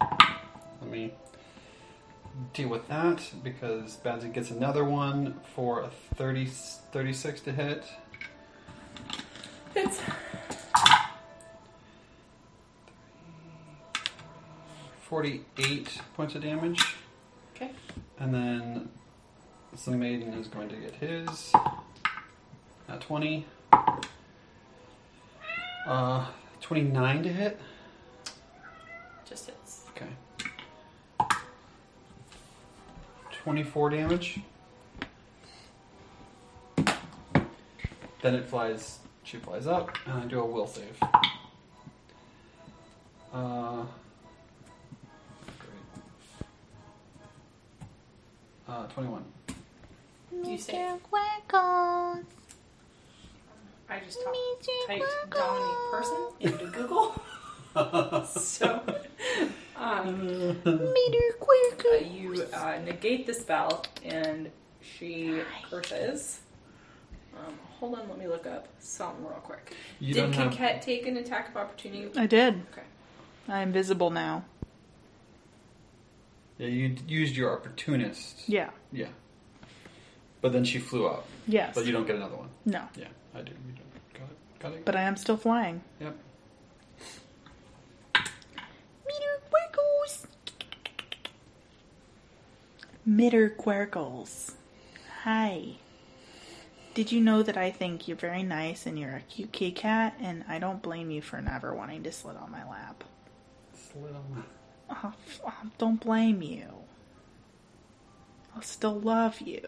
Let 0.00 0.90
me 0.90 1.12
deal 2.52 2.68
with 2.68 2.88
that 2.88 3.30
because 3.42 3.98
Badzi 4.04 4.32
gets 4.32 4.50
another 4.50 4.84
one 4.84 5.40
for 5.54 5.82
a 5.82 5.90
30, 6.14 6.46
36 6.46 7.40
to 7.42 7.52
hit. 7.52 7.84
It's 9.74 10.00
48 15.02 16.00
points 16.14 16.34
of 16.34 16.42
damage. 16.42 16.96
okay. 17.54 17.70
And 18.18 18.34
then 18.34 18.88
the 19.84 19.90
maiden 19.92 20.34
is 20.34 20.48
going 20.48 20.68
to 20.68 20.76
get 20.76 20.94
his 20.96 21.52
at 22.88 23.00
20. 23.00 23.46
Uh, 25.86 26.26
29 26.60 27.22
to 27.22 27.28
hit. 27.32 27.60
Just 29.28 29.46
hits. 29.46 29.84
Okay. 29.96 30.08
24 33.48 33.88
damage. 33.88 34.40
Then 38.20 38.34
it 38.34 38.44
flies, 38.44 38.98
she 39.22 39.38
flies 39.38 39.66
up, 39.66 39.96
and 40.04 40.22
I 40.22 40.26
do 40.26 40.40
a 40.40 40.44
will 40.44 40.66
save. 40.66 40.98
Uh, 43.32 43.84
great. 45.58 45.80
Uh, 48.68 48.86
21. 48.88 49.24
You 50.44 50.58
save. 50.58 51.02
Quackles. 51.04 52.24
I 53.88 54.00
just 54.04 54.22
talk, 54.22 54.36
typed 54.86 55.04
dominate 55.30 55.90
person 55.90 56.28
into 56.40 56.66
Google. 56.66 57.14
so, 58.26 58.82
um, 59.78 60.26
Meter 60.64 61.36
uh, 61.40 61.96
you 61.96 62.44
uh, 62.52 62.78
negate 62.84 63.26
the 63.26 63.34
spell, 63.34 63.84
and 64.04 64.50
she 64.80 65.40
curses. 65.70 66.40
Um, 67.34 67.54
hold 67.78 67.94
on, 67.98 68.08
let 68.08 68.18
me 68.18 68.26
look 68.26 68.46
up 68.46 68.68
something 68.80 69.24
real 69.24 69.34
quick. 69.34 69.74
You 70.00 70.14
Did 70.14 70.32
don't 70.32 70.54
have- 70.56 70.80
take 70.80 71.06
an 71.06 71.16
attack 71.16 71.48
of 71.50 71.56
opportunity? 71.56 72.10
I 72.18 72.26
did. 72.26 72.54
Okay. 72.72 72.82
I'm 73.48 73.72
visible 73.72 74.10
now. 74.10 74.44
Yeah, 76.58 76.66
you 76.66 76.96
used 77.06 77.36
your 77.36 77.52
opportunist. 77.52 78.48
Yeah. 78.48 78.70
Yeah. 78.92 79.06
But 80.40 80.52
then 80.52 80.64
she 80.64 80.78
flew 80.78 81.06
up. 81.06 81.26
Yes. 81.46 81.74
But 81.74 81.86
you 81.86 81.92
don't 81.92 82.06
get 82.06 82.16
another 82.16 82.36
one. 82.36 82.48
No. 82.66 82.82
Yeah, 82.96 83.06
I 83.34 83.42
do. 83.42 83.52
You 83.52 83.74
don't. 83.74 84.14
Got 84.14 84.22
it. 84.30 84.58
Got 84.58 84.72
it. 84.72 84.84
But 84.84 84.96
I 84.96 85.02
am 85.02 85.16
still 85.16 85.36
flying. 85.36 85.82
Yep. 86.00 86.16
Meter 88.14 89.40
Quackles. 89.50 90.26
Mitter 93.08 93.48
Quirkles. 93.48 94.52
Hi. 95.22 95.76
Did 96.92 97.10
you 97.10 97.22
know 97.22 97.42
that 97.42 97.56
I 97.56 97.70
think 97.70 98.06
you're 98.06 98.18
very 98.18 98.42
nice 98.42 98.84
and 98.84 98.98
you're 98.98 99.16
a 99.16 99.20
cute 99.20 99.50
kitty 99.50 99.72
cat, 99.72 100.14
and 100.20 100.44
I 100.46 100.58
don't 100.58 100.82
blame 100.82 101.10
you 101.10 101.22
for 101.22 101.40
never 101.40 101.74
wanting 101.74 102.02
to 102.02 102.12
sit 102.12 102.36
on 102.36 102.50
my 102.50 102.68
lap. 102.68 103.04
Slid 103.72 104.14
on 104.14 104.24
my- 104.34 104.42
Oh, 104.90 105.14
oh, 105.46 105.54
don't 105.78 106.00
blame 106.00 106.42
you. 106.42 106.66
I'll 108.54 108.60
still 108.60 109.00
love 109.00 109.40
you. 109.40 109.66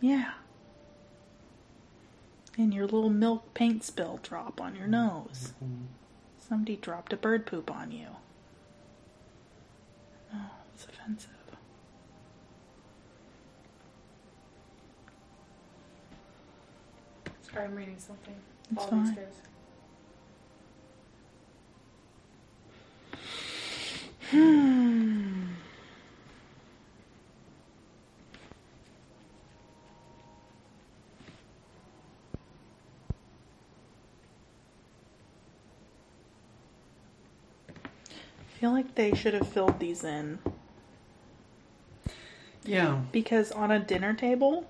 Yeah. 0.00 0.34
And 2.56 2.72
your 2.72 2.84
little 2.84 3.10
milk 3.10 3.54
paint 3.54 3.82
spill 3.82 4.20
drop 4.22 4.60
on 4.60 4.76
your 4.76 4.86
nose. 4.86 5.52
Mm-hmm. 5.64 5.86
Somebody 6.38 6.76
dropped 6.76 7.12
a 7.12 7.16
bird 7.16 7.44
poop 7.44 7.72
on 7.72 7.90
you. 7.90 8.06
Oh, 10.32 10.50
it's 10.74 10.84
offensive. 10.84 11.31
Sorry, 17.52 17.64
I'm 17.66 17.74
reading 17.74 17.98
something. 17.98 18.34
It's 18.72 18.82
All 18.82 18.88
fine. 18.88 19.04
these 19.04 19.14
guys. 19.14 19.42
Hmm. 24.30 25.42
I 37.68 38.58
feel 38.60 38.70
like 38.70 38.94
they 38.94 39.14
should 39.14 39.34
have 39.34 39.48
filled 39.48 39.78
these 39.78 40.04
in 40.04 40.38
Yeah. 42.64 43.00
because 43.10 43.50
on 43.50 43.70
a 43.70 43.80
dinner 43.80 44.14
table, 44.14 44.66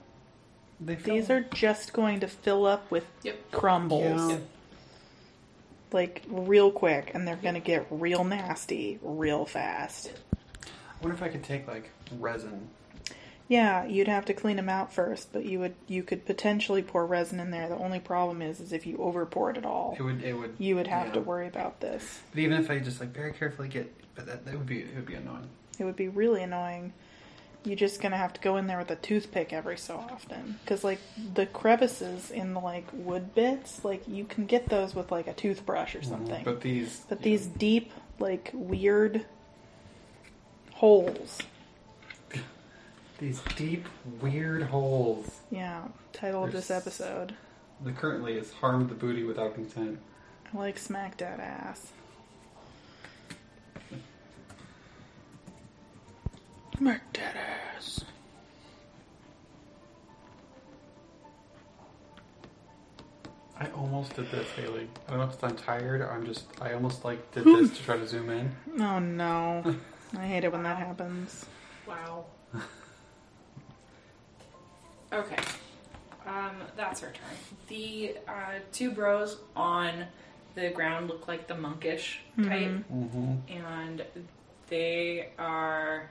They 0.85 0.95
these 0.97 1.31
are 1.31 1.41
just 1.41 1.93
going 1.93 2.21
to 2.21 2.29
fill 2.29 2.67
up 2.67 2.91
with 2.91 3.05
Yep. 3.23 3.51
crumbles. 3.53 4.33
Yeah. 4.33 4.39
Like 5.93 6.23
real 6.29 6.71
quick, 6.71 7.11
and 7.15 7.29
they're 7.29 7.37
gonna 7.37 7.61
get 7.61 7.87
real 7.91 8.25
nasty 8.25 8.99
real 9.03 9.45
fast. 9.45 10.13
I 10.65 10.69
wonder 11.03 11.15
if 11.15 11.23
I 11.23 11.29
could 11.29 11.45
take 11.45 11.67
like 11.69 11.91
resin. 12.19 12.69
Yeah, 13.49 13.85
you'd 13.85 14.09
have 14.09 14.25
to 14.27 14.35
clean 14.35 14.57
them 14.57 14.71
out 14.71 14.95
first, 14.95 15.31
but 15.35 15.45
you 15.45 15.59
would 15.61 15.75
you 15.89 16.03
could 16.03 16.25
potentially 16.25 16.83
pour 16.83 17.05
resin 17.05 17.39
in 17.41 17.51
there. 17.51 17.69
The 17.69 17.77
only 17.77 18.01
problem 18.01 18.41
is 18.41 18.59
is 18.61 18.73
if 18.73 18.87
you 18.87 18.97
over 18.99 19.27
pour 19.27 19.51
it 19.51 19.67
all, 19.67 19.95
It 19.99 20.03
would. 20.03 20.25
It 20.25 20.33
would. 20.33 20.55
you 20.59 20.77
would 20.77 20.87
have 20.87 21.09
yeah. 21.09 21.13
to 21.15 21.21
worry 21.21 21.47
about 21.47 21.81
this. 21.81 22.21
But 22.31 22.41
even 22.41 22.59
if 22.59 22.71
I 22.71 22.79
just 22.79 22.99
like 22.99 23.11
very 23.13 23.33
carefully 23.35 23.69
get, 23.69 23.93
but 24.15 24.25
that, 24.25 24.47
that 24.47 24.57
would 24.57 24.67
be 24.67 24.81
it 24.81 24.95
would 24.95 25.05
be 25.07 25.15
annoying. 25.15 25.49
It 25.79 25.85
would 25.85 25.97
be 25.97 26.09
really 26.09 26.43
annoying. 26.43 26.95
You're 27.65 27.77
just 27.77 28.01
gonna 28.01 28.17
have 28.17 28.33
to 28.33 28.41
go 28.41 28.57
in 28.57 28.67
there 28.67 28.79
with 28.79 28.91
a 28.91 28.97
toothpick 28.97 29.53
every 29.53 29.79
so 29.79 29.97
often, 29.97 30.59
because 30.65 30.83
like 30.83 30.99
the 31.35 31.47
crevices 31.47 32.31
in 32.31 32.55
the 32.55 32.61
like 32.61 32.87
wood 32.93 33.35
bits, 33.35 33.85
like 33.85 34.07
you 34.09 34.25
can 34.25 34.47
get 34.47 34.69
those 34.69 34.95
with 34.95 35.13
like 35.13 35.29
a 35.29 35.33
toothbrush 35.33 35.95
or 35.95 36.01
mm-hmm. 36.01 36.11
something. 36.11 36.45
But 36.45 36.61
these. 36.61 37.03
But 37.09 37.23
these 37.23 37.47
deep, 37.47 37.93
like 38.19 38.51
weird 38.53 39.27
holes. 40.73 41.39
These 43.19 43.41
deep, 43.55 43.87
weird 44.21 44.65
holes. 44.65 45.43
Yeah, 45.53 45.83
title 46.13 46.43
of 46.43 46.51
this 46.51 46.73
episode. 46.73 47.37
The 47.85 47.93
currently 47.93 48.35
is 48.35 48.53
harmed 48.53 48.89
the 48.91 48.95
booty 48.95 49.23
without 49.23 49.55
consent. 49.55 50.01
I 50.53 50.57
like 50.59 50.77
smack 50.77 51.19
that 51.19 51.39
ass. 51.39 51.93
Smack 56.83 57.13
that 57.13 57.37
ass. 57.77 58.01
I 63.59 63.67
almost 63.77 64.17
did 64.17 64.31
this, 64.31 64.49
Haley. 64.57 64.89
I 65.07 65.11
don't 65.11 65.19
know 65.21 65.27
if 65.33 65.45
I'm 65.45 65.55
tired 65.57 66.01
or 66.01 66.11
I'm 66.11 66.27
just. 66.27 66.47
I 66.61 66.73
almost 66.73 67.05
like 67.05 67.31
did 67.33 67.45
this 67.45 67.71
to 67.77 67.83
try 67.85 67.97
to 67.97 68.07
zoom 68.09 68.31
in. 68.31 68.51
Oh 68.81 68.99
no. 68.99 69.77
I 70.19 70.27
hate 70.27 70.43
it 70.45 70.51
when 70.53 70.65
that 70.65 70.77
happens. 70.79 71.47
Wow. 71.87 72.25
okay. 75.13 75.39
Um, 76.27 76.57
that's 76.77 77.01
her 77.01 77.09
turn. 77.13 77.37
The 77.69 78.17
uh, 78.27 78.59
two 78.73 78.91
bros 78.91 79.39
on 79.55 80.07
the 80.57 80.71
ground 80.71 81.09
look 81.09 81.29
like 81.29 81.47
the 81.47 81.55
monkish 81.55 82.21
type, 82.43 82.71
Mm-hmm. 82.93 83.35
and 83.49 84.03
they 84.69 85.29
are 85.39 86.11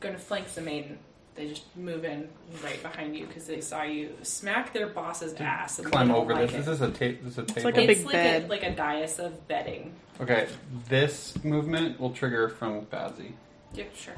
gonna 0.00 0.18
flank 0.18 0.48
the 0.48 0.60
maiden. 0.60 0.98
They 1.34 1.48
just 1.48 1.64
move 1.76 2.06
in 2.06 2.28
right 2.64 2.82
behind 2.82 3.14
you 3.14 3.26
because 3.26 3.46
they 3.46 3.60
saw 3.60 3.82
you 3.82 4.16
smack 4.22 4.72
their 4.72 4.86
boss's 4.86 5.34
ass. 5.34 5.78
And 5.78 5.92
Climb 5.92 6.08
they 6.08 6.14
don't 6.14 6.22
over 6.22 6.34
like 6.34 6.50
this. 6.50 6.54
it. 6.54 6.64
This 6.64 6.68
is 6.68 6.80
a 6.80 6.90
tape. 6.90 7.22
This 7.22 7.32
is 7.32 7.38
a 7.38 7.42
table. 7.44 7.62
like 7.64 7.76
a 7.76 7.90
it's 7.90 7.98
big 7.98 8.06
like 8.06 8.12
bed. 8.14 8.44
A, 8.44 8.46
like 8.46 8.62
a 8.62 8.74
dais 8.74 9.18
of 9.18 9.46
bedding. 9.46 9.94
Okay, 10.18 10.48
this 10.88 11.36
movement 11.44 12.00
will 12.00 12.10
trigger 12.10 12.48
from 12.48 12.86
Badzi. 12.86 13.32
Yep, 13.74 13.94
sure. 13.94 14.14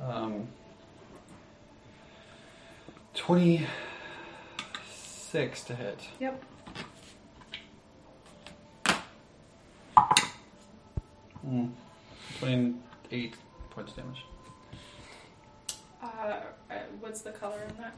Um, 0.00 0.46
26 3.16 5.64
to 5.64 5.74
hit. 5.74 5.98
Yep. 6.20 6.44
Mm. 11.44 11.72
28 13.08 13.34
points 13.70 13.92
damage. 13.92 14.24
Uh, 16.02 16.06
uh, 16.70 16.74
what's 17.00 17.22
the 17.22 17.30
color 17.30 17.58
in 17.68 17.76
that? 17.82 17.94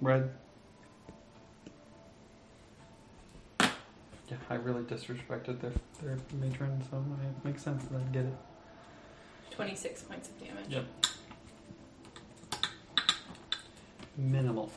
Red. 0.00 0.30
Yeah, 3.60 4.36
I 4.50 4.54
really 4.54 4.82
disrespected 4.82 5.60
their 5.60 5.72
their 6.02 6.18
matron, 6.40 6.82
so 6.90 6.98
it 6.98 7.44
makes 7.44 7.62
sense 7.62 7.84
that 7.84 8.00
I 8.00 8.04
get 8.12 8.24
it. 8.24 8.34
26 9.50 10.02
points 10.02 10.28
of 10.28 10.40
damage. 10.40 10.68
Yep. 10.68 10.84
Minimal. 14.16 14.70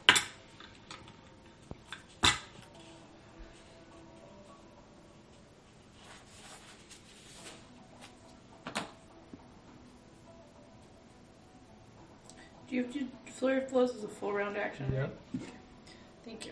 Flurry 13.35 13.57
of 13.57 13.69
blows 13.69 13.95
as 13.95 14.03
a 14.03 14.07
full 14.07 14.33
round 14.33 14.57
action? 14.57 14.91
Yep. 14.93 15.19
Thank 16.23 16.45
you. 16.45 16.51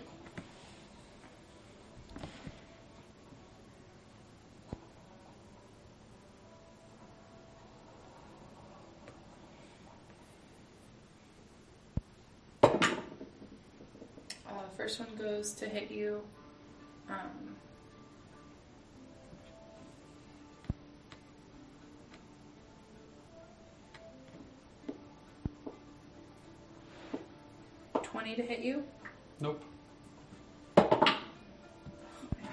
First 14.83 14.99
one 14.99 15.15
goes 15.17 15.53
to 15.53 15.69
hit 15.69 15.91
you. 15.91 16.23
Um, 17.07 17.52
To 28.35 28.41
hit 28.41 28.61
you. 28.61 28.83
Nope. 29.39 29.63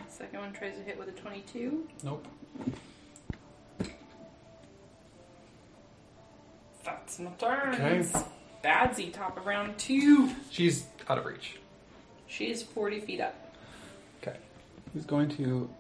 Second 0.09 0.41
one 0.41 0.53
tries 0.53 0.77
to 0.77 0.83
hit 0.83 0.99
with 0.99 1.09
a 1.09 1.13
twenty-two. 1.13 1.89
Nope. 2.05 2.29
That's 6.85 7.19
my 7.19 7.31
turn. 7.39 7.75
Okay. 7.75 8.07
Badzi, 8.63 9.11
top 9.11 9.39
of 9.39 9.47
round 9.47 9.79
two. 9.79 10.31
She's 10.51 10.85
out 11.09 11.17
of 11.17 11.25
reach. 11.25 11.57
She 12.27 12.51
is 12.51 12.63
forty 12.63 13.01
feet 13.01 13.23
up. 13.23 13.35
Okay. 14.23 14.37
He's 14.93 15.07
going 15.07 15.31
to 15.31 15.71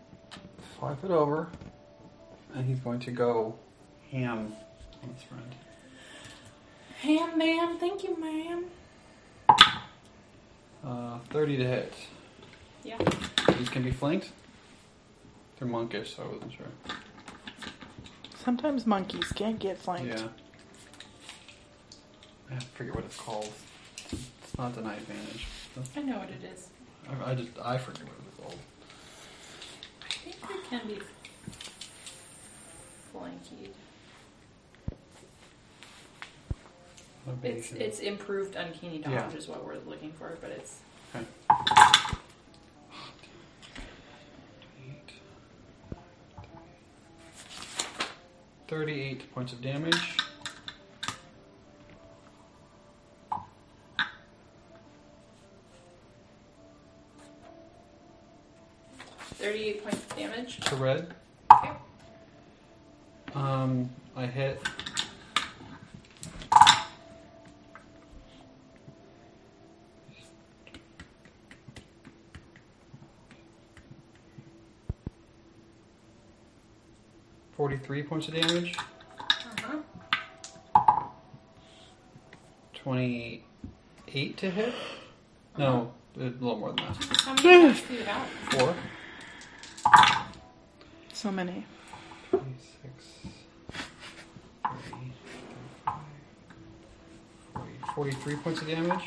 fly 0.78 0.94
foot 0.94 1.10
over, 1.10 1.48
and 2.54 2.64
he's 2.64 2.80
going 2.80 3.00
to 3.00 3.10
go 3.10 3.54
ham 4.10 4.54
on 5.02 5.10
his 5.12 5.22
friend. 5.24 5.54
Ham, 7.00 7.36
ma'am. 7.36 7.76
Thank 7.78 8.02
you, 8.02 8.18
ma'am. 8.18 8.64
Uh, 10.84 11.18
30 11.30 11.56
to 11.58 11.64
hit. 11.64 11.94
Yeah. 12.84 12.98
These 13.58 13.68
can 13.68 13.82
be 13.82 13.90
flanked. 13.90 14.30
They're 15.58 15.68
monkish, 15.68 16.16
so 16.16 16.22
I 16.22 16.26
wasn't 16.32 16.52
sure. 16.52 16.66
Sometimes 18.42 18.86
monkeys 18.86 19.30
can't 19.32 19.58
get 19.58 19.76
flanked. 19.76 20.18
Yeah. 20.18 20.28
I 22.50 22.58
forget 22.74 22.94
what 22.94 23.04
it's 23.04 23.16
called. 23.16 23.52
It's 24.10 24.56
not 24.58 24.74
deny 24.74 24.94
advantage. 24.94 25.46
I 25.96 26.00
know 26.02 26.18
what 26.18 26.30
it 26.30 26.42
is. 26.52 26.68
I, 27.08 27.30
I 27.30 27.34
just 27.34 27.50
I 27.62 27.78
forget 27.78 28.02
what 28.04 28.14
it's 28.26 28.36
called. 28.40 28.58
I 30.02 30.08
think 30.08 30.36
they 30.40 30.68
can 30.78 30.88
be 30.88 30.98
flankied. 33.14 33.70
It's 37.42 37.72
it's 37.72 38.00
improved 38.00 38.56
uncanny 38.56 38.98
dodge 38.98 39.12
Yeah. 39.12 39.30
is 39.36 39.46
what 39.48 39.64
we're 39.64 39.78
looking 39.86 40.12
for, 40.12 40.36
but 40.40 40.50
it's 40.50 40.80
Okay. 41.14 41.26
Thirty-eight 48.68 49.32
points 49.34 49.52
of 49.52 49.60
damage. 49.60 50.16
thirty-eight 59.34 59.82
points 59.82 59.98
of 59.98 60.16
damage. 60.16 60.60
to 60.60 60.76
red. 60.76 61.14
Okay. 61.52 61.70
Um, 63.34 63.88
I 64.16 64.26
hit. 64.26 64.60
Forty-three 77.90 78.08
points 78.08 78.28
of 78.28 78.34
damage. 78.34 78.76
Uh-huh. 79.18 81.02
Twenty-eight 82.72 84.36
to 84.36 84.48
hit. 84.48 84.72
No, 85.58 85.92
a 86.16 86.20
little 86.20 86.56
more 86.56 86.68
than 86.72 86.86
that. 86.86 86.96
How 87.24 87.34
many 87.34 87.66
attacks 87.66 87.88
do 87.88 87.94
you 87.94 88.04
have? 88.04 88.28
Four. 88.50 88.76
So 91.12 91.32
many. 91.32 91.66
26, 92.30 92.92
30, 94.62 95.12
35, 95.84 95.94
40, 97.52 97.70
43 98.12 98.36
points 98.36 98.62
of 98.62 98.68
damage. 98.68 99.04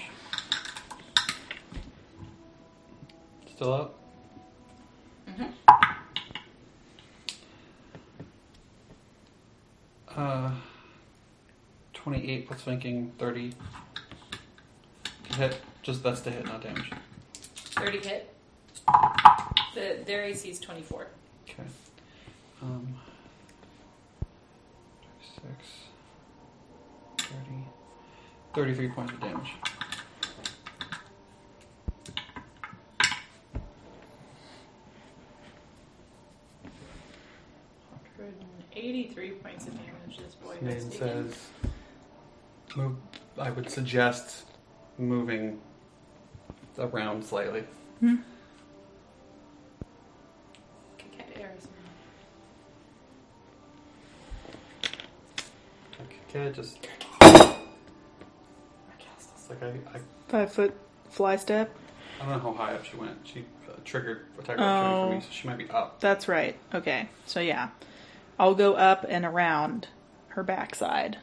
Still 3.50 3.74
up. 3.74 4.00
Mhm. 5.30 5.54
Uh, 10.16 10.52
28 12.34 12.48
plus 12.48 12.62
flanking, 12.62 13.12
30. 13.20 13.54
To 15.30 15.34
hit. 15.36 15.62
Just 15.84 16.02
that's 16.04 16.22
to 16.22 16.32
hit, 16.32 16.46
not 16.46 16.62
damage. 16.64 16.92
Thirty 17.56 18.00
hit. 18.00 18.34
The 19.76 20.00
their 20.06 20.24
AC 20.24 20.50
is 20.50 20.60
twenty-four. 20.60 21.08
Okay. 21.50 21.64
Um, 22.62 22.96
36, 25.42 25.68
30, 27.18 27.38
33 28.54 28.88
points 28.90 29.14
of 29.14 29.20
damage. 29.20 29.52
Hundred 38.18 38.34
and 38.40 38.64
eighty-three 38.76 39.32
points 39.32 39.68
of 39.68 39.74
damage. 39.74 40.18
This 40.18 40.36
boy 40.36 40.54
has 40.54 40.62
Maiden 40.62 40.90
taken. 40.90 41.32
says, 41.32 41.50
move, 42.76 42.96
I 43.38 43.52
would 43.64 43.72
suggest 43.72 44.44
moving 44.98 45.60
around 46.78 47.24
slightly. 47.24 47.64
Hmm. 48.02 48.16
Cat 50.98 51.28
airs. 51.40 51.68
Okay, 56.30 56.52
just. 56.52 56.86
I 57.22 57.28
cast 59.00 59.34
this. 59.34 59.50
Like, 59.50 59.64
I, 59.64 59.68
I, 59.98 60.00
Five 60.28 60.52
foot 60.52 60.74
fly 61.10 61.38
step. 61.38 61.74
I 62.20 62.26
don't 62.26 62.44
know 62.44 62.52
how 62.52 62.66
high 62.66 62.74
up 62.74 62.84
she 62.84 62.98
went. 62.98 63.18
She 63.24 63.46
uh, 63.70 63.74
triggered 63.86 64.26
attack 64.40 64.58
of 64.58 64.62
opportunity 64.64 64.98
for 64.98 65.06
Oh. 65.06 65.16
me, 65.16 65.22
so 65.22 65.28
she 65.32 65.48
might 65.48 65.58
be 65.58 65.70
up. 65.70 66.02
That's 66.02 66.28
right. 66.28 66.58
Okay. 66.74 67.08
So 67.26 67.40
yeah. 67.40 67.70
I'll 68.38 68.56
go 68.56 68.74
up 68.74 69.06
and 69.08 69.24
around 69.24 69.88
her 70.30 70.44
backside. 70.44 71.18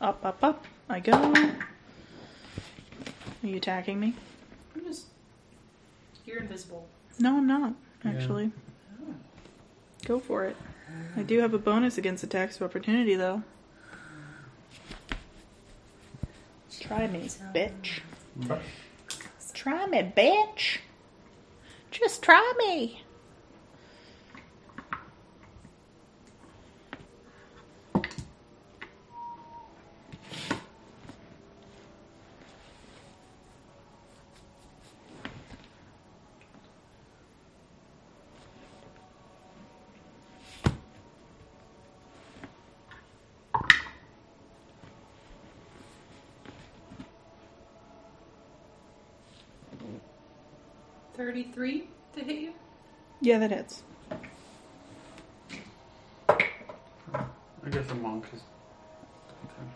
Up, 0.00 0.24
up, 0.24 0.42
up. 0.42 0.64
I 0.88 1.00
go. 1.00 1.12
Are 1.12 1.46
you 3.42 3.56
attacking 3.56 3.98
me? 4.00 4.14
I'm 4.74 4.84
just. 4.84 5.06
You're 6.24 6.38
invisible. 6.40 6.86
No, 7.18 7.38
I'm 7.38 7.46
not, 7.46 7.74
Yeah. 8.04 8.10
actually. 8.12 8.52
Oh. 9.02 9.14
Go 10.04 10.18
for 10.18 10.44
it. 10.44 10.56
I 11.16 11.22
do 11.22 11.40
have 11.40 11.52
a 11.54 11.58
bonus 11.58 11.98
against 11.98 12.22
attacks 12.24 12.56
of 12.56 12.62
opportunity, 12.62 13.14
though. 13.14 13.42
Try 16.80 17.06
me, 17.08 17.28
bitch. 17.54 18.00
Try 19.52 19.86
me, 19.86 20.12
bitch. 20.16 20.78
Just 21.90 22.22
try 22.22 22.52
me. 22.58 23.02
Thirty-three 51.28 51.90
to 52.14 52.24
hit 52.24 52.38
you. 52.38 52.54
Yeah, 53.20 53.36
that 53.40 53.50
hits. 53.50 53.82
I 56.26 57.68
guess 57.70 57.86
the 57.86 57.96
monk 57.96 58.24
is. 58.32 58.40
Okay. 59.44 59.68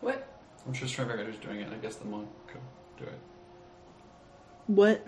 What? 0.00 0.28
I'm 0.64 0.72
just 0.72 0.94
trying 0.94 1.08
to 1.08 1.14
figure 1.14 1.26
out 1.26 1.34
who's 1.34 1.44
doing 1.44 1.58
it. 1.58 1.72
I 1.72 1.76
guess 1.78 1.96
the 1.96 2.04
monk 2.04 2.28
could 2.46 2.60
do 2.98 3.02
it. 3.02 3.18
What? 4.68 5.04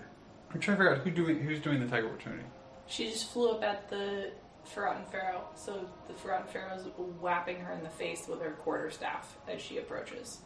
I'm 0.53 0.59
trying 0.59 0.75
to 0.75 0.83
figure 0.83 0.95
out 0.97 1.01
who 1.01 1.11
doing 1.11 1.39
who's 1.39 1.61
doing 1.61 1.79
the 1.79 1.85
attack 1.85 2.03
of 2.03 2.11
opportunity. 2.11 2.43
She 2.87 3.09
just 3.09 3.31
flew 3.31 3.51
up 3.51 3.63
at 3.63 3.89
the 3.89 4.31
Forgotten 4.65 5.05
Pharaoh, 5.05 5.45
so 5.55 5.87
the 6.09 6.13
Forgotten 6.15 6.47
Pharaoh 6.47 6.75
is 6.75 6.87
whapping 7.21 7.61
her 7.61 7.71
in 7.71 7.83
the 7.83 7.89
face 7.89 8.27
with 8.27 8.41
her 8.41 8.51
quarterstaff 8.51 9.37
as 9.47 9.61
she 9.61 9.77
approaches. 9.77 10.39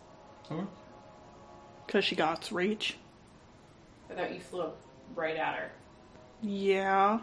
Okay. 0.52 0.64
Because 1.88 2.06
she 2.06 2.16
got 2.16 2.52
reach. 2.52 2.98
I 4.12 4.14
thought 4.14 4.32
you 4.32 4.42
flew 4.42 4.62
up 4.62 4.78
right 5.15 5.36
at 5.36 5.56
her. 5.56 5.72
Yeah. 6.41 7.19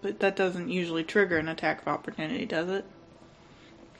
But 0.00 0.20
that 0.20 0.36
doesn't 0.36 0.68
usually 0.68 1.04
trigger 1.04 1.38
an 1.38 1.48
attack 1.48 1.82
of 1.82 1.88
opportunity, 1.88 2.44
does 2.44 2.68
it? 2.68 2.84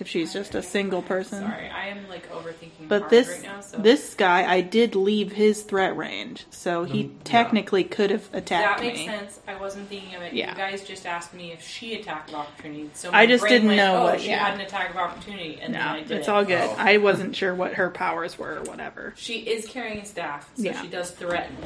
If 0.00 0.08
she's 0.08 0.32
just 0.32 0.54
a 0.56 0.62
single 0.62 1.00
person. 1.02 1.40
Sorry, 1.42 1.68
I 1.68 1.88
am 1.88 2.08
like 2.08 2.28
overthinking 2.32 2.88
But 2.88 3.02
hard 3.02 3.10
this 3.10 3.28
right 3.28 3.42
now. 3.42 3.60
So 3.60 3.76
this 3.78 4.14
guy, 4.14 4.50
I 4.52 4.60
did 4.60 4.94
leave 4.96 5.30
his 5.32 5.62
threat 5.62 5.96
range, 5.96 6.44
so 6.50 6.82
he 6.84 7.04
Mm, 7.04 7.08
yeah. 7.10 7.14
technically 7.24 7.84
could 7.84 8.10
have 8.10 8.28
attacked 8.32 8.80
me. 8.80 8.88
that 8.88 8.94
makes 8.94 8.98
me. 8.98 9.06
sense. 9.06 9.40
I 9.46 9.54
wasn't 9.56 9.88
thinking 9.88 10.14
of 10.16 10.22
it. 10.22 10.32
Yeah. 10.32 10.50
You 10.50 10.56
guys 10.56 10.82
just 10.84 11.06
asked 11.06 11.34
me 11.34 11.52
if 11.52 11.66
she 11.66 11.94
attacked 11.94 12.30
of 12.30 12.36
opportunity. 12.36 12.90
So 12.94 13.10
I 13.12 13.26
just 13.26 13.42
brain 13.42 13.52
didn't 13.52 13.66
went, 13.68 13.76
know 13.76 13.96
oh, 13.98 14.04
what- 14.04 14.20
she 14.20 14.28
yeah. 14.30 14.44
had 14.44 14.54
an 14.54 14.60
attack 14.62 14.90
of 14.90 14.96
opportunity, 14.96 15.58
and 15.62 15.72
then 15.74 15.80
No, 15.84 15.88
I 15.92 16.00
did 16.02 16.10
it's 16.10 16.28
all 16.28 16.44
good. 16.44 16.60
Oh. 16.62 16.74
I 16.78 16.96
wasn't 16.96 17.36
sure 17.36 17.54
what 17.54 17.74
her 17.74 17.90
powers 17.90 18.38
were 18.38 18.56
or 18.58 18.62
whatever. 18.62 19.14
She 19.16 19.38
is 19.40 19.66
carrying 19.66 20.00
a 20.00 20.04
staff, 20.04 20.50
so 20.56 20.62
Yeah. 20.64 20.82
she 20.82 20.88
does 20.88 21.10
threaten 21.12 21.56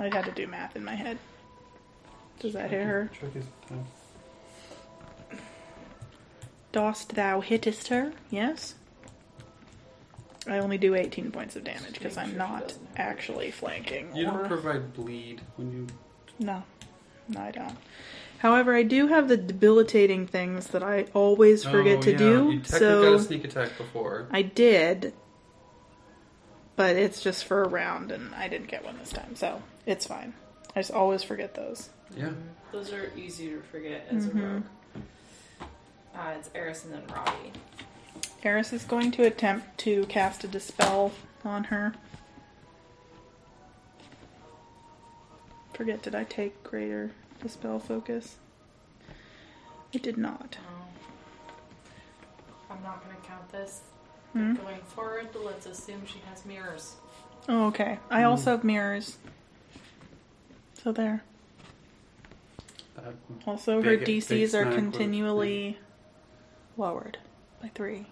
I 0.00 0.04
had 0.04 0.24
to 0.26 0.30
do 0.32 0.46
math 0.46 0.76
in 0.76 0.84
my 0.84 0.94
head. 0.94 1.18
Does 2.38 2.52
that 2.52 2.70
hit 2.70 2.86
her? 2.86 3.10
Trick 3.12 3.34
is 3.34 3.44
tough. 3.68 3.78
Dost 6.72 7.14
thou 7.14 7.40
hittest 7.40 7.88
her? 7.88 8.12
Yes. 8.30 8.74
I 10.46 10.58
only 10.58 10.78
do 10.78 10.94
18 10.94 11.30
points 11.30 11.56
of 11.56 11.64
damage 11.64 11.94
because 11.94 12.16
I'm 12.16 12.30
sure 12.30 12.38
not 12.38 12.74
actually 12.96 13.50
flanking. 13.50 14.14
You 14.14 14.28
or... 14.28 14.32
don't 14.32 14.48
provide 14.48 14.94
bleed 14.94 15.40
when 15.56 15.72
you. 15.72 15.86
No, 16.38 16.62
no, 17.28 17.40
I 17.40 17.50
don't. 17.50 17.76
However, 18.38 18.74
I 18.74 18.84
do 18.84 19.08
have 19.08 19.28
the 19.28 19.36
debilitating 19.36 20.26
things 20.26 20.68
that 20.68 20.82
I 20.82 21.06
always 21.12 21.66
oh, 21.66 21.70
forget 21.70 21.98
Oh, 21.98 22.02
to 22.02 22.12
yeah. 22.12 22.18
do. 22.18 22.50
You 22.52 22.60
technically 22.60 22.78
so 22.78 23.02
got 23.02 23.20
a 23.20 23.22
sneak 23.22 23.44
attack 23.44 23.76
before. 23.76 24.28
I 24.30 24.42
did, 24.42 25.12
but 26.76 26.96
it's 26.96 27.20
just 27.20 27.44
for 27.44 27.62
a 27.62 27.68
round, 27.68 28.12
and 28.12 28.34
I 28.34 28.48
didn't 28.48 28.68
get 28.68 28.84
one 28.84 28.98
this 28.98 29.10
time, 29.10 29.34
so 29.34 29.60
it's 29.84 30.06
fine. 30.06 30.34
I 30.76 30.80
just 30.80 30.92
always 30.92 31.22
forget 31.24 31.54
those. 31.54 31.90
Yeah. 32.16 32.30
Those 32.72 32.92
are 32.92 33.12
easy 33.16 33.48
to 33.48 33.60
forget 33.72 34.06
as 34.10 34.26
a 34.26 34.28
mm-hmm. 34.28 34.40
rogue. 34.40 34.64
Uh, 36.18 36.32
it's 36.36 36.50
Eris 36.54 36.84
and 36.84 36.94
then 36.94 37.02
Robbie. 37.14 37.52
Eris 38.42 38.72
is 38.72 38.84
going 38.84 39.10
to 39.12 39.24
attempt 39.24 39.78
to 39.78 40.04
cast 40.06 40.42
a 40.44 40.48
dispel 40.48 41.12
on 41.44 41.64
her. 41.64 41.94
Forget, 45.74 46.02
did 46.02 46.14
I 46.14 46.24
take 46.24 46.62
greater 46.64 47.12
dispel 47.40 47.78
focus? 47.78 48.36
I 49.94 49.98
did 49.98 50.18
not. 50.18 50.58
Oh. 50.68 50.84
I'm 52.70 52.82
not 52.82 53.04
going 53.04 53.16
to 53.16 53.22
count 53.26 53.50
this. 53.52 53.80
Hmm? 54.32 54.54
Going 54.56 54.80
forward, 54.88 55.28
let's 55.44 55.66
assume 55.66 56.02
she 56.06 56.20
has 56.28 56.44
mirrors. 56.44 56.96
Oh, 57.48 57.66
okay. 57.68 57.98
I 58.10 58.20
Hmm. 58.22 58.26
also 58.28 58.50
have 58.52 58.64
mirrors. 58.64 59.16
So 60.82 60.90
there. 60.92 61.22
That- 62.96 63.14
Also, 63.46 63.76
her 63.80 63.90
Big- 63.96 64.00
big 64.00 64.06
DCs 64.22 64.46
are 64.48 64.48
snack 64.62 64.66
with- 64.66 64.74
continually 64.74 65.78
lowered 66.78 67.18
by 67.60 67.68
three. 67.74 68.06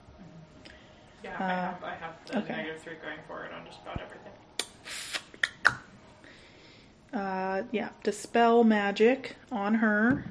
Yeah, 1.24 1.36
Uh, 1.38 1.44
I 1.44 1.48
have 1.48 1.84
I 1.84 1.94
have 1.94 2.12
the 2.26 2.38
okay. 2.38 2.56
negative 2.56 2.82
three 2.82 2.94
going 3.02 3.18
forward 3.26 3.50
on 3.52 3.64
just 3.66 3.80
about 3.82 4.00
everything. 4.00 4.32
Uh, 7.12 7.62
yeah, 7.72 7.88
dispel 8.02 8.64
magic 8.64 9.36
on 9.50 9.76
her. 9.76 10.26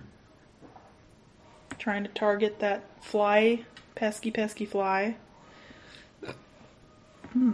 Trying 1.80 2.04
to 2.04 2.10
target 2.10 2.60
that 2.60 2.84
fly, 3.02 3.66
pesky, 3.96 4.32
pesky 4.32 4.66
fly. 4.66 5.16
Hmm. 7.32 7.54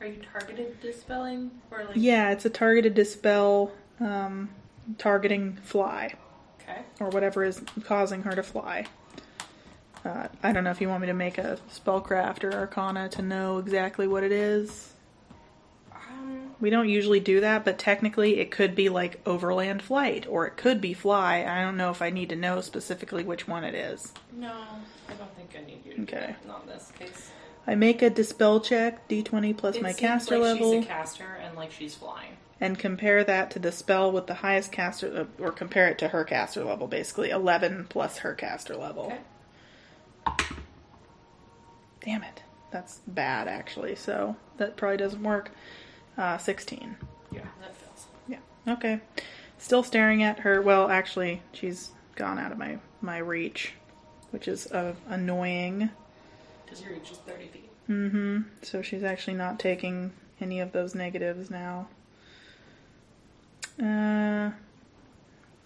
Are 0.00 0.06
you 0.06 0.20
targeted 0.32 0.80
dispelling 0.80 1.50
or 1.70 1.84
like? 1.84 1.96
Yeah, 1.96 2.30
it's 2.30 2.44
a 2.44 2.50
targeted 2.50 2.94
dispel, 2.94 3.72
um, 3.98 4.50
targeting 4.98 5.56
fly 5.62 6.14
Okay. 6.68 6.80
or 7.00 7.08
whatever 7.10 7.44
is 7.44 7.60
causing 7.84 8.22
her 8.24 8.34
to 8.34 8.42
fly. 8.42 8.86
Uh, 10.04 10.28
I 10.42 10.52
don't 10.52 10.64
know 10.64 10.70
if 10.70 10.80
you 10.80 10.88
want 10.88 11.00
me 11.00 11.06
to 11.08 11.14
make 11.14 11.38
a 11.38 11.58
spellcraft 11.72 12.44
or 12.44 12.52
arcana 12.52 13.08
to 13.10 13.22
know 13.22 13.58
exactly 13.58 14.06
what 14.06 14.22
it 14.24 14.32
is. 14.32 14.92
Um. 15.92 16.54
We 16.60 16.70
don't 16.70 16.88
usually 16.88 17.20
do 17.20 17.40
that, 17.40 17.64
but 17.64 17.78
technically 17.78 18.38
it 18.38 18.50
could 18.50 18.74
be 18.74 18.88
like 18.88 19.20
overland 19.26 19.82
flight 19.82 20.26
or 20.28 20.46
it 20.46 20.56
could 20.56 20.80
be 20.80 20.94
fly. 20.94 21.44
I 21.44 21.62
don't 21.62 21.76
know 21.76 21.90
if 21.90 22.02
I 22.02 22.10
need 22.10 22.28
to 22.30 22.36
know 22.36 22.60
specifically 22.60 23.24
which 23.24 23.46
one 23.48 23.64
it 23.64 23.74
is. 23.74 24.12
No, 24.32 24.52
I 25.08 25.12
don't 25.14 25.34
think 25.36 25.56
I 25.60 25.66
need 25.66 25.84
you 25.84 25.92
to 25.94 26.02
Okay. 26.02 26.26
do 26.26 26.32
that. 26.32 26.46
Not 26.46 26.62
in 26.62 26.68
this 26.68 26.92
case. 26.98 27.30
I 27.66 27.74
make 27.74 28.00
a 28.02 28.10
dispel 28.10 28.60
check, 28.60 29.08
d20 29.08 29.56
plus 29.56 29.74
It 29.76 29.82
my 29.82 29.92
caster 29.92 30.34
like 30.36 30.42
level, 30.44 30.72
She's 30.74 30.84
a 30.84 30.86
caster 30.88 31.38
and 31.42 31.56
like 31.56 31.72
she's 31.72 31.94
flying. 31.96 32.36
And 32.60 32.78
compare 32.78 33.22
that 33.24 33.50
to 33.52 33.58
the 33.58 33.72
spell 33.72 34.10
with 34.10 34.26
the 34.26 34.34
highest 34.34 34.72
caster, 34.72 35.28
uh, 35.38 35.42
or 35.42 35.52
compare 35.52 35.88
it 35.88 35.98
to 35.98 36.08
her 36.08 36.24
caster 36.24 36.64
level, 36.64 36.86
basically 36.86 37.30
11 37.30 37.86
plus 37.88 38.18
her 38.18 38.34
caster 38.34 38.76
level. 38.76 39.12
Okay. 40.26 40.56
Damn 42.04 42.22
it. 42.22 42.42
That's 42.70 43.00
bad, 43.06 43.48
actually, 43.48 43.94
so 43.94 44.36
that 44.58 44.76
probably 44.76 44.96
doesn't 44.96 45.22
work. 45.22 45.50
Uh, 46.16 46.38
16. 46.38 46.96
Yeah, 47.30 47.40
that 47.60 47.76
fails. 47.76 48.06
Yeah. 48.28 48.38
Okay. 48.68 49.00
Still 49.58 49.82
staring 49.82 50.22
at 50.22 50.40
her. 50.40 50.60
Well, 50.60 50.88
actually, 50.90 51.42
she's 51.52 51.90
gone 52.14 52.38
out 52.38 52.52
of 52.52 52.58
my 52.58 52.78
my 53.00 53.18
reach, 53.18 53.74
which 54.30 54.48
is 54.48 54.70
uh, 54.72 54.94
annoying. 55.08 55.90
Because 56.64 56.82
your 56.82 56.92
reach 56.92 57.10
is 57.10 57.18
thirty 57.18 57.46
feet. 57.48 57.70
Mm-hmm. 57.88 58.42
So 58.62 58.82
she's 58.82 59.02
actually 59.02 59.36
not 59.36 59.58
taking 59.58 60.12
any 60.40 60.60
of 60.60 60.72
those 60.72 60.94
negatives 60.94 61.50
now. 61.50 61.88
Uh, 63.82 64.50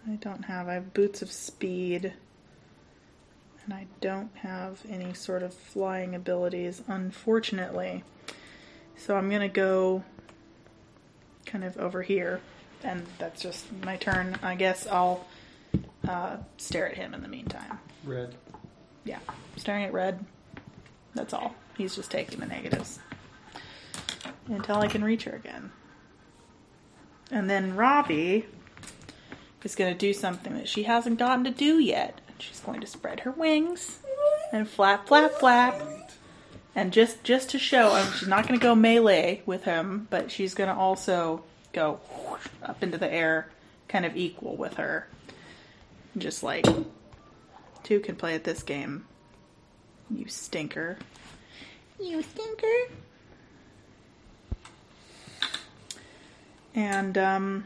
I 0.06 0.16
don't 0.20 0.44
have. 0.44 0.68
I 0.68 0.74
have 0.74 0.92
boots 0.94 1.22
of 1.22 1.30
speed, 1.30 2.12
and 3.64 3.74
I 3.74 3.86
don't 4.00 4.34
have 4.38 4.82
any 4.88 5.14
sort 5.14 5.42
of 5.42 5.54
flying 5.54 6.14
abilities, 6.14 6.82
unfortunately. 6.88 8.02
So 8.96 9.16
I'm 9.16 9.30
gonna 9.30 9.48
go 9.48 10.02
kind 11.46 11.64
of 11.64 11.76
over 11.78 12.02
here, 12.02 12.40
and 12.82 13.06
that's 13.18 13.40
just 13.40 13.66
my 13.84 13.96
turn. 13.96 14.36
I 14.42 14.56
guess 14.56 14.86
I'll 14.86 15.26
uh, 16.08 16.38
stare 16.56 16.88
at 16.88 16.96
him 16.96 17.14
in 17.14 17.22
the 17.22 17.28
meantime. 17.28 17.78
Red. 18.04 18.34
Yeah, 19.04 19.18
staring 19.56 19.84
at 19.84 19.92
red. 19.92 20.24
That's 21.14 21.32
all. 21.32 21.54
He's 21.76 21.94
just 21.94 22.10
taking 22.10 22.40
the 22.40 22.46
negatives 22.46 22.98
until 24.48 24.76
I 24.76 24.88
can 24.88 25.02
reach 25.04 25.24
her 25.24 25.32
again. 25.32 25.70
And 27.30 27.48
then 27.48 27.76
Robbie 27.76 28.46
is 29.62 29.74
going 29.74 29.92
to 29.92 29.98
do 29.98 30.12
something 30.12 30.54
that 30.54 30.68
she 30.68 30.84
hasn't 30.84 31.18
gotten 31.18 31.44
to 31.44 31.50
do 31.50 31.78
yet. 31.78 32.20
She's 32.38 32.60
going 32.60 32.80
to 32.80 32.86
spread 32.86 33.20
her 33.20 33.30
wings 33.30 33.98
and 34.52 34.68
flap, 34.68 35.06
flap, 35.06 35.32
flap. 35.32 35.80
And 36.74 36.92
just 36.92 37.24
just 37.24 37.50
to 37.50 37.58
show, 37.58 37.92
I 37.92 38.04
mean, 38.04 38.12
she's 38.12 38.28
not 38.28 38.46
going 38.46 38.58
to 38.58 38.62
go 38.62 38.74
melee 38.74 39.42
with 39.44 39.64
him, 39.64 40.06
but 40.08 40.30
she's 40.30 40.54
going 40.54 40.68
to 40.68 40.74
also 40.74 41.42
go 41.72 42.00
up 42.62 42.82
into 42.82 42.96
the 42.96 43.12
air, 43.12 43.48
kind 43.88 44.04
of 44.04 44.16
equal 44.16 44.56
with 44.56 44.74
her. 44.74 45.06
Just 46.16 46.42
like 46.42 46.66
two 47.82 48.00
can 48.00 48.16
play 48.16 48.34
at 48.34 48.44
this 48.44 48.62
game. 48.62 49.04
You 50.10 50.26
stinker. 50.28 50.98
You 52.00 52.22
stinker. 52.22 52.94
And 56.74 57.18
um, 57.18 57.64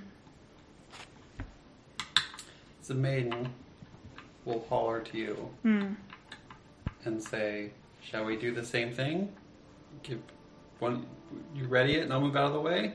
The 2.87 2.95
maiden 2.95 3.51
will 4.45 4.65
holler 4.69 5.01
to 5.01 5.19
you 5.19 5.35
hmm, 5.63 5.95
and 7.05 7.23
say, 7.23 7.71
"Shall 8.03 8.25
we 8.25 8.37
do 8.37 8.53
the 8.53 8.65
same 8.65 8.93
thing? 8.93 9.33
Give 10.03 10.21
one. 10.79 11.07
You 11.55 11.67
ready 11.67 11.95
it, 11.97 12.03
and 12.03 12.13
I'll 12.13 12.21
move 12.21 12.37
out 12.37 12.47
of 12.47 12.53
the 12.53 12.61
way." 12.61 12.95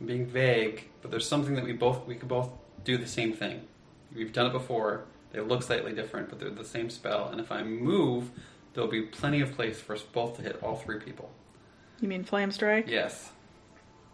I'm 0.00 0.06
being 0.06 0.26
vague, 0.26 0.88
but 1.00 1.10
there's 1.10 1.26
something 1.28 1.54
that 1.54 1.64
we 1.64 1.72
both 1.72 2.06
we 2.06 2.16
could 2.16 2.28
both 2.28 2.50
do 2.84 2.96
the 2.98 3.06
same 3.06 3.32
thing. 3.32 3.62
We've 4.14 4.32
done 4.32 4.46
it 4.46 4.52
before. 4.52 5.04
They 5.32 5.40
look 5.40 5.62
slightly 5.62 5.92
different, 5.92 6.28
but 6.28 6.38
they're 6.38 6.50
the 6.50 6.64
same 6.64 6.90
spell. 6.90 7.28
And 7.28 7.40
if 7.40 7.50
I 7.50 7.62
move, 7.62 8.30
there'll 8.74 8.90
be 8.90 9.02
plenty 9.02 9.40
of 9.40 9.52
place 9.54 9.80
for 9.80 9.94
us 9.94 10.02
both 10.02 10.36
to 10.36 10.42
hit 10.42 10.62
all 10.62 10.76
three 10.76 10.98
people. 10.98 11.30
you 12.00 12.08
mean 12.08 12.24
flame 12.24 12.50
strike? 12.50 12.88
Yes. 12.88 13.30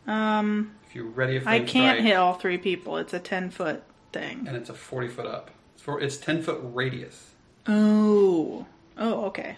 Um, 0.06 0.74
you're 0.98 1.06
ready, 1.06 1.36
a 1.36 1.40
I 1.40 1.42
flame 1.42 1.66
can't 1.66 1.96
strike, 1.98 2.00
hit 2.06 2.14
all 2.16 2.34
three 2.34 2.58
people. 2.58 2.96
It's 2.96 3.14
a 3.14 3.20
ten 3.20 3.50
foot 3.50 3.82
thing. 4.12 4.46
and 4.48 4.56
it's 4.56 4.68
a 4.68 4.74
40 4.74 5.06
foot 5.08 5.26
up. 5.26 5.50
It's 5.74 5.82
for 5.82 6.00
it's 6.00 6.16
ten 6.16 6.42
foot 6.42 6.58
radius. 6.62 7.30
Oh. 7.68 8.66
Oh, 8.98 9.24
okay. 9.26 9.56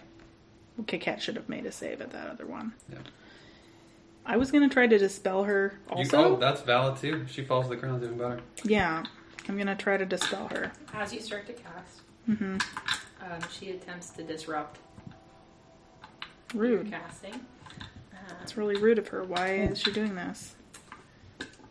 Okay, 0.81 0.99
Cat 0.99 1.19
should 1.21 1.35
have 1.35 1.49
made 1.49 1.65
a 1.65 1.71
save 1.71 1.99
at 1.99 2.11
that 2.11 2.27
other 2.27 2.45
one. 2.45 2.73
Yeah. 2.91 2.99
I 4.23 4.37
was 4.37 4.51
gonna 4.51 4.69
try 4.69 4.85
to 4.85 4.97
dispel 4.99 5.45
her 5.45 5.79
You- 5.89 5.95
also. 5.97 6.35
oh, 6.35 6.35
that's 6.35 6.61
valid 6.61 6.97
too. 6.97 7.25
She 7.27 7.43
falls 7.43 7.65
to 7.65 7.69
the 7.71 7.75
ground, 7.75 8.03
it's 8.03 8.05
even 8.05 8.17
better. 8.19 8.39
yeah. 8.63 9.03
I'm 9.49 9.57
gonna 9.57 9.75
try 9.75 9.97
to 9.97 10.05
dispel 10.05 10.47
her. 10.49 10.71
As 10.93 11.11
you 11.11 11.19
start 11.21 11.47
to 11.47 11.53
cast, 11.53 12.01
hmm 12.27 12.57
um, 13.19 13.39
she 13.51 13.71
attempts 13.71 14.11
to 14.11 14.23
disrupt 14.23 14.77
your 16.53 16.61
Rude. 16.61 16.91
casting. 16.91 17.33
Uh, 18.13 18.33
It's 18.43 18.55
really 18.57 18.75
rude 18.77 18.99
of 18.99 19.07
her. 19.09 19.23
Why 19.23 19.55
is 19.55 19.79
she 19.79 19.91
doing 19.91 20.13
this? 20.15 20.53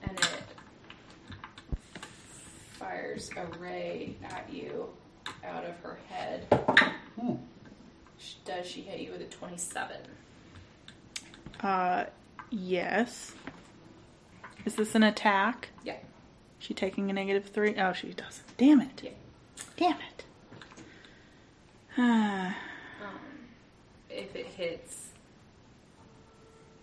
and 0.02 0.18
it 0.18 0.42
fires 2.90 3.30
a 3.36 3.58
ray 3.58 4.16
at 4.24 4.46
you 4.52 4.88
out 5.44 5.64
of 5.64 5.76
her 5.82 5.98
head. 6.08 6.46
Hmm. 7.20 7.34
Sh- 8.18 8.34
Does 8.44 8.66
she 8.66 8.80
hit 8.82 9.00
you 9.00 9.12
with 9.12 9.20
a 9.20 9.26
27? 9.26 9.96
Uh, 11.60 12.04
yes. 12.50 13.34
Is 14.64 14.74
this 14.76 14.94
an 14.94 15.02
attack? 15.02 15.68
Yeah. 15.84 15.96
She 16.58 16.74
taking 16.74 17.08
a 17.10 17.12
negative 17.12 17.46
three? 17.46 17.76
Oh, 17.76 17.92
she 17.92 18.08
doesn't. 18.08 18.56
Damn 18.56 18.80
it. 18.80 19.00
Yeah. 19.04 19.10
Damn 19.76 19.96
it. 20.00 20.24
Ah. 21.98 22.56
Um, 23.02 23.16
if 24.10 24.36
it 24.36 24.44
hits, 24.44 25.08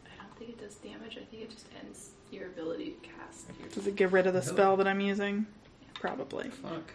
I 0.07 0.19
don't 0.23 0.35
think 0.39 0.49
it 0.49 0.59
does 0.59 0.73
damage. 0.77 1.15
I 1.21 1.25
think 1.29 1.43
it 1.43 1.51
just 1.51 1.67
ends 1.79 2.09
your 2.31 2.47
ability 2.47 2.95
to 3.03 3.07
cast. 3.09 3.45
Your 3.59 3.69
Does 3.69 3.85
it 3.85 3.95
get 3.95 4.11
rid 4.11 4.25
of 4.25 4.33
the 4.33 4.41
spell 4.41 4.75
that 4.77 4.87
I'm 4.87 4.99
using? 4.99 5.45
Probably. 6.07 6.49
Fuck. 6.49 6.93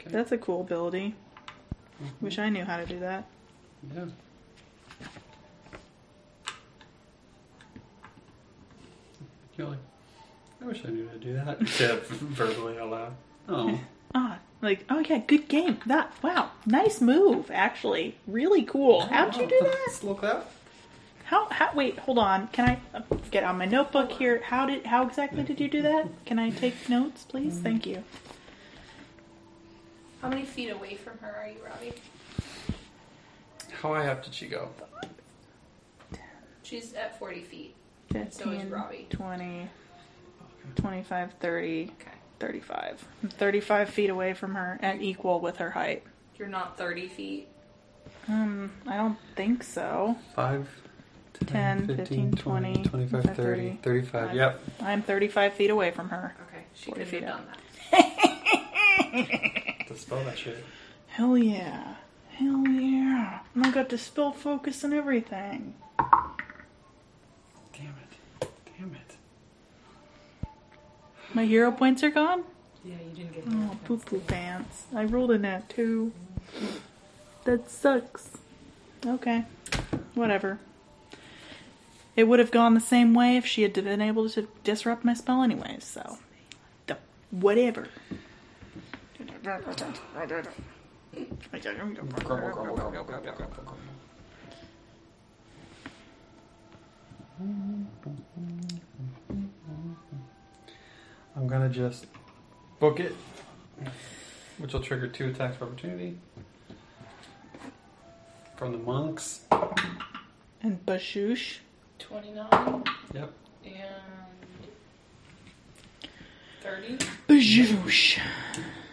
Okay. 0.00 0.10
That's 0.10 0.32
a 0.32 0.38
cool 0.38 0.60
ability. 0.62 1.14
Mhm. 2.02 2.08
Wish 2.20 2.38
I 2.38 2.48
knew 2.48 2.64
how 2.64 2.76
to 2.78 2.86
do 2.86 2.98
that. 3.00 3.24
Yeah. 3.94 4.04
You're 9.56 9.68
like, 9.68 9.78
I 10.60 10.64
wish 10.66 10.82
I 10.84 10.88
knew 10.90 11.06
how 11.06 11.12
to 11.12 11.18
do 11.18 11.32
that. 11.34 11.60
Yeah, 11.80 11.96
verbally 12.08 12.78
out 12.78 12.90
loud. 12.90 13.12
Oh. 13.48 13.80
Ah, 14.16 14.38
like, 14.62 14.84
oh 14.88 15.00
yeah, 15.00 15.18
good 15.26 15.48
game. 15.48 15.78
That, 15.86 16.12
wow, 16.22 16.52
nice 16.66 17.00
move, 17.00 17.50
actually. 17.50 18.16
Really 18.28 18.62
cool. 18.62 19.00
How'd 19.00 19.34
you 19.34 19.48
do 19.48 19.58
that? 19.60 19.76
Just 19.88 20.04
look 20.04 20.20
that. 20.20 20.46
How, 21.34 21.48
how, 21.50 21.70
wait, 21.74 21.98
hold 21.98 22.18
on. 22.18 22.46
Can 22.52 22.68
I 22.68 22.96
uh, 22.96 23.00
get 23.32 23.42
on 23.42 23.58
my 23.58 23.64
notebook 23.64 24.12
here? 24.12 24.40
How 24.44 24.66
did, 24.66 24.86
how 24.86 25.04
exactly 25.04 25.42
did 25.42 25.58
you 25.58 25.66
do 25.66 25.82
that? 25.82 26.06
Can 26.26 26.38
I 26.38 26.50
take 26.50 26.88
notes, 26.88 27.24
please? 27.24 27.58
Thank 27.58 27.86
you. 27.86 28.04
How 30.22 30.28
many 30.28 30.44
feet 30.44 30.68
away 30.68 30.94
from 30.94 31.18
her 31.18 31.34
are 31.36 31.48
you, 31.48 31.56
Robbie? 31.66 31.94
How 33.82 33.94
high 33.94 34.06
up 34.06 34.22
did 34.22 34.32
she 34.32 34.46
go? 34.46 34.68
She's 36.62 36.94
at 36.94 37.18
40 37.18 37.40
feet. 37.40 37.74
15, 38.12 38.30
So 38.30 38.50
is 38.52 38.70
Robbie. 38.70 39.08
20, 39.10 39.68
25, 40.76 41.32
30, 41.40 41.82
Okay. 42.00 42.10
35. 42.38 43.08
I'm 43.24 43.28
35 43.28 43.90
feet 43.90 44.10
away 44.10 44.34
from 44.34 44.54
her 44.54 44.78
at 44.80 45.02
equal 45.02 45.40
with 45.40 45.56
her 45.56 45.70
height. 45.70 46.04
You're 46.38 46.46
not 46.46 46.78
30 46.78 47.08
feet. 47.08 47.48
Um, 48.28 48.70
I 48.86 48.96
don't 48.96 49.18
think 49.34 49.64
so. 49.64 50.16
5, 50.36 50.83
10, 51.46 51.86
15, 51.86 52.32
20, 52.32 52.82
25, 52.84 53.22
30, 53.24 53.34
30, 53.34 53.78
35. 53.82 54.34
Yep. 54.34 54.60
I'm 54.80 55.02
35 55.02 55.52
feet 55.54 55.70
away 55.70 55.90
from 55.90 56.08
her. 56.10 56.34
Okay. 56.48 56.64
She 56.74 56.92
couldn't 56.92 57.08
feet 57.08 57.22
have 57.24 57.38
done 57.38 57.46
that. 57.92 59.86
Dispel 59.88 60.24
that 60.24 60.38
shit. 60.38 60.64
Hell 61.08 61.36
yeah. 61.38 61.94
Hell 62.30 62.66
yeah. 62.68 63.40
And 63.54 63.66
I 63.66 63.70
got 63.70 63.88
to 63.90 63.98
spell 63.98 64.32
focus 64.32 64.82
and 64.84 64.92
everything. 64.94 65.74
Damn 65.98 67.94
it. 68.02 68.48
Damn 68.78 68.92
it. 68.94 69.16
My 71.32 71.44
hero 71.44 71.70
points 71.70 72.02
are 72.02 72.10
gone? 72.10 72.42
Yeah, 72.84 72.94
you 73.08 73.14
didn't 73.24 73.32
get 73.34 73.44
Oh, 73.48 73.76
poo 73.84 73.98
poo 73.98 74.20
pants. 74.20 74.84
I 74.94 75.04
rolled 75.04 75.30
a 75.30 75.38
nat 75.38 75.68
too. 75.68 76.12
That 77.44 77.70
sucks. 77.70 78.30
Okay. 79.06 79.44
Whatever. 80.14 80.58
It 82.16 82.24
would 82.24 82.38
have 82.38 82.52
gone 82.52 82.74
the 82.74 82.80
same 82.80 83.12
way 83.12 83.36
if 83.36 83.44
she 83.44 83.62
had 83.62 83.72
been 83.72 84.00
able 84.00 84.28
to 84.30 84.46
disrupt 84.62 85.04
my 85.04 85.14
spell 85.14 85.42
anyways, 85.42 85.82
so. 85.82 86.18
The, 86.86 86.96
whatever. 87.30 87.88
I'm 101.36 101.48
gonna 101.48 101.68
just 101.68 102.06
book 102.78 103.00
it, 103.00 103.14
which 104.58 104.72
will 104.72 104.80
trigger 104.80 105.08
two 105.08 105.28
attacks 105.28 105.56
of 105.56 105.62
opportunity 105.62 106.16
from 108.56 108.70
the 108.70 108.78
monks. 108.78 109.40
And 110.62 110.84
Bashoosh. 110.86 111.58
29 111.98 112.84
Yep. 113.14 113.32
and 113.64 113.74
30. 116.62 116.98
Bashoosh. 117.28 118.18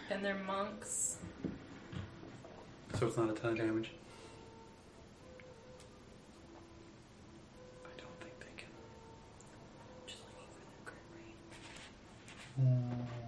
And 0.10 0.24
they're 0.26 0.36
monks. 0.46 1.18
So 3.00 3.08
it's 3.08 3.18
not 3.18 3.30
a 3.30 3.34
ton 3.34 3.52
of 3.52 3.58
damage. 3.58 3.92
I 7.86 7.90
don't 7.98 8.20
think 8.20 8.40
they 8.40 8.54
can. 8.58 8.70
Just 10.06 10.20
looking 10.26 10.50
for 10.54 10.62
the 10.76 10.92
crit 10.92 11.06
rate. 11.16 11.40
I 12.60 13.21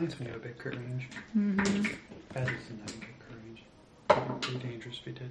It's 0.00 0.12
nice 0.12 0.18
when 0.20 0.28
you 0.28 0.34
have 0.34 0.42
a 0.42 0.46
big 0.46 0.58
crit 0.58 0.76
range. 0.76 1.08
Mm-hmm. 1.36 1.82
Bad 2.32 2.44
doesn't 2.44 2.80
have 2.80 2.90
a 2.90 3.00
big 3.00 3.18
crit 3.18 3.38
range. 3.44 3.62
It 4.10 4.30
would 4.30 4.62
be 4.62 4.68
dangerous 4.68 5.00
if 5.00 5.06
you 5.06 5.12
did. 5.12 5.30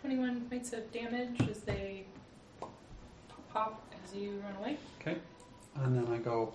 21 0.00 0.40
points 0.42 0.72
of 0.72 0.92
damage 0.92 1.40
as 1.48 1.60
they 1.60 2.04
pop 3.52 3.80
as 4.04 4.14
you 4.16 4.42
run 4.44 4.56
away. 4.60 4.76
Okay. 5.00 5.18
And 5.76 5.96
then 5.96 6.12
I 6.12 6.18
go. 6.18 6.52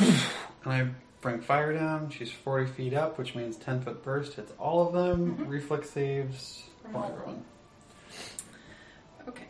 and 0.00 0.72
I 0.72 0.88
bring 1.20 1.40
fire 1.40 1.72
down. 1.72 2.10
She's 2.10 2.32
40 2.32 2.66
feet 2.72 2.94
up, 2.94 3.18
which 3.18 3.36
means 3.36 3.56
10 3.56 3.82
foot 3.82 4.02
burst 4.02 4.34
hits 4.34 4.52
all 4.58 4.84
of 4.86 4.92
them. 4.92 5.36
Mhm. 5.36 5.48
Reflex 5.48 5.90
saves 5.90 6.64
From 6.82 6.92
for 6.92 6.98
all 6.98 7.04
of 7.04 7.12
everyone. 7.12 7.44
Okay. 9.28 9.44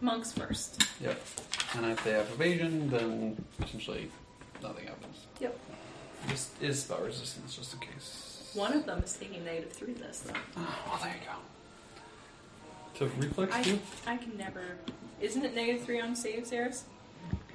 Monks 0.00 0.32
first. 0.32 0.84
Yep. 1.00 1.20
And 1.76 1.86
if 1.86 2.04
they 2.04 2.12
have 2.12 2.30
evasion, 2.30 2.88
then 2.90 3.44
essentially 3.62 4.10
nothing 4.62 4.86
happens. 4.86 5.26
Yep. 5.40 5.58
This 6.28 6.50
is 6.60 6.82
spell 6.82 7.00
resistance, 7.00 7.56
just 7.56 7.74
in 7.74 7.80
case. 7.80 8.50
One 8.54 8.72
of 8.72 8.86
them 8.86 9.02
is 9.02 9.12
taking 9.14 9.44
negative 9.44 9.72
3 9.72 9.92
this, 9.94 10.20
though. 10.20 10.32
Oh, 10.56 10.78
well, 10.88 11.00
there 11.02 11.14
you 11.14 11.26
go. 11.26 11.34
So 12.98 13.10
reflex 13.18 13.54
I, 13.54 13.62
too? 13.62 13.78
I 14.06 14.16
can 14.16 14.36
never. 14.36 14.62
Isn't 15.20 15.44
it 15.44 15.54
negative 15.54 15.84
3 15.84 16.00
on 16.00 16.16
saves, 16.16 16.52
Eris? 16.52 16.84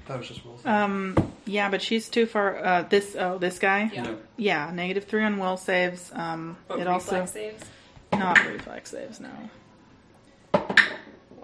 That 0.07 0.17
was 0.19 0.27
just 0.27 0.45
Wilson. 0.45 0.69
Um, 0.69 1.31
yeah, 1.45 1.69
but 1.69 1.81
she's 1.81 2.09
too 2.09 2.25
far. 2.25 2.63
Uh, 2.63 2.81
this, 2.83 3.15
oh, 3.17 3.37
this 3.37 3.59
guy? 3.59 3.89
Yeah. 3.93 4.03
No. 4.03 4.17
Yeah, 4.37 4.71
negative 4.73 5.05
three 5.05 5.23
on 5.23 5.37
will 5.37 5.57
saves. 5.57 6.11
Um, 6.13 6.57
But 6.67 6.79
it 6.79 6.87
reflex 6.87 7.11
also. 7.11 7.25
saves? 7.31 7.63
Not 8.11 8.45
reflex 8.45 8.91
saves, 8.91 9.19
no. 9.19 9.29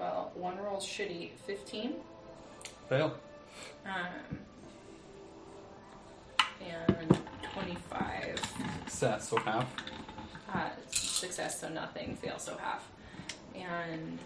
Well, 0.07 0.31
one 0.35 0.57
roll's 0.57 0.85
shitty. 0.85 1.31
15. 1.45 1.95
Fail. 2.87 3.13
Um, 3.85 4.39
and 6.65 7.17
25. 7.53 8.39
Success, 8.85 9.27
so 9.29 9.37
half. 9.39 9.65
Uh, 10.53 10.69
success, 10.91 11.59
so 11.59 11.67
nothing. 11.67 12.15
Fail, 12.15 12.39
so 12.39 12.55
half. 12.57 12.87
And 13.53 14.17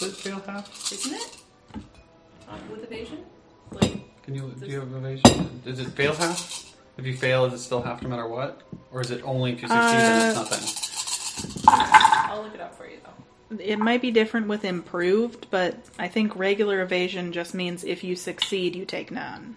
Does 0.00 0.02
it 0.02 0.16
fail 0.16 0.42
half? 0.44 0.92
isn't 0.92 1.14
it? 1.14 1.36
Uh, 2.48 2.56
with 2.68 2.82
evasion? 2.82 3.24
Like, 3.70 4.22
Can 4.24 4.34
you 4.34 4.52
do 4.58 4.66
you 4.66 4.80
have 4.80 4.92
evasion? 4.92 5.60
Does 5.64 5.78
it 5.78 5.90
fail 5.90 6.12
half? 6.14 6.74
If 6.98 7.06
you 7.06 7.16
fail, 7.16 7.44
is 7.44 7.52
it 7.52 7.58
still 7.58 7.82
half 7.82 8.02
no 8.02 8.08
matter 8.08 8.26
what? 8.26 8.62
Or 8.90 9.00
is 9.00 9.12
it 9.12 9.22
only 9.24 9.52
if 9.52 9.62
you 9.62 9.68
succeed 9.68 9.76
and 9.96 10.36
Uh, 10.36 10.40
it's 10.42 10.50
nothing? 10.50 10.85
I'll 12.26 12.42
look 12.42 12.54
it 12.54 12.60
up 12.60 12.74
for 12.74 12.88
you 12.88 12.98
though. 13.04 13.58
It 13.62 13.78
might 13.78 14.02
be 14.02 14.10
different 14.10 14.48
with 14.48 14.64
improved, 14.64 15.46
but 15.50 15.76
I 15.98 16.08
think 16.08 16.34
regular 16.34 16.82
evasion 16.82 17.32
just 17.32 17.54
means 17.54 17.84
if 17.84 18.02
you 18.02 18.16
succeed, 18.16 18.74
you 18.74 18.84
take 18.84 19.12
none. 19.12 19.54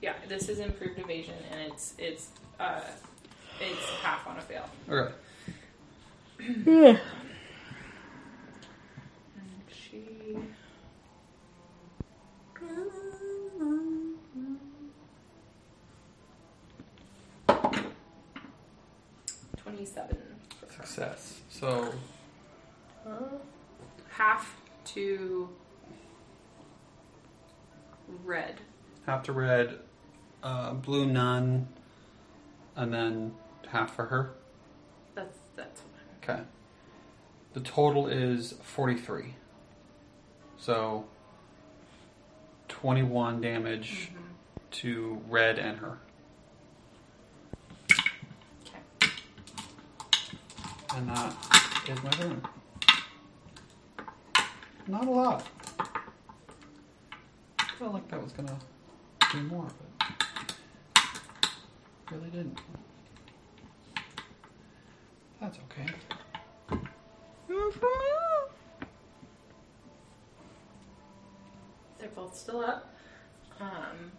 Yeah, 0.00 0.14
this 0.28 0.48
is 0.48 0.58
improved 0.60 0.98
evasion, 0.98 1.34
and 1.50 1.60
it's 1.70 1.94
it's 1.98 2.28
uh, 2.58 2.80
it's 3.60 3.90
half 4.02 4.26
on 4.26 4.38
a 4.38 4.40
fail. 4.40 4.68
Okay. 4.88 5.12
And 6.66 6.98
she. 9.70 10.36
Twenty-seven. 19.86 20.16
Success. 20.70 21.40
So 21.50 21.92
Uh, 23.04 23.10
half 24.10 24.56
to 24.84 25.48
red. 28.24 28.60
half 29.06 29.24
to 29.24 29.32
red, 29.32 29.80
uh, 30.44 30.74
blue 30.74 31.04
none, 31.06 31.66
and 32.76 32.92
then 32.94 33.34
half 33.68 33.94
for 33.96 34.06
her. 34.06 34.34
That's 35.16 35.38
that's 35.56 35.82
Okay. 36.22 36.42
The 37.54 37.60
total 37.60 38.06
is 38.06 38.52
43. 38.62 39.34
So 40.58 41.06
21 42.68 43.40
damage 43.40 44.12
to 44.70 45.20
red 45.28 45.58
and 45.58 45.78
her. 45.78 45.98
And 50.94 51.08
that 51.08 51.34
is 51.88 52.02
my 52.02 52.10
turn. 52.10 52.42
Not 54.86 55.06
a 55.06 55.10
lot. 55.10 55.46
I 57.58 57.64
felt 57.78 57.94
like 57.94 58.08
that 58.08 58.22
was 58.22 58.32
gonna 58.32 58.58
do 59.32 59.42
more, 59.44 59.66
but 60.94 61.04
really 62.10 62.28
didn't. 62.30 62.58
That's 65.40 65.58
okay. 65.58 65.86
They're 71.98 72.08
both 72.14 72.36
still 72.36 72.60
up. 72.60 72.94
Um, 73.60 74.12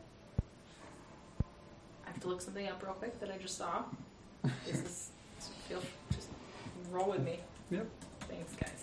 I 2.06 2.08
have 2.08 2.20
to 2.22 2.28
look 2.28 2.42
something 2.42 2.68
up 2.68 2.82
real 2.82 2.94
quick 2.94 3.20
that 3.20 3.30
I 3.30 3.38
just 3.38 3.58
saw. 3.58 3.84
This 4.66 4.82
is 4.84 5.10
feel 5.68 5.82
roll 6.94 7.10
with 7.10 7.22
me. 7.22 7.40
Yep. 7.72 7.88
Thanks, 8.30 8.56
guys. 8.56 8.83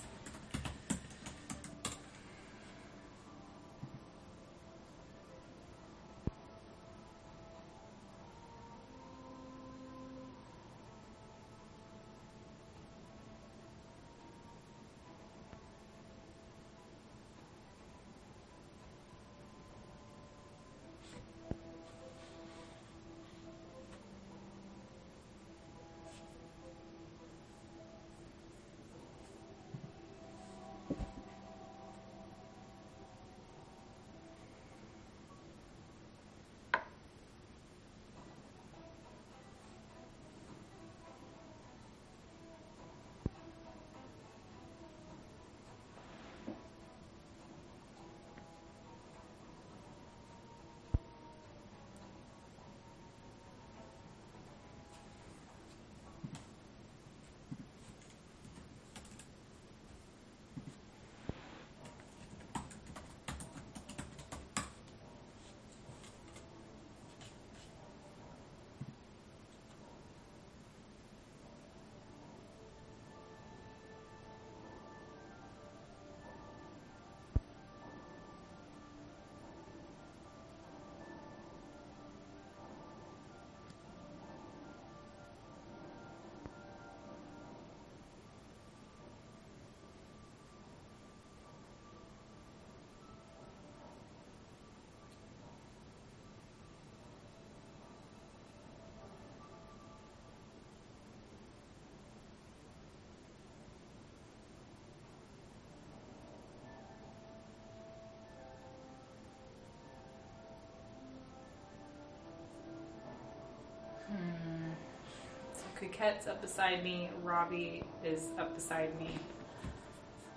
Coquette's 115.80 116.26
up 116.26 116.42
beside 116.42 116.84
me, 116.84 117.08
Robbie 117.22 117.82
is 118.04 118.28
up 118.38 118.54
beside 118.54 118.98
me, 119.00 119.08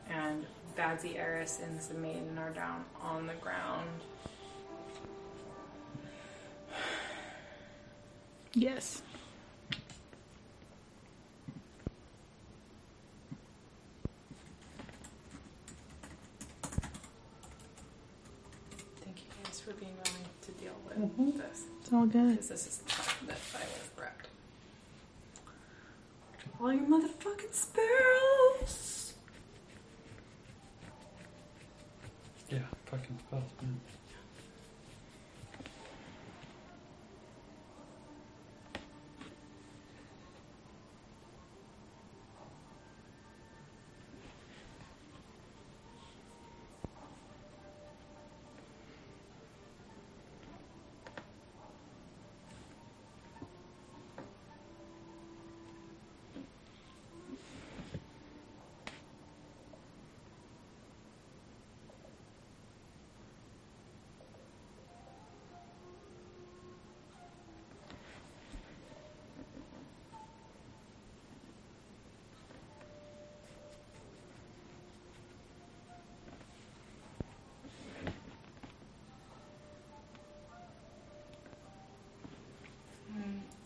and 0.09 0.45
Badzi 0.77 1.17
Eris 1.17 1.59
and 1.61 1.77
Zemaiden 1.79 2.39
are 2.39 2.51
down 2.51 2.85
on 3.01 3.27
the 3.27 3.33
ground. 3.33 3.89
Yes. 8.53 9.01
Thank 19.01 19.17
you 19.17 19.43
guys 19.43 19.59
for 19.59 19.73
being 19.73 19.91
willing 20.05 20.25
to 20.43 20.51
deal 20.53 20.71
with 20.87 20.97
mm-hmm. 20.97 21.37
this. 21.37 21.63
It's 21.81 21.91
all 21.91 22.05
good. 22.05 22.31
Because 22.31 22.47
this 22.47 22.65
is 22.67 22.83
tough 22.87 23.21
that 23.27 23.37
I 23.55 23.65
was 23.65 23.89
wrecked. 23.99 24.27
All 26.63 26.71
your 26.71 26.83
motherfucking 26.83 27.53
sparrows! 27.53 29.15
Yeah, 32.49 32.59
fucking 32.85 33.19
spells, 33.27 33.51
man. 33.61 33.81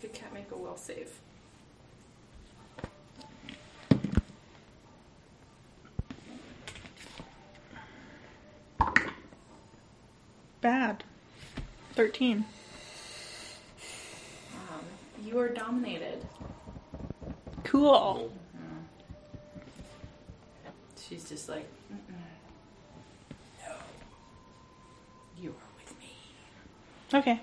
The 0.02 0.08
cat 0.08 0.34
make 0.34 0.52
a 0.52 0.58
will 0.58 0.78
save. 0.78 1.20
Bad. 10.62 11.04
13. 11.96 12.46
Um, 14.54 14.80
you 15.24 15.40
are 15.40 15.50
dominated. 15.50 16.26
Cool. 17.64 18.32
Uh, 18.56 18.60
she's 21.00 21.28
just 21.30 21.50
like, 21.50 21.68
Mm-mm. 21.92 22.14
no. 23.66 23.74
You 25.42 25.50
are 25.50 25.80
with 25.80 26.00
me. 26.00 26.12
Okay. 27.14 27.42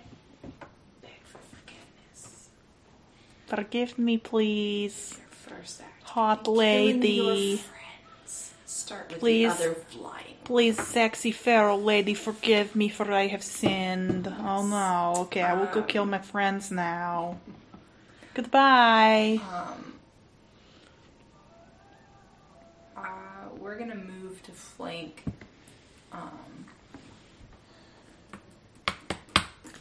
Forgive 3.75 3.99
me, 3.99 4.19
please. 4.19 5.19
Your 5.19 5.59
first 5.59 5.81
act. 5.81 6.05
Hot 6.11 6.47
lady. 6.47 7.57
friends. 7.57 8.55
Start 8.67 9.11
with 9.11 9.19
Please. 9.19 9.49
the 9.59 9.65
other 9.65 9.75
flying. 9.75 10.37
Please, 10.45 10.81
sexy 10.81 11.33
feral 11.33 11.83
lady, 11.83 12.15
forgive 12.15 12.77
me 12.77 12.89
for 12.89 13.11
I 13.11 13.27
have 13.27 13.43
sinned. 13.43 14.29
Oh 14.29 14.65
no. 14.65 15.23
Okay, 15.23 15.43
I 15.43 15.55
will 15.55 15.67
go 15.67 15.81
Um, 15.81 15.87
kill 15.89 16.07
my 16.07 16.21
friends 16.21 16.71
now. 16.71 17.41
Goodbye. 18.35 19.41
Um, 19.53 19.95
uh, 22.97 23.03
we're 23.59 23.77
gonna 23.77 23.97
move 23.97 24.41
to 24.45 24.53
flank. 24.53 25.25
Um, 26.13 26.67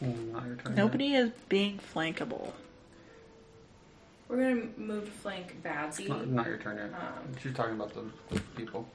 not 0.00 0.46
your 0.46 0.56
turn. 0.56 0.62
yet. 0.66 0.74
Nobody 0.74 1.14
is 1.14 1.30
being 1.48 1.78
flankable. 1.78 2.52
We're 4.34 4.52
gonna 4.52 4.66
move 4.76 5.04
to 5.04 5.10
flank 5.12 5.62
Badzi. 5.62 6.08
Not, 6.08 6.26
not 6.26 6.46
your 6.48 6.56
turn 6.56 6.76
yet. 6.76 6.86
Um, 6.86 7.36
She's 7.40 7.54
talking 7.54 7.74
about 7.74 7.94
the, 7.94 8.40
people. 8.56 8.88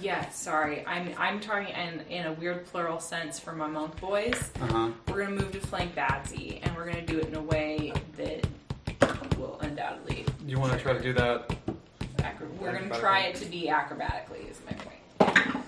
Yeah, 0.00 0.28
sorry. 0.30 0.84
I'm 0.86 1.12
I'm 1.18 1.40
talking 1.40 1.74
in 1.74 2.00
in 2.08 2.26
a 2.26 2.32
weird 2.34 2.66
plural 2.66 3.00
sense 3.00 3.40
for 3.40 3.52
my 3.52 3.66
monk 3.66 4.00
boys. 4.00 4.52
Uh 4.60 4.66
huh. 4.66 4.90
We're 5.08 5.24
gonna 5.24 5.42
move 5.42 5.50
to 5.52 5.60
flank 5.60 5.96
Badzi, 5.96 6.60
and 6.62 6.76
we're 6.76 6.84
gonna 6.84 7.04
do 7.04 7.18
it 7.18 7.26
in 7.26 7.34
a 7.34 7.42
way 7.42 7.92
that 8.16 8.46
will 9.36 9.58
undoubtedly. 9.60 10.24
Do 10.44 10.50
you 10.52 10.60
want 10.60 10.72
to 10.72 10.78
try 10.78 10.92
to 10.92 11.02
do 11.02 11.12
that? 11.14 11.52
Acro- 12.22 12.46
we're 12.60 12.78
gonna 12.78 12.96
try 13.00 13.22
it 13.22 13.34
to 13.36 13.44
be 13.44 13.66
acrobatically. 13.66 14.48
Is 14.48 14.60
my 14.66 14.76
point. 14.76 15.64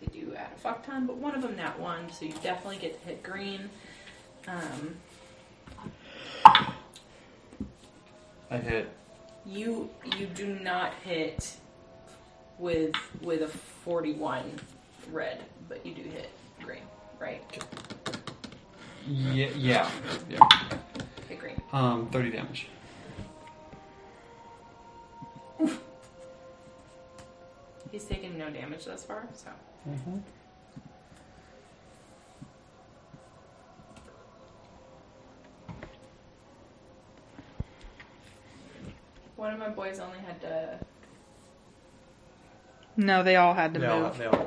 They 0.00 0.06
do 0.20 0.32
add 0.36 0.52
a 0.54 0.60
fuck 0.60 0.86
ton, 0.86 1.06
but 1.08 1.16
one 1.16 1.34
of 1.34 1.42
them 1.42 1.56
not 1.56 1.80
one, 1.80 2.08
so 2.12 2.24
you 2.24 2.34
definitely 2.40 2.76
get 2.78 3.00
to 3.00 3.08
hit 3.08 3.24
green. 3.24 3.68
Um, 4.46 4.96
I 8.50 8.58
hit. 8.58 8.88
you 9.46 9.90
you 10.16 10.26
do 10.26 10.58
not 10.60 10.92
hit 11.04 11.56
with 12.58 12.94
with 13.22 13.42
a 13.42 13.48
forty 13.48 14.12
one 14.12 14.44
red, 15.10 15.42
but 15.68 15.84
you 15.84 15.94
do 15.94 16.02
hit 16.02 16.30
green, 16.62 16.82
right? 17.18 17.42
Yeah, 19.06 19.48
yeah, 19.56 19.90
yeah. 20.28 20.48
Hit 21.28 21.38
green. 21.40 21.60
Um, 21.72 22.08
thirty 22.10 22.30
damage. 22.30 22.68
He's 27.90 28.04
taken 28.04 28.36
no 28.36 28.50
damage 28.50 28.86
thus 28.86 29.04
far, 29.04 29.28
so. 29.34 29.50
Mm-hmm. 29.88 30.18
One 39.44 39.52
of 39.52 39.58
my 39.58 39.68
boys 39.68 39.98
only 40.00 40.16
had 40.20 40.40
to. 40.40 40.78
No, 42.96 43.22
they 43.22 43.36
all 43.36 43.52
had 43.52 43.74
to 43.74 43.80
They 43.80 43.86
all, 43.86 44.00
move. 44.00 44.16
they 44.16 44.24
all. 44.24 44.46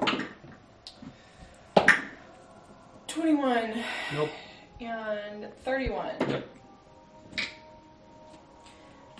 21 3.05 3.83
Nope. 4.15 4.29
and 4.81 5.53
31. 5.63 6.09
Yep. 6.27 6.47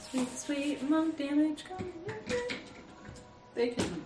Sweet, 0.09 0.35
sweet 0.39 0.89
monk 0.89 1.15
damage 1.15 1.63
coming. 1.65 1.93
They 3.53 3.67
can 3.67 4.03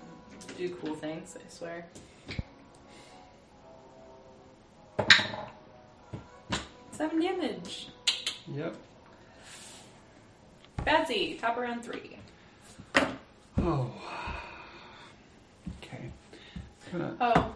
do 0.58 0.76
cool 0.76 0.96
things, 0.96 1.38
I 1.38 1.50
swear. 1.50 1.86
Seven 6.92 7.22
damage. 7.22 7.88
Yep. 8.54 8.76
Badzi, 10.86 11.40
top 11.40 11.58
around 11.58 11.84
three. 11.84 12.18
Oh. 13.62 13.92
Okay. 15.84 16.10
Gonna. 16.92 17.16
Oh. 17.22 17.54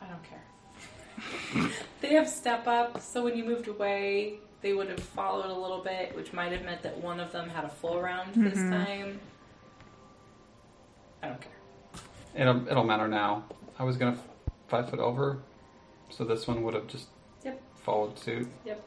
I 0.00 0.06
don't 0.08 0.22
care. 0.24 1.70
they 2.00 2.14
have 2.14 2.28
step 2.28 2.66
up, 2.66 3.00
so 3.00 3.22
when 3.22 3.36
you 3.36 3.44
moved 3.44 3.68
away, 3.68 4.34
they 4.62 4.72
would 4.72 4.88
have 4.88 5.00
followed 5.00 5.50
a 5.50 5.58
little 5.58 5.80
bit, 5.82 6.14
which 6.16 6.32
might 6.32 6.52
have 6.52 6.64
meant 6.64 6.82
that 6.82 6.96
one 7.00 7.20
of 7.20 7.30
them 7.32 7.48
had 7.48 7.64
a 7.64 7.68
full 7.68 8.00
round 8.00 8.34
this 8.34 8.58
Mhm. 8.58 8.70
time. 8.70 9.20
I 11.22 11.28
don't 11.28 11.40
care. 11.40 11.52
It'll 12.34 12.68
it'll 12.68 12.84
matter 12.84 13.08
now. 13.08 13.44
I 13.78 13.84
was 13.84 13.96
gonna 13.96 14.12
f- 14.16 14.28
five 14.68 14.90
foot 14.90 14.98
over, 15.00 15.38
so 16.10 16.24
this 16.24 16.46
one 16.46 16.62
would 16.64 16.74
have 16.74 16.86
just 16.86 17.08
Yep. 17.44 17.60
followed 17.76 18.18
suit. 18.18 18.48
Yep. 18.64 18.82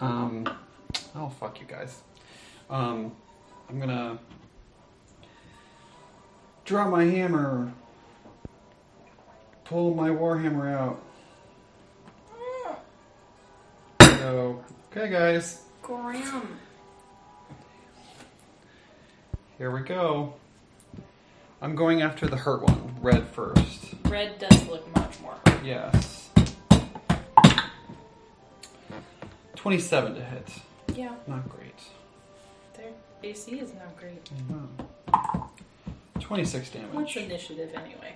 Um. 0.00 0.48
Oh 1.14 1.28
fuck 1.28 1.60
you 1.60 1.66
guys. 1.66 2.02
Um. 2.68 3.12
I'm 3.68 3.80
gonna 3.80 4.18
draw 6.64 6.88
my 6.88 7.04
hammer. 7.04 7.72
Pull 9.64 9.94
my 9.94 10.10
warhammer 10.10 10.70
out. 10.72 11.02
So 14.00 14.62
okay, 14.90 15.10
guys. 15.10 15.62
Graham. 15.82 16.58
Here 19.58 19.70
we 19.70 19.80
go. 19.80 20.34
I'm 21.62 21.74
going 21.74 22.02
after 22.02 22.26
the 22.26 22.36
hurt 22.36 22.62
one, 22.62 22.96
red 23.00 23.26
first. 23.28 23.94
Red 24.04 24.38
does 24.38 24.68
look 24.68 24.94
much 24.96 25.20
more 25.20 25.36
hurt. 25.46 25.64
Yes. 25.64 26.23
27 29.68 30.14
to 30.16 30.22
hit. 30.22 30.48
Yeah, 30.94 31.14
Not 31.26 31.48
great. 31.48 31.72
their 32.76 32.90
AC 33.22 33.52
is 33.58 33.72
not 33.72 33.96
great. 33.96 34.28
No. 34.50 35.48
26 36.20 36.74
What's 36.92 37.14
damage. 37.14 37.16
initiative 37.16 37.70
anyway? 37.74 38.12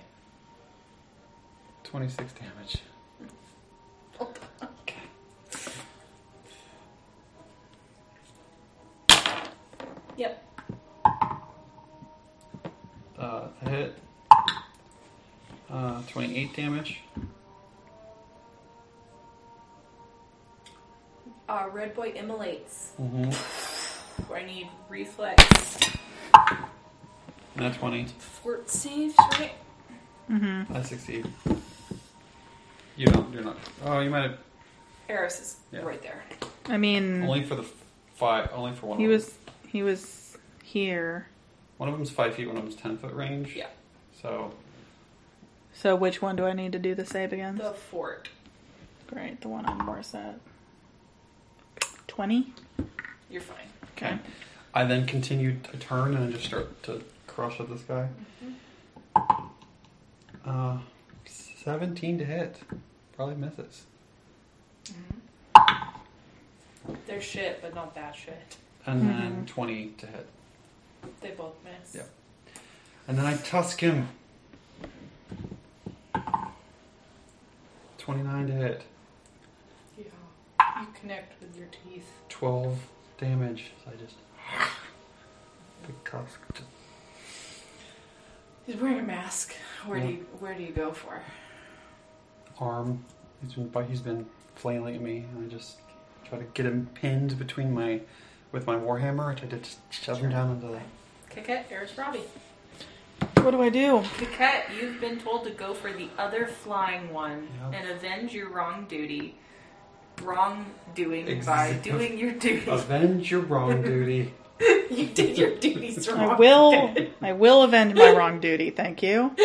26 1.85 2.33
damage. 2.33 2.77
Okay. 4.61 5.01
Yep. 10.17 10.43
Uh, 13.17 13.47
to 13.63 13.69
hit. 13.69 13.97
Uh, 15.71 16.01
28 16.09 16.55
damage. 16.55 16.99
uh, 21.49 21.67
Red 21.71 21.95
Boy 21.95 22.13
immolates. 22.15 22.93
Mm-hmm. 23.01 24.33
I 24.33 24.43
need 24.43 24.67
reflex. 24.87 25.43
Not 27.55 27.73
20. 27.73 28.05
Fort 28.19 28.69
saves, 28.69 29.15
right? 29.33 29.51
Mm-hmm. 30.29 30.73
I 30.73 30.81
succeed. 30.83 31.27
You 32.95 33.07
don't. 33.07 33.33
You're 33.33 33.43
not. 33.43 33.57
Oh, 33.83 33.99
you 33.99 34.09
might 34.09 34.23
have. 34.23 34.37
Eris 35.07 35.39
is 35.41 35.57
yeah. 35.71 35.79
right 35.79 36.01
there. 36.01 36.23
I 36.65 36.77
mean, 36.77 37.23
only 37.23 37.43
for 37.43 37.55
the 37.55 37.65
five. 38.15 38.49
Only 38.53 38.73
for 38.73 38.87
one. 38.87 38.99
He 38.99 39.07
was. 39.07 39.33
He 39.67 39.81
was 39.81 40.37
here. 40.63 41.27
One 41.77 41.89
of 41.89 41.95
them's 41.95 42.11
five 42.11 42.35
feet. 42.35 42.47
One 42.47 42.57
of 42.57 42.63
them's 42.63 42.75
ten 42.75 42.97
foot 42.97 43.13
range. 43.13 43.55
Yeah. 43.55 43.67
So. 44.21 44.53
So 45.73 45.95
which 45.95 46.21
one 46.21 46.35
do 46.35 46.45
I 46.45 46.53
need 46.53 46.73
to 46.73 46.79
do 46.79 46.93
the 46.93 47.05
save 47.05 47.33
against? 47.33 47.63
The 47.63 47.71
fort. 47.71 48.29
Great, 49.07 49.41
the 49.41 49.47
one 49.47 49.65
on 49.65 50.03
set. 50.03 50.39
20. 52.19 52.51
You're 53.29 53.39
fine. 53.39 53.55
Okay. 53.95 54.19
I 54.73 54.83
then 54.83 55.05
continue 55.05 55.55
to 55.71 55.77
turn 55.77 56.17
and 56.17 56.33
just 56.33 56.43
start 56.43 56.83
to 56.83 57.01
crush 57.27 57.61
at 57.61 57.69
this 57.69 57.83
guy. 57.83 58.09
Mm-hmm. 59.15 59.45
Uh, 60.43 60.79
17 61.63 62.17
to 62.17 62.25
hit. 62.25 62.57
Probably 63.15 63.35
misses. 63.35 63.83
Mm-hmm. 64.83 66.93
They're 67.07 67.21
shit, 67.21 67.61
but 67.61 67.73
not 67.73 67.95
that 67.95 68.17
shit. 68.17 68.57
And 68.85 69.09
then 69.09 69.31
mm-hmm. 69.31 69.45
20 69.45 69.93
to 69.99 70.05
hit. 70.05 70.27
They 71.21 71.31
both 71.31 71.55
miss. 71.63 71.95
Yep. 71.95 72.09
And 73.07 73.17
then 73.17 73.27
I 73.27 73.37
tusk 73.37 73.79
him. 73.79 74.09
29 77.97 78.47
to 78.47 78.53
hit. 78.53 78.83
Yeah. 80.79 80.85
You 80.85 80.93
connect 80.99 81.41
with 81.41 81.55
your 81.57 81.67
teeth. 81.67 82.07
12 82.29 82.77
damage. 83.17 83.71
So 83.83 83.91
I 83.91 83.95
just. 84.01 84.15
Big 85.85 86.03
tusk. 86.05 86.39
He's 88.65 88.75
wearing 88.77 88.99
a 88.99 89.03
mask. 89.03 89.55
Where 89.85 89.99
do 89.99 90.07
you 90.07 90.25
Where 90.39 90.53
do 90.53 90.63
you 90.63 90.71
go 90.71 90.91
for? 90.91 91.21
arm. 92.59 93.05
He's 93.41 93.53
been 93.53 93.69
but 93.69 93.85
he's 93.85 94.01
been 94.01 94.25
flailing 94.55 94.95
at 94.95 95.01
me, 95.01 95.25
and 95.33 95.45
I 95.45 95.49
just 95.53 95.77
try 96.27 96.37
to 96.37 96.43
get 96.53 96.65
him 96.65 96.89
pinned 96.93 97.39
between 97.39 97.73
my 97.73 98.01
with 98.51 98.67
my 98.67 98.75
warhammer. 98.75 99.31
I 99.31 99.35
try 99.35 99.47
to 99.47 99.57
just 99.57 99.79
shove 99.89 100.19
him 100.19 100.31
down 100.31 100.51
into 100.51 100.67
the. 100.67 100.79
Kiket, 101.33 101.71
Eris, 101.71 101.97
Robbie. 101.97 102.23
What 103.37 103.51
do 103.51 103.61
I 103.61 103.69
do? 103.69 104.01
Kiket, 104.17 104.63
you've 104.79 104.99
been 104.99 105.19
told 105.19 105.45
to 105.45 105.51
go 105.51 105.73
for 105.73 105.93
the 105.93 106.09
other 106.17 106.45
flying 106.47 107.13
one 107.13 107.47
Yeah. 107.71 107.79
and 107.79 107.89
avenge 107.91 108.33
your 108.33 108.49
wrong 108.49 108.85
duty. 108.89 109.35
Wrong 110.21 110.65
doing 110.95 111.43
by 111.45 111.73
doing 111.73 112.17
your 112.17 112.31
duty. 112.33 112.65
Avenge 112.67 113.31
your 113.31 113.41
wrong 113.41 113.81
duty. 113.81 114.33
you 114.59 115.07
did 115.07 115.37
your 115.37 115.55
duties 115.55 116.07
wrong. 116.09 116.19
I 116.19 116.35
will. 116.35 116.95
I 117.21 117.33
will 117.33 117.63
avenge 117.63 117.95
my 117.95 118.11
wrong 118.11 118.39
duty. 118.39 118.69
Thank 118.71 119.01
you. 119.03 119.35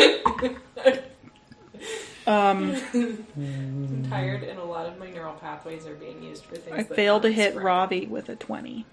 Um, 2.27 2.75
I'm 2.95 4.07
tired, 4.09 4.45
and 4.45 4.59
a 4.59 4.65
lot 4.65 4.87
of 4.87 4.99
my 4.99 5.11
neural 5.11 5.35
pathways 5.35 5.87
are 5.87 5.95
being 5.95 6.23
used 6.23 6.45
for 6.45 6.57
things. 6.57 6.75
I 6.75 6.83
that 6.83 6.97
failed 6.97 7.23
to 7.23 7.31
hit 7.31 7.53
sprite. 7.53 7.65
Robbie 7.65 8.07
with 8.07 8.29
a 8.31 8.37
twenty. 8.37 8.87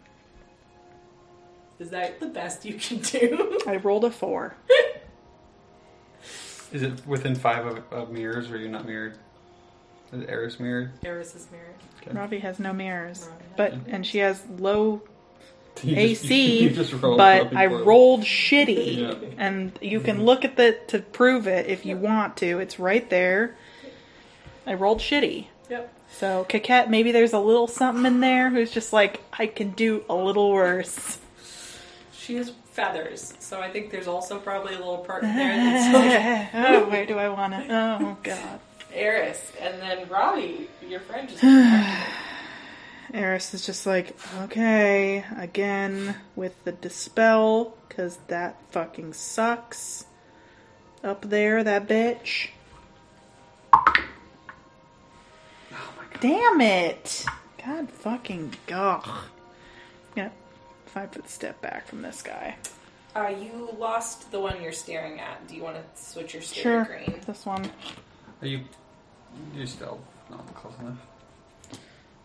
Is 1.79 1.89
that 1.89 2.19
the 2.19 2.27
best 2.27 2.65
you 2.65 2.75
can 2.75 2.99
do? 2.99 3.59
I 3.65 3.77
rolled 3.77 4.05
a 4.05 4.11
four. 4.11 4.55
Is 6.71 6.83
it 6.83 7.05
within 7.07 7.35
five 7.35 7.65
of, 7.65 7.83
of 7.91 8.11
mirrors, 8.11 8.51
or 8.51 8.55
are 8.55 8.57
you 8.59 8.69
not 8.69 8.85
mirrored? 8.85 9.17
Is 10.13 10.25
Eris 10.27 10.59
mirrored? 10.59 10.91
Eris 11.03 11.35
is 11.35 11.47
mirrored. 11.51 11.75
Okay. 12.01 12.17
Robbie 12.17 12.39
has 12.39 12.59
no 12.59 12.73
mirrors, 12.73 13.27
Robbie 13.29 13.43
has 13.43 13.57
but 13.57 13.87
no 13.87 13.93
and 13.93 14.05
she 14.05 14.17
has 14.19 14.43
low 14.57 15.01
You 15.83 15.95
just- 15.95 16.25
AC, 16.25 16.59
you 16.63 16.69
just 16.71 16.93
rolled 16.93 17.17
but 17.17 17.47
up 17.47 17.55
I 17.55 17.67
before. 17.67 17.83
rolled 17.83 18.21
shitty. 18.21 18.97
Yeah. 18.97 19.29
And 19.37 19.71
you 19.81 19.99
can 20.01 20.23
look 20.25 20.43
at 20.43 20.57
the 20.57 20.77
to 20.87 20.99
prove 20.99 21.47
it 21.47 21.67
if 21.67 21.85
you 21.85 21.95
want 21.97 22.37
to. 22.37 22.59
It's 22.59 22.77
right 22.79 23.09
there. 23.09 23.55
I 24.67 24.73
rolled 24.73 24.99
shitty. 24.99 25.47
Yep. 25.69 25.93
So 26.11 26.45
Kaket, 26.49 26.89
maybe 26.89 27.11
there's 27.13 27.31
a 27.33 27.39
little 27.39 27.67
something 27.67 28.05
in 28.05 28.19
there 28.19 28.49
who's 28.49 28.69
just 28.71 28.91
like, 28.91 29.21
I 29.31 29.47
can 29.47 29.71
do 29.71 30.03
a 30.09 30.15
little 30.15 30.51
worse. 30.51 31.19
She 32.11 32.35
has 32.35 32.51
feathers, 32.71 33.33
so 33.39 33.59
I 33.61 33.69
think 33.69 33.91
there's 33.91 34.07
also 34.07 34.39
probably 34.39 34.73
a 34.75 34.77
little 34.77 34.99
part 34.99 35.23
in 35.23 35.35
there 35.35 35.55
that's 35.55 36.53
like 36.53 36.65
oh, 36.65 36.89
where 36.89 37.05
do 37.05 37.17
I 37.17 37.29
want 37.29 37.53
to? 37.53 37.73
Oh 37.73 38.17
God. 38.23 38.59
Eris, 38.93 39.51
and 39.59 39.81
then 39.81 40.07
Robbie, 40.09 40.69
your 40.87 40.99
friend, 41.01 41.29
just. 41.29 41.43
Eris 43.13 43.53
is 43.53 43.65
just 43.65 43.85
like, 43.85 44.15
okay, 44.43 45.25
again 45.37 46.15
with 46.35 46.63
the 46.63 46.71
dispel, 46.71 47.75
because 47.87 48.17
that 48.27 48.55
fucking 48.71 49.13
sucks. 49.13 50.05
Up 51.03 51.21
there, 51.29 51.63
that 51.63 51.87
bitch. 51.87 52.49
Oh 53.73 53.81
my 55.73 56.03
god. 56.11 56.19
Damn 56.21 56.61
it! 56.61 57.25
God 57.65 57.89
fucking 57.89 58.53
gah. 58.67 59.23
Yeah, 60.15 60.29
five 60.85 61.11
foot 61.11 61.27
step 61.29 61.59
back 61.61 61.87
from 61.87 62.01
this 62.01 62.21
guy. 62.21 62.55
Uh, 63.15 63.27
you 63.27 63.69
lost 63.77 64.31
the 64.31 64.39
one 64.39 64.61
you're 64.61 64.71
staring 64.71 65.19
at. 65.19 65.45
Do 65.47 65.55
you 65.55 65.63
want 65.63 65.75
to 65.77 66.01
switch 66.01 66.33
your 66.33 66.43
steering 66.43 66.85
Sure, 66.85 66.97
green? 67.05 67.19
this 67.25 67.45
one. 67.45 67.69
Are 68.41 68.47
you? 68.47 68.61
You're 69.55 69.67
still 69.67 69.99
not 70.29 70.53
close 70.55 70.73
enough 70.79 70.97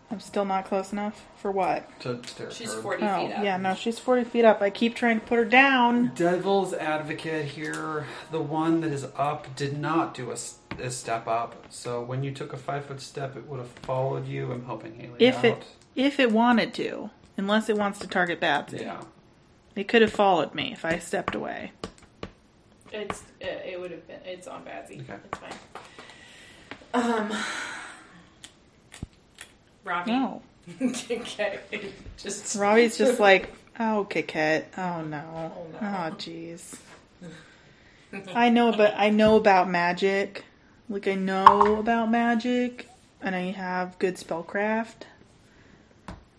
I'm 0.09 0.21
still 0.21 0.45
not 0.45 0.63
close 0.65 0.93
enough 0.93 1.25
for 1.35 1.51
what? 1.51 1.99
to 1.99 2.21
stare. 2.25 2.49
She's 2.49 2.73
her. 2.73 2.81
40 2.81 3.03
Oh, 3.03 3.27
feet 3.27 3.33
up. 3.33 3.43
yeah, 3.43 3.57
no, 3.57 3.75
she's 3.75 3.99
40 3.99 4.23
feet 4.23 4.45
up. 4.45 4.61
I 4.61 4.69
keep 4.69 4.95
trying 4.95 5.19
to 5.19 5.25
put 5.25 5.37
her 5.37 5.43
down. 5.43 6.13
Devil's 6.15 6.73
advocate 6.73 7.43
here. 7.43 8.05
The 8.31 8.39
one 8.39 8.79
that 8.81 8.91
is 8.93 9.05
up 9.17 9.53
did 9.57 9.77
not 9.77 10.13
do 10.13 10.29
a, 10.29 10.33
s- 10.33 10.59
a 10.81 10.89
step 10.91 11.27
up. 11.27 11.65
So 11.69 12.01
when 12.01 12.23
you 12.23 12.31
took 12.31 12.53
a 12.53 12.57
five 12.57 12.85
foot 12.85 13.01
step, 13.01 13.35
it 13.35 13.45
would 13.47 13.59
have 13.59 13.67
followed 13.67 14.25
you. 14.27 14.49
I'm 14.53 14.63
helping 14.65 14.95
Haley 14.97 15.15
If 15.19 15.39
out. 15.39 15.43
it 15.45 15.63
if 15.93 16.21
it 16.21 16.31
wanted 16.31 16.73
to, 16.75 17.09
unless 17.35 17.67
it 17.67 17.75
wants 17.75 17.99
to 17.99 18.07
target 18.07 18.39
Badzi. 18.39 18.79
yeah. 18.83 19.01
It 19.75 19.89
could 19.89 20.01
have 20.01 20.13
followed 20.13 20.55
me 20.55 20.71
if 20.71 20.85
I 20.85 20.99
stepped 20.99 21.35
away. 21.35 21.73
It's 22.93 23.23
it, 23.41 23.61
it 23.73 23.79
would 23.81 23.91
have 23.91 24.07
been. 24.07 24.21
It's 24.23 24.47
on 24.47 24.63
Badzi. 24.63 25.01
Okay. 25.01 25.15
It's 25.25 25.37
fine. 25.37 25.51
Um, 26.93 27.33
Robbie. 29.83 30.11
No. 30.11 30.41
okay. 30.81 31.59
Just 32.17 32.55
Robbie's 32.57 32.97
just 32.97 33.19
like, 33.21 33.49
oh, 33.79 34.07
Kiket. 34.09 34.65
Oh 34.77 35.01
no. 35.01 35.53
Oh, 35.55 35.67
no. 35.73 35.79
Oh 35.81 36.15
jeez. 36.15 36.77
I 38.33 38.49
know, 38.49 38.71
but 38.71 38.93
I 38.97 39.09
know 39.09 39.35
about 39.35 39.69
magic. 39.69 40.45
Like 40.89 41.07
I 41.07 41.15
know 41.15 41.77
about 41.77 42.09
magic, 42.09 42.87
and 43.21 43.35
I 43.35 43.51
have 43.51 43.99
good 43.99 44.15
spellcraft. 44.15 45.03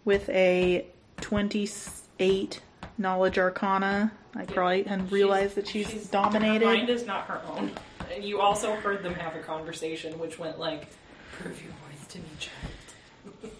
With 0.04 0.28
a 0.30 0.86
twenty-eight 1.20 2.60
knowledge 2.96 3.38
arcana, 3.38 4.12
I 4.34 4.44
probably 4.46 4.86
and 4.86 5.10
realize 5.12 5.54
that 5.54 5.68
she's, 5.68 6.10
Her 6.10 6.30
mind 6.30 6.88
is 6.88 7.04
not 7.06 7.26
her 7.26 7.42
own. 7.46 7.72
And 8.14 8.24
you 8.24 8.40
also 8.40 8.74
heard 8.74 9.02
them 9.02 9.14
have 9.14 9.36
a 9.36 9.40
conversation, 9.40 10.18
which 10.18 10.38
went 10.38 10.58
like, 10.58 10.86
"Prove 11.32 11.62
your 11.62 11.72
worth 11.84 12.08
to 12.10 12.18
me, 12.18 12.28
child." 12.38 13.52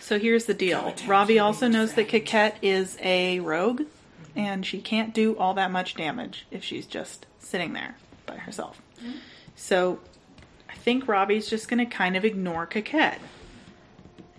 So 0.00 0.18
here's 0.18 0.44
the 0.44 0.54
deal. 0.54 0.94
Robbie 1.06 1.38
also 1.38 1.66
knows 1.66 1.94
that 1.94 2.08
Kiket 2.08 2.56
is 2.60 2.98
a 3.00 3.40
rogue, 3.40 3.80
mm-hmm. 3.80 4.38
and 4.38 4.66
she 4.66 4.78
can't 4.78 5.14
do 5.14 5.34
all 5.38 5.54
that 5.54 5.70
much 5.70 5.94
damage 5.94 6.46
if 6.50 6.62
she's 6.62 6.84
just 6.84 7.24
sitting 7.38 7.72
there 7.72 7.96
by 8.26 8.36
herself. 8.36 8.82
Mm-hmm. 8.98 9.16
So 9.56 10.00
I 10.68 10.74
think 10.74 11.08
Robbie's 11.08 11.48
just 11.48 11.68
going 11.68 11.78
to 11.78 11.86
kind 11.86 12.16
of 12.16 12.24
ignore 12.26 12.66
Kiket. 12.66 13.16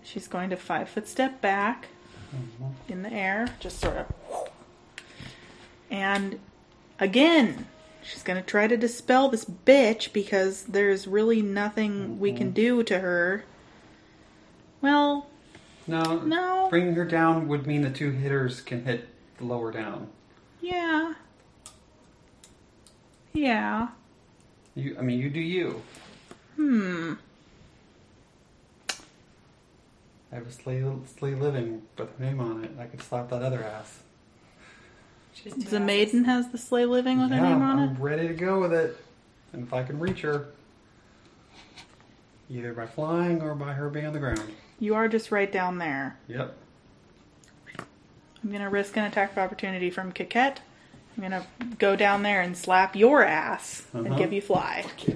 She's 0.03 0.27
going 0.27 0.51
to 0.51 0.55
five 0.55 0.87
foot 0.87 1.07
step 1.07 1.41
back 1.41 1.87
mm-hmm. 2.35 2.91
in 2.91 3.01
the 3.01 3.11
air, 3.11 3.47
just 3.59 3.79
sort 3.79 3.97
of. 3.97 4.05
And 5.89 6.39
again, 6.99 7.65
she's 8.05 8.23
going 8.23 8.41
to 8.41 8.45
try 8.47 8.67
to 8.67 8.77
dispel 8.77 9.29
this 9.29 9.45
bitch 9.45 10.13
because 10.13 10.63
there's 10.63 11.07
really 11.07 11.41
nothing 11.41 12.19
we 12.19 12.31
can 12.33 12.51
do 12.51 12.83
to 12.83 12.99
her. 12.99 13.43
Well, 14.81 15.27
No. 15.87 16.19
no. 16.19 16.67
Bringing 16.69 16.93
her 16.95 17.05
down 17.05 17.47
would 17.47 17.65
mean 17.65 17.81
the 17.81 17.89
two 17.89 18.11
hitters 18.11 18.61
can 18.61 18.85
hit 18.85 19.07
the 19.37 19.45
lower 19.45 19.71
down. 19.71 20.09
Yeah. 20.61 21.13
Yeah. 23.33 23.89
You, 24.75 24.95
I 24.99 25.01
mean, 25.01 25.19
you 25.19 25.29
do 25.29 25.39
you. 25.39 25.81
Hmm. 26.55 27.13
I 30.31 30.35
have 30.35 30.47
a 30.47 30.51
slay, 30.51 30.83
slay 31.17 31.33
living 31.35 31.83
with 31.97 32.17
her 32.17 32.25
name 32.25 32.39
on 32.41 32.63
it. 32.63 32.71
I 32.79 32.85
could 32.85 33.01
slap 33.01 33.29
that 33.29 33.41
other 33.41 33.63
ass. 33.63 33.99
She's 35.35 35.53
The 35.53 35.65
asses. 35.67 35.79
maiden 35.79 36.23
has 36.25 36.49
the 36.49 36.57
slay 36.57 36.85
living 36.85 37.19
with 37.19 37.29
her 37.29 37.41
name 37.41 37.61
on 37.61 37.79
it? 37.79 37.83
I'm 37.91 38.01
ready 38.01 38.27
to 38.27 38.33
go 38.33 38.59
with 38.61 38.73
it. 38.73 38.97
And 39.53 39.63
if 39.67 39.73
I 39.73 39.83
can 39.83 39.99
reach 39.99 40.21
her, 40.21 40.47
either 42.49 42.73
by 42.73 42.85
flying 42.87 43.41
or 43.41 43.53
by 43.55 43.73
her 43.73 43.89
being 43.89 44.05
on 44.07 44.13
the 44.13 44.19
ground. 44.19 44.41
You 44.79 44.95
are 44.95 45.07
just 45.07 45.31
right 45.31 45.51
down 45.51 45.77
there. 45.77 46.17
Yep. 46.27 46.55
I'm 48.43 48.51
gonna 48.51 48.69
risk 48.69 48.95
an 48.97 49.05
attack 49.05 49.31
of 49.31 49.37
opportunity 49.39 49.89
from 49.89 50.11
Kiket. 50.11 50.57
I'm 51.17 51.23
gonna 51.23 51.45
go 51.79 51.95
down 51.95 52.23
there 52.23 52.41
and 52.41 52.55
slap 52.57 52.95
your 52.95 53.23
ass 53.23 53.85
and 53.93 54.07
Uh-huh. 54.07 54.17
give 54.17 54.33
you 54.33 54.41
fly. 54.41 54.85
Yeah. 55.07 55.15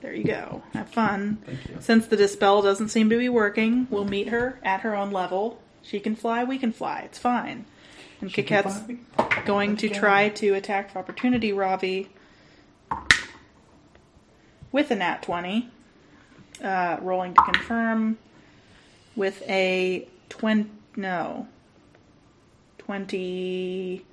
There 0.00 0.14
you 0.14 0.24
go. 0.24 0.62
Have 0.74 0.88
fun. 0.90 1.38
Thank 1.44 1.68
you. 1.68 1.76
Since 1.80 2.06
the 2.06 2.16
dispel 2.16 2.62
doesn't 2.62 2.90
seem 2.90 3.10
to 3.10 3.18
be 3.18 3.28
working, 3.28 3.88
we'll 3.90 4.04
meet 4.04 4.28
her 4.28 4.58
at 4.62 4.80
her 4.82 4.94
own 4.94 5.10
level. 5.10 5.60
She 5.82 5.98
can 5.98 6.14
fly, 6.14 6.44
we 6.44 6.58
can 6.58 6.70
fly. 6.72 7.00
It's 7.00 7.18
fine. 7.18 7.64
And 8.20 8.30
She 8.30 8.42
can 8.44 8.62
Kiket's 8.62 8.78
fly. 9.16 9.26
Going 9.44 9.76
to 9.78 9.88
try 9.88 10.28
to 10.30 10.54
attack 10.54 10.90
of 10.90 10.96
opportunity 10.96 11.52
Ravi 11.52 12.08
with 14.70 14.90
a 14.90 14.96
nat 14.96 15.22
20. 15.22 15.68
Uh, 16.62 16.96
rolling 17.00 17.34
to 17.34 17.42
confirm 17.42 18.18
with 19.16 19.42
a 19.48 20.06
20. 20.28 20.70
No. 20.96 21.48
20. 22.78 24.04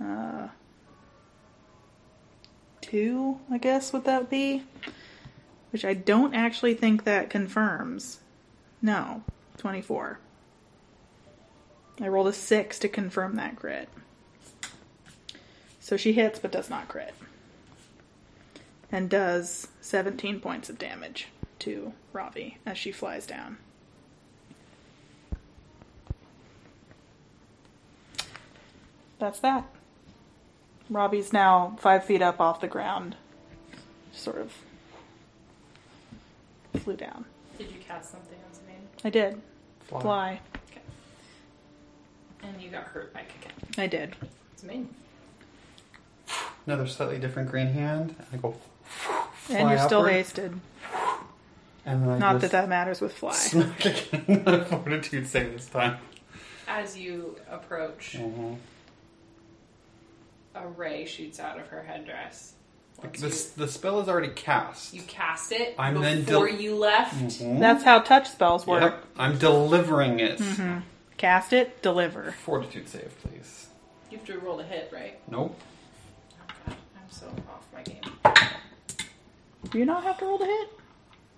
Uh, 0.00 0.48
two, 2.80 3.38
I 3.50 3.58
guess, 3.58 3.92
would 3.92 4.04
that 4.04 4.28
be? 4.28 4.62
Which 5.70 5.84
I 5.84 5.94
don't 5.94 6.34
actually 6.34 6.74
think 6.74 7.04
that 7.04 7.30
confirms. 7.30 8.20
No, 8.82 9.22
24. 9.58 10.18
I 12.00 12.08
rolled 12.08 12.28
a 12.28 12.32
six 12.32 12.78
to 12.80 12.88
confirm 12.88 13.36
that 13.36 13.56
crit. 13.56 13.88
So 15.80 15.96
she 15.96 16.12
hits 16.12 16.38
but 16.38 16.52
does 16.52 16.70
not 16.70 16.88
crit. 16.88 17.14
And 18.90 19.08
does 19.08 19.68
17 19.80 20.40
points 20.40 20.68
of 20.68 20.78
damage 20.78 21.28
to 21.60 21.92
Ravi 22.12 22.58
as 22.66 22.76
she 22.78 22.92
flies 22.92 23.26
down. 23.26 23.58
That's 29.18 29.40
that. 29.40 29.64
Robbie's 30.90 31.32
now 31.32 31.76
five 31.78 32.04
feet 32.04 32.22
up 32.22 32.40
off 32.40 32.60
the 32.60 32.66
ground. 32.66 33.16
sort 34.12 34.38
of 34.38 34.52
flew 36.82 36.96
down. 36.96 37.24
Did 37.56 37.70
you 37.70 37.78
cast 37.86 38.10
something 38.10 38.38
on 38.46 38.54
Zane? 38.54 38.88
I 39.04 39.10
did. 39.10 39.40
Fly. 39.86 40.00
Fly. 40.00 40.40
And 42.42 42.60
you 42.60 42.70
got 42.70 42.84
hurt 42.84 43.12
by 43.14 43.20
kicking. 43.22 43.52
I 43.82 43.86
did. 43.86 44.14
It's 44.54 44.62
me. 44.62 44.86
Another 46.66 46.86
slightly 46.86 47.18
different 47.18 47.50
green 47.50 47.68
hand. 47.68 48.14
I 48.32 48.36
go. 48.36 48.54
and 49.50 49.68
you're 49.70 49.78
still 49.78 50.00
upward, 50.00 50.12
hasted. 50.12 50.60
And 51.84 52.02
then 52.04 52.10
I 52.10 52.18
Not 52.18 52.32
that 52.34 52.40
just 52.42 52.52
that 52.52 52.68
matters 52.68 53.00
with 53.00 53.12
fly. 53.14 53.32
Smack 53.34 53.84
again. 53.84 54.42
on 54.46 54.54
a 54.54 54.64
fortitude 54.64 55.26
save 55.26 55.52
this 55.52 55.68
time. 55.68 55.98
As 56.68 56.96
you 56.96 57.36
approach, 57.50 58.16
Mhm. 58.18 58.56
a 60.54 60.66
ray 60.68 61.04
shoots 61.04 61.40
out 61.40 61.58
of 61.58 61.66
her 61.68 61.82
headdress. 61.82 62.52
Once 63.02 63.20
This, 63.20 63.50
the 63.50 63.66
spell 63.66 64.00
is 64.00 64.08
already 64.08 64.28
cast. 64.28 64.94
you, 64.94 65.00
you 65.00 65.06
cast 65.08 65.50
it 65.50 65.74
I'm 65.78 66.00
then 66.00 66.22
before 66.24 66.46
del- 66.46 66.60
you 66.60 66.76
left. 66.76 67.14
Mhm. 67.16 67.58
That's 67.58 67.82
how 67.82 67.98
touch 68.00 68.30
spells 68.30 68.64
work. 68.66 68.82
Yep, 68.82 69.04
I'm 69.18 69.38
delivering 69.38 70.20
it. 70.20 70.38
Cast 71.16 71.52
it, 71.52 71.82
deliver. 71.82 72.32
Fortitude 72.44 72.88
save, 72.88 73.14
please. 73.22 73.68
You 74.10 74.18
have 74.18 74.26
to 74.26 74.38
roll 74.38 74.58
to 74.58 74.64
hit, 74.64 74.90
right? 74.92 75.18
Nope. 75.30 75.58
Oh 76.40 76.44
god, 76.66 76.76
I'm 76.96 77.10
so 77.10 77.26
off 77.48 77.66
my 77.72 77.82
game. 77.82 78.00
Do 79.70 79.78
you 79.78 79.84
not 79.84 80.02
have 80.04 80.18
to 80.18 80.26
roll 80.26 80.38
to 80.38 80.44
hit? 80.44 80.68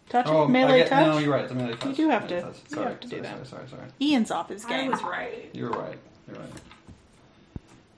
Touch 0.09 0.27
Oh, 0.27 0.47
melee 0.49 0.79
get, 0.81 0.89
touch? 0.89 1.07
No, 1.07 1.19
you're 1.19 1.33
right. 1.33 1.45
It's 1.45 1.53
a 1.53 1.55
melee 1.55 1.75
touch. 1.77 1.97
do 1.97 2.09
have 2.09 2.23
Melee 2.29 2.37
to- 2.37 2.47
touch. 2.47 2.57
you 2.71 2.75
Sorry, 2.77 2.89
have 2.89 3.01
to 3.01 3.09
do 3.09 3.17
sorry, 3.17 3.23
that. 3.23 3.47
Sorry, 3.47 3.69
sorry, 3.69 3.69
sorry. 3.69 3.83
Ian's 4.01 4.31
off 4.31 4.49
his 4.49 4.65
game. 4.65 4.77
I 4.77 4.81
game. 4.83 4.91
was 4.91 5.03
right. 5.03 5.51
You're 5.53 5.71
right. 5.71 5.99
You're 6.29 6.37
right. 6.39 6.51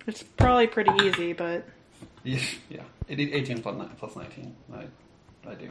It's 0.06 0.22
probably 0.22 0.66
pretty 0.66 0.92
easy, 1.04 1.32
but 1.32 1.64
Yeah, 2.24 2.38
yeah. 2.68 2.82
It- 3.08 3.20
it- 3.20 3.32
18 3.34 3.62
plus, 3.62 3.88
plus 3.98 4.16
19. 4.16 4.54
I, 4.74 4.84
I 5.48 5.54
do. 5.54 5.70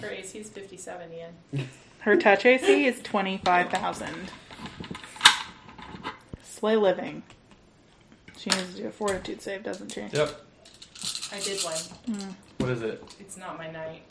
Her 0.00 0.08
AC 0.10 0.38
is 0.38 0.48
57, 0.48 1.10
Ian. 1.12 1.68
her 2.00 2.16
touch 2.16 2.46
AC 2.46 2.86
is 2.86 3.00
25,000. 3.02 4.30
Slay 6.42 6.76
living. 6.76 7.22
She 8.36 8.50
needs 8.50 8.74
to 8.74 8.82
do 8.82 8.88
a 8.88 8.90
fortitude 8.90 9.42
save, 9.42 9.62
doesn't 9.62 9.92
she? 9.92 10.02
Yep. 10.12 10.40
I 11.32 11.40
did 11.40 11.60
one. 11.62 12.34
What 12.58 12.70
is 12.70 12.82
it? 12.82 13.02
It's 13.20 13.36
not 13.36 13.58
my 13.58 13.70
night. 13.70 14.02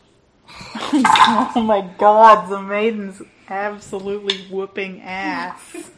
oh 0.93 1.63
my 1.65 1.81
god, 1.97 2.49
the 2.49 2.61
maiden's 2.61 3.21
absolutely 3.49 4.37
whooping 4.49 5.01
ass. 5.01 5.91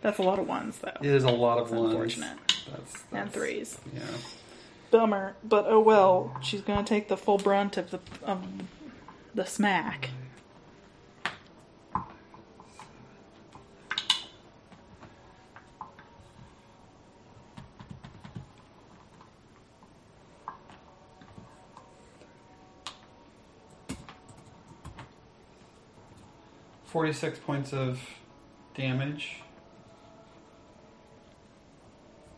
That's 0.00 0.18
a 0.18 0.22
lot 0.22 0.38
of 0.38 0.48
ones, 0.48 0.78
though. 0.78 0.96
It 1.00 1.06
is 1.06 1.24
a 1.24 1.30
lot 1.30 1.58
of 1.58 1.70
That's 1.70 1.80
ones. 1.80 1.92
unfortunate. 1.92 2.38
That's, 2.48 2.92
that's, 2.92 3.06
And 3.12 3.32
threes. 3.32 3.78
Yeah. 3.94 4.00
Bummer, 4.90 5.36
but 5.42 5.64
oh 5.68 5.80
well. 5.80 6.36
She's 6.42 6.60
gonna 6.60 6.84
take 6.84 7.08
the 7.08 7.16
full 7.16 7.38
brunt 7.38 7.76
of 7.76 7.90
the 7.90 8.00
of 8.24 8.44
the 9.34 9.46
smack. 9.46 10.10
Forty-six 26.96 27.38
points 27.38 27.72
of 27.72 27.98
damage 28.74 29.38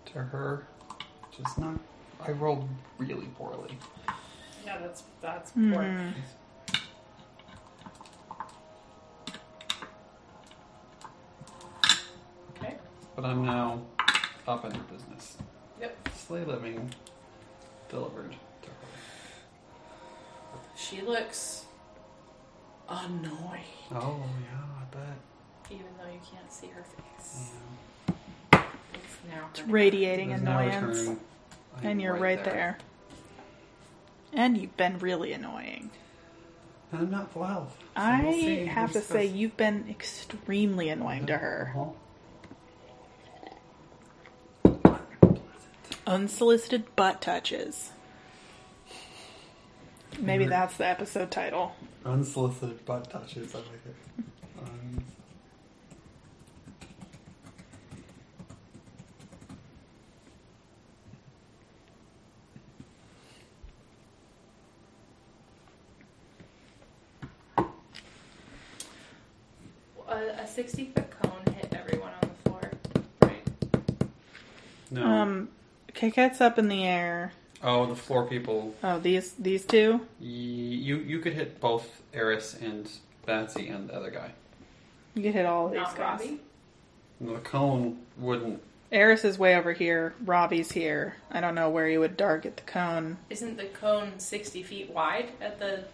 to 0.06 0.12
her. 0.18 0.64
Just 1.36 1.58
not. 1.58 1.80
I 2.24 2.30
rolled 2.30 2.68
really 2.96 3.26
poorly. 3.36 3.76
Yeah, 4.64 4.78
that's 4.78 5.02
that's 5.20 5.50
Mhm. 5.54 5.72
poor. 5.74 6.14
Okay. 12.56 12.76
But 13.16 13.24
I'm 13.24 13.44
now 13.44 13.82
up 14.46 14.64
in 14.64 14.72
her 14.72 14.82
business. 14.84 15.36
Yep. 15.80 16.08
Slay 16.14 16.44
living 16.44 16.90
delivered 17.88 18.36
to 18.62 18.68
her. 18.68 18.74
She 20.76 21.00
looks 21.00 21.64
annoyed, 22.88 23.60
Oh 23.92 24.22
yeah, 24.42 24.58
I 24.80 24.84
bet. 24.94 25.16
even 25.70 25.86
though 25.98 26.10
you 26.12 26.20
can't 26.30 26.52
see 26.52 26.68
her 26.68 26.82
face. 26.84 27.50
Yeah. 28.52 28.62
It's 28.94 29.16
now 29.28 29.48
It's 29.50 29.62
radiating 29.62 30.28
There's 30.30 30.40
annoyance. 30.42 30.98
return. 31.00 31.20
And 31.82 32.00
you're 32.02 32.16
right, 32.16 32.42
there. 32.44 32.78
And 34.32 34.56
you've 34.58 34.76
been 34.76 34.98
really 34.98 35.32
annoying. 35.32 35.90
I'm 36.92 37.10
not 37.10 37.32
full 37.32 37.42
so 37.42 37.66
I 37.96 38.22
we'll 38.22 38.32
see. 38.32 38.66
have 38.66 38.92
to 38.92 38.98
We'll 38.98 39.02
say, 39.06 39.26
you've 39.26 39.56
been 39.56 39.86
extremely 39.90 40.88
annoying 40.88 41.26
to 41.26 41.36
her. 41.38 41.72
Uh-huh. 41.76 41.90
Unsolicited 46.06 46.94
butt 46.96 47.20
touches. 47.22 47.90
Maybe 50.20 50.44
You're- 50.44 50.50
that's 50.56 50.76
the 50.76 50.86
episode 50.86 51.30
title. 51.30 51.74
Unsolicited 52.04 52.84
butt 52.84 53.10
touches. 53.10 53.54
I 53.54 53.58
like 53.58 53.66
it. 53.86 53.96
Um, 54.58 55.04
A, 70.08 70.42
a 70.42 70.46
60 70.46 70.86
foot 70.94 71.10
cone 71.10 71.54
hit 71.54 71.72
everyone 71.74 72.12
on 72.22 72.28
the 72.28 72.50
floor, 72.50 72.70
right? 73.22 73.48
no. 74.90 75.02
Um, 75.04 75.48
Keket's 75.92 76.40
up 76.40 76.58
in 76.58 76.68
the 76.68 76.84
air. 76.84 77.32
Oh, 77.66 77.86
the 77.86 77.96
floor 77.96 78.26
people. 78.26 78.74
Oh, 78.84 78.98
these 78.98 79.32
these 79.32 79.64
two. 79.64 79.94
y- 80.20 80.26
You 80.26 80.96
you 80.98 81.18
could 81.20 81.32
hit 81.32 81.60
both 81.60 82.02
Eris 82.12 82.54
and 82.60 82.88
Badzi 83.26 83.74
and 83.74 83.88
the 83.88 83.94
other 83.96 84.10
guy. 84.10 84.32
You 85.14 85.22
could 85.22 85.32
hit 85.34 85.46
all 85.46 85.66
of 85.66 85.72
these 85.72 85.80
Not 85.80 85.96
guys. 85.96 86.20
Robbie. 86.20 86.40
The 87.20 87.38
cone 87.40 87.98
wouldn't. 88.18 88.62
Eris 88.92 89.24
is 89.24 89.38
way 89.38 89.56
over 89.56 89.72
here. 89.72 90.14
Robbie's 90.24 90.70
here. 90.70 91.16
I 91.30 91.40
don't 91.40 91.54
know 91.54 91.70
where 91.70 91.88
you 91.88 92.00
would 92.00 92.18
target 92.18 92.56
the 92.58 92.62
cone. 92.64 93.16
Isn't 93.30 93.56
the 93.56 93.64
cone 93.64 94.18
60 94.18 94.62
feet 94.62 94.90
wide 94.90 95.30
at 95.40 95.58
the. 95.58 95.84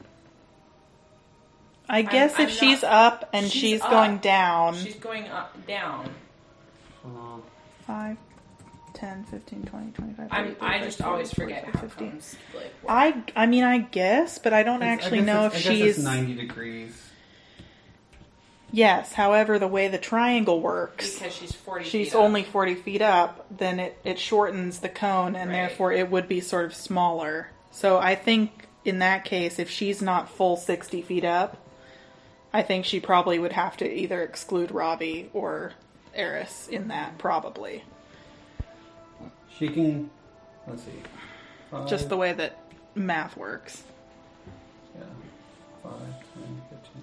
I 1.88 2.02
guess 2.02 2.34
I'm 2.36 2.46
if 2.48 2.50
she's 2.50 2.82
not- 2.82 2.92
up 2.92 3.30
and 3.32 3.46
she's 3.50 3.60
she's, 3.60 3.80
up. 3.80 3.90
going 3.90 4.18
down. 4.18 4.74
She's 4.74 4.94
going 4.96 5.28
up, 5.28 5.66
down. 5.66 6.10
Uh, 7.04 7.38
5, 7.86 8.16
10, 8.94 9.24
15, 9.24 9.62
20, 9.64 9.90
25, 9.92 10.28
I'm, 10.30 10.54
30, 10.54 10.60
I 10.60 10.78
just 10.84 10.98
40, 10.98 11.10
always 11.10 11.32
forget 11.32 11.62
45, 11.64 11.74
how 11.74 11.88
50. 11.88 12.04
cones 12.10 12.36
like. 12.54 12.74
I, 12.88 13.22
I 13.36 13.46
mean, 13.46 13.64
I 13.64 13.78
guess, 13.78 14.38
but 14.38 14.52
I 14.52 14.62
don't 14.62 14.82
I 14.82 14.86
actually 14.86 15.18
guess 15.18 15.26
know 15.26 15.46
if 15.46 15.52
I 15.52 15.56
guess 15.56 15.66
it's 15.66 15.96
she's. 15.96 16.04
ninety 16.04 16.34
degrees. 16.34 17.06
Yes, 18.72 19.12
however, 19.12 19.58
the 19.58 19.66
way 19.66 19.88
the 19.88 19.98
triangle 19.98 20.60
works, 20.60 21.14
because 21.18 21.34
she's 21.34 21.52
40 21.52 21.84
she's 21.84 22.08
feet 22.10 22.14
up. 22.14 22.20
only 22.22 22.44
40 22.44 22.76
feet 22.76 23.02
up, 23.02 23.44
then 23.50 23.80
it, 23.80 23.98
it 24.04 24.18
shortens 24.18 24.78
the 24.78 24.88
cone, 24.88 25.34
and 25.34 25.50
Right. 25.50 25.56
therefore 25.56 25.92
it 25.92 26.08
would 26.08 26.28
be 26.28 26.40
sort 26.40 26.66
of 26.66 26.74
smaller. 26.74 27.50
So 27.72 27.98
I 27.98 28.14
think 28.14 28.68
in 28.84 29.00
that 29.00 29.24
case, 29.24 29.58
if 29.58 29.68
she's 29.68 30.00
not 30.00 30.28
full 30.30 30.56
60 30.56 31.02
feet 31.02 31.24
up, 31.24 31.56
I 32.52 32.62
think 32.62 32.84
she 32.84 33.00
probably 33.00 33.40
would 33.40 33.52
have 33.52 33.76
to 33.78 33.92
either 33.92 34.22
exclude 34.22 34.70
Robbie 34.70 35.30
or 35.32 35.72
Eris 36.14 36.68
in 36.68 36.88
that, 36.88 37.18
probably. 37.18 37.82
She 39.60 39.68
can. 39.68 40.10
Let's 40.66 40.84
see. 40.84 40.90
Just 41.86 42.08
the 42.08 42.16
way 42.16 42.32
that 42.32 42.58
math 42.94 43.36
works. 43.36 43.84
Yeah. 44.94 45.04
5, 45.82 45.92
10, 45.92 46.62
15, 46.70 47.02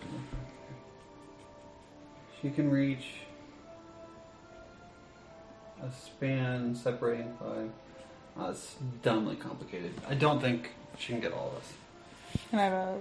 20, 0.00 0.18
She 2.42 2.50
can 2.50 2.68
reach 2.68 3.06
a 5.80 5.92
span 5.92 6.74
separating 6.74 7.32
five. 7.38 7.70
Ah, 8.36 8.40
oh, 8.40 8.46
that's 8.48 8.74
dumbly 9.02 9.36
complicated. 9.36 9.92
I 10.08 10.14
don't 10.14 10.40
think 10.40 10.72
she 10.98 11.12
can 11.12 11.20
get 11.20 11.32
all 11.32 11.52
of 11.54 11.62
this. 11.62 12.42
And 12.50 12.60
I 12.60 12.64
have 12.64 12.72
a 12.72 12.98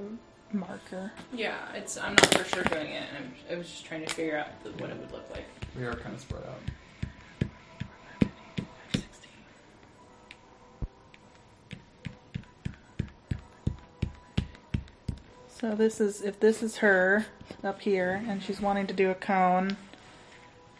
marker. 0.55 1.11
Yeah, 1.33 1.57
it's. 1.73 1.97
I'm 1.97 2.13
not 2.13 2.33
for 2.35 2.43
sure 2.43 2.63
doing 2.65 2.91
it. 2.91 3.03
I'm, 3.17 3.33
I 3.51 3.57
was 3.57 3.67
just 3.67 3.85
trying 3.85 4.05
to 4.05 4.13
figure 4.13 4.37
out 4.37 4.63
the, 4.63 4.69
what 4.73 4.91
it 4.91 4.97
would 4.97 5.11
look 5.11 5.27
like. 5.31 5.45
We 5.75 5.85
are 5.85 5.95
kind 5.95 6.13
of 6.13 6.21
spread 6.21 6.43
out. 6.43 6.59
So 15.59 15.73
this 15.75 15.99
is 15.99 16.21
if 16.21 16.39
this 16.39 16.61
is 16.61 16.77
her 16.77 17.25
up 17.63 17.81
here, 17.81 18.23
and 18.27 18.41
she's 18.43 18.61
wanting 18.61 18.87
to 18.87 18.93
do 18.93 19.09
a 19.09 19.15
cone, 19.15 19.75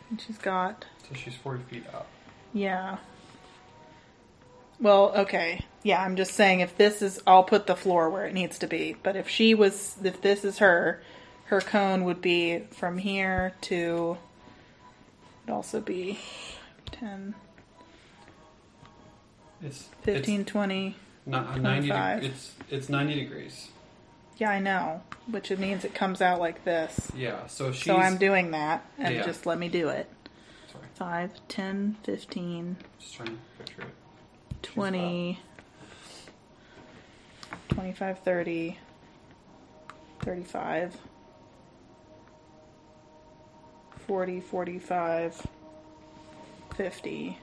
and 0.09 0.21
she's 0.21 0.37
got 0.37 0.85
So 1.09 1.15
she's 1.15 1.35
40 1.35 1.63
feet 1.63 1.83
up. 1.93 2.07
yeah. 2.53 2.97
Well, 4.79 5.11
okay, 5.15 5.65
Yeah, 5.81 6.03
I'm 6.03 6.15
just 6.15 6.33
saying 6.35 6.59
if 6.59 6.77
this 6.77 7.01
is, 7.01 7.19
I'll 7.25 7.43
put 7.43 7.65
the 7.65 7.75
floor 7.75 8.11
where 8.11 8.27
it 8.27 8.33
needs 8.35 8.59
to 8.59 8.67
be. 8.67 8.95
But 9.01 9.15
if 9.15 9.27
she 9.27 9.55
was, 9.55 9.95
if 10.03 10.21
this 10.21 10.45
is 10.45 10.59
her, 10.59 11.01
her 11.45 11.61
cone 11.61 12.03
would 12.03 12.21
be 12.21 12.59
from 12.69 12.99
here 12.99 13.53
to, 13.61 14.17
it'd 15.45 15.55
also 15.55 15.81
be 15.81 16.19
10, 16.91 17.33
It's 19.63 19.89
15, 20.03 20.45
20. 20.45 20.87
It's 20.89 20.95
not, 21.25 21.59
90 21.59 21.87
25. 21.87 22.21
deg- 22.21 22.29
It's 22.31 22.53
it's 22.69 22.89
90 22.89 23.15
degrees. 23.15 23.69
Yeah, 24.38 24.51
I 24.51 24.59
know, 24.59 25.01
which 25.31 25.49
it 25.51 25.59
means 25.59 25.84
it 25.84 25.93
comes 25.95 26.22
out 26.22 26.39
like 26.39 26.64
this. 26.64 27.11
Yeah. 27.15 27.47
So 27.47 27.72
she's. 27.72 27.85
So 27.85 27.97
I'm 27.97 28.18
doing 28.18 28.51
that, 28.51 28.85
and 28.99 29.15
Yeah. 29.15 29.23
just 29.23 29.45
let 29.45 29.57
me 29.57 29.68
do 29.68 29.89
it. 29.89 30.07
Sorry. 30.72 30.85
5, 30.95 31.31
10, 31.47 31.97
15, 32.03 32.77
Just 32.99 33.15
trying 33.15 33.30
to 33.30 33.35
picture 33.64 33.81
it. 33.81 34.64
20, 34.64 35.39
25, 37.69 38.19
30, 38.19 38.77
35, 40.22 40.97
40, 44.05 44.39
45, 44.41 45.47
50, 46.76 47.38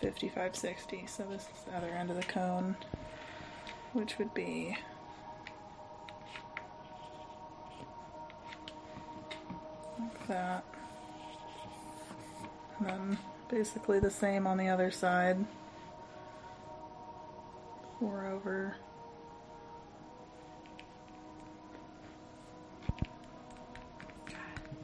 55, 0.00 0.56
60. 0.56 1.06
So 1.06 1.24
this 1.30 1.42
is 1.42 1.48
the 1.68 1.76
other 1.76 1.88
end 1.88 2.10
of 2.10 2.16
the 2.16 2.22
cone, 2.22 2.76
which 3.96 4.18
would 4.18 4.32
be. 4.34 4.76
Like 9.98 10.28
that. 10.28 10.64
And 12.78 12.88
then 12.88 13.18
basically 13.48 13.98
the 13.98 14.10
same 14.10 14.46
on 14.46 14.58
the 14.58 14.68
other 14.68 14.90
side. 14.90 15.42
Four 17.98 18.26
over. 18.26 18.76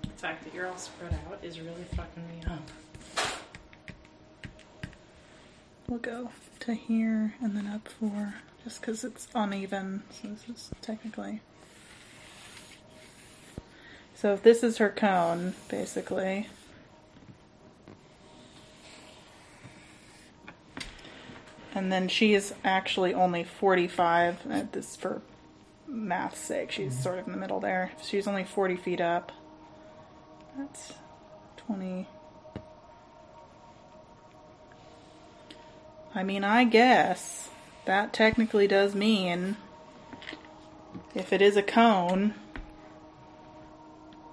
The 0.02 0.28
fact 0.28 0.44
that 0.44 0.54
you're 0.54 0.68
all 0.68 0.78
spread 0.78 1.12
out 1.28 1.38
is 1.42 1.60
really 1.60 1.84
fucking 1.96 2.26
me 2.28 2.40
up. 2.46 2.70
We'll 5.88 5.98
go 5.98 6.30
to 6.60 6.72
here 6.72 7.34
and 7.42 7.54
then 7.54 7.66
up 7.66 7.86
four, 7.88 8.36
just 8.64 8.80
because 8.80 9.04
it's 9.04 9.28
uneven. 9.34 10.02
So 10.10 10.28
this 10.28 10.48
is 10.48 10.70
technically. 10.80 11.40
So 14.14 14.32
if 14.34 14.42
this 14.42 14.62
is 14.62 14.78
her 14.78 14.90
cone, 14.90 15.54
basically. 15.68 16.48
And 21.74 21.90
then 21.90 22.06
she 22.08 22.34
is 22.34 22.54
actually 22.64 23.14
only 23.14 23.44
45. 23.44 24.46
uh, 24.48 24.62
This 24.70 24.94
for 24.94 25.22
math's 25.88 26.38
sake. 26.38 26.70
She's 26.70 27.02
sort 27.02 27.18
of 27.18 27.26
in 27.26 27.32
the 27.32 27.38
middle 27.38 27.60
there. 27.60 27.92
She's 28.02 28.26
only 28.26 28.44
40 28.44 28.76
feet 28.76 29.00
up. 29.00 29.32
That's 30.56 30.92
20. 31.56 32.06
I 36.14 36.22
mean, 36.22 36.44
I 36.44 36.64
guess 36.64 37.48
that 37.84 38.12
technically 38.12 38.66
does 38.66 38.94
mean 38.94 39.56
if 41.14 41.32
it 41.32 41.42
is 41.42 41.56
a 41.56 41.62
cone, 41.62 42.34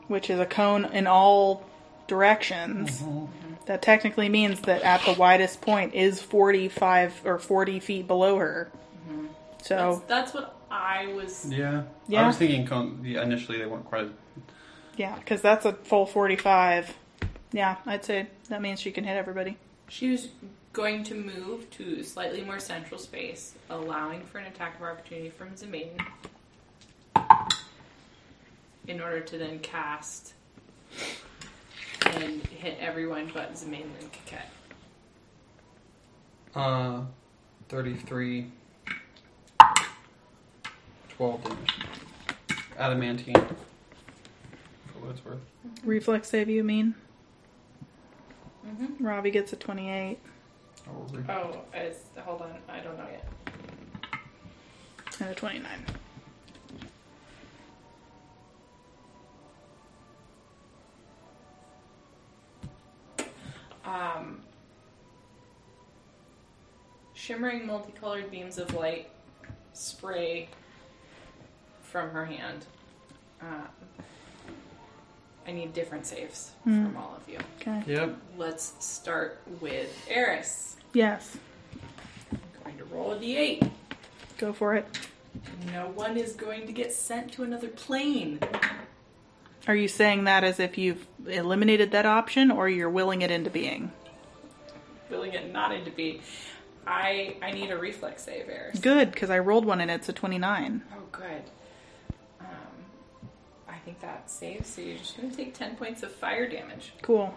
which 0.08 0.30
is 0.30 0.40
a 0.40 0.46
cone 0.46 0.86
in 0.86 1.08
all 1.08 1.66
directions, 2.08 3.02
mm-hmm. 3.02 3.54
that 3.66 3.82
technically 3.82 4.30
means 4.30 4.62
that 4.62 4.82
at 4.82 5.04
the 5.06 5.14
widest 5.14 5.62
point 5.62 5.94
is 5.94 6.22
45 6.22 7.22
or 7.26 7.40
40 7.40 7.80
feet 7.80 8.08
below 8.08 8.38
her. 8.38 8.72
Mm-hmm. 9.08 9.28
That's, 9.52 9.68
So, 9.68 10.04
that's 10.08 10.34
what 10.34 10.56
I 10.72 11.08
was. 11.08 11.46
Yeah. 11.50 11.84
Yeah. 12.08 12.24
I 12.24 12.28
was 12.28 12.38
thinking 12.38 12.66
cone, 12.66 13.02
yeah, 13.04 13.24
initially 13.24 13.58
they 13.58 13.66
weren't 13.66 13.86
quite. 13.86 14.12
Yeah, 14.98 15.16
because 15.16 15.42
that's 15.42 15.66
a 15.66 15.74
full 15.74 16.06
45. 16.06 16.94
Yeah, 17.52 17.78
I'd 17.86 18.06
say 18.06 18.28
that 18.50 18.62
means 18.62 18.80
she 18.80 18.92
can 18.92 19.04
hit 19.04 19.18
everybody. 19.18 19.58
She 19.88 20.12
was 20.12 20.28
going 20.74 21.04
to 21.04 21.16
move 21.16 21.70
to 21.72 22.04
slightly 22.04 22.44
more 22.44 22.60
central 22.60 23.00
space, 23.00 23.56
allowing 23.70 24.22
for 24.24 24.38
an 24.38 24.46
attack 24.46 24.76
of 24.76 24.84
opportunity 24.84 25.30
from 25.30 25.50
Zemain. 25.56 25.90
In 28.88 29.02
order 29.02 29.20
to 29.20 29.38
then 29.38 29.60
cast 29.60 30.34
and 32.06 32.42
hit 32.48 32.78
everyone 32.80 33.30
but 33.34 33.54
Zemain 33.54 33.86
and 34.00 34.12
Kaket. 34.12 34.46
uh, 36.56 37.02
33. 37.70 38.48
12 41.10 41.44
damage. 41.44 41.76
Adamantine. 42.78 43.36
For 43.36 45.00
what 45.02 45.12
it's 45.12 45.24
worth. 45.26 45.40
Reflex 45.84 46.30
save, 46.30 46.50
you 46.50 46.64
mean? 46.64 46.96
Mm-hmm. 48.66 49.06
Robbie 49.06 49.32
gets 49.32 49.52
a 49.54 49.56
28 49.58 50.18
Oh, 50.90 51.06
re- 51.12 51.24
Oh, 51.30 51.62
is, 51.78 51.98
hold 52.18 52.42
on, 52.42 52.54
I 52.68 52.80
don't 52.80 52.98
know 52.98 53.08
yet. 53.10 53.26
and 55.22 55.30
a 55.30 55.36
29. 55.36 55.64
Um, 63.86 64.42
shimmering 67.14 67.66
multicolored 67.66 68.30
beams 68.30 68.58
of 68.58 68.74
light 68.74 69.10
spray 69.74 70.50
from 71.82 72.10
her 72.12 72.26
hand. 72.26 72.66
Um, 73.42 73.68
I 75.48 75.52
need 75.52 75.74
different 75.74 76.06
saves 76.06 76.52
Hmm. 76.64 76.86
from 76.86 76.98
all 76.98 77.16
of 77.16 77.28
you. 77.28 77.40
Okay. 77.62 77.82
Yep. 77.88 78.16
Let's 78.38 78.74
start 78.86 79.40
with 79.62 79.92
Eris. 80.10 80.76
Yes. 80.94 81.38
I'm 82.32 82.40
going 82.64 82.78
to 82.78 82.86
roll 82.86 83.12
a 83.12 83.18
d8. 83.18 83.70
Go 84.38 84.54
for 84.54 84.76
it. 84.76 84.88
No 85.72 85.88
one 85.90 86.18
is 86.18 86.34
going 86.34 86.66
to 86.68 86.74
get 86.74 86.92
sent 86.94 87.32
to 87.34 87.44
another 87.44 87.68
plane. 87.68 88.40
Are 89.68 89.76
you 89.76 89.88
saying 89.88 90.24
that 90.24 90.44
as 90.44 90.60
if 90.60 90.78
you've 90.78 91.06
eliminated 91.28 91.92
that 91.92 92.06
option 92.06 92.50
or 92.50 92.68
you're 92.68 92.90
willing 92.90 93.22
it 93.22 93.30
into 93.30 93.50
being? 93.50 93.92
Willing 95.10 95.34
it 95.34 95.52
not 95.52 95.74
into 95.74 95.92
being. 95.92 96.22
I 96.88 97.36
I 97.42 97.52
need 97.52 97.70
a 97.70 97.78
reflex 97.78 98.24
save, 98.24 98.50
Eris. 98.50 98.80
Good, 98.80 99.12
because 99.12 99.30
I 99.30 99.40
rolled 99.40 99.66
one 99.66 99.82
and 99.82 99.92
it's 99.92 100.10
a 100.10 100.14
29. 100.14 100.82
Oh, 100.92 100.96
good. 101.12 101.44
Um, 102.40 102.48
I 103.68 103.78
think 103.86 104.00
that 104.00 104.32
saves, 104.32 104.68
so 104.70 104.82
you're 104.82 104.98
just 104.98 105.18
going 105.18 105.30
to 105.30 105.36
take 105.38 105.54
10 105.54 105.76
points 105.76 106.02
of 106.02 106.12
fire 106.12 106.50
damage. 106.50 106.94
Cool. 107.02 107.34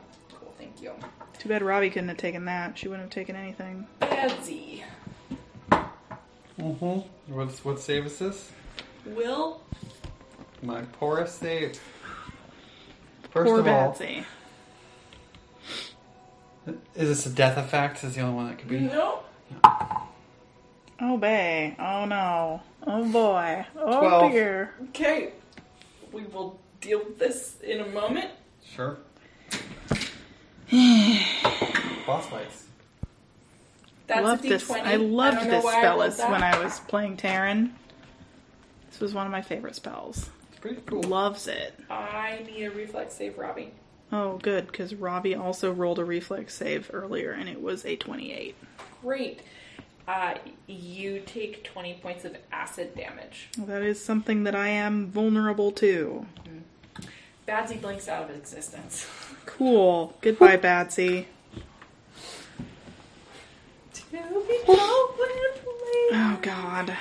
Cool, 0.62 0.72
thank 0.72 0.82
you. 0.82 0.92
Too 1.38 1.48
bad 1.48 1.62
Robbie 1.62 1.90
couldn't 1.90 2.08
have 2.08 2.18
taken 2.18 2.44
that. 2.46 2.78
She 2.78 2.88
wouldn't 2.88 3.06
have 3.06 3.14
taken 3.14 3.36
anything. 3.36 3.86
Badzi. 4.00 4.82
Mm-hmm. 6.58 7.34
What's, 7.34 7.64
what 7.64 7.80
save 7.80 8.06
is 8.06 8.18
this? 8.18 8.50
Will 9.04 9.60
My 10.62 10.82
poorest 10.82 11.38
save. 11.38 11.80
First 13.30 13.48
Poor 13.48 13.60
of 13.60 13.66
all, 13.66 13.96
is 16.94 17.08
this 17.08 17.26
a 17.26 17.30
death 17.30 17.56
effect? 17.56 18.04
Is 18.04 18.14
the 18.14 18.20
only 18.20 18.34
one 18.36 18.48
that 18.48 18.58
could 18.58 18.68
be. 18.68 18.78
No. 18.80 19.20
Oh, 21.00 21.16
bay. 21.16 21.74
Oh, 21.78 22.04
no. 22.04 22.62
Oh, 22.86 23.04
boy. 23.10 23.66
Oh, 23.76 23.98
Twelve. 23.98 24.32
dear. 24.32 24.74
Okay. 24.90 25.32
We 26.12 26.22
will 26.24 26.60
deal 26.80 27.00
with 27.00 27.18
this 27.18 27.56
in 27.62 27.80
a 27.80 27.88
moment. 27.88 28.30
Sure. 28.64 28.98
Boss 32.06 32.26
fights. 32.26 32.66
That's 34.06 34.22
loved 34.22 34.44
a 34.46 34.48
this. 34.48 34.70
I 34.70 34.96
loved 34.96 35.40
don't 35.40 35.50
this 35.50 35.64
why 35.64 35.74
I 35.74 35.80
spell 35.80 36.02
as 36.02 36.18
when 36.18 36.42
I 36.42 36.58
was 36.62 36.80
playing 36.80 37.18
Terran. 37.18 37.74
This 38.90 39.00
was 39.00 39.12
one 39.12 39.26
of 39.26 39.32
my 39.32 39.42
favorite 39.42 39.74
spells. 39.74 40.30
It's 40.50 40.60
pretty 40.60 40.80
cool. 40.86 41.02
Loves 41.02 41.46
it. 41.46 41.78
I 41.90 42.42
need 42.46 42.64
a 42.64 42.70
reflex 42.70 43.14
save, 43.14 43.36
Robbie. 43.36 43.72
Oh, 44.10 44.38
good, 44.38 44.66
because 44.66 44.94
Robbie 44.94 45.34
also 45.34 45.70
rolled 45.70 45.98
a 45.98 46.04
reflex 46.04 46.54
save 46.54 46.90
earlier 46.92 47.32
and 47.32 47.48
it 47.50 47.60
was 47.60 47.84
a 47.84 47.96
28. 47.96 48.54
Great. 49.02 49.42
Uh, 50.08 50.34
you 50.66 51.20
take 51.24 51.64
20 51.64 51.94
points 52.02 52.24
of 52.24 52.36
acid 52.50 52.94
damage. 52.96 53.48
That 53.58 53.82
is 53.82 54.02
something 54.02 54.44
that 54.44 54.54
I 54.54 54.68
am 54.68 55.06
vulnerable 55.08 55.70
to. 55.72 56.26
Badzi 57.46 57.80
blinks 57.80 58.08
out 58.08 58.30
of 58.30 58.36
existence. 58.36 59.06
Cool. 59.46 60.14
Goodbye, 60.20 60.56
Badzi. 60.56 61.26
Oh, 66.14 66.38
God. 66.42 66.96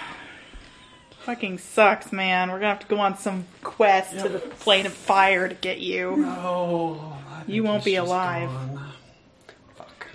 Fucking 1.22 1.60
sucks, 1.60 2.12
man. 2.12 2.50
We're 2.50 2.58
gonna 2.58 2.70
have 2.70 2.80
to 2.80 2.88
go 2.88 3.00
on 3.00 3.18
some 3.18 3.46
quest 3.62 4.18
to 4.20 4.30
the 4.30 4.40
plane 4.40 4.88
of 4.88 4.94
fire 4.94 5.48
to 5.48 5.54
get 5.54 5.80
you. 5.80 6.18
No. 6.18 7.14
You 7.48 7.64
won't 7.64 7.86
be 7.86 7.96
alive. 7.96 8.50
gone. 8.50 8.92
Fuck. 9.76 10.08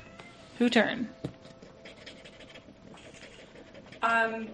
Who 0.58 0.68
turn? 0.68 1.08
Um, 4.02 4.48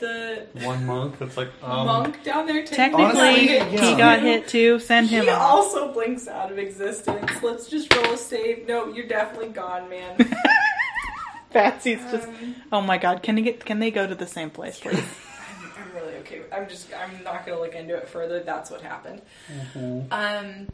the 0.00 0.46
One 0.64 0.84
monk 0.86 1.18
that's 1.18 1.36
like, 1.36 1.48
um, 1.62 1.86
monk 1.86 2.24
down 2.24 2.46
there 2.46 2.64
Technically, 2.64 3.04
Honestly, 3.04 3.46
he 3.46 3.76
yeah. 3.90 3.96
got 3.98 4.20
hit 4.20 4.48
too. 4.48 4.80
Send 4.80 5.08
him 5.10 5.24
He 5.24 5.30
off. 5.30 5.40
also 5.40 5.92
blinks 5.92 6.26
out 6.26 6.50
of 6.50 6.58
existence. 6.58 7.30
Let's 7.42 7.68
just 7.68 7.94
roll 7.94 8.12
a 8.14 8.16
save. 8.16 8.66
No, 8.66 8.88
you're 8.88 9.06
definitely 9.06 9.50
gone, 9.50 9.88
man. 9.88 10.16
Badzi's 11.54 12.00
just. 12.12 12.28
Um, 12.28 12.54
Oh 12.72 12.80
my 12.80 12.98
god! 12.98 13.22
Can 13.22 13.34
they 13.34 13.42
get? 13.42 13.64
Can 13.64 13.78
they 13.80 13.90
go 13.90 14.06
to 14.06 14.14
the 14.14 14.26
same 14.26 14.50
place, 14.50 14.78
please? 14.80 14.98
I'm, 14.98 15.72
I'm 15.88 15.94
really 15.94 16.14
okay. 16.18 16.42
I'm 16.52 16.68
just. 16.68 16.88
I'm 16.94 17.22
not 17.24 17.44
gonna 17.44 17.60
look 17.60 17.74
into 17.74 17.96
it 17.96 18.08
further. 18.08 18.40
That's 18.40 18.70
what 18.70 18.82
happened. 18.82 19.22
Um. 20.10 20.68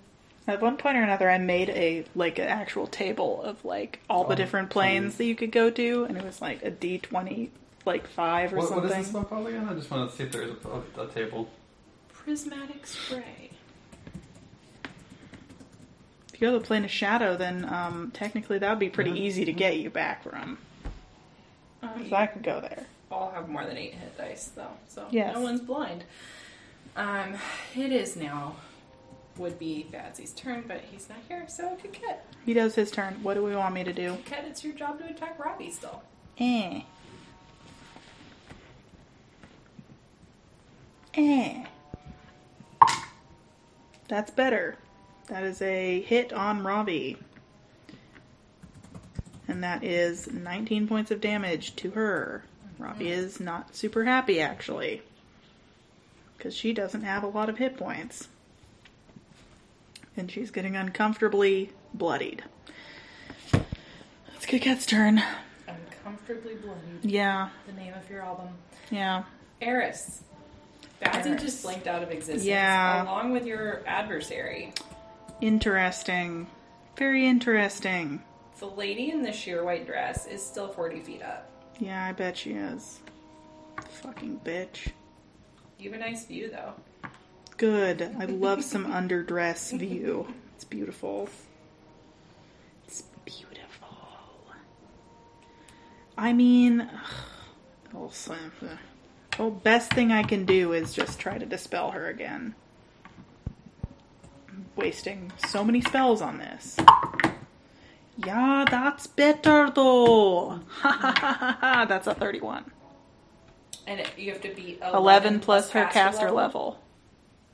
At 0.49 0.61
one 0.63 0.77
point 0.77 0.97
or 0.97 1.03
another, 1.03 1.29
I 1.29 1.39
made 1.39 1.71
a 1.71 2.05
like 2.15 2.39
an 2.39 2.47
actual 2.47 2.87
table 2.87 3.43
of 3.43 3.65
like 3.65 3.99
all 4.09 4.25
the 4.25 4.35
Oh, 4.35 4.37
different 4.37 4.71
planes 4.71 5.17
that 5.17 5.25
you 5.25 5.35
could 5.35 5.51
go 5.51 5.71
to, 5.71 6.05
and 6.05 6.17
it 6.17 6.23
was 6.25 6.41
like 6.41 6.63
a 6.63 6.71
D 6.71 6.99
twenty, 6.99 7.51
like 7.87 8.07
five 8.09 8.53
or 8.53 8.57
what, 8.57 8.71
what 8.71 8.81
something. 8.83 8.99
is 9.01 9.07
this 9.07 9.15
one 9.15 9.25
called 9.25 9.47
again? 9.47 9.69
I 9.69 9.75
just 9.75 9.91
want 9.91 10.11
to 10.11 10.17
see 10.17 10.25
if 10.25 10.33
there 10.33 10.43
is 10.43 10.51
a, 10.65 11.01
a, 11.01 11.05
a 11.05 11.09
table. 11.09 11.49
Prismatic 12.13 12.87
spray. 12.87 13.51
If 16.35 16.43
you 16.43 16.49
go 16.49 16.53
to 16.53 16.59
the 16.59 16.65
plane 16.65 16.85
of 16.85 16.91
shadow, 16.91 17.37
then 17.37 17.65
um, 17.73 18.11
technically 18.13 18.59
that 18.59 18.69
would 18.69 18.79
be 18.79 18.91
pretty 18.91 19.11
Yeah. 19.13 19.23
easy 19.23 19.45
to 19.47 19.53
get 19.53 19.79
you 19.79 19.89
back 19.89 20.23
from. 20.23 20.59
Um, 21.83 21.91
Because 21.97 22.13
I 22.13 22.27
could 22.27 22.43
go 22.43 22.61
there. 22.61 22.85
all 23.11 23.31
have 23.31 23.49
more 23.49 23.65
than 23.65 23.77
eight 23.79 23.95
hit 23.95 24.19
dice, 24.19 24.51
though, 24.55 24.67
so 24.89 25.07
Yes. 25.11 25.35
no 25.35 25.41
one's 25.41 25.61
blind. 25.61 26.05
Um, 26.97 27.37
it 27.75 27.93
is 27.93 28.17
now 28.17 28.57
would 29.39 29.59
be 29.59 29.87
Badzi's 29.93 30.33
turn, 30.33 30.65
but 30.67 30.81
he's 30.91 31.09
not 31.11 31.19
here, 31.29 31.45
so 31.47 31.77
Kaket. 31.83 32.17
He 32.47 32.55
does 32.55 32.75
his 32.75 32.91
turn. 32.91 33.23
What 33.23 33.35
do 33.35 33.45
we 33.45 33.55
want 33.55 33.75
me 33.75 33.85
to 33.85 33.93
do? 33.93 34.17
Kaket, 34.25 34.49
it's 34.49 34.65
your 34.65 34.73
job 34.75 34.99
to 34.99 35.07
attack 35.07 35.39
Robbie 35.39 35.71
still. 35.71 36.03
Eh. 36.39 36.81
Eh. 41.17 41.65
That's 44.09 44.31
better. 44.31 44.77
That 45.29 45.43
is 45.43 45.61
a 45.63 46.01
hit 46.03 46.33
on 46.33 46.63
Robbie. 46.63 47.17
And 49.49 49.63
that 49.65 49.83
is 49.83 50.31
19 50.31 50.87
points 50.89 51.11
of 51.11 51.21
damage 51.21 51.75
to 51.77 51.91
her. 51.93 52.45
Robbie 52.79 53.11
is 53.11 53.41
not 53.41 53.75
super 53.75 54.05
happy, 54.05 54.41
actually. 54.41 55.03
Because 56.37 56.55
she 56.55 56.73
doesn't 56.73 57.03
have 57.03 57.23
a 57.23 57.29
lot 57.29 57.49
of 57.49 57.59
hit 57.59 57.77
points. 57.77 58.29
And 60.17 60.31
she's 60.31 60.51
getting 60.51 60.77
uncomfortably 60.77 61.71
bloodied. 61.95 62.45
It's 64.35 64.47
Kiket's 64.47 64.87
turn. 64.87 65.23
Uncomfortably 65.67 66.55
bloodied. 66.57 67.03
Yeah, 67.03 67.49
The 67.67 67.73
name 67.73 67.95
of 67.95 68.09
your 68.11 68.23
album. 68.23 68.49
yeah. 68.91 69.25
Eris. 69.61 70.23
Eris. 71.03 71.43
just 71.43 71.63
blinked 71.63 71.87
out 71.87 72.03
of 72.03 72.11
existence. 72.11 72.45
Yeah. 72.45 73.03
Along 73.05 73.33
with 73.33 73.47
your 73.47 73.83
adversary. 73.87 74.73
Interesting. 75.41 76.47
Very 76.97 77.27
interesting. 77.27 78.23
The 78.59 78.67
lady 78.67 79.11
in 79.11 79.23
the 79.23 79.33
sheer 79.33 79.65
white 79.65 79.87
dress 79.87 80.27
is 80.27 80.45
still 80.45 80.69
40 80.69 81.01
feet 81.01 81.23
up. 81.23 81.51
Yeah, 81.79 82.07
I 82.07 82.13
bet 82.13 82.39
she 82.39 82.53
is. 82.53 83.01
Fucking 84.03 84.41
bitch. 84.45 84.89
You 85.79 85.91
have 85.93 86.01
a 86.01 86.03
nice 86.03 86.25
view, 86.25 86.51
though. 86.51 86.73
Good. 87.59 88.15
I 88.19 88.25
love 88.25 88.65
some 88.73 88.87
underdress 88.87 89.79
view. 89.79 90.27
It's 90.55 90.65
beautiful. 90.65 91.29
It's 92.87 93.03
beautiful. 93.27 93.89
I 96.17 96.33
mean, 96.33 96.89
ugh, 97.95 98.11
well, 99.39 99.51
best 99.51 99.93
thing 99.93 100.13
I 100.13 100.23
can 100.23 100.45
do 100.45 100.73
is 100.73 100.93
just 100.93 101.19
try 101.19 101.39
to 101.39 101.47
dispel 101.47 101.91
her 101.93 102.09
again. 102.09 102.55
I'm 104.49 104.67
wasting 104.77 105.33
so 105.49 105.65
many 105.65 105.81
spells 105.81 106.23
on 106.23 106.39
this. 106.39 106.77
Yeah, 108.25 108.65
that's 108.71 109.07
better 109.07 109.71
though. 109.71 110.61
Ha 110.69 110.91
ha 110.91 111.15
ha 111.19 111.37
ha 111.39 111.59
ha. 111.61 111.85
That's 111.87 112.07
a 112.07 112.15
31. 112.15 112.71
And 113.87 114.01
it, 114.01 114.11
you 114.17 114.33
have 114.33 114.41
to 114.43 114.55
beat 114.55 114.79
11, 114.81 114.97
11 114.97 115.41
plus 115.41 115.71
her 115.71 115.87
caster 115.87 116.31
level. 116.31 116.81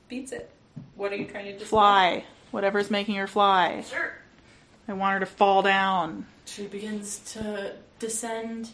Beats 0.07 0.31
it. 0.31 0.49
What 0.95 1.11
are 1.11 1.15
you 1.15 1.25
trying 1.25 1.45
to 1.45 1.51
dispel? 1.51 1.67
Fly. 1.67 2.23
Whatever's 2.51 2.89
making 2.89 3.15
her 3.15 3.27
fly. 3.27 3.83
Sure. 3.89 4.13
I 4.87 4.93
want 4.93 5.13
her 5.13 5.19
to 5.19 5.25
fall 5.25 5.61
down. 5.61 6.25
She 6.45 6.67
begins 6.67 7.19
to 7.33 7.75
descend 7.99 8.71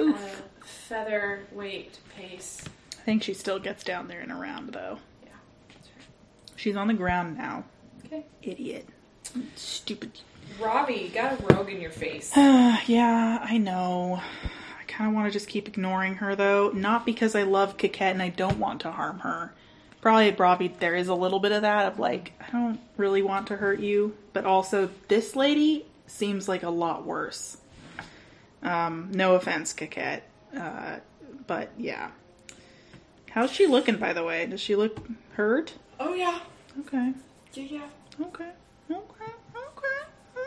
Oof. 0.00 0.16
at 0.16 0.57
a 0.90 0.94
feather 0.94 1.40
weight 1.52 1.98
pace. 2.16 2.62
I 2.98 3.02
think 3.02 3.22
she 3.22 3.34
still 3.34 3.58
gets 3.58 3.84
down 3.84 4.08
there 4.08 4.20
and 4.20 4.32
around 4.32 4.72
though. 4.72 4.98
Yeah. 5.22 5.30
That's 5.68 5.88
right. 5.96 6.06
She's 6.56 6.76
on 6.76 6.88
the 6.88 6.94
ground 6.94 7.36
now. 7.36 7.64
Okay. 8.06 8.24
Idiot. 8.42 8.86
Stupid. 9.54 10.12
Robbie, 10.58 10.94
you 10.94 11.08
got 11.10 11.38
a 11.38 11.54
rogue 11.54 11.68
in 11.68 11.80
your 11.80 11.90
face. 11.90 12.32
yeah, 12.36 13.38
I 13.42 13.58
know. 13.58 14.20
I 14.80 14.84
kind 14.86 15.08
of 15.08 15.14
want 15.14 15.26
to 15.26 15.32
just 15.32 15.48
keep 15.48 15.68
ignoring 15.68 16.14
her 16.16 16.34
though. 16.34 16.70
Not 16.70 17.04
because 17.04 17.34
I 17.34 17.42
love 17.42 17.76
Kiket 17.76 18.00
and 18.00 18.22
I 18.22 18.30
don't 18.30 18.58
want 18.58 18.80
to 18.82 18.90
harm 18.90 19.20
her. 19.20 19.52
Probably, 20.00 20.30
Robbie, 20.30 20.68
there 20.78 20.94
is 20.94 21.08
a 21.08 21.14
little 21.14 21.40
bit 21.40 21.52
of 21.52 21.62
that 21.62 21.86
of 21.86 21.98
like, 21.98 22.32
I 22.40 22.50
don't 22.50 22.80
really 22.96 23.20
want 23.20 23.48
to 23.48 23.56
hurt 23.56 23.80
you. 23.80 24.16
But 24.32 24.44
also, 24.46 24.88
this 25.08 25.36
lady 25.36 25.86
seems 26.06 26.48
like 26.48 26.62
a 26.62 26.70
lot 26.70 27.04
worse. 27.04 27.58
Um, 28.62 29.10
no 29.12 29.34
offense, 29.34 29.74
Kiket. 29.74 30.22
Uh, 30.56 30.98
but 31.46 31.70
yeah. 31.78 32.10
How's 33.30 33.52
she 33.52 33.66
looking, 33.66 33.96
by 33.96 34.12
the 34.12 34.24
way? 34.24 34.46
Does 34.46 34.60
she 34.60 34.74
look 34.74 35.06
hurt? 35.32 35.74
Oh, 36.00 36.14
yeah. 36.14 36.40
Okay. 36.80 37.12
Yeah, 37.54 37.64
yeah. 37.64 37.88
Okay. 38.26 38.50
Okay. 38.90 39.32
Okay. 39.56 40.42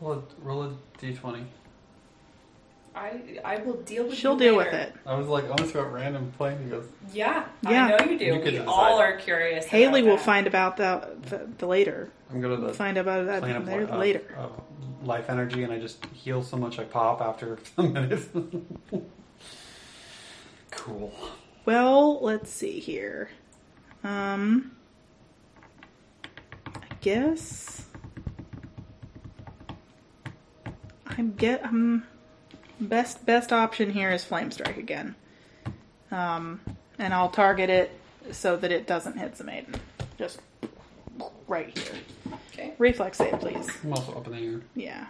Roll 0.00 0.12
a, 0.12 0.22
roll 0.42 0.62
a 0.64 0.72
d20. 1.00 1.44
I 2.96 3.38
I 3.44 3.56
will 3.58 3.74
deal 3.82 4.04
with 4.04 4.14
it. 4.14 4.16
She'll 4.16 4.32
you 4.32 4.38
deal 4.38 4.56
later. 4.56 4.70
with 4.70 4.80
it. 4.80 4.94
I 5.04 5.14
was 5.16 5.28
like, 5.28 5.44
honestly, 5.50 5.78
about 5.78 5.92
random 5.92 6.32
plane. 6.38 6.58
He 6.64 6.70
goes, 6.70 6.86
Yeah, 7.12 7.44
Yeah. 7.62 7.84
I 8.00 8.04
know 8.04 8.10
you 8.10 8.18
do. 8.18 8.24
You 8.24 8.32
could 8.36 8.44
we 8.44 8.50
decide. 8.52 8.66
all 8.68 8.98
are 8.98 9.16
curious. 9.18 9.66
Haley 9.66 10.00
about 10.00 10.08
will 10.10 10.16
that. 10.16 10.24
find 10.24 10.46
about 10.46 10.76
that 10.78 11.22
the, 11.24 11.46
the 11.58 11.66
later. 11.66 12.10
I'm 12.32 12.40
going 12.40 12.58
to 12.58 12.66
the 12.66 12.72
find 12.74 12.96
about 12.96 13.26
that 13.26 13.42
plane 13.42 13.56
of 13.56 13.66
there 13.66 13.92
uh, 13.92 13.98
later. 13.98 14.22
uh, 14.38 14.48
life 15.04 15.28
energy, 15.30 15.62
and 15.62 15.72
I 15.72 15.78
just 15.78 16.04
heal 16.06 16.42
so 16.42 16.56
much 16.56 16.78
I 16.78 16.84
pop 16.84 17.20
after 17.20 17.58
some 17.76 17.92
minutes. 17.92 18.26
cool. 20.70 21.12
Well, 21.66 22.20
let's 22.22 22.50
see 22.50 22.78
here. 22.80 23.28
Um, 24.04 24.72
I 26.66 26.94
guess 27.00 27.84
I'm 31.06 31.32
get 31.34 31.64
um 31.64 32.04
best 32.80 33.24
best 33.26 33.52
option 33.52 33.90
here 33.90 34.10
is 34.10 34.24
flame 34.24 34.50
strike 34.50 34.76
again. 34.76 35.14
Um, 36.10 36.60
and 36.98 37.12
I'll 37.12 37.30
target 37.30 37.70
it 37.70 37.90
so 38.32 38.56
that 38.56 38.70
it 38.72 38.86
doesn't 38.86 39.18
hit 39.18 39.34
the 39.36 39.44
maiden. 39.44 39.74
Just 40.18 40.40
right 41.48 41.76
here. 41.76 41.92
Okay. 42.52 42.72
Reflex 42.78 43.18
save, 43.18 43.38
please. 43.40 43.68
I'm 43.84 43.92
also 43.92 44.12
up 44.14 44.26
in 44.26 44.32
the 44.32 44.38
air. 44.38 44.60
Yeah. 44.74 45.06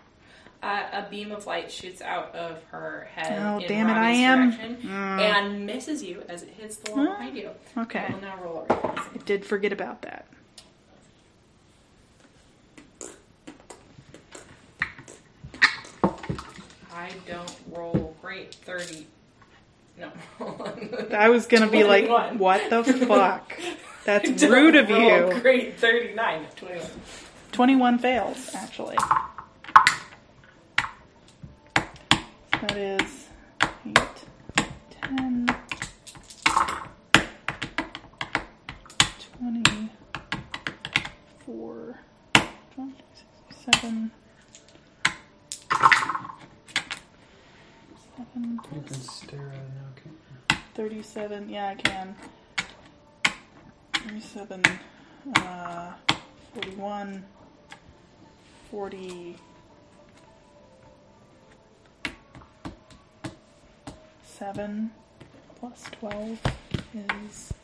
Uh, 0.62 0.82
a 0.92 1.06
beam 1.10 1.30
of 1.32 1.46
light 1.46 1.70
shoots 1.70 2.00
out 2.02 2.34
of 2.34 2.62
her 2.70 3.08
head. 3.14 3.40
Oh, 3.40 3.58
in 3.58 3.68
damn 3.68 3.88
it, 3.88 3.92
I 3.92 4.10
am. 4.10 4.50
direction 4.50 4.76
Mm. 4.82 5.20
and 5.20 5.66
misses 5.66 6.02
you 6.02 6.22
as 6.28 6.42
it 6.42 6.48
hits 6.58 6.76
the 6.76 6.92
wall 6.92 7.04
behind 7.04 7.36
you. 7.36 7.50
Okay. 7.76 8.06
I 8.08 8.12
will 8.12 8.20
now 8.20 8.36
roll 8.42 8.66
a 8.68 8.74
reflex. 8.74 9.02
I 9.14 9.18
did 9.24 9.44
forget 9.44 9.72
about 9.72 10.02
that. 10.02 10.26
I 17.06 17.12
don't 17.28 17.54
roll 17.70 18.16
great. 18.20 18.54
Thirty. 18.54 19.06
No. 19.98 20.10
I 21.16 21.28
was 21.28 21.46
gonna 21.46 21.68
be 21.70 21.84
like, 21.84 22.06
21. 22.06 22.38
what 22.38 22.68
the 22.68 22.82
fuck? 22.82 23.52
That's 24.04 24.28
Don't 24.40 24.50
rude 24.50 24.74
of 24.76 24.88
roll 24.90 25.32
you. 25.34 25.40
Great. 25.40 25.78
Thirty-nine. 25.78 26.46
Twenty-one. 26.56 26.90
21 27.52 27.98
fails, 27.98 28.54
actually. 28.54 28.96
That 32.52 32.76
is 32.76 33.28
8, 33.62 33.98
10, 35.16 35.46
24, 39.38 41.98
27, 42.74 44.10
7, 48.16 48.60
You 48.74 48.80
can 48.82 48.94
stare 48.94 49.48
at 49.48 49.54
it 49.54 49.70
now, 49.74 49.90
can't 50.02 50.16
you? 50.50 50.56
37, 50.74 51.48
yeah, 51.48 51.68
I 51.68 51.74
can. 51.74 52.16
37, 53.94 54.62
uh, 55.36 55.92
41, 56.54 57.24
40. 58.70 59.36
seven 64.38 64.90
plus 65.58 65.84
twelve 65.92 66.38
is. 66.94 67.55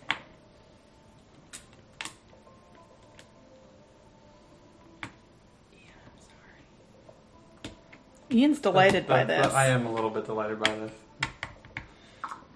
Ian's 8.33 8.61
delighted 8.61 9.07
by 9.07 9.25
this. 9.25 9.47
I 9.53 9.67
am 9.67 9.87
a 9.87 9.93
little 9.93 10.11
bit 10.11 10.25
delighted 10.27 10.59
by 10.59 10.75
this. 10.75 10.93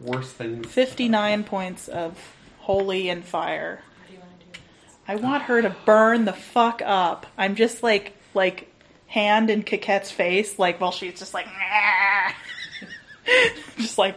Worse 0.01 0.33
things. 0.33 0.67
59 0.67 1.45
points 1.45 1.89
of 1.89 2.19
holy 2.61 3.09
and 3.09 3.25
fire. 3.25 3.83
How 4.01 4.07
do 4.07 4.13
you 4.13 4.19
want 4.21 4.41
to 4.41 4.47
do 4.47 4.53
this? 4.53 4.97
I 5.09 5.17
want 5.17 5.43
her 5.45 5.63
to 5.63 5.77
burn 5.85 6.25
the 6.25 6.33
fuck 6.33 6.83
up. 6.85 7.27
I'm 7.39 7.55
just 7.55 7.83
like, 7.83 8.15
like, 8.35 8.73
hand 9.07 9.51
in 9.51 9.63
Coquette's 9.63 10.11
face, 10.11 10.59
like, 10.59 10.81
while 10.81 10.93
she's 10.93 11.19
just 11.19 11.33
like, 11.33 11.47
just 13.79 13.99
like, 13.99 14.17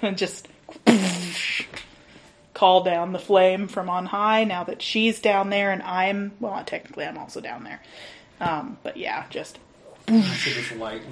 gonna 0.00 0.16
just 0.16 0.48
call 2.54 2.82
down 2.82 3.12
the 3.12 3.18
flame 3.18 3.68
from 3.68 3.88
on 3.90 4.06
high 4.06 4.44
now 4.44 4.64
that 4.64 4.82
she's 4.82 5.20
down 5.20 5.50
there 5.50 5.72
and 5.72 5.82
I'm, 5.82 6.32
well, 6.40 6.62
technically 6.64 7.04
I'm 7.04 7.18
also 7.18 7.40
down 7.40 7.64
there. 7.64 7.80
Um, 8.40 8.78
but 8.82 8.96
yeah, 8.96 9.26
just 9.30 9.58
see 10.10 10.52
this 10.52 10.72
light 10.72 11.02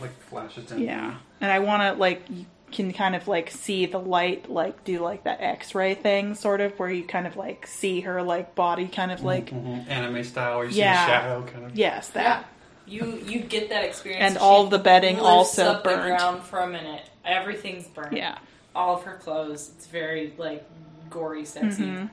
like 0.00 0.12
flashes 0.24 0.66
down. 0.66 0.80
Yeah, 0.80 1.16
and 1.40 1.50
I 1.52 1.58
want 1.60 1.82
to 1.82 2.00
like 2.00 2.22
you 2.30 2.46
can 2.72 2.92
kind 2.92 3.14
of 3.14 3.28
like 3.28 3.50
see 3.50 3.84
the 3.86 3.98
light 3.98 4.50
like 4.50 4.82
do 4.84 4.98
like 5.00 5.24
that 5.24 5.40
X-ray 5.40 5.94
thing, 5.94 6.34
sort 6.34 6.60
of 6.60 6.78
where 6.78 6.90
you 6.90 7.04
kind 7.04 7.26
of 7.26 7.36
like 7.36 7.66
see 7.66 8.00
her 8.00 8.22
like 8.22 8.54
body 8.54 8.88
kind 8.88 9.12
of 9.12 9.22
like 9.22 9.50
Mhm. 9.50 9.88
Anime 9.88 10.24
style, 10.24 10.58
where 10.58 10.66
you 10.66 10.72
Yeah. 10.72 10.94
see 11.06 11.12
a 11.12 11.14
shadow 11.14 11.42
kind 11.42 11.64
of. 11.66 11.76
yes 11.76 12.08
that 12.10 12.46
You 12.86 13.20
you 13.26 13.40
get 13.40 13.68
that 13.68 13.84
experience, 13.84 14.22
And 14.24 14.34
She 14.34 14.38
all 14.40 14.66
the 14.66 14.78
bedding 14.78 15.16
lifts 15.16 15.28
also 15.28 15.64
up 15.72 15.84
the 15.84 15.94
ground 15.94 16.42
for 16.42 16.58
a 16.60 16.66
minute. 16.66 17.02
Everything's 17.24 17.86
burnt. 17.86 18.12
yeah 18.14 18.38
all 18.74 18.96
of 18.96 19.02
her 19.04 19.16
clothes. 19.18 19.70
It's 19.76 19.86
very 19.86 20.32
like 20.38 20.64
gory, 21.10 21.44
sexy, 21.44 21.82
Mhm. 21.84 22.08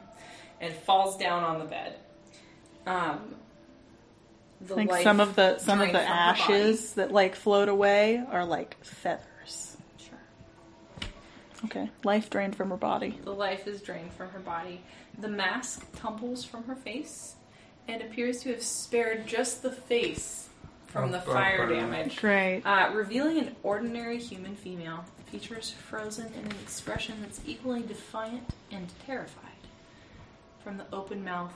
and 0.60 0.74
falls 0.74 1.16
down 1.18 1.42
on 1.44 1.60
the 1.60 1.66
bed. 1.66 1.96
Um, 2.86 3.36
the 4.62 4.74
I 4.74 4.78
think 4.78 4.92
life 4.92 5.04
some 5.04 5.20
of 5.20 5.36
the 5.36 5.58
some 5.60 5.82
of 5.82 5.88
the 5.88 6.00
from 6.00 6.08
her 6.08 6.14
ashes 6.14 6.94
that 6.96 7.12
like 7.12 7.36
float 7.36 7.70
away 7.70 8.24
are 8.30 8.46
like 8.46 8.84
feathers. 8.84 9.78
Sure. 9.98 11.10
Okay, 11.66 11.90
life 12.04 12.30
drained 12.30 12.56
from 12.56 12.70
her 12.70 12.78
body. 12.78 13.20
The 13.24 13.34
life 13.34 13.68
is 13.68 13.82
drained 13.82 14.14
from 14.14 14.30
her 14.30 14.40
body. 14.40 14.82
The 15.18 15.28
mask 15.28 15.86
tumbles 15.96 16.44
from 16.46 16.64
her 16.66 16.76
face 16.76 17.36
and 17.88 18.02
appears 18.02 18.42
to 18.44 18.50
have 18.52 18.64
spared 18.64 19.28
just 19.28 19.62
the 19.64 19.72
face 19.72 20.50
from 20.88 21.10
Oh, 21.10 21.12
the 21.12 21.18
oh, 21.20 21.34
fire 21.34 21.68
burn. 21.68 21.78
damage. 21.78 22.18
Great. 22.18 22.62
Uh, 22.66 22.92
revealing 22.94 23.40
an 23.40 23.56
ordinary 23.64 24.18
human 24.20 24.56
female, 24.56 25.06
features 25.28 25.72
frozen 25.72 26.28
in 26.34 26.46
an 26.46 26.56
expression 26.64 27.16
that's 27.22 27.42
equally 27.46 27.82
defiant 27.82 28.50
and 28.72 28.88
terrified. 29.06 29.46
From 30.64 30.78
the 30.78 30.86
open 30.92 31.24
mouth 31.24 31.54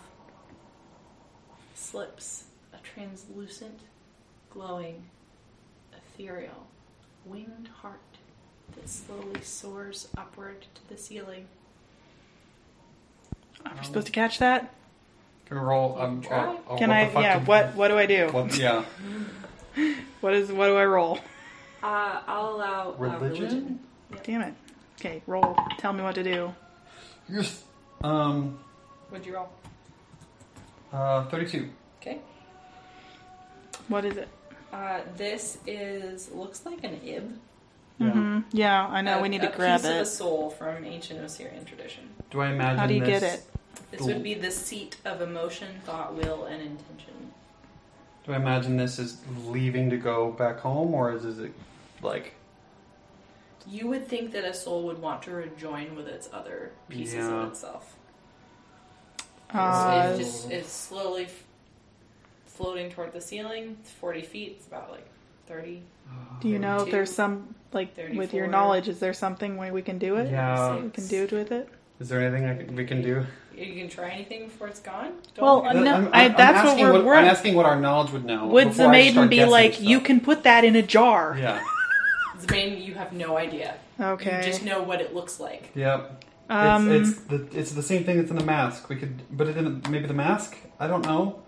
slips 1.76 2.44
a 2.46 2.53
translucent, 2.84 3.80
glowing, 4.52 5.04
ethereal, 5.96 6.68
winged 7.26 7.70
heart 7.82 8.00
that 8.76 8.90
slowly 8.90 9.42
soars 9.42 10.08
upward 10.18 10.66
to 10.76 10.88
the 10.90 10.98
ceiling. 10.98 11.48
Are 13.66 13.72
we 13.80 13.86
supposed 13.86 14.08
to 14.08 14.12
catch 14.12 14.40
that? 14.40 14.74
Can 15.46 15.58
we 15.58 15.64
roll? 15.64 15.98
Um, 16.00 16.22
Try. 16.22 16.38
uh, 16.46 16.56
uh, 16.70 16.78
Can 16.78 16.90
what 16.90 16.98
I? 16.98 17.22
Yeah. 17.22 17.40
did- 17.40 17.48
What 17.48 17.76
What 17.76 17.88
do 17.90 17.98
I 17.98 18.06
do? 18.06 18.28
What, 18.32 18.58
yeah. 18.58 18.84
What 20.22 20.34
is? 20.34 20.52
What 20.52 20.68
do 20.68 20.76
I 20.78 20.86
roll? 20.86 21.20
Uh, 21.82 22.22
I'll 22.28 22.56
allow 22.56 22.92
uh, 22.92 22.96
Religion? 22.98 23.80
Damn 24.24 24.42
it. 24.42 24.54
Okay, 25.00 25.22
roll. 25.28 25.58
Tell 25.80 25.92
me 25.92 26.02
what 26.04 26.16
to 26.16 26.24
do. 26.24 26.54
Yes. 27.30 27.64
Um. 28.04 28.60
What'd 29.10 29.26
you 29.28 29.36
roll? 29.36 29.50
Uh. 30.92 31.26
Thirty-two. 31.26 31.70
Okay. 32.02 32.20
What 33.88 34.06
is 34.06 34.18
it? 34.18 34.28
Uh, 34.72 35.02
this 35.18 35.58
is 35.68 36.32
looks 36.32 36.66
like 36.66 36.84
an 36.84 37.00
ib. 37.04 37.32
Yeah. 38.00 38.10
hmm 38.12 38.40
Yeah, 38.52 38.88
I 38.88 39.02
know. 39.02 39.20
A- 39.20 39.22
we 39.22 39.30
need 39.30 39.44
a 39.44 39.50
to 39.52 39.56
grab 39.56 39.82
piece 39.82 39.90
of 39.90 39.98
a 39.98 40.06
soul 40.06 40.50
from 40.50 40.84
ancient 40.84 41.20
Osirian 41.22 41.64
tradition. 41.66 42.10
Do 42.32 42.42
I 42.42 42.50
imagine? 42.50 42.80
How 42.80 42.88
do 42.88 42.94
you 42.96 43.02
this, 43.02 43.20
get 43.22 43.34
it? 43.34 43.44
This 43.92 44.02
would 44.02 44.24
be 44.24 44.34
the 44.34 44.50
seat 44.52 44.98
of 45.06 45.22
emotion, 45.22 45.68
thought, 45.86 46.16
will, 46.16 46.46
and 46.46 46.62
intention. 46.62 47.14
Do 48.26 48.34
I 48.34 48.38
imagine 48.38 48.78
this 48.78 48.98
is 49.00 49.18
leaving 49.46 49.90
to 49.92 49.98
go 49.98 50.32
back 50.32 50.60
home, 50.60 50.94
or 50.96 51.12
is, 51.14 51.26
is 51.26 51.40
it 51.40 51.54
like? 52.02 52.34
You 53.68 53.88
would 53.90 54.08
think 54.08 54.32
that 54.32 54.44
a 54.44 54.54
soul 54.54 54.84
would 54.84 55.00
want 55.00 55.22
to 55.24 55.32
rejoin 55.32 55.96
with 55.96 56.08
its 56.08 56.30
other 56.34 56.72
pieces 56.90 57.16
Yeah. 57.16 57.44
of 57.44 57.52
itself. 57.52 57.96
Uh, 59.52 60.16
so 60.16 60.20
it's 60.20 60.32
just 60.32 60.52
it's 60.52 60.72
slowly 60.72 61.26
f- 61.26 61.43
floating 62.56 62.90
toward 62.92 63.14
the 63.14 63.22
ceiling. 63.22 63.78
It's 63.82 63.92
forty 63.92 64.22
feet. 64.22 64.56
It's 64.58 64.68
about 64.68 64.92
like 64.92 65.06
thirty. 65.48 65.82
do 66.42 66.48
you 66.50 66.60
know 66.60 66.78
if 66.80 66.86
Two, 66.86 66.92
there's 66.92 67.14
some 67.14 67.56
like 67.72 67.96
with 67.98 68.34
your 68.34 68.46
34. 68.46 68.48
knowledge? 68.48 68.88
Is 68.88 69.00
there 69.00 69.14
something 69.14 69.58
way 69.58 69.72
we 69.72 69.82
can 69.82 69.98
do 69.98 70.16
it? 70.18 70.30
Yeah. 70.32 70.76
we 70.78 70.90
can 70.90 71.08
do 71.08 71.24
it 71.24 71.32
with 71.32 71.52
it. 71.52 71.70
Is 72.00 72.10
there 72.10 72.22
anything 72.22 72.46
I 72.46 72.56
can, 72.56 72.76
we 72.76 72.86
can 72.86 73.02
do? 73.02 73.26
You 73.56 73.74
can 73.76 73.88
try 73.90 74.10
anything 74.10 74.46
before 74.46 74.68
it's 74.68 74.80
gone. 74.80 75.14
Well, 75.40 75.62
forget- 75.62 75.76
Uh, 75.76 75.84
no, 75.84 75.94
I'm, 75.96 76.08
I- 76.14 76.26
I'm 76.26 76.34
that's 76.36 76.64
what 76.66 76.72
asking 76.74 76.86
we're- 76.88 77.04
we're- 77.04 77.18
I'm 77.20 77.26
asking 77.26 77.54
what 77.56 77.66
our 77.68 77.80
knowledge 77.80 78.12
would 78.12 78.26
know. 78.26 78.48
Would 78.48 78.70
before 78.70 78.84
the 78.86 78.90
I 78.90 78.92
maiden 78.92 79.14
start 79.14 79.30
be 79.30 79.36
guessing 79.38 79.52
like, 79.52 79.74
stuff. 79.74 79.86
you 79.86 80.00
can 80.02 80.20
put 80.20 80.44
that 80.44 80.64
in 80.66 80.76
a 80.76 80.82
jar? 80.82 81.38
Yeah. 81.40 81.64
Zbane, 82.40 82.84
you 82.84 82.96
have 82.96 83.14
no 83.14 83.38
idea. 83.38 83.76
Okay. 84.00 84.38
You 84.40 84.44
just 84.44 84.64
know 84.66 84.82
what 84.82 85.02
it 85.02 85.14
looks 85.14 85.40
like. 85.40 85.70
Yep. 85.76 86.24
um, 86.50 86.92
it's, 86.92 87.10
it's 87.12 87.20
the 87.22 87.48
it's 87.60 87.72
the 87.72 87.84
same 87.84 88.04
thing 88.04 88.18
that's 88.18 88.32
in 88.32 88.38
the 88.38 88.44
mask. 88.44 88.90
We 88.90 88.96
could, 88.98 89.22
but 89.38 89.48
it 89.48 89.56
in 89.56 89.82
maybe 89.90 90.08
the 90.08 90.14
mask. 90.14 90.58
I 90.80 90.88
don't 90.88 91.06
know. 91.06 91.40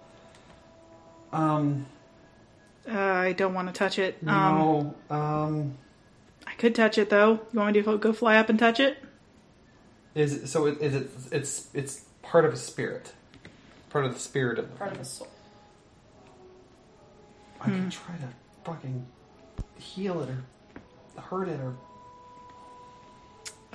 Um. 1.36 1.86
uh, 2.90 2.98
I 3.00 3.34
don't 3.34 3.54
want 3.54 3.68
to 3.68 3.74
touch 3.74 4.00
it. 4.00 4.18
Um, 4.22 4.26
No. 4.28 4.96
Um. 5.10 5.78
I 6.48 6.54
could 6.54 6.74
touch 6.76 6.98
it 6.98 7.10
though. 7.10 7.40
You 7.52 7.60
want 7.60 7.76
me 7.76 7.82
to 7.82 7.98
go 7.98 8.14
fly 8.14 8.38
up 8.38 8.50
and 8.50 8.58
touch 8.58 8.80
it? 8.80 8.98
Is 10.14 10.34
it, 10.34 10.48
so? 10.48 10.66
It, 10.68 10.80
is 10.82 10.94
it? 10.96 11.10
It's 11.32 11.68
it's 11.74 12.06
part 12.22 12.46
of 12.46 12.54
a 12.54 12.58
spirit. 12.58 13.14
Part 13.90 14.06
of 14.06 14.14
the 14.14 14.20
spirit 14.20 14.60
of 14.60 14.70
the 14.72 14.76
Part 14.78 14.92
of 14.92 14.98
thing. 14.98 15.04
the 15.04 15.10
soul. 15.10 15.28
I 17.62 17.66
Hmm. 17.66 17.84
could 17.84 17.92
try 17.92 18.16
to 18.18 18.30
fucking 18.64 19.06
heal 19.78 20.22
it 20.22 20.30
or 20.30 21.22
hurt 21.22 21.48
it 21.50 21.60
or. 21.60 21.76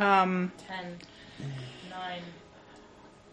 Um, 0.02 0.50
Ten, 0.66 0.96
nine, 1.90 2.22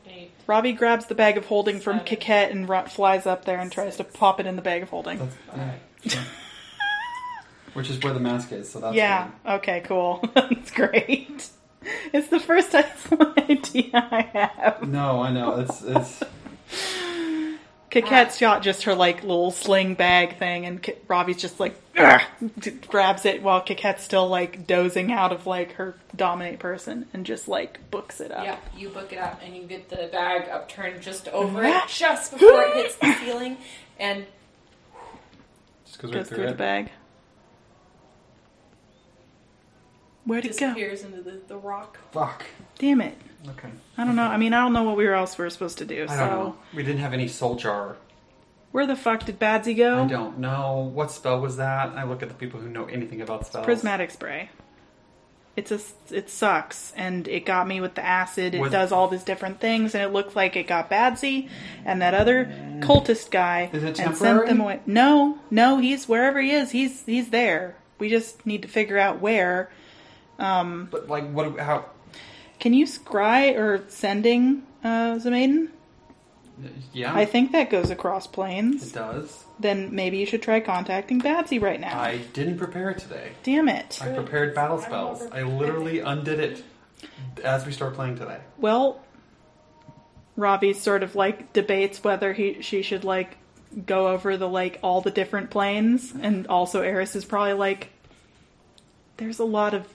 eight. 0.10 0.32
Robbie 0.48 0.74
grabs 0.74 1.08
the 1.08 1.16
bag 1.16 1.38
of 1.38 1.46
holding 1.46 1.80
from 1.80 2.00
Seven. 2.00 2.18
Kiket 2.18 2.52
and 2.52 2.70
ru- 2.70 2.84
flies 2.84 3.26
up 3.26 3.46
there 3.46 3.60
and 3.60 3.72
tries 3.72 3.98
to 3.98 4.04
pop 4.04 4.40
it 4.40 4.46
in 4.46 4.56
the 4.56 4.62
bag 4.62 4.84
of 4.84 4.90
holding. 4.90 5.20
That's, 5.20 6.16
yeah, 6.16 6.24
Which 7.74 7.90
is 7.90 8.00
where 8.02 8.14
the 8.14 8.20
mask 8.20 8.52
is. 8.52 8.70
So 8.70 8.80
that's 8.80 8.96
yeah. 8.96 9.30
fine. 9.44 9.56
Okay. 9.58 9.82
Cool. 9.86 10.24
That's 10.34 10.72
great. 10.72 11.50
It's 12.12 12.28
the 12.30 12.40
first 12.40 12.74
idea 13.50 13.92
I 13.94 14.22
have. 14.34 14.88
No, 14.88 15.22
I 15.22 15.32
know 15.32 15.60
it's 15.60 15.84
it's. 15.84 16.24
Kiket's 17.90 18.38
got 18.40 18.64
just 18.64 18.84
her 18.84 18.94
like 18.96 19.22
little 19.24 19.50
sling 19.52 19.94
bag 19.96 20.38
thing, 20.38 20.66
and 20.66 20.82
Ki- 20.84 20.96
Robbie's 21.08 21.38
just 21.38 21.58
like 21.60 21.80
"Ugh," 21.98 22.22
grabs 22.90 23.26
it 23.26 23.42
while 23.42 23.62
Kiket's 23.62 24.04
still 24.04 24.28
like 24.28 24.68
dozing 24.68 25.12
out 25.12 25.32
of 25.32 25.48
like 25.48 25.74
her 25.74 25.96
dominate 26.16 26.60
person, 26.60 27.06
and 27.14 27.26
just 27.26 27.48
like 27.48 27.90
books 27.90 28.20
it 28.20 28.32
up. 28.32 28.44
Yeah, 28.44 28.58
you 28.78 28.90
book 28.90 29.14
it 29.14 29.20
up 29.20 29.42
and 29.44 29.56
you 29.56 29.64
get 29.64 29.88
the 29.90 30.10
bag 30.12 30.50
upturned 30.50 31.02
just 31.02 31.30
over 31.30 31.62
Ah. 31.64 31.86
it, 31.86 31.90
just 31.90 32.34
before 32.34 32.62
it 32.64 32.76
hits 32.76 32.96
the 32.98 33.14
ceiling, 33.24 33.58
and 33.98 34.26
Just 35.86 36.00
goes 36.00 36.12
right 36.12 36.18
Goes 36.20 36.28
through, 36.28 36.38
through 36.40 36.48
the 36.48 36.54
bag. 36.56 36.92
Where'd 40.26 40.44
it 40.46 40.50
go? 40.60 40.68
disappears 40.74 41.04
into 41.04 41.22
the, 41.22 41.40
the 41.48 41.58
rock. 41.58 42.00
Fuck. 42.12 42.46
Damn 42.78 43.00
it! 43.00 43.18
Okay. 43.50 43.70
I 43.98 44.04
don't 44.06 44.16
know. 44.16 44.24
I 44.24 44.38
mean, 44.38 44.54
I 44.54 44.62
don't 44.62 44.74
know 44.74 44.84
what 44.84 44.98
we 44.98 45.06
were 45.06 45.14
else 45.14 45.38
we 45.38 45.44
were 45.44 45.50
supposed 45.50 45.78
to 45.80 45.86
do. 45.86 46.04
I 46.10 46.16
so 46.16 46.18
don't 46.20 46.30
know. 46.30 46.56
We 46.74 46.84
didn't 46.84 47.00
have 47.02 47.14
any 47.14 47.28
soul 47.28 47.56
jar. 47.56 47.96
where 48.72 48.86
the 48.86 48.96
fuck 48.96 49.26
did 49.26 49.40
Badzi 49.40 49.76
go? 49.76 50.04
I 50.04 50.08
don't 50.08 50.40
know 50.40 50.92
what 50.94 51.12
spell 51.12 51.40
was 51.40 51.58
that. 51.58 51.90
I 51.96 52.04
look 52.04 52.22
at 52.22 52.28
the 52.30 52.36
people 52.36 52.60
who 52.60 52.70
know 52.70 52.86
anything 52.86 53.22
about 53.22 53.48
spells. 53.48 53.66
Prismatic 53.66 54.12
spray. 54.12 54.50
It's 55.56 55.72
a 55.72 55.80
it 56.16 56.30
sucks, 56.30 56.94
and 56.96 57.28
it 57.28 57.44
got 57.44 57.68
me 57.68 57.82
with 57.82 57.96
the 57.96 58.06
acid. 58.06 58.54
It 58.54 58.62
Was- 58.62 58.72
does 58.72 58.92
all 58.92 59.08
these 59.08 59.24
different 59.24 59.60
things, 59.60 59.96
and 59.96 60.04
it 60.04 60.10
looked 60.14 60.36
like 60.36 60.56
it 60.56 60.68
got 60.68 60.88
Badzi 60.92 61.50
and 61.84 62.02
that 62.04 62.14
other 62.14 62.46
cultist 62.82 63.32
guy, 63.32 63.72
Is 63.74 63.82
it 63.84 63.88
and 63.88 63.98
sent 63.98 64.18
temporary? 64.20 64.48
them 64.50 64.62
away. 64.62 64.82
No, 64.86 65.40
no, 65.50 65.80
he's 65.80 66.08
wherever 66.08 66.40
he 66.40 66.52
is. 66.52 66.70
He's 66.72 67.04
he's 67.08 67.30
there. 67.32 67.76
We 67.98 68.08
just 68.10 68.46
need 68.46 68.62
to 68.62 68.68
figure 68.68 69.00
out 69.00 69.20
where. 69.20 69.72
Um, 70.38 70.90
But 70.92 71.08
like, 71.10 71.28
what? 71.32 71.58
How? 71.60 71.86
Can 72.60 72.74
you 72.74 72.86
scry 72.86 73.56
or 73.56 73.84
sending 73.90 74.64
uh, 74.84 75.16
Zamaiden? 75.18 75.70
Yeah. 76.92 77.14
I 77.14 77.26
think 77.26 77.52
that 77.52 77.70
goes 77.70 77.92
across 77.92 78.26
planes. 78.26 78.88
it 78.88 78.96
does. 78.96 79.46
then 79.60 79.94
maybe 79.94 80.18
you 80.18 80.26
should 80.26 80.42
try 80.42 80.60
contacting 80.60 81.22
Badzi 81.22 81.62
right 81.62 81.80
now. 81.80 82.00
I 82.00 82.18
didn't 82.34 82.58
prepare 82.58 82.96
today. 82.96 83.34
Damn 83.44 83.70
it. 83.70 84.00
I 84.02 84.12
prepared 84.14 84.56
battle 84.56 84.80
spells. 84.80 85.22
I 85.32 85.44
literally 85.44 86.00
undid 86.00 86.40
it 86.40 86.64
as 87.44 87.66
we 87.66 87.72
start 87.72 87.94
playing 87.94 88.18
today. 88.18 88.40
Well, 88.58 89.04
Robbie 90.36 90.74
sort 90.74 91.04
of 91.04 91.16
like 91.16 91.54
debates 91.54 92.04
whether 92.04 92.34
he 92.34 92.62
she 92.62 92.82
should 92.82 93.04
like 93.04 93.38
go 93.86 94.08
over 94.08 94.36
the 94.38 94.48
like 94.50 94.80
all 94.82 95.02
the 95.02 95.12
different 95.12 95.52
planes, 95.52 96.12
and 96.20 96.48
also 96.48 96.82
Eris 96.82 97.16
is 97.16 97.26
probably 97.26 97.54
like, 97.54 97.90
there's 99.18 99.38
a 99.40 99.46
lot 99.46 99.74
of 99.76 99.88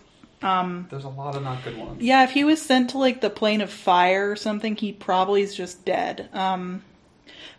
um. 0.42 0.86
There's 0.90 1.04
a 1.04 1.08
lot 1.08 1.36
of 1.36 1.42
not 1.42 1.62
good 1.64 1.76
ones. 1.78 2.02
Yeah, 2.02 2.24
if 2.24 2.30
he 2.32 2.44
was 2.44 2.60
sent 2.60 2.90
to 2.90 2.98
like 2.98 3.20
the 3.20 3.30
plane 3.30 3.60
of 3.60 3.70
fire 3.70 4.30
or 4.30 4.36
something, 4.36 4.76
he 4.76 4.92
probably 4.92 5.42
is 5.42 5.54
just 5.54 5.84
dead. 5.84 6.28
Um, 6.32 6.82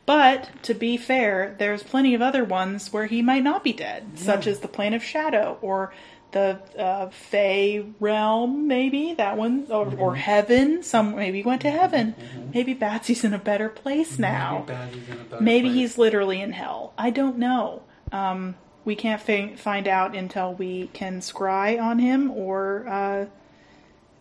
but 0.06 0.50
to 0.64 0.74
be 0.74 0.98
fair, 0.98 1.56
there's 1.60 1.82
plenty 1.84 2.14
of 2.14 2.22
other 2.22 2.44
ones 2.44 2.92
where 2.92 3.06
he 3.06 3.22
might 3.22 3.44
not 3.44 3.64
be 3.64 3.72
dead, 3.74 4.04
such 4.20 4.48
as 4.48 4.60
the 4.60 4.68
plane 4.68 4.94
of 4.94 5.04
shadow 5.04 5.58
or 5.62 5.94
the 6.32 6.60
uh, 6.78 7.10
Fey 7.10 7.86
realm, 8.00 8.68
maybe 8.68 9.14
that 9.14 9.38
one, 9.38 9.66
or, 9.70 9.86
Mm-hmm. 9.86 10.02
or 10.02 10.16
heaven. 10.16 10.84
Some 10.84 11.16
maybe 11.16 11.38
he 11.38 11.44
went 11.44 11.62
to 11.62 11.70
heaven. 11.72 12.16
Maybe 12.54 12.74
Badzi's 12.76 13.24
in 13.24 13.34
a 13.34 13.38
better 13.40 13.70
place 13.70 14.18
now. 14.20 14.66
Maybe 14.68 15.02
in 15.12 15.20
a 15.20 15.24
better 15.24 15.42
Maybe 15.44 15.68
place. 15.70 15.76
he's 15.78 15.98
literally 15.98 16.42
in 16.42 16.52
hell. 16.52 16.94
I 16.98 17.12
don't 17.12 17.38
know. 17.38 17.84
Um, 18.12 18.56
we 18.86 18.96
can't 18.96 19.22
fi- 19.22 19.56
find 19.56 19.88
out 19.88 20.16
until 20.16 20.54
we 20.54 20.88
can 20.94 21.20
scry 21.20 21.82
on 21.82 22.00
him 22.00 22.32
or 22.32 22.86
uh, 22.88 23.26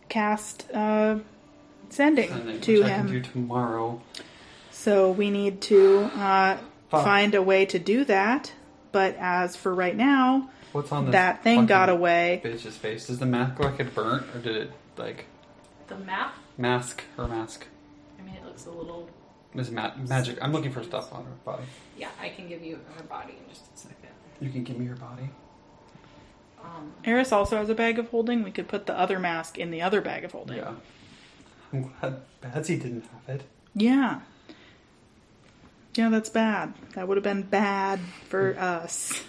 cast 0.09 0.69
uh, 0.73 1.19
sending 1.89 2.29
Sending, 2.29 2.61
to 2.61 2.77
which 2.79 2.85
I 2.85 2.89
can 2.89 3.07
do 3.07 3.13
him. 3.17 3.23
tomorrow. 3.23 4.01
So 4.71 5.11
we 5.11 5.29
need 5.29 5.61
to 5.63 6.09
uh, 6.15 6.57
find 6.89 7.35
a 7.35 7.41
way 7.41 7.65
to 7.67 7.79
do 7.79 8.05
that. 8.05 8.51
But 8.91 9.15
as 9.17 9.55
for 9.55 9.73
right 9.73 9.95
now, 9.95 10.49
What's 10.71 10.91
on 10.91 11.11
that 11.11 11.43
thing 11.43 11.65
got 11.65 11.89
away. 11.89 12.41
Bitch's 12.43 12.77
face. 12.77 13.07
Does 13.07 13.19
the 13.19 13.25
mask 13.25 13.59
look 13.59 13.71
like 13.71 13.79
it 13.79 13.93
burnt, 13.95 14.25
or 14.35 14.39
did 14.39 14.55
it 14.55 14.71
like 14.97 15.25
The 15.87 15.95
map. 15.97 16.35
mask 16.57 17.03
her 17.17 17.27
mask? 17.27 17.65
I 18.19 18.23
mean, 18.23 18.35
it 18.35 18.45
looks 18.45 18.65
a 18.65 18.71
little. 18.71 19.09
Is 19.55 19.69
ma- 19.71 19.91
magic? 20.07 20.37
I'm 20.41 20.51
looking 20.51 20.71
for 20.71 20.81
stuff 20.83 21.13
on 21.13 21.25
her 21.25 21.31
body. 21.45 21.63
Yeah, 21.97 22.09
I 22.21 22.29
can 22.29 22.47
give 22.49 22.63
you 22.63 22.79
her 22.97 23.03
body 23.03 23.33
in 23.33 23.49
just 23.49 23.61
a 23.73 23.77
second. 23.77 24.02
You 24.43 24.49
can 24.49 24.65
give 24.65 24.77
me 24.77 24.85
your 24.85 24.97
body. 24.97 25.29
Um, 26.61 26.91
Eris 27.05 27.31
also 27.31 27.55
has 27.55 27.69
a 27.69 27.75
bag 27.75 27.97
of 27.97 28.09
holding. 28.09 28.43
We 28.43 28.51
could 28.51 28.67
put 28.67 28.87
the 28.87 28.99
other 28.99 29.17
mask 29.17 29.57
in 29.57 29.71
the 29.71 29.81
other 29.81 30.01
bag 30.01 30.25
of 30.25 30.33
holding. 30.33 30.57
Yeah. 30.57 30.73
I'm 31.71 31.91
glad 31.99 32.21
Badzi 32.41 32.81
didn't 32.81 33.05
have 33.05 33.35
it. 33.35 33.43
Yeah. 33.73 34.19
Yeah, 35.95 36.09
that's 36.09 36.29
bad. 36.29 36.73
That 36.95 37.07
would 37.07 37.15
have 37.15 37.23
been 37.23 37.43
bad 37.43 38.01
for 38.27 38.57
us. 38.59 39.23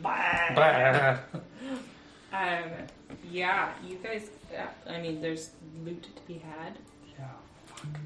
Bah. 0.00 1.18
um, 2.32 2.70
yeah, 3.30 3.72
you 3.86 3.96
guys. 3.96 4.30
uh, 4.56 4.90
I 4.90 4.98
mean, 4.98 5.20
there's 5.20 5.50
loot 5.84 6.04
to 6.04 6.22
be 6.26 6.38
had. 6.38 6.78
Yeah. 7.18 7.26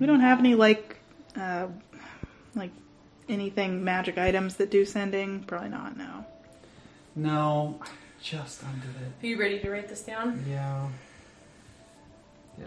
We 0.00 0.06
don't 0.06 0.20
have 0.20 0.40
any 0.40 0.56
like, 0.56 0.96
uh, 1.36 1.68
like 2.56 2.72
anything 3.28 3.84
magic 3.84 4.18
items 4.18 4.56
that 4.56 4.72
do 4.72 4.84
sending. 4.84 5.44
Probably 5.44 5.68
not. 5.68 5.96
No. 5.96 6.24
No, 7.18 7.80
I 7.82 7.86
just 8.22 8.62
undid 8.62 8.90
it. 9.02 9.24
Are 9.24 9.26
you 9.28 9.40
ready 9.40 9.58
to 9.58 9.70
write 9.70 9.88
this 9.88 10.02
down? 10.02 10.44
Yeah. 10.48 10.86
Yeah. 12.56 12.66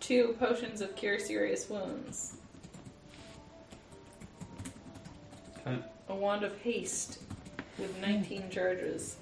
Two 0.00 0.36
potions 0.38 0.82
of 0.82 0.94
cure 0.96 1.18
serious 1.18 1.70
wounds. 1.70 2.36
Okay. 5.66 5.78
A 6.10 6.14
wand 6.14 6.44
of 6.44 6.56
haste 6.58 7.20
with 7.78 7.98
19 8.02 8.50
charges. 8.50 9.16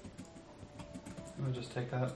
I'm 1.38 1.44
gonna 1.44 1.54
just 1.54 1.72
take 1.72 1.88
that. 1.92 2.12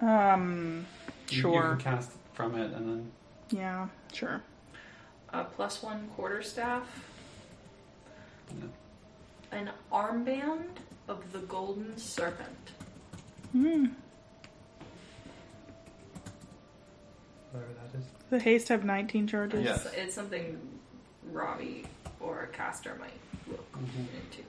Um. 0.00 0.86
You- 1.28 1.36
You, 1.36 1.42
Sure. 1.42 1.76
can 1.76 1.78
cast 1.96 2.10
from 2.34 2.56
it, 2.56 2.72
and 2.72 2.88
then 2.88 3.12
Yeah. 3.50 3.88
Sure. 4.12 4.42
A 5.32 5.44
plus 5.44 5.82
one 5.82 6.08
quarter 6.16 6.40
staff. 6.42 7.04
Yeah. 8.58 8.66
An 9.58 9.70
armband 9.92 10.66
of 11.10 11.32
the 11.32 11.40
golden 11.40 11.96
serpent. 11.98 12.70
Hmm. 13.52 13.86
whatever 17.52 17.72
that 17.72 17.98
is. 17.98 18.04
The 18.30 18.38
haste 18.38 18.68
have 18.68 18.84
19 18.84 19.26
charges. 19.26 19.64
Yeah. 19.64 19.74
It's, 19.74 19.86
it's 19.86 20.14
something 20.14 20.56
Robbie 21.32 21.84
or 22.20 22.42
a 22.42 22.46
caster 22.48 22.94
might 23.00 23.12
look 23.48 23.72
Mhm. 23.72 24.06
into. 24.22 24.44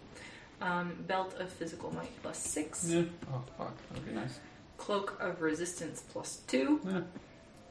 Um, 0.61 1.03
belt 1.07 1.33
of 1.40 1.49
physical 1.49 1.91
might 1.95 2.11
plus 2.22 2.38
six. 2.38 2.85
Yeah. 2.88 3.03
Oh 3.33 3.43
fuck, 3.57 3.73
that'd 3.90 4.06
be 4.06 4.11
nice. 4.14 4.40
Cloak 4.77 5.17
of 5.19 5.41
resistance 5.41 6.03
plus 6.11 6.41
two. 6.45 6.80
Yeah. 6.85 7.01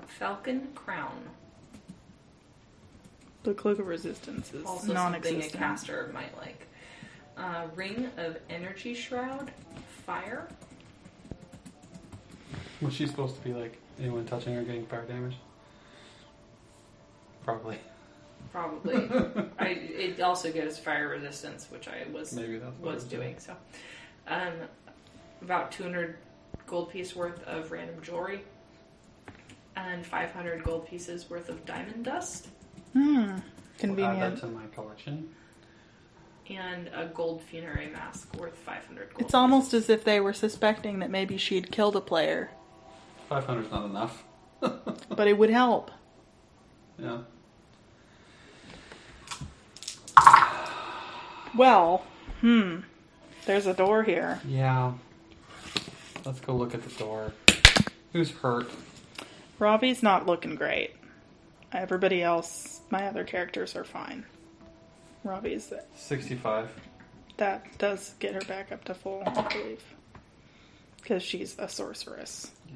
Falcon 0.07 0.73
crown. 0.75 1.23
The 3.45 3.55
cloak 3.55 3.79
of 3.79 3.87
resistance 3.87 4.53
is 4.53 4.65
Also 4.67 4.79
something 4.89 4.97
a 4.97 4.99
non-existent. 4.99 5.53
caster 5.53 6.11
might 6.13 6.37
like. 6.39 6.67
Uh, 7.37 7.67
ring 7.75 8.11
of 8.17 8.37
energy 8.51 8.95
shroud. 8.95 9.51
Fire. 10.07 10.49
Was 12.81 12.95
she 12.95 13.07
supposed 13.07 13.37
to 13.37 13.43
be 13.43 13.53
like 13.55 13.79
anyone 13.99 14.25
touching 14.27 14.55
her 14.55 14.63
getting 14.63 14.87
fire 14.87 15.05
damage? 15.05 15.37
Probably. 17.45 17.79
Probably. 18.53 18.95
I, 19.59 19.69
it 19.69 20.21
also 20.21 20.51
gives 20.51 20.79
fire 20.79 21.09
resistance, 21.09 21.69
which 21.71 21.89
I 21.89 22.05
was 22.13 22.33
Maybe 22.33 22.59
that's 22.59 22.75
what 22.81 22.95
was 22.95 23.05
it 23.05 23.11
doing. 23.11 23.37
So, 23.39 23.55
um, 24.27 24.53
about 25.43 25.71
200 25.73 26.17
gold 26.67 26.91
piece 26.91 27.15
worth 27.15 27.43
of 27.45 27.71
random 27.71 27.97
jewelry, 28.03 28.43
and 29.77 30.05
500 30.05 30.63
gold 30.65 30.87
pieces 30.89 31.31
worth 31.31 31.49
of 31.49 31.65
diamond 31.65 32.05
dust, 32.05 32.49
Hmm. 32.93 33.01
We'll 33.03 33.29
add 33.37 33.43
Convenient. 33.79 34.35
that 34.35 34.41
to 34.41 34.47
my 34.49 34.67
collection. 34.75 35.29
And 36.51 36.89
a 36.95 37.07
gold 37.07 37.43
funerary 37.43 37.89
mask 37.89 38.35
worth 38.37 38.57
500 38.57 39.11
gold. 39.15 39.23
It's 39.23 39.35
almost 39.35 39.73
as 39.75 39.89
if 39.89 40.05
they 40.05 40.21
were 40.21 40.33
suspecting 40.33 40.99
that 40.99 41.11
maybe 41.11 41.37
she'd 41.37 41.71
killed 41.71 41.97
a 41.97 42.01
player, 42.01 42.51
Five 43.31 43.47
hundred's 43.47 43.71
not 43.71 43.85
enough. 43.85 44.25
but 44.61 45.29
it 45.29 45.39
would 45.39 45.51
help. 45.51 45.93
Yeah. 46.99 47.19
Well, 51.57 52.05
hmm. 52.41 52.79
There's 53.47 53.67
a 53.67 53.75
door 53.75 54.03
here. 54.03 54.41
Yeah. 54.45 54.95
Let's 56.25 56.41
go 56.41 56.57
look 56.57 56.75
at 56.75 56.83
the 56.83 56.91
door. 56.99 57.33
Who's 58.13 58.33
hurt? 58.33 58.69
Robbie's 59.61 60.03
not 60.03 60.27
looking 60.27 60.57
great. 60.57 60.97
Everybody 61.73 62.23
else, 62.25 62.81
my 62.91 63.07
other 63.07 63.23
characters 63.23 63.77
are 63.77 63.85
fine. 63.85 64.27
Robbie's 65.25 65.73
Sixty-five. 65.97 66.69
that 67.37 67.67
does 67.79 68.15
get 68.19 68.35
her 68.35 68.41
back 68.43 68.73
up 68.73 68.85
to 68.85 68.95
full, 68.95 69.23
I 69.27 69.43
believe, 69.49 69.83
because 71.01 71.23
she's 71.23 71.57
a 71.59 71.69
sorceress. 71.69 72.51
Yeah. 72.69 72.75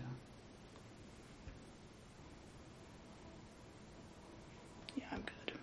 Yeah, 4.97 5.05
I'm 5.13 5.21
good. 5.23 5.55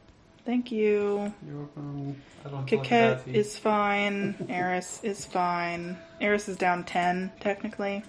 Thank 0.45 0.71
you. 0.71 1.33
You're 1.47 1.57
welcome. 1.57 2.21
I 2.45 2.49
don't 2.49 2.69
feel 2.69 2.79
like 2.79 2.91
a 2.91 2.93
Kaket 2.95 3.23
Badzi. 3.25 3.33
is 3.35 3.57
fine. 3.57 4.45
Eris 4.49 4.99
is 5.03 5.25
fine. 5.25 5.97
Eris 6.19 6.49
is 6.49 6.57
down 6.57 6.83
10, 6.83 7.31
technically, 7.39 8.03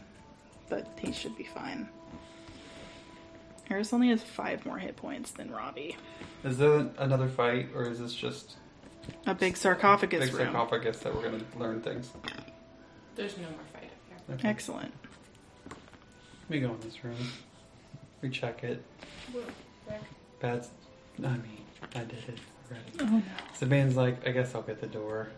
but 0.69 0.87
he 0.99 1.13
should 1.13 1.37
be 1.37 1.45
fine. 1.45 1.89
Eris 3.71 3.93
only 3.93 4.09
has 4.09 4.23
five 4.23 4.65
more 4.67 4.79
hit 4.79 4.97
points 4.97 5.31
than 5.31 5.51
Robbie. 5.51 5.97
Is 6.45 6.59
there 6.59 6.87
another 6.99 7.29
fight, 7.29 7.69
or 7.75 7.89
is 7.89 8.01
this 8.01 8.15
just 8.15 8.57
A 9.27 9.35
big 9.35 9.57
sarcophagus 9.57 10.31
big 10.31 10.35
room. 10.35 10.53
sarcophagus 10.53 10.99
that 10.99 11.15
we're 11.15 11.23
gonna 11.23 11.45
learn 11.59 11.81
things? 11.81 12.11
There's 13.15 13.37
no 13.37 13.45
more 13.45 13.59
fight 13.73 13.85
up 13.85 14.27
here. 14.27 14.35
Okay. 14.35 14.49
Excellent. 14.49 14.93
Let 15.69 16.51
me 16.51 16.61
go 16.61 16.75
in 16.75 16.81
this 16.81 17.05
room. 17.05 17.17
Recheck 18.21 18.65
it. 18.65 18.83
Bad. 20.41 20.67
I 21.19 21.29
mean, 21.29 21.65
I 21.95 22.01
did 22.01 22.19
it 22.29 22.39
already. 22.71 22.93
Oh 23.01 23.19
no. 23.19 23.23
Sabine's 23.55 23.97
like, 23.97 24.27
I 24.27 24.33
guess 24.33 24.55
I'll 24.55 24.63
get 24.63 24.81
the 24.81 24.87
door 24.87 25.29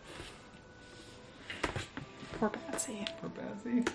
Poor 2.38 2.50
Badzi. 2.50 3.06
Poor 3.20 3.30
Badzi. 3.30 3.88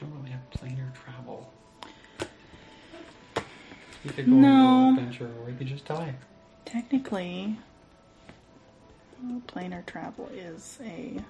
Don't 0.00 0.12
really 0.18 0.30
have 0.30 0.40
planar 0.50 0.92
travel. 0.94 1.52
We 4.04 4.10
could 4.12 4.26
go 4.26 4.32
No. 4.32 4.48
on 4.48 4.54
a 4.54 4.88
little 4.88 5.04
adventure, 5.04 5.30
or 5.38 5.44
we 5.44 5.52
could 5.52 5.66
just 5.66 5.84
die. 5.84 6.14
Technically, 6.64 7.58
well, 9.22 9.42
planar 9.46 9.84
travel 9.84 10.28
is 10.32 10.78
a. 10.82 11.22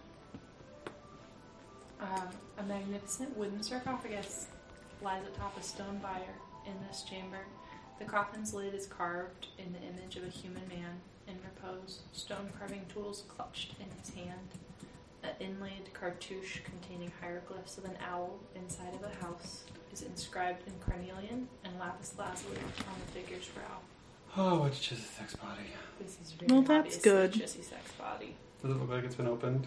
Um, 2.00 2.28
a 2.58 2.62
magnificent 2.62 3.36
wooden 3.36 3.62
sarcophagus. 3.62 4.46
lies 5.02 5.22
atop 5.26 5.56
a 5.58 5.62
stone 5.62 5.98
bier 5.98 6.34
in 6.66 6.74
this 6.86 7.02
chamber. 7.02 7.38
The 7.98 8.04
coffin's 8.04 8.52
lid 8.54 8.74
is 8.74 8.86
carved 8.86 9.48
in 9.58 9.72
the 9.72 9.78
image 9.80 10.16
of 10.16 10.24
a 10.24 10.28
human 10.28 10.66
man 10.68 11.00
in 11.26 11.36
repose, 11.42 12.00
stone 12.12 12.50
carving 12.58 12.84
tools 12.92 13.24
clutched 13.28 13.74
in 13.80 13.86
his 13.98 14.14
hand. 14.14 14.48
An 15.22 15.30
inlaid 15.38 15.92
cartouche 15.92 16.60
containing 16.64 17.12
hieroglyphs 17.20 17.76
of 17.78 17.84
an 17.84 17.96
owl 18.08 18.38
inside 18.54 18.94
of 18.94 19.02
a 19.02 19.24
house 19.24 19.64
is 19.92 20.02
inscribed 20.02 20.62
in 20.66 20.72
carnelian 20.80 21.48
and 21.64 21.78
lapis 21.78 22.14
lazuli 22.18 22.56
on 22.56 22.94
the 23.06 23.12
figure's 23.12 23.46
brow. 23.48 23.80
Oh, 24.36 24.64
it's 24.64 24.80
just 24.80 25.02
a 25.04 25.08
sex 25.08 25.36
body. 25.36 25.62
This 26.00 26.16
is 26.22 26.32
very 26.32 26.52
Well, 26.52 26.62
that's 26.62 26.78
obviously 26.78 27.02
good. 27.02 27.32
Jesse 27.32 27.62
sex 27.62 27.82
body. 27.98 28.34
Does 28.62 28.70
it 28.70 28.78
look 28.78 28.88
like 28.90 29.04
it's 29.04 29.14
been 29.14 29.26
opened? 29.26 29.66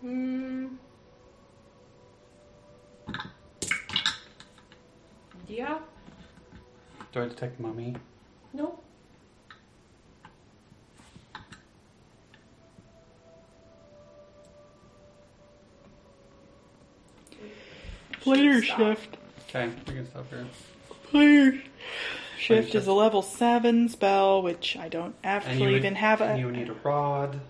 Hmm. 0.00 0.66
Yeah. 5.48 5.78
Do 7.12 7.22
I 7.22 7.28
detect 7.28 7.60
mummy? 7.60 7.94
Nope. 8.52 8.83
Player 18.24 18.62
Stop. 18.62 18.78
shift. 18.78 19.16
Okay, 19.48 19.70
we 19.86 19.94
can 19.94 20.06
stop 20.06 20.28
here. 20.30 20.46
Plane 21.10 21.62
shift 22.38 22.68
shift. 22.68 22.74
is 22.74 22.86
a 22.86 22.92
level 22.92 23.22
seven 23.22 23.88
spell, 23.88 24.42
which 24.42 24.76
I 24.76 24.88
don't 24.88 25.14
And 25.22 25.42
actually 25.44 25.66
would, 25.66 25.76
even 25.76 25.94
have 25.96 26.20
and 26.20 26.36
a. 26.36 26.38
you 26.40 26.46
would 26.46 26.54
need 26.56 26.68
a 26.70 26.74
rod, 26.74 27.40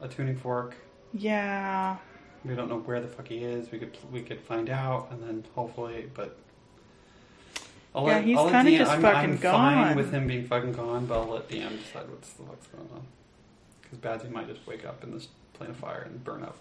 a 0.00 0.08
tuning 0.08 0.36
fork. 0.36 0.74
Yeah, 1.14 1.96
We 2.44 2.54
don't 2.54 2.68
know 2.68 2.78
where 2.80 3.00
the 3.00 3.08
fuck 3.08 3.28
he 3.28 3.38
is. 3.38 3.70
We 3.70 3.78
could 3.78 3.96
we 4.12 4.20
could 4.22 4.40
find 4.40 4.68
out, 4.68 5.08
and 5.10 5.22
then 5.22 5.44
hopefully, 5.54 6.10
but. 6.14 6.36
I'll 7.94 8.06
Yeah, 8.06 8.16
let, 8.16 8.24
he's 8.24 8.36
I'll 8.36 8.44
let 8.44 8.52
kinda 8.52 8.70
DM 8.72 8.78
just 8.78 8.90
I'm, 8.92 9.00
fucking 9.02 9.30
I'm 9.30 9.36
gone. 9.38 9.84
fine 9.86 9.96
with 9.96 10.12
him 10.12 10.26
being 10.26 10.46
fucking 10.46 10.72
gone, 10.72 11.06
but 11.06 11.18
I'll 11.20 11.26
let 11.28 11.48
DM 11.48 11.78
decide 11.82 12.08
what's 12.10 12.30
the 12.34 12.42
fuck's 12.42 12.66
going 12.66 12.88
on. 12.94 13.06
Because 13.80 13.98
Badzi 13.98 14.30
might 14.30 14.46
just 14.46 14.66
wake 14.66 14.84
up 14.84 15.02
in 15.02 15.10
this 15.12 15.28
plane 15.54 15.70
of 15.70 15.76
fire 15.76 16.02
and 16.02 16.22
burn 16.22 16.42
up. 16.42 16.56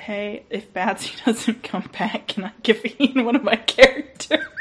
Hey, 0.00 0.44
if 0.48 0.72
Badzi 0.72 1.22
doesn't 1.26 1.62
come 1.62 1.90
back, 1.92 2.28
can 2.28 2.44
I 2.44 2.52
give 2.62 2.82
Ian 2.98 3.26
one 3.26 3.36
of 3.36 3.44
my 3.44 3.56
characters? 3.56 4.46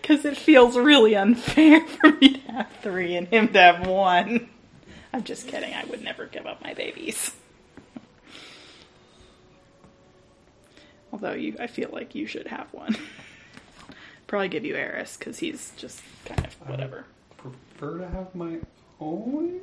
Because 0.00 0.24
it 0.24 0.36
feels 0.38 0.76
really 0.76 1.16
unfair 1.16 1.80
for 1.86 2.12
me 2.12 2.34
to 2.34 2.52
have 2.52 2.70
three 2.80 3.16
and 3.16 3.26
him 3.28 3.48
to 3.48 3.58
have 3.58 3.86
one. 3.86 4.48
I'm 5.12 5.24
just 5.24 5.48
kidding. 5.48 5.74
I 5.74 5.84
would 5.84 6.02
never 6.02 6.26
give 6.26 6.46
up 6.46 6.62
my 6.62 6.72
babies. 6.72 7.34
Although 11.12 11.32
you, 11.32 11.56
I 11.60 11.66
feel 11.66 11.90
like 11.92 12.14
you 12.14 12.26
should 12.26 12.46
have 12.46 12.72
one. 12.72 12.96
Probably 14.28 14.48
give 14.48 14.64
you 14.64 14.76
Eris 14.76 15.16
because 15.18 15.40
he's 15.40 15.72
just 15.76 16.00
kind 16.24 16.46
of 16.46 16.54
whatever. 16.68 17.04
Prefer 17.36 17.98
to 17.98 18.08
have 18.08 18.34
my 18.34 18.58
own. 19.00 19.60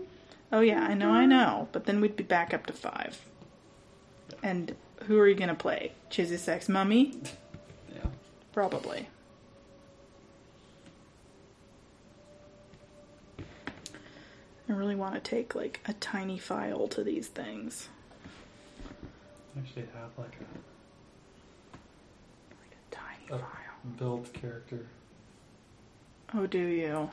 Oh 0.51 0.59
yeah, 0.59 0.83
I 0.83 0.93
know, 0.93 1.09
I 1.09 1.25
know. 1.25 1.69
But 1.72 1.85
then 1.85 2.01
we'd 2.01 2.17
be 2.17 2.23
back 2.23 2.53
up 2.53 2.67
to 2.67 2.73
five. 2.73 3.19
And 4.45 4.75
who 5.07 5.17
are 5.17 5.27
you 5.27 5.33
gonna 5.33 5.56
play? 5.56 5.93
Chizzy 6.11 6.38
Sex 6.38 6.69
Mummy? 6.69 7.15
Yeah. 7.91 8.06
Probably. 8.53 9.07
I 14.69 14.74
really 14.74 14.93
want 14.95 15.15
to 15.15 15.19
take 15.19 15.56
like 15.56 15.80
a 15.88 15.93
tiny 15.93 16.38
file 16.38 16.88
to 16.90 17.03
these 17.03 17.27
things. 17.27 17.90
I 19.56 19.59
actually 19.59 19.88
have 19.95 20.11
like 20.17 20.38
Like 22.61 22.77
a 22.91 22.95
tiny 22.95 23.25
a, 23.32 23.40
file. 23.40 23.49
a 23.83 23.88
build 23.98 24.32
character 24.33 24.85
Oh, 26.35 26.45
do 26.45 26.59
you? 26.59 27.09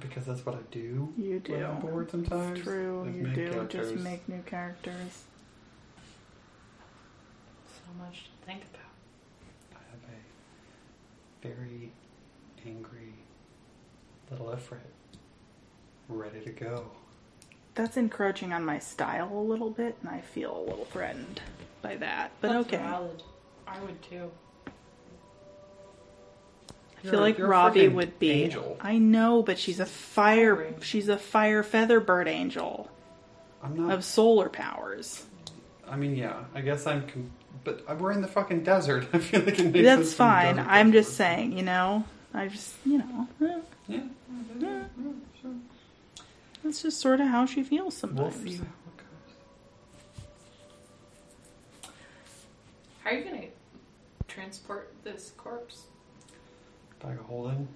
Because 0.00 0.26
that's 0.26 0.44
what 0.44 0.54
I 0.56 0.62
do. 0.70 1.12
You 1.16 1.42
when 1.46 1.64
I'm 1.64 1.80
do. 1.80 1.86
bored 1.86 2.10
sometimes. 2.10 2.60
True, 2.60 3.04
is 3.08 3.16
you 3.16 3.22
make 3.22 3.34
do. 3.34 3.66
Just 3.68 3.96
make 3.96 4.28
new 4.28 4.42
characters. 4.42 5.24
So 7.66 7.82
much 7.98 8.24
to 8.24 8.46
think 8.46 8.62
about. 8.72 9.80
I 9.80 9.82
have 9.90 10.00
a 10.12 11.48
very 11.48 11.92
angry 12.66 13.14
little 14.30 14.46
Ifrit 14.46 14.78
ready 16.08 16.40
to 16.40 16.50
go. 16.50 16.90
That's 17.74 17.96
encroaching 17.96 18.52
on 18.52 18.64
my 18.64 18.78
style 18.78 19.30
a 19.32 19.40
little 19.40 19.70
bit, 19.70 19.96
and 20.00 20.10
I 20.10 20.20
feel 20.20 20.56
a 20.56 20.64
little 20.68 20.84
threatened 20.86 21.40
by 21.82 21.96
that. 21.96 22.30
But 22.40 22.52
That's 22.52 22.66
okay. 22.68 22.76
valid. 22.76 23.22
I 23.66 23.80
would 23.80 24.00
too. 24.02 24.30
I 27.04 27.10
feel 27.10 27.20
like 27.20 27.38
Robbie 27.38 27.88
would 27.88 28.18
be. 28.18 28.30
angel. 28.30 28.76
I 28.80 28.98
know, 28.98 29.42
but 29.42 29.58
she's 29.58 29.80
a 29.80 29.86
fire. 29.86 30.74
She's 30.80 31.08
a 31.08 31.18
fire 31.18 31.62
feather 31.62 32.00
bird 32.00 32.28
angel 32.28 32.90
I'm 33.62 33.76
not. 33.76 33.92
of 33.92 34.04
solar 34.04 34.48
powers. 34.48 35.24
I 35.88 35.96
mean, 35.96 36.16
yeah. 36.16 36.44
I 36.54 36.60
guess 36.62 36.86
I'm. 36.86 37.06
Com- 37.06 37.30
but 37.62 37.98
we're 38.00 38.12
in 38.12 38.22
the 38.22 38.28
fucking 38.28 38.62
desert. 38.62 39.06
I 39.12 39.18
feel 39.18 39.40
like 39.40 39.58
it 39.58 39.64
makes 39.72 39.86
sense 39.86 39.98
That's 39.98 40.10
to 40.10 40.16
fine. 40.16 40.56
desert 40.56 40.70
I'm 40.70 40.92
just 40.92 41.08
person. 41.10 41.16
saying, 41.16 41.58
you 41.58 41.64
know. 41.64 42.04
I 42.32 42.48
just, 42.48 42.74
you 42.84 42.98
know, 42.98 43.28
eh, 43.42 43.60
Yeah. 43.86 44.00
Yeah. 44.58 44.82
sure. 45.40 45.52
that's 46.64 46.82
just 46.82 47.00
sort 47.00 47.20
of 47.20 47.28
how 47.28 47.46
she 47.46 47.62
feels 47.62 48.02
We'll 48.02 48.32
sometimes. 48.32 48.42
see 48.42 48.56
how 48.56 48.62
it 48.64 48.96
goes. 48.96 49.06
How 53.04 53.10
are 53.10 53.14
you 53.14 53.24
gonna 53.24 53.44
transport 54.26 54.92
this 55.04 55.32
corpse? 55.36 55.84
Bag 57.04 57.18
of 57.18 57.26
holding. 57.26 57.68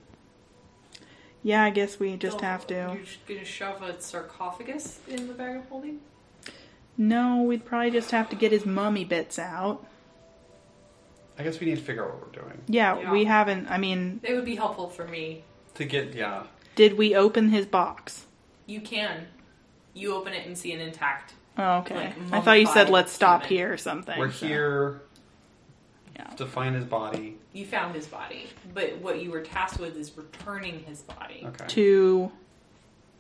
Yeah, 1.43 1.63
I 1.65 1.71
guess 1.71 1.99
we 2.01 2.17
just 2.17 2.39
They'll- 2.39 2.49
have 2.49 2.67
to. 2.69 2.75
You're 2.95 3.05
just 3.05 3.27
gonna 3.27 3.45
shove 3.45 3.83
a 3.83 4.01
sarcophagus 4.01 5.01
in 5.09 5.29
the 5.29 5.35
bag 5.35 5.57
of 5.57 5.69
holding? 5.69 6.01
No, 6.97 7.43
we'd 7.43 7.65
probably 7.65 7.91
just 7.93 8.11
have 8.11 8.29
to 8.31 8.37
get 8.37 8.51
his 8.53 8.67
mummy 8.67 9.05
bits 9.05 9.39
out. 9.39 9.87
I 11.39 11.45
guess 11.45 11.61
we 11.61 11.67
need 11.67 11.77
to 11.77 11.83
figure 11.83 12.05
out 12.05 12.15
what 12.15 12.27
we're 12.27 12.43
doing. 12.43 12.63
Yeah, 12.67 12.99
Yeah. 12.99 13.13
we 13.13 13.25
haven't. 13.25 13.71
I 13.71 13.79
mean, 13.79 14.21
It 14.25 14.35
would 14.35 14.45
be 14.45 14.57
helpful 14.57 14.89
for 14.89 15.07
me. 15.07 15.45
To 15.75 15.85
get, 15.85 16.13
yeah. 16.15 16.45
did 16.75 16.99
we 16.99 17.15
open 17.15 17.51
his 17.51 17.67
box? 17.67 18.27
You 18.67 18.81
can. 18.81 19.29
You 19.95 20.15
open 20.15 20.33
it 20.33 20.45
and 20.47 20.59
see 20.59 20.73
an 20.73 20.81
intact. 20.81 21.35
Oh, 21.57 21.79
okay. 21.79 21.95
Like, 21.95 22.33
I 22.33 22.41
thought 22.41 22.59
you 22.59 22.67
said 22.67 22.75
mummified 22.75 22.93
let's 22.93 23.13
stop 23.13 23.43
human. 23.45 23.57
here 23.57 23.73
or 23.73 23.77
something. 23.77 24.19
We're 24.19 24.33
so- 24.33 24.47
here 24.47 25.03
Yeah. 26.19 26.25
to 26.37 26.47
find 26.47 26.75
his 26.75 26.85
body. 26.85 27.37
You 27.53 27.65
found 27.65 27.95
his 27.95 28.07
body, 28.07 28.49
but 28.75 28.99
what 28.99 29.23
you 29.23 29.31
were 29.31 29.41
tasked 29.43 29.79
with 29.79 29.97
is 29.97 30.17
returning 30.17 30.81
his 30.81 31.01
body 31.03 31.45
Okay. 31.47 31.65
To 31.69 32.33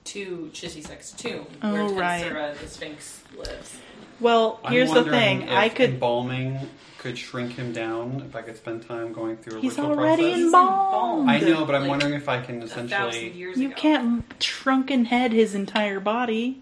to 0.05 0.51
Chisisek's 0.55 1.12
tomb, 1.12 1.47
Oh, 1.62 1.73
where 1.73 1.89
right. 2.01 2.25
Tensura 2.25 2.59
the 2.59 2.67
Sphinx 2.67 3.23
lives. 3.36 3.78
well, 4.20 4.59
I'm 4.65 4.73
here's 4.73 4.89
the 4.89 4.97
wondering 5.02 5.18
thing. 5.41 5.43
If 5.43 5.51
I 5.51 5.68
could. 5.68 5.91
embalming 5.91 6.59
could 6.97 7.17
shrink 7.18 7.52
him 7.52 7.73
down. 7.73 8.23
If 8.27 8.35
I 8.35 8.43
could 8.43 8.57
spend 8.57 8.83
time 8.89 9.12
going 9.12 9.36
through 9.36 9.59
a 9.59 9.60
He's 9.60 9.73
ritual 9.78 9.91
already 9.99 10.23
process. 10.25 10.44
Embalmed. 10.47 11.31
I 11.31 11.39
know, 11.41 11.65
but 11.65 11.75
I'm 11.77 11.83
Like, 11.83 11.91
wondering 11.91 12.15
if 12.15 12.28
I 12.28 12.41
can 12.41 12.62
A 12.62 12.67
thousand 12.67 12.86
essentially. 12.86 13.31
years 13.33 13.59
You 13.59 13.68
ago. 13.68 13.77
can't 13.77 14.43
shrunken 14.43 15.05
head 15.05 15.33
his 15.33 15.55
entire 15.55 16.01
body. 16.01 16.60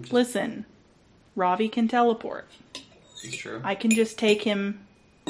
Just- 0.00 0.12
Listen, 0.12 0.64
Ravi 1.36 1.68
can 1.68 1.88
teleport. 1.88 2.46
It's 3.22 3.36
true. 3.36 3.60
I 3.64 3.74
can 3.74 3.90
just 3.90 4.16
take 4.18 4.42
him 4.42 4.80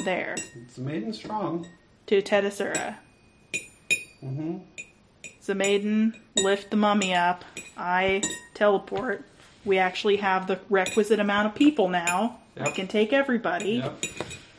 there 0.03 0.35
It's 0.55 0.77
maiden 0.77 1.13
strong. 1.13 1.67
to 2.07 2.21
Tedasura. 2.21 2.95
Mm-hmm. 4.23 5.57
maiden. 5.57 6.15
lift 6.35 6.69
the 6.71 6.77
mummy 6.77 7.13
up. 7.13 7.43
I 7.77 8.21
teleport. 8.53 9.25
We 9.65 9.77
actually 9.77 10.17
have 10.17 10.47
the 10.47 10.59
requisite 10.69 11.19
amount 11.19 11.47
of 11.47 11.55
people 11.55 11.87
now. 11.89 12.37
I 12.57 12.65
Yep. 12.65 12.75
can 12.75 12.87
take 12.87 13.13
everybody. 13.13 13.73
Yep. 13.73 14.05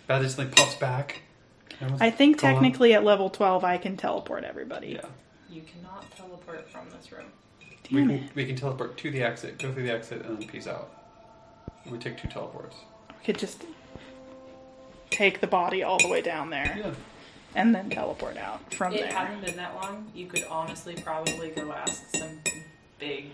Bad 0.06 0.22
just 0.22 0.38
like 0.38 0.54
puffs 0.54 0.74
back. 0.76 1.22
I 2.00 2.10
think 2.10 2.40
Gone. 2.40 2.52
technically 2.54 2.94
at 2.94 3.02
level 3.04 3.28
12 3.28 3.64
I 3.64 3.76
can 3.78 3.96
teleport 3.96 4.44
everybody. 4.44 4.88
Yeah. 4.90 5.06
You 5.50 5.62
cannot 5.62 6.10
teleport 6.16 6.70
from 6.70 6.88
this 6.90 7.10
room. 7.12 7.26
We 7.90 8.00
can 8.00 8.10
it. 8.10 8.22
we 8.34 8.46
can 8.46 8.56
teleport 8.56 8.96
to 8.98 9.10
the 9.10 9.22
exit, 9.22 9.58
go 9.58 9.72
through 9.72 9.82
the 9.82 9.92
exit, 9.92 10.24
and 10.24 10.38
then 10.38 10.48
peace 10.48 10.66
out. 10.66 10.90
We 11.90 11.98
take 11.98 12.16
two 12.16 12.28
teleports. 12.28 12.76
We 13.18 13.24
could 13.24 13.38
just 13.38 13.64
take 15.12 15.40
the 15.40 15.46
body 15.46 15.82
all 15.82 15.98
the 15.98 16.08
way 16.08 16.20
down 16.22 16.50
there 16.50 16.76
Yeah. 16.78 16.90
and 17.54 17.74
then 17.74 17.90
teleport 17.90 18.36
out 18.36 18.74
from 18.74 18.92
there. 18.94 19.04
it 19.04 19.10
there. 19.10 19.18
hasn't 19.18 19.44
been 19.44 19.56
that 19.56 19.74
long. 19.74 20.10
You 20.14 20.26
could 20.26 20.44
honestly 20.50 20.94
probably 20.94 21.50
go 21.50 21.72
ask 21.72 22.02
some 22.16 22.40
big. 22.98 23.26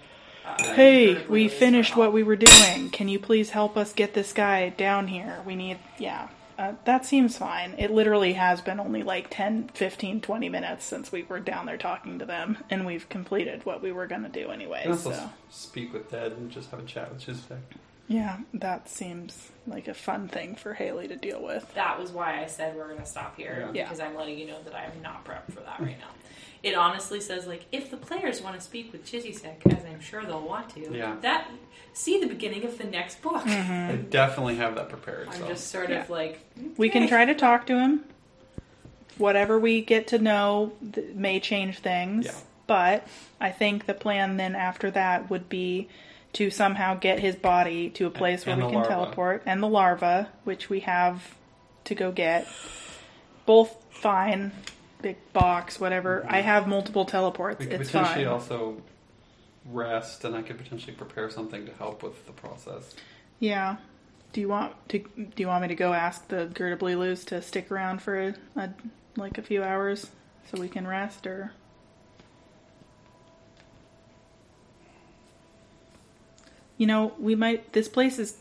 Uh, 0.45 0.75
Hey, 0.75 1.25
we 1.27 1.49
finished 1.49 1.97
what 1.97 2.13
we 2.13 2.23
were 2.23 2.37
doing. 2.37 2.91
Can 2.91 3.09
you 3.09 3.19
please 3.19 3.51
help 3.51 3.77
us 3.77 3.93
get 3.93 4.15
this 4.15 4.33
guy 4.33 4.71
down 4.71 5.09
here? 5.09 5.41
We 5.47 5.55
need, 5.57 5.79
yeah. 5.99 6.29
Uh, 6.59 6.73
that 6.87 7.07
seems 7.07 7.39
fine. 7.39 7.75
It 7.79 7.93
literally 7.93 8.33
has 8.33 8.61
been 8.61 8.81
only 8.81 9.05
like 9.05 9.29
10, 9.31 9.69
15, 9.75 10.21
20 10.21 10.49
minutes 10.49 10.85
since 10.85 11.13
we 11.13 11.23
were 11.23 11.39
down 11.39 11.67
there 11.67 11.77
talking 11.77 12.19
to 12.19 12.25
them, 12.25 12.59
and 12.69 12.85
we've 12.85 13.09
completed 13.09 13.65
what 13.65 13.81
we 13.81 13.93
were 13.93 14.09
going 14.09 14.25
to 14.25 14.29
do 14.29 14.51
anyway. 14.51 14.79
You 14.79 14.83
can 14.85 14.93
also 14.93 15.13
So, 15.13 15.31
speak 15.51 15.93
with 15.93 16.11
Dead 16.11 16.33
and 16.33 16.51
just 16.51 16.71
have 16.73 16.81
a 16.81 16.85
chat 16.85 17.13
with 17.13 17.23
Chisek. 17.25 17.59
Yeah, 18.09 18.39
that 18.55 18.89
seems 18.89 19.51
like 19.67 19.87
a 19.87 19.93
fun 19.95 20.29
thing 20.29 20.57
for 20.57 20.73
Haley 20.75 21.09
to 21.09 21.17
deal 21.17 21.43
with. 21.43 21.73
That 21.75 22.01
was 22.01 22.11
why 22.11 22.43
I 22.43 22.47
said 22.47 22.75
we're 22.75 22.89
going 22.89 23.01
to 23.01 23.07
stop 23.07 23.37
here 23.37 23.69
Yeah. 23.75 23.85
because 23.85 24.01
I'm 24.01 24.17
letting 24.17 24.39
you 24.39 24.47
know 24.47 24.63
that 24.65 24.75
I 24.75 24.85
am 24.85 25.03
not 25.03 25.25
prepped 25.27 25.53
for 25.53 25.61
that 25.61 25.79
right 25.79 25.99
now. 25.99 26.09
It 26.63 26.75
honestly 26.75 27.21
says 27.21 27.47
like 27.47 27.67
if 27.71 27.91
the 27.91 27.97
players 27.99 28.41
want 28.43 28.57
to 28.57 28.61
speak 28.63 28.93
with 28.93 29.05
Chisisek, 29.05 29.65
as 29.77 29.85
I'm 29.85 30.01
sure 30.01 30.25
they'll 30.25 30.41
want 30.41 30.71
to. 30.71 30.91
Yeah. 30.93 31.17
That 31.21 31.49
see 31.93 32.19
the 32.19 32.27
beginning 32.27 32.65
of 32.65 32.79
the 32.79 32.85
next 32.85 33.21
book. 33.23 33.43
Mm-hmm. 33.45 33.91
I 33.93 33.97
definitely 33.97 34.57
have 34.57 34.75
that 34.77 34.89
prepared. 34.89 35.29
I'm 35.29 35.41
so. 35.41 35.49
just 35.49 35.69
sort 35.69 35.91
Yeah. 35.91 36.01
of 36.03 36.11
like 36.11 36.41
We 36.79 36.89
can 36.89 37.07
try 37.09 37.27
to 37.27 37.35
talk 37.35 37.67
to 37.67 37.79
him. 37.79 38.05
Whatever 39.19 39.59
we 39.59 39.83
get 39.83 40.07
to 40.09 40.19
know 40.19 40.73
th- 40.93 41.15
may 41.15 41.41
change 41.41 41.79
things. 41.81 42.27
Yeah. 42.27 42.33
But 42.67 43.07
I 43.41 43.51
think 43.51 43.87
the 43.87 43.95
plan 43.95 44.37
then 44.37 44.55
after 44.55 44.91
that 44.93 45.29
would 45.31 45.49
be 45.49 45.89
to 46.39 46.51
somehow 46.51 46.95
get 46.95 47.19
his 47.19 47.35
body 47.35 47.91
to 47.91 48.07
a 48.07 48.11
place 48.11 48.47
where 48.47 48.53
And 48.53 48.63
we 48.63 48.69
can 48.69 48.77
larva. 48.77 48.89
teleport, 48.89 49.43
and 49.45 49.61
the 49.61 49.67
larva, 49.67 50.29
which 50.45 50.71
we 50.71 50.79
have 50.81 51.35
to 51.83 51.97
go 51.97 52.13
get. 52.13 52.47
Both 53.45 53.77
fine, 53.91 54.53
big 55.03 55.17
box, 55.33 55.81
whatever. 55.81 56.25
I 56.29 56.41
have 56.43 56.69
multiple 56.69 57.05
teleports. 57.05 57.59
we 57.59 57.67
could 57.67 57.81
it's 57.81 57.91
potentially 57.91 58.25
fine. 58.25 58.33
also 58.33 58.81
rest, 59.65 60.25
and 60.25 60.37
I 60.37 60.43
could 60.43 60.59
potentially 60.59 60.95
prepare 60.95 61.29
something 61.29 61.67
to 61.67 61.73
help 61.73 62.05
with 62.05 62.25
the 62.27 62.33
process. 62.33 62.95
Yeah. 63.41 63.79
Do 64.33 64.41
you 64.41 64.47
want 64.49 64.75
to? 64.91 65.01
Do 65.01 65.33
you 65.39 65.49
want 65.49 65.63
me 65.63 65.69
to 65.69 65.75
go 65.75 65.93
ask 65.93 66.29
the 66.29 66.45
Gerda 66.55 67.17
to 67.17 67.43
stick 67.43 67.73
around 67.73 68.01
for 68.01 68.29
a, 68.29 68.35
a 68.55 68.71
like 69.17 69.39
a 69.39 69.43
few 69.43 69.65
hours 69.65 70.09
so 70.53 70.61
we 70.61 70.69
can 70.69 70.87
rest, 70.87 71.27
or? 71.27 71.51
You 76.79 76.87
know, 76.87 77.13
we 77.19 77.35
might. 77.35 77.73
This 77.75 77.89
place 77.89 78.19
is 78.19 78.37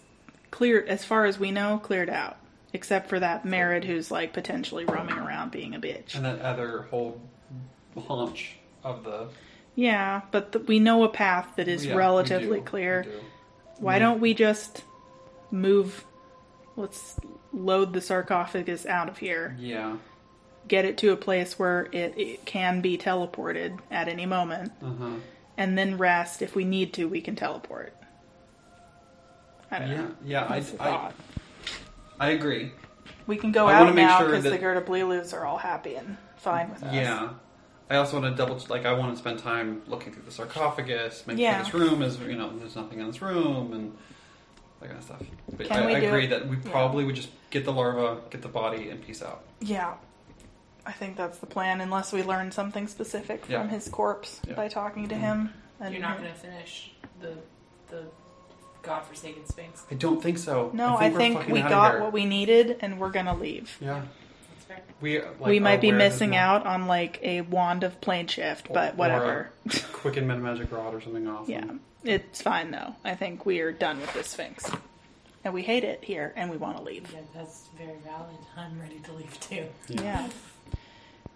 cleared, 0.51 0.87
as 0.87 1.03
far 1.03 1.25
as 1.25 1.37
we 1.37 1.51
know, 1.51 1.79
cleared 1.79 2.09
out, 2.09 2.37
except 2.71 3.09
for 3.09 3.19
that 3.19 3.43
marid 3.43 3.83
who's 3.83 4.09
like 4.11 4.31
potentially 4.31 4.85
roaming 4.85 5.17
around 5.17 5.51
being 5.51 5.75
a 5.75 5.79
bitch. 5.79 6.15
And 6.15 6.23
that 6.23 6.39
other 6.41 6.83
whole 6.83 7.19
haunch 8.07 8.55
of 8.83 9.03
the 9.03 9.27
Yeah, 9.75 10.21
but 10.31 10.51
th 10.53 10.67
we 10.67 10.79
know 10.79 11.03
a 11.03 11.09
path 11.09 11.47
that 11.57 11.67
is 11.67 11.85
Yeah, 11.85 11.95
relatively 11.95 12.59
do. 12.59 12.65
clear. 12.65 13.03
Do. 13.03 13.09
Why 13.79 13.95
We- 13.95 13.99
don't 13.99 14.21
we 14.21 14.33
just 14.33 14.83
move? 15.51 16.05
Let's 16.75 17.19
load 17.51 17.93
the 17.93 18.01
sarcophagus 18.01 18.85
out 18.85 19.09
of 19.09 19.17
here. 19.17 19.55
Yeah. 19.59 19.97
Get 20.67 20.85
it 20.85 20.97
to 20.99 21.11
a 21.11 21.15
place 21.15 21.57
where 21.57 21.87
it, 21.91 22.13
it 22.17 22.45
can 22.45 22.81
be 22.81 22.97
teleported 22.99 23.79
at 23.89 24.07
any 24.07 24.25
moment, 24.27 24.71
Uh 24.83 24.93
huh. 24.99 25.09
and 25.57 25.75
then 25.77 25.97
rest. 25.97 26.43
If 26.43 26.55
we 26.55 26.65
need 26.65 26.93
to, 26.93 27.05
we 27.07 27.21
can 27.21 27.35
teleport. 27.35 27.95
I 29.71 29.79
don't 29.79 29.89
Yeah. 29.89 29.97
know. 29.97 30.11
Yeah. 30.25 30.45
I, 30.49 30.59
That's 30.59 30.73
a 30.73 30.81
I, 30.81 30.85
thought. 30.85 31.15
I 32.19 32.29
agree. 32.29 32.71
we 33.27 33.37
can 33.37 33.51
go 33.51 33.67
I 33.67 33.73
out 33.75 33.79
wanna 33.81 33.93
make 33.93 34.05
now 34.07 34.19
sure 34.19 34.27
because 34.29 34.43
that- 34.45 34.49
the 34.51 34.59
Girtablilus 34.59 35.33
are 35.33 35.45
all 35.45 35.57
happy 35.57 35.95
and 35.95 36.17
fine 36.37 36.69
with 36.69 36.83
us. 36.83 36.93
Yeah. 36.93 37.29
I 37.89 37.95
also 37.95 38.19
want 38.19 38.35
to 38.35 38.37
double 38.37 38.61
like 38.69 38.85
I 38.85 38.93
want 38.93 39.13
to 39.13 39.17
spend 39.17 39.39
time 39.39 39.81
looking 39.87 40.11
through 40.11 40.23
the 40.23 40.31
sarcophagus, 40.31 41.25
making 41.25 41.43
Yeah. 41.43 41.63
sure 41.63 41.79
this 41.79 41.89
room 41.89 42.01
is 42.01 42.19
you 42.19 42.35
know 42.35 42.51
there's 42.57 42.75
nothing 42.75 42.99
in 42.99 43.07
this 43.07 43.21
room 43.21 43.71
and 43.73 43.97
that 44.81 44.87
kind 44.87 44.99
of 44.99 45.05
stuff. 45.05 45.23
But 45.55 45.67
Can 45.67 45.83
I, 45.83 45.85
we 45.85 45.95
I 45.95 45.99
do 46.01 46.07
agree 46.07 46.25
it? 46.25 46.29
that 46.31 46.47
we 46.47 46.57
Yeah. 46.57 46.71
probably 46.71 47.05
would 47.05 47.15
just 47.15 47.29
get 47.49 47.63
the 47.65 47.71
larva, 47.71 48.21
get 48.29 48.41
the 48.41 48.49
body, 48.49 48.89
and 48.89 49.01
peace 49.01 49.23
out. 49.23 49.43
Yeah. 49.61 49.93
I 50.85 50.91
think 50.91 51.17
that's 51.17 51.39
the 51.39 51.45
plan, 51.45 51.81
unless 51.81 52.13
we 52.13 52.23
learn 52.23 52.51
something 52.51 52.87
specific 52.87 53.45
Yeah. 53.49 53.59
from 53.61 53.69
his 53.69 53.89
corpse 53.89 54.41
Yeah. 54.47 54.53
by 54.55 54.67
talking 54.67 55.07
to 55.09 55.15
mm-hmm. 55.15 55.23
him. 55.23 55.53
And 55.79 55.93
You're 55.93 56.01
not 56.03 56.17
going 56.17 56.29
to 56.31 56.37
finish 56.37 56.91
the 57.21 57.37
the 57.89 58.03
godforsaken 58.87 59.45
sphinx. 59.45 59.83
I 59.91 59.95
don't 59.95 60.21
think 60.21 60.37
so. 60.37 60.71
No, 60.73 60.97
I 60.97 61.09
think, 61.11 61.35
I 61.35 61.39
we're 61.39 61.43
think 61.45 61.53
we 61.53 61.61
got 61.61 61.99
what 61.99 62.13
we 62.13 62.25
needed, 62.25 62.77
and 62.81 62.99
we're 62.99 63.11
gonna 63.11 63.35
leave. 63.35 63.77
Yeah, 63.81 64.01
That's 64.49 64.65
fair. 64.65 64.81
we 65.01 65.19
like, 65.21 65.39
we 65.41 65.59
might 65.59 65.81
be 65.81 65.91
missing 65.91 66.31
this 66.31 66.39
out 66.39 66.65
on 66.65 66.87
like 66.87 67.19
a 67.21 67.41
wand 67.41 67.83
of 67.83 67.99
plane 68.01 68.27
shift, 68.27 68.69
Or- 68.69 68.73
but 68.73 68.93
or 68.93 68.97
whatever. 68.97 69.49
a 69.65 69.79
Quicken 69.93 70.25
meta 70.27 70.39
magic 70.39 70.71
rod 70.71 70.93
or 70.93 71.01
something 71.01 71.27
awesome. 71.27 71.51
yeah, 72.03 72.15
it's 72.15 72.41
fine 72.41 72.71
though. 72.71 72.95
I 73.03 73.15
think 73.15 73.45
we 73.45 73.59
are 73.59 73.71
done 73.71 73.99
with 73.99 74.13
this 74.13 74.27
Sphinx, 74.29 74.69
and 75.43 75.53
we 75.53 75.61
hate 75.63 75.83
it 75.83 76.03
here, 76.03 76.33
and 76.35 76.49
we 76.49 76.57
want 76.57 76.77
to 76.77 76.83
leave. 76.83 77.11
Yeah, 77.13 77.19
that's 77.35 77.67
very 77.77 77.97
valid. 78.05 78.35
I'm 78.55 78.79
ready 78.79 78.99
to 78.99 79.11
leave 79.13 79.39
too. 79.39 79.65
Yeah. 79.89 80.29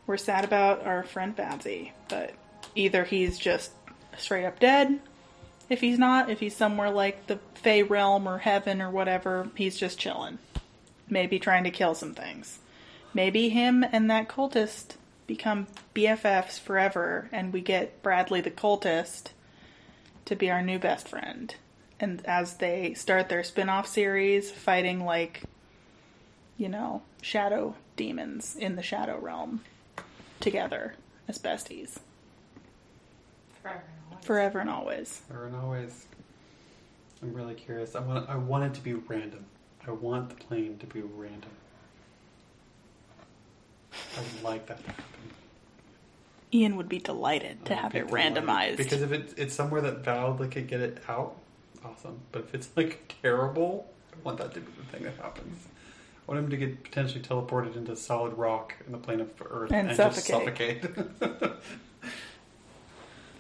We're 0.07 0.17
sad 0.17 0.43
about 0.43 0.85
our 0.85 1.03
friend 1.03 1.35
Badzi, 1.38 1.91
but 2.09 2.33
either 2.75 3.03
he's 3.03 3.38
just 3.38 3.71
straight 4.17 4.45
up 4.45 4.59
dead. 4.59 4.99
If 5.72 5.80
he's 5.80 5.98
not, 5.98 6.30
if 6.30 6.41
he's 6.41 6.53
somewhere 6.53 6.90
like 6.90 7.27
the 7.27 7.40
Fey 7.56 7.82
realm 7.82 8.27
or 8.27 8.40
heaven 8.40 8.82
or 8.82 8.91
whatever, 8.91 9.50
he's 9.56 9.77
just 9.77 9.98
chilling. 9.98 10.38
Maybe 11.09 11.40
trying 11.40 11.64
to 11.64 11.72
kill 11.72 11.95
some 11.95 12.14
things. 12.14 12.59
Maybe 13.14 13.48
him 13.48 13.85
and 13.90 14.11
that 14.11 14.27
cultist 14.27 14.95
become 15.27 15.67
BFFs 15.95 16.59
forever 16.59 17.30
and 17.32 17.53
we 17.53 17.61
get 17.61 18.03
Bradley 18.03 18.41
the 18.41 18.51
cultist 18.51 19.27
to 20.25 20.35
be 20.35 20.51
our 20.51 20.61
new 20.61 20.77
best 20.77 21.08
friend. 21.08 21.56
And 22.01 22.22
as 22.25 22.56
they 22.56 22.93
start 22.93 23.30
their 23.30 23.41
spin 23.41 23.69
off 23.69 23.88
series, 23.88 24.51
fighting 24.51 25.06
like 25.06 25.43
you 26.58 26.67
know, 26.67 27.01
shadow 27.22 27.75
demons 27.95 28.58
in 28.58 28.75
the 28.75 28.83
shadow 28.83 29.17
realm 29.17 29.61
together 30.41 30.95
as 31.30 31.38
besties 31.40 31.98
Forever. 33.61 33.91
Forever 34.22 34.59
and 34.59 34.69
always. 34.69 35.22
Forever 35.27 35.48
and 35.48 35.56
always. 35.56 36.06
I'm 37.22 37.33
really 37.33 37.53
curious. 37.53 37.95
I 37.95 38.00
want. 38.00 38.30
I 38.30 38.35
want 38.35 38.64
it 38.64 38.74
to 38.75 38.82
be 38.82 38.93
random. 38.93 39.45
I 39.88 39.91
want 39.91 40.30
the 40.30 40.35
plane 40.35 40.77
to 40.80 40.85
be 40.88 41.01
random. 41.01 41.50
I 43.93 44.19
would 44.22 44.43
like 44.43 44.66
that 44.67 44.83
to 44.83 44.90
happen. 44.91 45.03
Ian 46.53 46.75
would 46.75 46.90
be 46.90 47.00
delighted 47.00 47.64
to 47.66 47.75
have 47.75 47.95
it 47.95 48.08
delighted. 48.08 48.35
randomized. 48.43 48.77
Because 48.77 49.01
if 49.01 49.11
it, 49.11 49.33
it's 49.38 49.53
somewhere 49.56 49.82
that 49.82 50.03
validly 50.03 50.50
could 50.50 50.67
get 50.67 50.82
it 50.82 51.01
out, 51.08 51.35
awesome. 51.85 52.19
But 52.32 52.43
if 52.43 52.53
it's 52.56 52.69
like 52.75 53.16
terrible, 53.22 53.90
I 54.14 54.17
want 54.24 54.38
that 54.40 54.53
to 54.56 54.59
be 54.59 54.66
the 54.77 54.83
thing 54.91 55.03
that 55.03 55.16
happens. 55.16 55.66
I 56.27 56.32
want 56.32 56.43
him 56.43 56.50
to 56.51 56.58
get 56.58 56.83
potentially 56.83 57.22
teleported 57.24 57.75
into 57.77 57.95
solid 57.95 58.33
rock 58.33 58.75
in 58.85 58.91
the 58.91 58.98
plane 58.98 59.22
of 59.22 59.32
Earth 59.50 59.72
And 59.72 59.95
just 59.95 60.25
suffocate. 60.27 60.83
suffocate. 60.83 61.51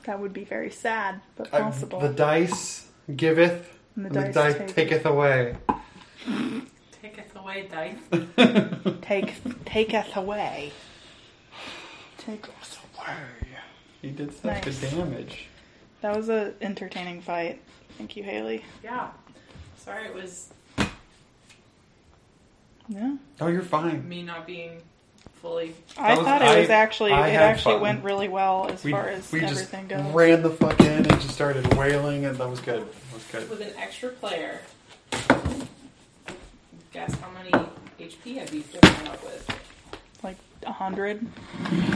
that 0.03 0.19
would 0.19 0.33
be 0.33 0.43
very 0.43 0.69
sad, 0.71 1.21
but 1.35 1.53
I- 1.53 1.61
possible. 1.61 1.99
the 1.99 2.09
dice 2.09 2.87
giveth, 3.15 3.77
And 3.95 4.05
and 4.07 4.15
the, 4.15 4.31
dice, 4.33 4.71
taketh 4.73 5.05
away. 5.05 5.55
Taketh 7.01 7.35
away, 7.35 7.67
dice. 7.71 7.97
Take 9.01 9.33
taketh 9.65 10.15
away. 10.15 10.71
Take 12.17 12.47
us 12.61 12.77
away. 12.95 13.15
He 14.01 14.09
did 14.11 14.33
such 14.33 14.45
Nice. 14.65 14.79
good 14.79 14.89
damage. 14.91 15.47
That 16.01 16.15
was 16.15 16.29
an 16.29 16.53
entertaining 16.61 17.21
fight. 17.21 17.61
Thank 17.97 18.15
you, 18.15 18.23
Haley. 18.23 18.63
Yeah. 18.83 19.09
Sorry, 19.77 20.05
it 20.05 20.13
was 20.13 20.51
Yeah. 22.87 23.15
Oh, 23.39 23.47
you're 23.47 23.61
fine. 23.61 24.07
me 24.07 24.21
not 24.23 24.45
being 24.47 24.81
fully. 25.41 25.73
I 25.97 26.15
was- 26.15 26.25
thought 26.25 26.41
it 26.41 26.59
was 26.59 26.69
I- 26.69 26.73
actually 26.73 27.11
I 27.11 27.27
it 27.29 27.33
had 27.33 27.41
actually 27.43 27.75
fun. 27.75 27.81
went 27.81 28.03
really 28.03 28.27
well 28.29 28.69
as 28.71 28.83
We, 28.83 28.91
far 28.91 29.07
as 29.09 29.31
we 29.31 29.39
just 29.41 29.53
everything 29.53 29.87
goes. 29.87 30.13
ran 30.13 30.41
the 30.43 30.49
fuck 30.51 30.79
in 30.79 30.87
and 31.05 31.21
just 31.21 31.29
started 31.33 31.73
wailing, 31.75 32.25
and 32.25 32.37
that 32.37 32.49
was 32.49 32.59
good. 32.59 32.81
That 32.81 33.13
was 33.13 33.23
good. 33.31 33.49
With 33.49 33.61
an 33.61 33.73
extra 33.77 34.09
player. 34.09 34.59
Guess 36.93 37.15
how 37.19 37.29
many 37.31 37.51
HP 37.99 38.37
have 38.37 38.53
you 38.53 38.61
filled 38.61 39.07
up 39.07 39.23
with? 39.23 39.49
Like 40.23 40.37
a 40.63 40.71
hundred. 40.71 41.25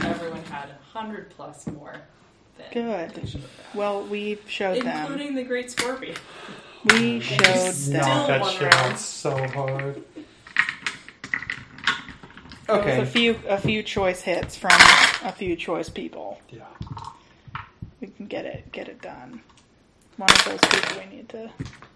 Everyone 0.04 0.42
had 0.44 0.68
a 0.70 0.98
hundred 0.98 1.30
plus 1.30 1.66
more 1.66 1.94
than 2.58 2.66
Good. 2.72 3.10
they 3.10 3.26
should 3.28 3.42
have 3.42 3.50
had. 3.50 3.74
Well, 3.78 4.02
we 4.04 4.38
showed 4.48 4.82
them. 4.82 5.02
Including 5.02 5.34
the 5.34 5.44
Great 5.44 5.70
Scorpion. 5.70 6.16
We 6.86 7.20
showed 7.20 7.38
them. 7.74 8.00
Knock 8.00 8.26
that 8.28 8.40
one 8.40 8.52
shit 8.54 8.62
round. 8.62 8.92
out 8.92 8.98
so 8.98 9.46
hard. 9.48 10.02
There 12.66 12.76
was 12.76 12.84
Okay. 12.86 13.00
a 13.00 13.06
few 13.06 13.38
a 13.48 13.58
few 13.58 13.82
choice 13.82 14.20
hits 14.22 14.56
from 14.56 14.72
a 15.22 15.32
few 15.32 15.56
choice 15.56 15.88
people. 15.88 16.40
Yeah. 16.50 16.64
We 18.00 18.08
can 18.08 18.26
get 18.26 18.44
it 18.44 18.70
get 18.72 18.88
it 18.88 19.00
done. 19.00 19.40
One 20.16 20.30
of 20.30 20.44
those 20.44 20.60
people 20.70 20.98
we 21.10 21.16
need 21.16 21.28
to 21.30 21.50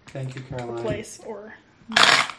Thank 0.07 0.35
you, 0.35 0.41
Caroline. 0.41 0.77
replace 0.79 1.19
or 1.25 1.53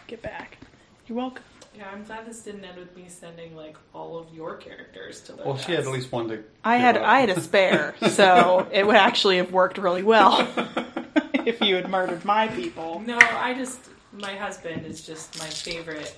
get 0.07 0.23
back. 0.23 0.59
You're 1.07 1.19
welcome. 1.19 1.43
Yeah, 1.77 1.89
I'm 1.91 2.05
glad 2.05 2.27
this 2.27 2.41
didn't 2.41 2.65
end 2.67 2.77
with 2.79 2.95
me 2.95 3.05
sending 3.09 3.57
like 3.57 3.77
all 3.95 4.19
of 4.19 4.27
your 4.35 4.57
characters 4.57 5.21
to 5.23 5.33
their 5.33 5.47
Well, 5.47 5.57
she 5.57 5.73
had 5.73 5.81
at 5.85 5.91
least 5.91 6.13
one 6.13 6.29
to. 6.29 6.45
I 6.65 6.77
had 6.77 6.97
up. 6.99 7.03
I 7.05 7.21
had 7.21 7.31
a 7.31 7.41
spare, 7.41 7.95
so 8.11 8.67
it 8.73 8.87
would 8.87 8.97
actually 8.97 9.39
have 9.39 9.53
worked 9.53 9.79
really 9.79 10.03
well 10.03 10.47
if 11.35 11.61
you 11.63 11.77
had 11.77 11.89
murdered 11.89 12.25
my 12.27 12.49
people. 12.49 13.01
No, 13.07 13.19
I 13.19 13.55
just 13.55 13.81
my 14.13 14.35
husband 14.35 14.87
is 14.87 15.07
just 15.07 15.39
my 15.39 15.47
favorite 15.47 16.13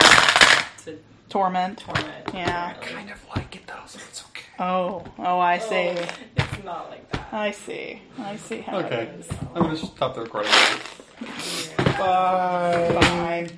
to 0.84 0.98
Torment. 1.28 1.78
torment. 1.78 2.06
Yeah. 2.32 2.72
apparently. 2.72 2.88
kind 2.94 3.10
of 3.10 3.26
like 3.34 3.56
it 3.56 3.66
though, 3.66 3.74
so 3.86 3.98
it's 4.08 4.24
okay. 4.30 4.44
Oh, 4.58 5.04
oh, 5.18 5.38
I 5.38 5.56
oh, 5.58 5.68
see. 5.68 5.94
Oh, 5.98 6.06
it's 6.36 6.64
not 6.64 6.90
like 6.90 7.10
that. 7.12 7.28
I 7.32 7.50
see. 7.50 8.02
I 8.18 8.36
see 8.36 8.60
how 8.60 8.78
Okay. 8.78 9.02
it 9.04 9.20
is. 9.20 9.28
I'm 9.54 9.62
gonna 9.62 9.76
stop 9.76 10.14
the 10.14 10.22
recording. 10.22 10.52
Yeah. 11.20 11.98
Bye. 11.98 12.88
Bye. 13.00 13.48